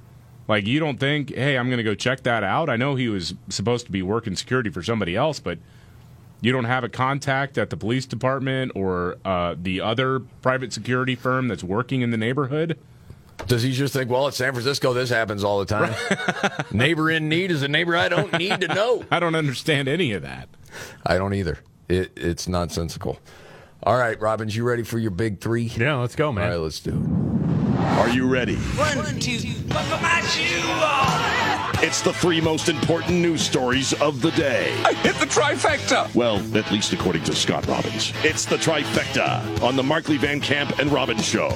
Like 0.48 0.68
you 0.68 0.80
don't 0.80 1.00
think, 1.00 1.34
hey, 1.34 1.58
I'm 1.58 1.68
going 1.68 1.78
to 1.78 1.84
go 1.84 1.96
check 1.96 2.22
that 2.24 2.44
out. 2.44 2.70
I 2.70 2.76
know 2.76 2.94
he 2.94 3.10
was 3.10 3.34
supposed 3.50 3.88
to 3.88 3.92
be 3.92 4.04
working 4.04 4.36
security 4.36 4.70
for 4.70 4.84
somebody 4.84 5.16
else, 5.16 5.40
but 5.40 5.58
you 6.42 6.52
don't 6.52 6.66
have 6.66 6.84
a 6.84 6.90
contact 6.90 7.58
at 7.58 7.70
the 7.70 7.78
police 7.78 8.06
department 8.06 8.72
or 8.76 9.18
uh, 9.26 9.56
the 9.62 9.82
other 9.82 10.20
private 10.42 10.74
security 10.74 11.16
firm 11.16 11.48
that's 11.48 11.64
working 11.64 12.02
in 12.02 12.12
the 12.12 12.18
neighborhood. 12.18 12.78
Does 13.48 13.64
he 13.64 13.72
just 13.72 13.94
think, 13.94 14.10
well, 14.10 14.28
it's 14.28 14.38
San 14.38 14.54
Francisco, 14.54 14.94
this 14.94 15.10
happens 15.10 15.44
all 15.44 15.60
the 15.60 15.66
time? 15.66 15.94
neighbor 16.72 17.12
in 17.12 17.30
need 17.30 17.52
is 17.52 17.64
a 17.64 17.68
neighbor 17.68 17.96
I 17.96 18.10
don't 18.10 18.32
need 18.34 18.62
to 18.62 18.68
know. 18.68 19.06
I 19.12 19.20
don't 19.20 19.36
understand 19.36 19.88
any 19.88 20.14
of 20.14 20.22
that. 20.22 20.50
I 21.06 21.18
don't 21.18 21.34
either. 21.34 21.60
It, 21.88 22.12
it's 22.16 22.48
nonsensical. 22.48 23.20
All 23.84 23.98
right, 23.98 24.20
Robbins, 24.20 24.56
you 24.56 24.64
ready 24.64 24.84
for 24.84 24.98
your 24.98 25.12
big 25.12 25.42
three? 25.42 25.64
Yeah, 25.64 25.96
let's 25.98 26.16
go, 26.16 26.32
man. 26.32 26.46
All 26.46 26.50
right, 26.50 26.60
let's 26.60 26.80
do 26.80 26.92
it. 26.92 27.80
Are 28.00 28.10
you 28.10 28.28
ready? 28.28 28.56
One, 28.56 29.20
two, 29.20 29.38
buckle 29.68 30.00
my 30.00 30.22
shoe 30.22 30.68
on. 30.70 31.05
It's 31.88 32.02
the 32.02 32.14
three 32.14 32.42
most 32.42 32.68
important 32.68 33.12
news 33.20 33.42
stories 33.46 33.94
of 34.02 34.20
the 34.22 34.32
day. 34.32 34.74
I 34.84 34.94
hit 34.94 35.16
the 35.18 35.28
trifecta. 35.28 36.14
Well, 36.16 36.38
at 36.58 36.72
least 36.72 36.94
according 36.94 37.24
to 37.26 37.36
Scott 37.36 37.68
Robbins. 37.68 38.12
It's 38.24 38.44
the 38.46 38.56
trifecta 38.56 39.62
on 39.62 39.76
the 39.76 39.84
Markley 39.84 40.18
Van 40.18 40.40
Camp 40.42 40.80
and 40.80 40.92
Robbins 40.92 41.24
Show. 41.24 41.50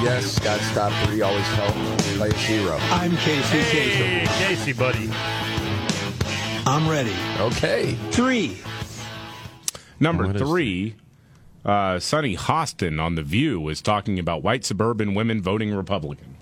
Yes, 0.00 0.26
Scott 0.36 0.60
top 0.74 0.92
three 1.08 1.22
always 1.22 1.44
help 1.48 1.74
play 2.16 2.28
a 2.30 2.34
hero. 2.34 2.76
I'm 2.92 3.16
Casey 3.16 3.58
Hey, 3.58 4.26
Casey, 4.46 4.72
buddy. 4.72 5.10
I'm 6.64 6.88
ready. 6.88 7.16
Okay. 7.40 7.94
Three. 8.12 8.58
Number 9.98 10.26
What 10.28 10.36
is- 10.36 10.42
three, 10.42 10.94
uh, 11.64 11.98
Sunny 11.98 12.36
Hostin 12.36 13.00
on 13.02 13.16
The 13.16 13.22
View 13.22 13.60
was 13.60 13.82
talking 13.82 14.20
about 14.20 14.44
white 14.44 14.64
suburban 14.64 15.14
women 15.14 15.42
voting 15.42 15.74
Republican. 15.74 16.36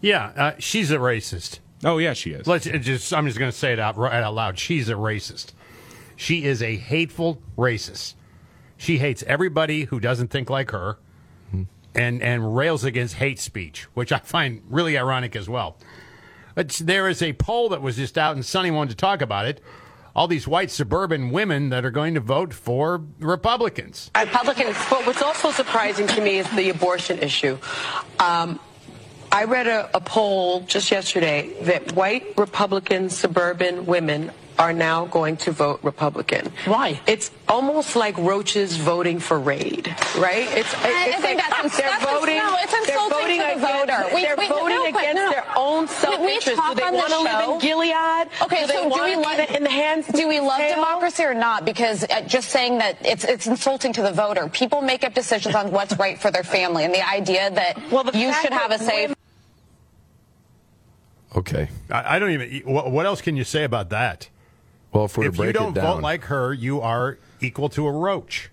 Yeah, 0.00 0.32
uh, 0.36 0.52
she's 0.58 0.90
a 0.90 0.96
racist. 0.96 1.60
Oh 1.84 1.98
yeah, 1.98 2.14
she 2.14 2.30
is. 2.30 2.46
Let's 2.46 2.64
just. 2.64 3.12
I'm 3.12 3.26
just 3.26 3.38
going 3.38 3.50
to 3.50 3.56
say 3.56 3.72
it 3.72 3.78
out 3.78 3.96
right 3.96 4.22
out 4.22 4.34
loud. 4.34 4.58
She's 4.58 4.88
a 4.88 4.94
racist. 4.94 5.52
She 6.16 6.44
is 6.44 6.62
a 6.62 6.76
hateful 6.76 7.42
racist. 7.58 8.14
She 8.78 8.98
hates 8.98 9.22
everybody 9.24 9.84
who 9.84 10.00
doesn't 10.00 10.28
think 10.28 10.48
like 10.48 10.70
her, 10.70 10.98
and 11.94 12.22
and 12.22 12.56
rails 12.56 12.84
against 12.84 13.14
hate 13.14 13.38
speech, 13.38 13.84
which 13.94 14.12
I 14.12 14.18
find 14.18 14.62
really 14.68 14.96
ironic 14.96 15.36
as 15.36 15.48
well. 15.48 15.78
But 16.54 16.70
there 16.82 17.08
is 17.08 17.20
a 17.20 17.34
poll 17.34 17.68
that 17.70 17.82
was 17.82 17.96
just 17.96 18.16
out, 18.16 18.34
and 18.34 18.44
Sunny 18.44 18.70
wanted 18.70 18.90
to 18.90 18.96
talk 18.96 19.20
about 19.20 19.46
it. 19.46 19.60
All 20.14 20.26
these 20.26 20.48
white 20.48 20.70
suburban 20.70 21.30
women 21.30 21.68
that 21.68 21.84
are 21.84 21.90
going 21.90 22.14
to 22.14 22.20
vote 22.20 22.54
for 22.54 23.02
Republicans. 23.18 24.10
Republicans. 24.18 24.74
But 24.88 25.06
what's 25.06 25.20
also 25.20 25.50
surprising 25.50 26.06
to 26.06 26.22
me 26.22 26.38
is 26.38 26.48
the 26.56 26.70
abortion 26.70 27.18
issue. 27.18 27.58
Um, 28.18 28.58
I 29.36 29.44
read 29.44 29.66
a, 29.66 29.90
a 29.94 30.00
poll 30.00 30.60
just 30.62 30.90
yesterday 30.90 31.52
that 31.64 31.92
white 31.92 32.32
Republican 32.38 33.10
suburban 33.10 33.84
women 33.84 34.30
are 34.58 34.72
now 34.72 35.04
going 35.04 35.36
to 35.36 35.52
vote 35.52 35.78
Republican. 35.82 36.50
Why? 36.64 36.98
It's 37.06 37.30
almost 37.46 37.96
like 37.96 38.16
roaches 38.16 38.78
voting 38.78 39.18
for 39.20 39.38
raid, 39.38 39.94
right? 40.16 40.48
It's, 40.56 40.72
I 40.76 41.12
think 41.20 41.38
like 41.38 41.50
that's 41.50 41.76
they're 41.76 41.90
that's 41.90 42.04
voting. 42.06 42.38
no, 42.38 42.56
it's 42.60 42.72
they're 42.72 42.80
insulting 42.80 43.18
voting 43.18 43.40
to 43.40 43.44
the 43.44 43.52
against, 43.52 43.90
voter. 43.92 44.14
We- 44.14 44.22
they're 44.22 44.36
we- 44.36 44.48
voting 44.48 44.76
no, 44.76 44.86
against 44.86 45.16
no. 45.16 45.30
their 45.30 45.44
own 45.54 45.80
We- 45.80 45.82
we 45.82 46.40
self-interest. 46.40 46.56
talk 46.56 46.74
do 46.74 46.84
they 46.84 46.90
want 46.90 47.08
to 47.12 47.20
live 47.20 47.48
in 47.50 47.58
Gilead? 47.58 48.28
Okay, 48.40 48.60
do 48.62 48.66
they 48.68 48.72
so 48.72 48.88
do 48.88 49.02
we 49.04 49.16
love 49.16 49.38
in 49.50 49.62
the 49.62 49.68
hands? 49.68 50.06
Do 50.06 50.26
we 50.26 50.40
love 50.40 50.56
tail? 50.56 50.76
democracy 50.76 51.24
or 51.24 51.34
not? 51.34 51.66
Because 51.66 52.04
uh, 52.04 52.22
just 52.22 52.48
saying 52.48 52.78
that 52.78 52.96
it's 53.04 53.24
it's 53.24 53.46
insulting 53.46 53.92
to 53.92 54.00
the 54.00 54.12
voter. 54.12 54.48
People 54.48 54.80
make 54.80 55.04
up 55.04 55.12
decisions 55.12 55.54
on 55.54 55.70
what's 55.70 55.94
right 55.98 56.18
for 56.18 56.30
their 56.30 56.44
family, 56.44 56.84
and 56.84 56.94
the 56.94 57.06
idea 57.06 57.50
that 57.50 57.76
well, 57.92 58.08
you 58.14 58.32
should 58.40 58.54
have 58.54 58.70
a 58.72 58.78
say. 58.78 59.12
Okay. 61.36 61.68
I, 61.90 62.16
I 62.16 62.18
don't 62.18 62.30
even. 62.30 62.62
What, 62.64 62.90
what 62.90 63.06
else 63.06 63.20
can 63.20 63.36
you 63.36 63.44
say 63.44 63.64
about 63.64 63.90
that? 63.90 64.28
Well, 64.92 65.04
if 65.04 65.16
we're 65.18 65.24
to 65.24 65.28
if 65.30 65.36
break 65.36 65.46
you 65.48 65.52
don't 65.52 65.70
it 65.76 65.80
down, 65.80 65.96
vote 65.96 66.02
like 66.02 66.24
her, 66.24 66.54
you 66.54 66.80
are 66.80 67.18
equal 67.40 67.68
to 67.70 67.86
a 67.86 67.92
roach. 67.92 68.50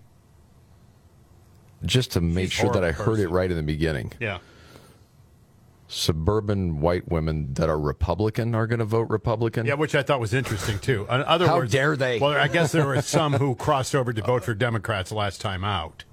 just 1.84 2.12
to 2.12 2.20
make 2.20 2.50
She's 2.50 2.60
sure 2.60 2.72
that 2.72 2.84
I 2.84 2.92
horrible 2.92 3.14
heard 3.16 3.20
it 3.24 3.28
right 3.28 3.50
in 3.50 3.56
the 3.56 3.62
beginning, 3.62 4.12
Yeah. 4.20 4.38
suburban 5.88 6.80
white 6.80 7.08
women 7.10 7.54
that 7.54 7.68
are 7.68 7.78
Republican 7.78 8.54
are 8.54 8.66
going 8.66 8.78
to 8.80 8.84
vote 8.84 9.08
Republican. 9.10 9.64
Yeah, 9.66 9.74
which 9.74 9.94
I 9.94 10.02
thought 10.02 10.20
was 10.20 10.34
interesting 10.34 10.78
too. 10.78 11.06
In 11.10 11.22
other 11.22 11.46
How 11.46 11.56
words, 11.56 11.72
dare 11.72 11.96
they? 11.96 12.18
Well, 12.18 12.32
I 12.32 12.48
guess 12.48 12.72
there 12.72 12.86
were 12.86 13.00
some 13.02 13.34
who 13.34 13.54
crossed 13.54 13.94
over 13.94 14.12
to 14.12 14.22
vote 14.22 14.44
for 14.44 14.54
Democrats 14.54 15.12
last 15.12 15.40
time 15.40 15.64
out 15.64 16.04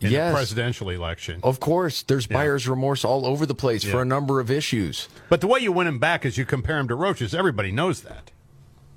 in 0.00 0.10
Yes. 0.10 0.30
the 0.32 0.36
presidential 0.36 0.90
election. 0.90 1.40
Of 1.42 1.58
course, 1.60 2.02
there's 2.02 2.26
buyer's 2.26 2.68
remorse 2.68 3.04
all 3.04 3.24
over 3.26 3.46
the 3.46 3.54
place 3.54 3.82
for 3.84 4.02
a 4.02 4.04
number 4.04 4.40
of 4.40 4.50
issues. 4.50 5.08
But 5.28 5.40
the 5.40 5.46
way 5.46 5.60
you 5.60 5.72
win 5.72 5.86
them 5.86 5.98
back 5.98 6.24
is 6.26 6.36
you 6.36 6.44
compare 6.44 6.76
them 6.76 6.88
to 6.88 6.94
roaches. 6.94 7.34
Everybody 7.34 7.72
knows 7.72 8.02
that. 8.02 8.30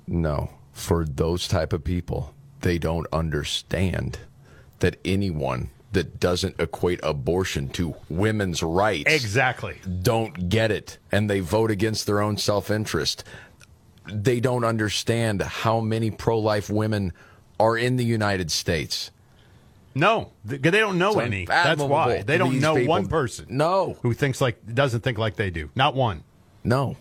No, 0.06 0.50
for 0.72 1.04
those 1.04 1.48
type 1.48 1.72
of 1.72 1.84
people, 1.84 2.34
they 2.60 2.76
don't 2.78 3.06
understand 3.12 4.18
that 4.80 4.96
anyone 5.04 5.70
that 5.92 6.20
doesn't 6.20 6.60
equate 6.60 7.00
abortion 7.02 7.68
to 7.70 7.96
women's 8.08 8.62
rights 8.62 9.12
Exactly. 9.12 9.76
don't 10.02 10.48
get 10.48 10.70
it 10.70 10.98
and 11.10 11.28
they 11.28 11.40
vote 11.40 11.70
against 11.70 12.06
their 12.06 12.20
own 12.20 12.36
self-interest. 12.36 13.24
They 14.12 14.38
don't 14.40 14.64
understand 14.64 15.42
how 15.42 15.80
many 15.80 16.10
pro-life 16.10 16.70
women 16.70 17.12
are 17.58 17.76
in 17.76 17.96
the 17.96 18.04
United 18.04 18.50
States. 18.50 19.10
No, 19.94 20.32
th- 20.48 20.62
they 20.62 20.70
don't 20.70 20.98
know 20.98 21.18
any. 21.18 21.46
That's 21.46 21.82
why 21.82 22.22
they 22.22 22.38
don't 22.38 22.60
know 22.60 22.74
people. 22.76 22.88
one 22.90 23.08
person. 23.08 23.46
No, 23.50 23.96
who 24.02 24.12
thinks 24.14 24.40
like 24.40 24.58
doesn't 24.74 25.00
think 25.00 25.18
like 25.18 25.36
they 25.36 25.50
do. 25.50 25.70
Not 25.74 25.94
one. 25.94 26.22
No. 26.62 26.96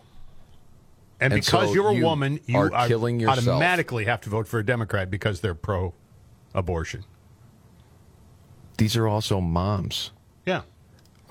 And, 1.22 1.34
And 1.34 1.41
because 1.44 1.68
so 1.70 1.74
you're 1.74 1.90
a 1.90 1.94
you 1.95 2.03
woman, 2.06 2.40
you 2.45 2.57
are 2.57 2.88
killing 2.88 3.20
yourself. 3.20 3.40
automatically 3.40 4.06
have 4.06 4.22
to 4.22 4.30
vote 4.30 4.48
for 4.48 4.60
a 4.60 4.66
Democrat 4.66 5.11
because 5.11 5.41
they're 5.41 5.53
pro-abortion. 5.53 7.03
These 8.78 8.95
are 8.95 9.07
also 9.07 9.41
moms. 9.41 10.11
Yeah. 10.45 10.61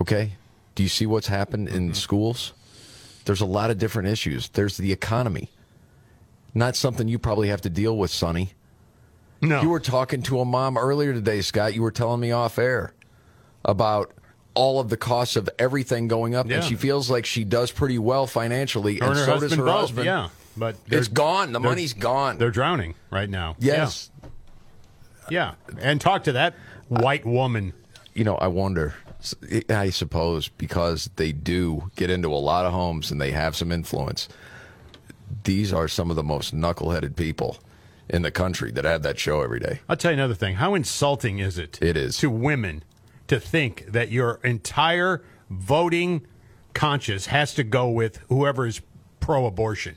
Okay. 0.01 0.33
Do 0.75 0.83
you 0.83 0.89
see 0.89 1.07
what's 1.07 1.27
happened 1.29 1.69
Mm-hmm. 1.69 1.77
in 1.77 1.95
schools? 1.95 2.53
There's 3.25 3.41
a 3.41 3.47
lot 3.47 3.71
of 3.71 3.79
different 3.79 4.09
issues. 4.09 4.49
There's 4.51 4.77
the 4.77 4.93
economy. 4.93 5.51
Not 6.55 6.77
something 6.77 7.09
you 7.09 7.19
probably 7.19 7.49
have 7.49 7.63
to 7.63 7.71
deal 7.71 7.97
with, 7.97 8.11
Sunny. 8.11 8.53
No. 9.41 9.63
You 9.63 9.69
were 9.69 9.81
talking 9.81 10.23
to 10.23 10.41
a 10.41 10.45
mom 10.45 10.77
earlier 10.77 11.13
today, 11.13 11.41
Scott. 11.43 11.75
You 11.75 11.83
were 11.83 11.91
telling 11.93 12.21
me 12.21 12.33
off 12.33 12.59
air 12.59 12.93
about 13.65 14.13
all 14.55 14.81
of 14.81 14.89
the 14.89 14.97
costs 14.97 15.37
of 15.37 15.49
everything 15.59 16.09
going 16.09 16.35
up, 16.35 16.49
Yeah. 16.49 16.57
and 16.57 16.65
she 16.65 16.75
feels 16.75 17.09
like 17.11 17.25
she 17.25 17.45
does 17.45 17.71
pretty 17.71 17.99
well 17.99 18.27
financially, 18.27 18.99
Her 18.99 19.07
and 19.07 19.17
and 19.17 19.25
so 19.27 19.39
does 19.41 19.53
her 19.55 19.65
both, 19.65 19.81
husband. 19.81 20.07
yeah. 20.07 20.29
But 20.57 20.75
it's 20.89 21.07
gone. 21.07 21.53
The 21.53 21.61
money's 21.61 21.93
gone. 21.93 22.39
They're 22.39 22.51
drowning 22.51 22.95
right 23.11 23.31
now. 23.31 23.55
Yes. 23.61 24.11
Yeah. 25.31 25.55
And 25.81 26.01
talk 26.01 26.25
to 26.25 26.33
that 26.33 26.55
white 26.89 27.25
woman. 27.25 27.75
you 28.15 28.25
know, 28.25 28.35
I 28.37 28.49
wonder. 28.49 28.95
I 29.71 29.91
suppose 29.91 30.49
because 30.49 31.11
they 31.15 31.31
do 31.31 31.91
get 31.95 32.11
into 32.11 32.33
a 32.33 32.39
lot 32.39 32.65
of 32.67 32.73
homes 32.73 33.13
and 33.13 33.21
they 33.21 33.31
have 33.31 33.55
some 33.55 33.71
influence. 33.71 34.29
These 35.45 35.73
are 35.73 35.87
some 35.87 36.11
of 36.11 36.17
the 36.17 36.23
most 36.25 36.53
knuckleheaded 36.55 37.15
people 37.15 37.59
in 38.09 38.23
the 38.23 38.31
country 38.31 38.71
that 38.73 38.85
have 38.85 39.03
that 39.03 39.19
show 39.19 39.43
every 39.43 39.61
day. 39.61 39.81
I'll 39.89 39.97
tell 39.97 40.11
you 40.13 40.17
another 40.19 40.35
thing. 40.35 40.57
How 40.57 40.75
insulting 40.75 41.39
is 41.39 41.59
it? 41.59 41.79
It 41.83 41.97
is. 41.97 42.17
To 42.19 42.31
women 42.31 42.83
to 43.29 43.39
think 43.39 43.87
that 43.89 44.11
your 44.11 44.41
entire 44.43 45.23
voting 45.51 46.27
conscience 46.75 47.27
has 47.27 47.55
to 47.55 47.65
go 47.65 47.89
with 47.89 48.19
whoever 48.29 48.67
is 48.67 48.81
pro 49.21 49.47
abortion. 49.47 49.97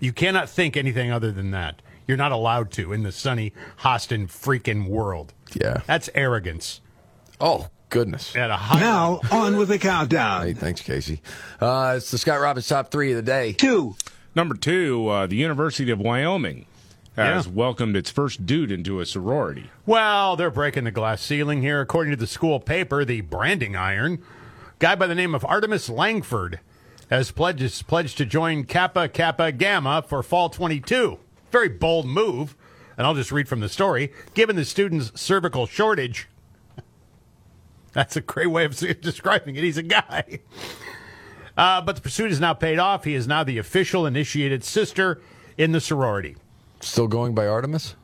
You 0.00 0.12
cannot 0.12 0.48
think 0.48 0.76
anything 0.76 1.10
other 1.10 1.32
than 1.32 1.50
that. 1.52 1.82
You're 2.06 2.16
not 2.16 2.32
allowed 2.32 2.70
to 2.72 2.92
in 2.92 3.02
the 3.02 3.12
Sunny 3.12 3.52
Hostin 3.80 4.26
freaking 4.28 4.88
world. 4.88 5.32
Yeah. 5.60 5.82
That's 5.86 6.08
arrogance. 6.14 6.80
Oh, 7.40 7.68
goodness. 7.88 8.34
At 8.36 8.50
a 8.50 8.56
high 8.56 8.80
Now, 8.80 9.20
on 9.32 9.56
with 9.56 9.68
the 9.68 9.78
countdown. 9.78 10.46
Hey, 10.46 10.52
thanks, 10.52 10.82
Casey. 10.82 11.20
Uh, 11.60 11.94
it's 11.96 12.10
the 12.10 12.18
Scott 12.18 12.40
Robbins 12.40 12.68
top 12.68 12.90
three 12.90 13.10
of 13.10 13.16
the 13.16 13.22
day. 13.22 13.52
Two. 13.52 13.96
Number 14.34 14.54
two, 14.54 15.08
uh, 15.08 15.26
the 15.26 15.36
University 15.36 15.90
of 15.90 15.98
Wyoming 15.98 16.66
has 17.16 17.46
Yeah. 17.46 17.52
welcomed 17.52 17.96
its 17.96 18.10
first 18.10 18.46
dude 18.46 18.70
into 18.70 19.00
a 19.00 19.06
sorority. 19.06 19.70
Well, 19.86 20.36
they're 20.36 20.50
breaking 20.50 20.84
the 20.84 20.90
glass 20.90 21.22
ceiling 21.22 21.62
here. 21.62 21.80
According 21.80 22.12
to 22.12 22.16
the 22.16 22.26
school 22.26 22.60
paper, 22.60 23.04
the 23.04 23.22
branding 23.22 23.74
iron, 23.74 24.22
guy 24.78 24.94
by 24.94 25.06
the 25.06 25.14
name 25.14 25.34
of 25.34 25.44
Artemis 25.44 25.88
Langford 25.88 26.60
has 27.08 27.30
pledged, 27.30 27.86
pledged 27.86 28.18
to 28.18 28.26
join 28.26 28.64
Kappa 28.64 29.08
Kappa 29.08 29.52
Gamma 29.52 30.02
for 30.06 30.22
fall 30.22 30.48
22. 30.50 31.18
Very 31.50 31.68
bold 31.68 32.06
move. 32.06 32.54
And 32.98 33.06
I'll 33.06 33.14
just 33.14 33.30
read 33.32 33.46
from 33.48 33.60
the 33.60 33.68
story. 33.68 34.10
Given 34.34 34.56
the 34.56 34.64
students' 34.64 35.12
cervical 35.20 35.66
shortage, 35.66 36.28
that's 37.92 38.16
a 38.16 38.20
great 38.20 38.46
way 38.48 38.64
of 38.64 38.76
describing 39.00 39.56
it. 39.56 39.62
He's 39.64 39.76
a 39.78 39.82
guy. 39.82 40.40
Uh, 41.56 41.80
but 41.80 41.96
the 41.96 42.02
pursuit 42.02 42.30
is 42.32 42.40
now 42.40 42.52
paid 42.54 42.78
off. 42.78 43.04
He 43.04 43.14
is 43.14 43.26
now 43.26 43.42
the 43.44 43.58
official 43.58 44.04
initiated 44.06 44.64
sister 44.64 45.20
in 45.56 45.72
the 45.72 45.80
sorority. 45.80 46.36
Still 46.86 47.08
going 47.08 47.34
by 47.34 47.46
Artemis? 47.46 47.94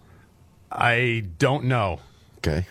I 0.71 1.25
don't 1.39 1.65
know. 1.65 2.01
Okay. 2.39 2.67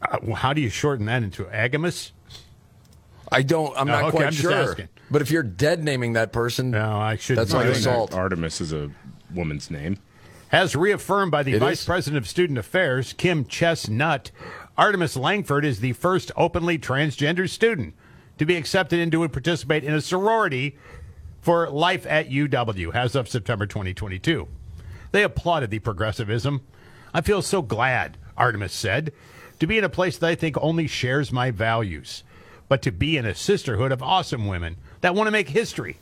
Uh, 0.00 0.34
how 0.34 0.52
do 0.52 0.60
you 0.60 0.68
shorten 0.68 1.06
that 1.06 1.22
into 1.22 1.44
Agamus? 1.44 2.10
I 3.30 3.42
don't. 3.42 3.74
I'm 3.76 3.88
Oh, 3.88 3.92
not 3.92 4.02
okay, 4.04 4.10
quite 4.10 4.26
I'm 4.26 4.32
sure. 4.32 4.52
asking. 4.52 4.88
But 5.10 5.22
if 5.22 5.30
you're 5.30 5.42
dead 5.42 5.84
naming 5.84 6.14
that 6.14 6.32
person, 6.32 6.70
no, 6.70 6.96
I 6.98 7.16
should. 7.16 7.38
That's 7.38 7.54
I 7.54 7.58
like 7.58 7.66
think 7.66 7.78
assault. 7.78 8.14
Artemis 8.14 8.60
is 8.60 8.72
a 8.72 8.90
woman's 9.32 9.70
name. 9.70 9.98
As 10.50 10.74
reaffirmed 10.76 11.30
by 11.30 11.42
the 11.42 11.52
It 11.54 11.60
Vice 11.60 11.80
is? 11.80 11.86
President 11.86 12.18
of 12.18 12.28
Student 12.28 12.58
Affairs, 12.58 13.14
Kim 13.14 13.46
Chestnut, 13.46 14.30
Artemis 14.76 15.16
Langford 15.16 15.64
is 15.64 15.80
the 15.80 15.92
first 15.94 16.30
openly 16.36 16.78
transgender 16.78 17.48
student 17.48 17.94
to 18.38 18.44
be 18.44 18.56
accepted 18.56 18.98
into 18.98 19.22
and 19.22 19.32
participate 19.32 19.84
in 19.84 19.94
a 19.94 20.00
sorority 20.00 20.76
for 21.40 21.70
life 21.70 22.04
at 22.06 22.28
UW 22.28 22.94
as 22.94 23.14
of 23.14 23.28
September 23.28 23.66
2022. 23.66 24.46
They 25.12 25.22
applauded 25.22 25.70
the 25.70 25.78
progressivism. 25.78 26.62
I 27.14 27.20
feel 27.20 27.42
so 27.42 27.62
glad, 27.62 28.16
Artemis 28.36 28.72
said, 28.72 29.12
to 29.60 29.66
be 29.66 29.78
in 29.78 29.84
a 29.84 29.88
place 29.88 30.18
that 30.18 30.26
I 30.28 30.34
think 30.34 30.56
only 30.60 30.86
shares 30.86 31.30
my 31.30 31.50
values, 31.50 32.24
but 32.68 32.82
to 32.82 32.90
be 32.90 33.16
in 33.16 33.26
a 33.26 33.34
sisterhood 33.34 33.92
of 33.92 34.02
awesome 34.02 34.48
women 34.48 34.76
that 35.02 35.14
want 35.14 35.28
to 35.28 35.32
make 35.32 35.50
history. 35.50 35.98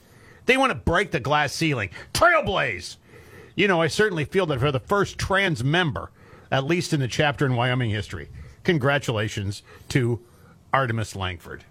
They 0.47 0.57
want 0.57 0.70
to 0.70 0.78
break 0.78 1.11
the 1.11 1.20
glass 1.20 1.53
ceiling, 1.53 1.91
trailblaze. 2.15 2.97
You 3.55 3.69
know, 3.69 3.82
I 3.82 3.89
certainly 3.89 4.24
feel 4.24 4.47
that 4.47 4.61
for 4.61 4.73
the 4.73 4.81
first 4.81 5.19
trans 5.19 5.62
member, 5.62 6.11
at 6.51 6.65
least 6.65 6.93
in 6.93 7.01
the 7.01 7.09
chapter 7.09 7.45
in 7.45 7.55
Wyoming 7.55 7.91
history. 7.91 8.28
Congratulations 8.65 9.62
to 9.91 10.20
Artemis 10.73 11.16
Langford. 11.16 11.65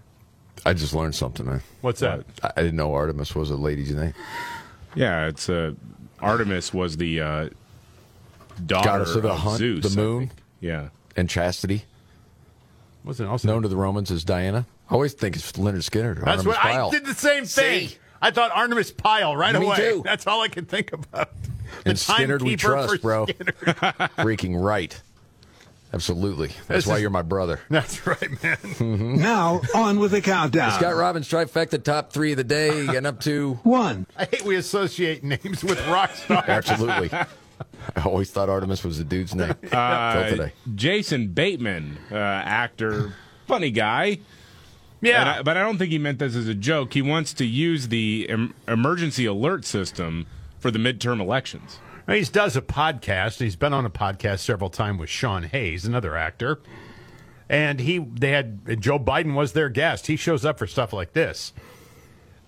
I 0.64 0.74
just 0.74 0.94
learned 0.94 1.14
something. 1.14 1.46
Man. 1.46 1.62
What's 1.80 2.00
that? 2.00 2.24
I 2.42 2.52
I 2.56 2.62
didn't 2.62 2.76
know 2.76 2.92
Artemis 2.94 3.34
was 3.34 3.50
a 3.50 3.56
lady's 3.56 3.94
name. 3.94 4.14
Yeah, 4.94 5.26
it's 5.26 5.48
uh, 5.48 5.72
Artemis 6.20 6.72
was 6.74 6.96
the 6.96 7.20
uh, 7.20 7.48
daughter 8.66 8.88
Goddess 8.88 9.14
of 9.14 9.22
the 9.22 9.34
hunt, 9.34 9.58
Zeus. 9.58 9.94
the 9.94 10.00
moon. 10.00 10.30
Yeah. 10.60 10.88
and 11.16 11.28
chastity. 11.28 11.84
Wasn't 13.04 13.28
also 13.28 13.48
known 13.48 13.62
to 13.62 13.68
the 13.68 13.76
Romans 13.76 14.10
as 14.10 14.24
Diana. 14.24 14.66
I 14.90 14.94
always 14.94 15.14
think 15.14 15.36
it's 15.36 15.52
Lynyrd 15.52 15.76
Skynyrd. 15.88 16.22
That's 16.24 16.42
Artimus 16.42 16.46
what 16.46 16.56
Pyle. 16.58 16.88
I 16.88 16.90
did 16.90 17.06
the 17.06 17.14
same 17.14 17.44
thing. 17.46 17.88
See? 17.88 17.96
I 18.20 18.30
thought 18.30 18.50
Artimus 18.50 18.94
Pyle 18.94 19.34
right 19.34 19.54
Me 19.58 19.64
away. 19.66 19.76
too. 19.76 20.02
That's 20.04 20.26
all 20.26 20.42
I 20.42 20.48
could 20.48 20.68
think 20.68 20.92
about. 20.92 21.30
The 21.84 21.90
And 21.90 21.98
Skynyrd 21.98 22.42
we 22.42 22.56
trust, 22.56 23.00
bro. 23.00 23.24
Skinner. 23.26 23.52
Freaking 24.18 24.62
right. 24.62 25.00
Absolutely. 25.92 26.48
That's 26.68 26.68
This 26.68 26.86
why 26.86 26.94
is- 26.96 27.00
you're 27.00 27.10
my 27.10 27.22
brother. 27.22 27.60
That's 27.68 28.06
right, 28.06 28.42
man. 28.42 29.16
Now, 29.18 29.60
on 29.74 29.98
with 29.98 30.12
the 30.12 30.20
countdown. 30.20 30.70
Scott 30.72 30.94
Robbins 30.94 31.28
trifecta 31.28 31.82
top 31.82 32.12
three 32.12 32.30
of 32.32 32.36
the 32.36 32.44
day 32.44 32.86
and 32.96 33.06
up 33.06 33.20
to 33.22 33.54
One. 33.64 34.06
I 34.16 34.24
hate 34.26 34.44
we 34.44 34.56
associate 34.56 35.24
names 35.24 35.64
with 35.64 35.84
rock 35.88 36.14
stars. 36.14 36.44
absolutely. 36.48 37.10
I 37.12 38.02
always 38.04 38.30
thought 38.30 38.48
Artemis 38.48 38.84
was 38.84 38.98
the 38.98 39.04
dude's 39.04 39.34
name. 39.34 39.54
Uh, 39.72 40.28
today. 40.28 40.52
Jason 40.74 41.28
Bateman, 41.28 41.98
uh, 42.12 42.14
actor, 42.16 43.14
funny 43.46 43.70
guy. 43.70 44.18
Yeah. 45.00 45.38
I- 45.38 45.42
but 45.42 45.56
I 45.56 45.62
don't 45.62 45.76
think 45.78 45.90
he 45.90 45.98
meant 45.98 46.18
this 46.20 46.36
as 46.36 46.46
a 46.46 46.54
joke. 46.54 46.92
He 46.94 47.02
wants 47.02 47.32
to 47.34 47.44
use 47.44 47.88
the 47.88 48.26
em- 48.30 48.54
emergency 48.68 49.26
alert 49.26 49.64
system 49.64 50.26
for 50.60 50.70
the 50.70 50.78
midterm 50.78 51.20
elections. 51.20 51.78
He 52.10 52.24
does 52.24 52.56
a 52.56 52.62
podcast. 52.62 53.38
He's 53.38 53.54
been 53.54 53.72
on 53.72 53.86
a 53.86 53.90
podcast 53.90 54.40
several 54.40 54.68
times 54.68 54.98
with 54.98 55.08
Sean 55.08 55.44
Hayes, 55.44 55.84
another 55.84 56.16
actor. 56.16 56.60
And 57.48 57.78
he, 57.78 57.98
they 57.98 58.32
had 58.32 58.80
Joe 58.80 58.98
Biden 58.98 59.34
was 59.34 59.52
their 59.52 59.68
guest. 59.68 60.08
He 60.08 60.16
shows 60.16 60.44
up 60.44 60.58
for 60.58 60.66
stuff 60.66 60.92
like 60.92 61.12
this. 61.12 61.52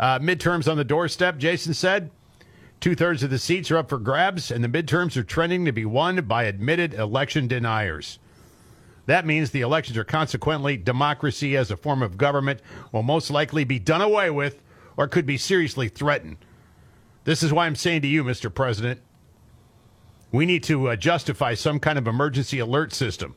Uh, 0.01 0.19
midterms 0.19 0.69
on 0.69 0.77
the 0.77 0.85
doorstep. 0.85 1.39
Jason 1.39 1.75
said, 1.75 2.11
two 2.81 2.97
thirds 2.97 3.23
of 3.23 3.31
the 3.31 3.39
seats 3.39 3.71
are 3.71 3.77
up 3.77 3.89
for 3.89 3.99
grabs, 3.99 4.51
and 4.51 4.65
the 4.65 4.69
midterms 4.83 5.17
are 5.17 5.23
trending 5.23 5.65
to 5.65 5.73
be 5.73 5.85
won 5.85 6.25
by 6.25 6.43
admitted 6.45 6.93
election 6.95 7.47
deniers. 7.47 8.19
That 9.07 9.27
means 9.27 9.51
the 9.51 9.61
elections 9.61 9.97
are 9.97 10.05
consequently 10.05 10.77
democracy 10.77 11.57
as 11.57 11.71
a 11.71 11.77
form 11.77 12.03
of 12.03 12.17
government 12.17 12.61
will 12.91 13.05
most 13.05 13.31
likely 13.31 13.63
be 13.63 13.79
done 13.79 14.01
away 14.01 14.29
with 14.29 14.61
or 14.97 15.07
could 15.07 15.27
be 15.27 15.39
seriously 15.39 15.89
threatened. 15.89 16.39
This 17.23 17.45
is 17.45 17.53
why 17.53 17.67
I'm 17.67 17.77
saying 17.77 18.03
to 18.03 18.09
you, 18.09 18.25
Mr. 18.25 18.53
President, 18.53 19.01
we 20.33 20.47
need 20.47 20.63
to 20.65 20.89
uh, 20.89 20.97
justify 20.97 21.55
some 21.55 21.79
kind 21.79 21.99
of 21.99 22.09
emergency 22.09 22.59
alert 22.59 22.93
system 22.93 23.35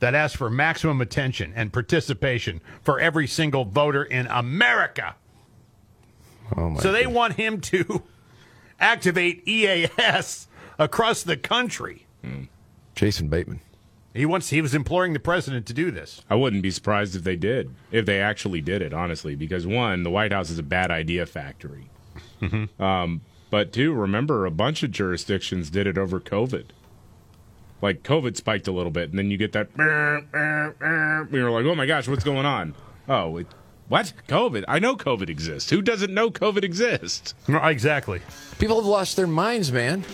that 0.00 0.14
asks 0.14 0.36
for 0.36 0.50
maximum 0.50 1.00
attention 1.00 1.52
and 1.56 1.72
participation 1.72 2.60
for 2.82 3.00
every 3.00 3.26
single 3.26 3.64
voter 3.64 4.04
in 4.04 4.26
America. 4.26 5.16
Oh 6.56 6.70
my 6.70 6.80
so 6.80 6.92
they 6.92 7.06
want 7.06 7.34
him 7.34 7.60
to 7.62 8.02
activate 8.80 9.48
EAS 9.48 10.46
across 10.78 11.22
the 11.22 11.36
country. 11.36 12.06
Jason 12.94 13.28
Bateman. 13.28 13.60
He 14.12 14.26
wants 14.26 14.50
he 14.50 14.62
was 14.62 14.74
imploring 14.74 15.12
the 15.12 15.20
president 15.20 15.66
to 15.66 15.74
do 15.74 15.90
this. 15.90 16.22
I 16.30 16.36
wouldn't 16.36 16.62
be 16.62 16.70
surprised 16.70 17.16
if 17.16 17.24
they 17.24 17.34
did, 17.34 17.74
if 17.90 18.06
they 18.06 18.20
actually 18.20 18.60
did 18.60 18.80
it, 18.80 18.92
honestly, 18.92 19.34
because 19.34 19.66
one, 19.66 20.04
the 20.04 20.10
White 20.10 20.32
House 20.32 20.50
is 20.50 20.58
a 20.58 20.62
bad 20.62 20.90
idea 20.90 21.26
factory. 21.26 21.88
Um, 22.78 23.22
but 23.54 23.72
two, 23.72 23.92
remember, 23.92 24.46
a 24.46 24.50
bunch 24.50 24.82
of 24.82 24.90
jurisdictions 24.90 25.70
did 25.70 25.86
it 25.86 25.96
over 25.96 26.18
COVID. 26.18 26.64
Like 27.80 28.02
COVID 28.02 28.36
spiked 28.36 28.66
a 28.66 28.72
little 28.72 28.90
bit, 28.90 29.10
and 29.10 29.16
then 29.16 29.30
you 29.30 29.36
get 29.36 29.52
that. 29.52 29.68
We 31.30 31.40
were 31.40 31.52
like, 31.52 31.64
oh 31.64 31.76
my 31.76 31.86
gosh, 31.86 32.08
what's 32.08 32.24
going 32.24 32.46
on? 32.46 32.74
Oh, 33.08 33.36
it, 33.36 33.46
what? 33.86 34.12
COVID? 34.26 34.64
I 34.66 34.80
know 34.80 34.96
COVID 34.96 35.28
exists. 35.30 35.70
Who 35.70 35.82
doesn't 35.82 36.12
know 36.12 36.32
COVID 36.32 36.64
exists? 36.64 37.36
Exactly. 37.46 38.22
People 38.58 38.74
have 38.74 38.86
lost 38.86 39.14
their 39.14 39.28
minds, 39.28 39.70
man. 39.70 40.04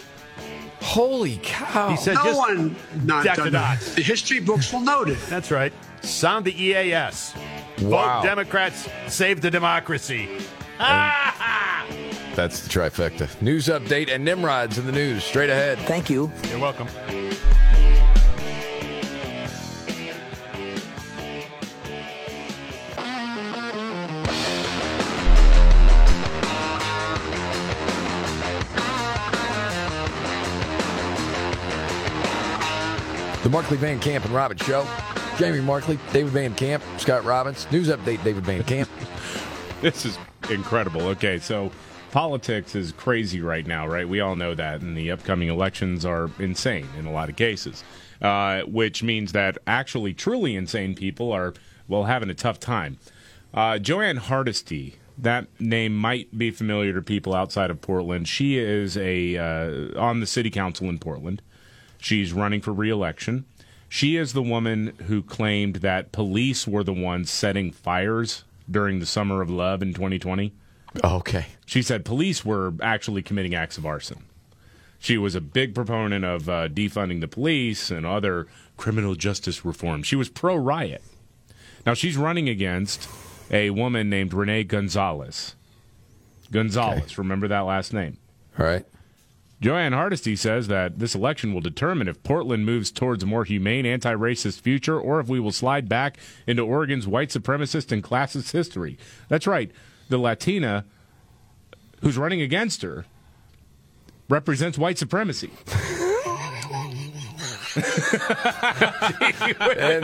Holy 0.82 1.40
cow. 1.42 1.88
He 1.88 1.96
said 1.96 2.16
no 2.16 2.24
just 2.24 2.38
one 2.38 2.76
not 3.04 3.24
deck 3.24 3.36
done 3.36 3.46
the 3.46 3.52
that. 3.52 3.80
The 3.80 4.02
history 4.02 4.40
books 4.40 4.70
will 4.70 4.80
note 4.80 5.08
it. 5.08 5.18
That's 5.30 5.50
right. 5.50 5.72
Sound 6.02 6.44
the 6.44 6.62
EAS. 6.62 7.32
Wow. 7.80 8.20
Vote 8.20 8.26
Democrats, 8.26 8.86
save 9.08 9.40
the 9.40 9.50
democracy. 9.50 10.28
That's 12.40 12.60
the 12.60 12.70
trifecta. 12.70 13.42
News 13.42 13.66
update 13.66 14.10
and 14.10 14.24
Nimrod's 14.24 14.78
in 14.78 14.86
the 14.86 14.92
news. 14.92 15.22
Straight 15.24 15.50
ahead. 15.50 15.76
Thank 15.80 16.08
you. 16.08 16.32
You're 16.48 16.58
welcome. 16.58 16.88
The 33.42 33.50
Markley 33.50 33.76
Van 33.76 34.00
Camp 34.00 34.24
and 34.24 34.34
Robbins 34.34 34.62
Show. 34.62 34.88
Jamie 35.36 35.60
Markley, 35.60 35.98
David 36.14 36.32
Van 36.32 36.54
Camp, 36.54 36.82
Scott 36.96 37.22
Robbins. 37.26 37.70
News 37.70 37.88
update, 37.88 38.24
David 38.24 38.46
Van 38.46 38.64
Camp. 38.64 38.88
This 39.82 40.04
is 40.04 40.18
incredible. 40.50 41.00
Okay, 41.08 41.38
so 41.38 41.72
politics 42.10 42.74
is 42.74 42.92
crazy 42.92 43.40
right 43.40 43.66
now, 43.66 43.86
right? 43.86 44.08
We 44.08 44.20
all 44.20 44.36
know 44.36 44.54
that, 44.54 44.80
and 44.80 44.96
the 44.96 45.10
upcoming 45.10 45.48
elections 45.48 46.04
are 46.04 46.30
insane 46.38 46.88
in 46.98 47.06
a 47.06 47.12
lot 47.12 47.28
of 47.28 47.36
cases, 47.36 47.84
uh, 48.20 48.62
which 48.62 49.02
means 49.02 49.32
that 49.32 49.58
actually 49.66 50.14
truly 50.14 50.56
insane 50.56 50.94
people 50.94 51.32
are, 51.32 51.54
well, 51.88 52.04
having 52.04 52.30
a 52.30 52.34
tough 52.34 52.60
time. 52.60 52.98
Uh, 53.52 53.78
Jo 53.78 54.00
Ann 54.00 54.16
Hardesty, 54.16 54.96
that 55.18 55.46
name 55.60 55.96
might 55.96 56.36
be 56.36 56.50
familiar 56.50 56.92
to 56.94 57.02
people 57.02 57.34
outside 57.34 57.70
of 57.70 57.80
Portland. 57.80 58.28
She 58.28 58.58
is 58.58 58.96
a 58.96 59.36
uh, 59.36 60.00
on 60.00 60.20
the 60.20 60.26
city 60.26 60.50
council 60.50 60.88
in 60.88 60.98
Portland. 60.98 61.42
She's 61.98 62.32
running 62.32 62.60
for 62.60 62.72
reelection. 62.72 63.44
She 63.88 64.16
is 64.16 64.32
the 64.32 64.42
woman 64.42 64.94
who 65.08 65.20
claimed 65.20 65.76
that 65.76 66.12
police 66.12 66.66
were 66.66 66.84
the 66.84 66.92
ones 66.92 67.28
setting 67.28 67.72
fires 67.72 68.44
during 68.70 69.00
the 69.00 69.06
summer 69.06 69.42
of 69.42 69.50
love 69.50 69.82
in 69.82 69.92
2020. 69.92 70.52
Okay. 71.04 71.46
She 71.66 71.82
said 71.82 72.04
police 72.04 72.44
were 72.44 72.72
actually 72.82 73.22
committing 73.22 73.54
acts 73.54 73.78
of 73.78 73.86
arson. 73.86 74.24
She 74.98 75.16
was 75.16 75.34
a 75.34 75.40
big 75.40 75.74
proponent 75.74 76.24
of 76.24 76.48
uh, 76.48 76.68
defunding 76.68 77.20
the 77.20 77.28
police 77.28 77.90
and 77.90 78.04
other 78.04 78.46
criminal 78.76 79.14
justice 79.14 79.64
reform. 79.64 80.02
She 80.02 80.16
was 80.16 80.28
pro 80.28 80.56
riot. 80.56 81.02
Now 81.86 81.94
she's 81.94 82.16
running 82.16 82.48
against 82.48 83.08
a 83.50 83.70
woman 83.70 84.10
named 84.10 84.34
Renee 84.34 84.64
Gonzalez. 84.64 85.54
Gonzalez, 86.50 87.16
remember 87.16 87.48
that 87.48 87.60
last 87.60 87.92
name? 87.92 88.18
All 88.58 88.66
right. 88.66 88.84
Jo 89.60 89.76
Ann 89.76 89.92
Hardesty 89.92 90.36
says 90.36 90.68
that 90.68 90.98
this 90.98 91.14
election 91.14 91.52
will 91.52 91.60
determine 91.60 92.08
if 92.08 92.22
Portland 92.22 92.64
moves 92.64 92.90
towards 92.90 93.22
a 93.22 93.26
more 93.26 93.44
humane, 93.44 93.84
anti 93.84 94.14
racist 94.14 94.60
future 94.60 94.98
or 94.98 95.20
if 95.20 95.28
we 95.28 95.38
will 95.38 95.52
slide 95.52 95.88
back 95.88 96.18
into 96.46 96.62
Oregon's 96.62 97.06
white 97.06 97.28
supremacist 97.28 97.92
and 97.92 98.02
classist 98.02 98.52
history. 98.52 98.98
That's 99.28 99.46
right. 99.46 99.70
The 100.10 100.18
Latina 100.18 100.84
who's 102.02 102.16
running 102.18 102.40
against 102.42 102.82
her 102.82 103.04
represents 104.28 104.76
white 104.78 104.98
supremacy. 104.98 105.50
and 107.76 107.84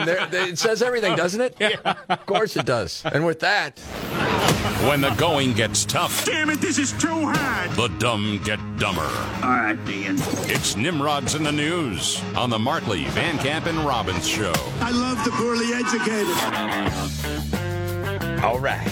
there, 0.07 0.27
there- 0.27 0.49
it 0.49 0.59
says 0.59 0.83
everything, 0.83 1.17
doesn't 1.17 1.41
it? 1.41 1.57
Yeah. 1.59 1.95
Of 2.09 2.25
course 2.27 2.57
it 2.57 2.65
does. 2.67 3.03
And 3.05 3.25
with 3.27 3.41
that, 3.41 3.79
When 4.89 5.01
the 5.01 5.11
going 5.17 5.53
gets 5.55 5.85
tough, 5.85 6.25
Damn 6.25 6.51
it, 6.51 6.61
this 6.61 6.79
is 6.79 6.93
too 6.93 7.09
hard. 7.09 7.71
the 7.73 7.89
dumb 7.99 8.41
get 8.45 8.59
dumber. 8.79 9.03
All 9.03 9.51
right, 9.51 9.77
Ian. 9.89 10.17
It's 10.49 10.77
Nimrods 10.77 11.35
in 11.35 11.43
the 11.43 11.51
News 11.53 12.23
on 12.37 12.51
the 12.51 12.59
Markley, 12.59 13.05
Van 13.07 13.37
Camp, 13.39 13.67
and 13.67 13.79
Robbins 13.81 14.29
Show. 14.29 14.53
I 14.81 14.91
love 14.93 15.25
the 15.25 15.31
poorly 15.33 15.73
educated. 15.73 16.37
All 18.45 18.61
right. 18.61 18.87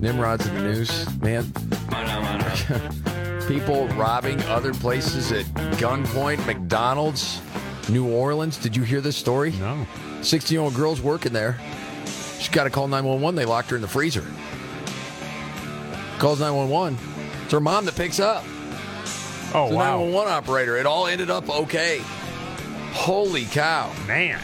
Nimrod's 0.00 0.46
in 0.46 0.54
the 0.54 0.62
news, 0.62 1.20
man. 1.20 1.50
People 3.48 3.86
robbing 3.88 4.42
other 4.44 4.74
places 4.74 5.32
at 5.32 5.44
gunpoint, 5.78 6.44
McDonald's, 6.46 7.40
New 7.88 8.06
Orleans. 8.08 8.58
Did 8.58 8.76
you 8.76 8.82
hear 8.82 9.00
this 9.00 9.16
story? 9.16 9.52
No. 9.52 9.86
16 10.22 10.54
year 10.54 10.62
old 10.62 10.74
girl's 10.74 11.00
working 11.00 11.32
there. 11.32 11.58
She's 12.38 12.48
got 12.48 12.64
to 12.64 12.70
call 12.70 12.88
911. 12.88 13.36
They 13.36 13.44
locked 13.44 13.70
her 13.70 13.76
in 13.76 13.82
the 13.82 13.88
freezer. 13.88 14.24
Calls 16.18 16.40
911. 16.40 16.98
It's 17.44 17.52
her 17.52 17.60
mom 17.60 17.84
that 17.84 17.96
picks 17.96 18.20
up. 18.20 18.44
Oh, 19.54 19.68
the 19.70 19.76
wow. 19.76 19.98
911 19.98 20.32
operator. 20.32 20.76
It 20.76 20.86
all 20.86 21.06
ended 21.06 21.30
up 21.30 21.48
okay. 21.48 22.00
Holy 22.92 23.44
cow. 23.44 23.92
Man. 24.06 24.40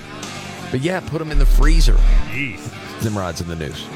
But 0.71 0.81
yeah, 0.81 1.01
put 1.01 1.19
them 1.19 1.31
in 1.31 1.39
the 1.39 1.47
freezer. 1.47 1.97
Jeez. 2.31 3.05
Nimrod's 3.05 3.41
in 3.41 3.49
the 3.49 3.57
news. 3.57 3.87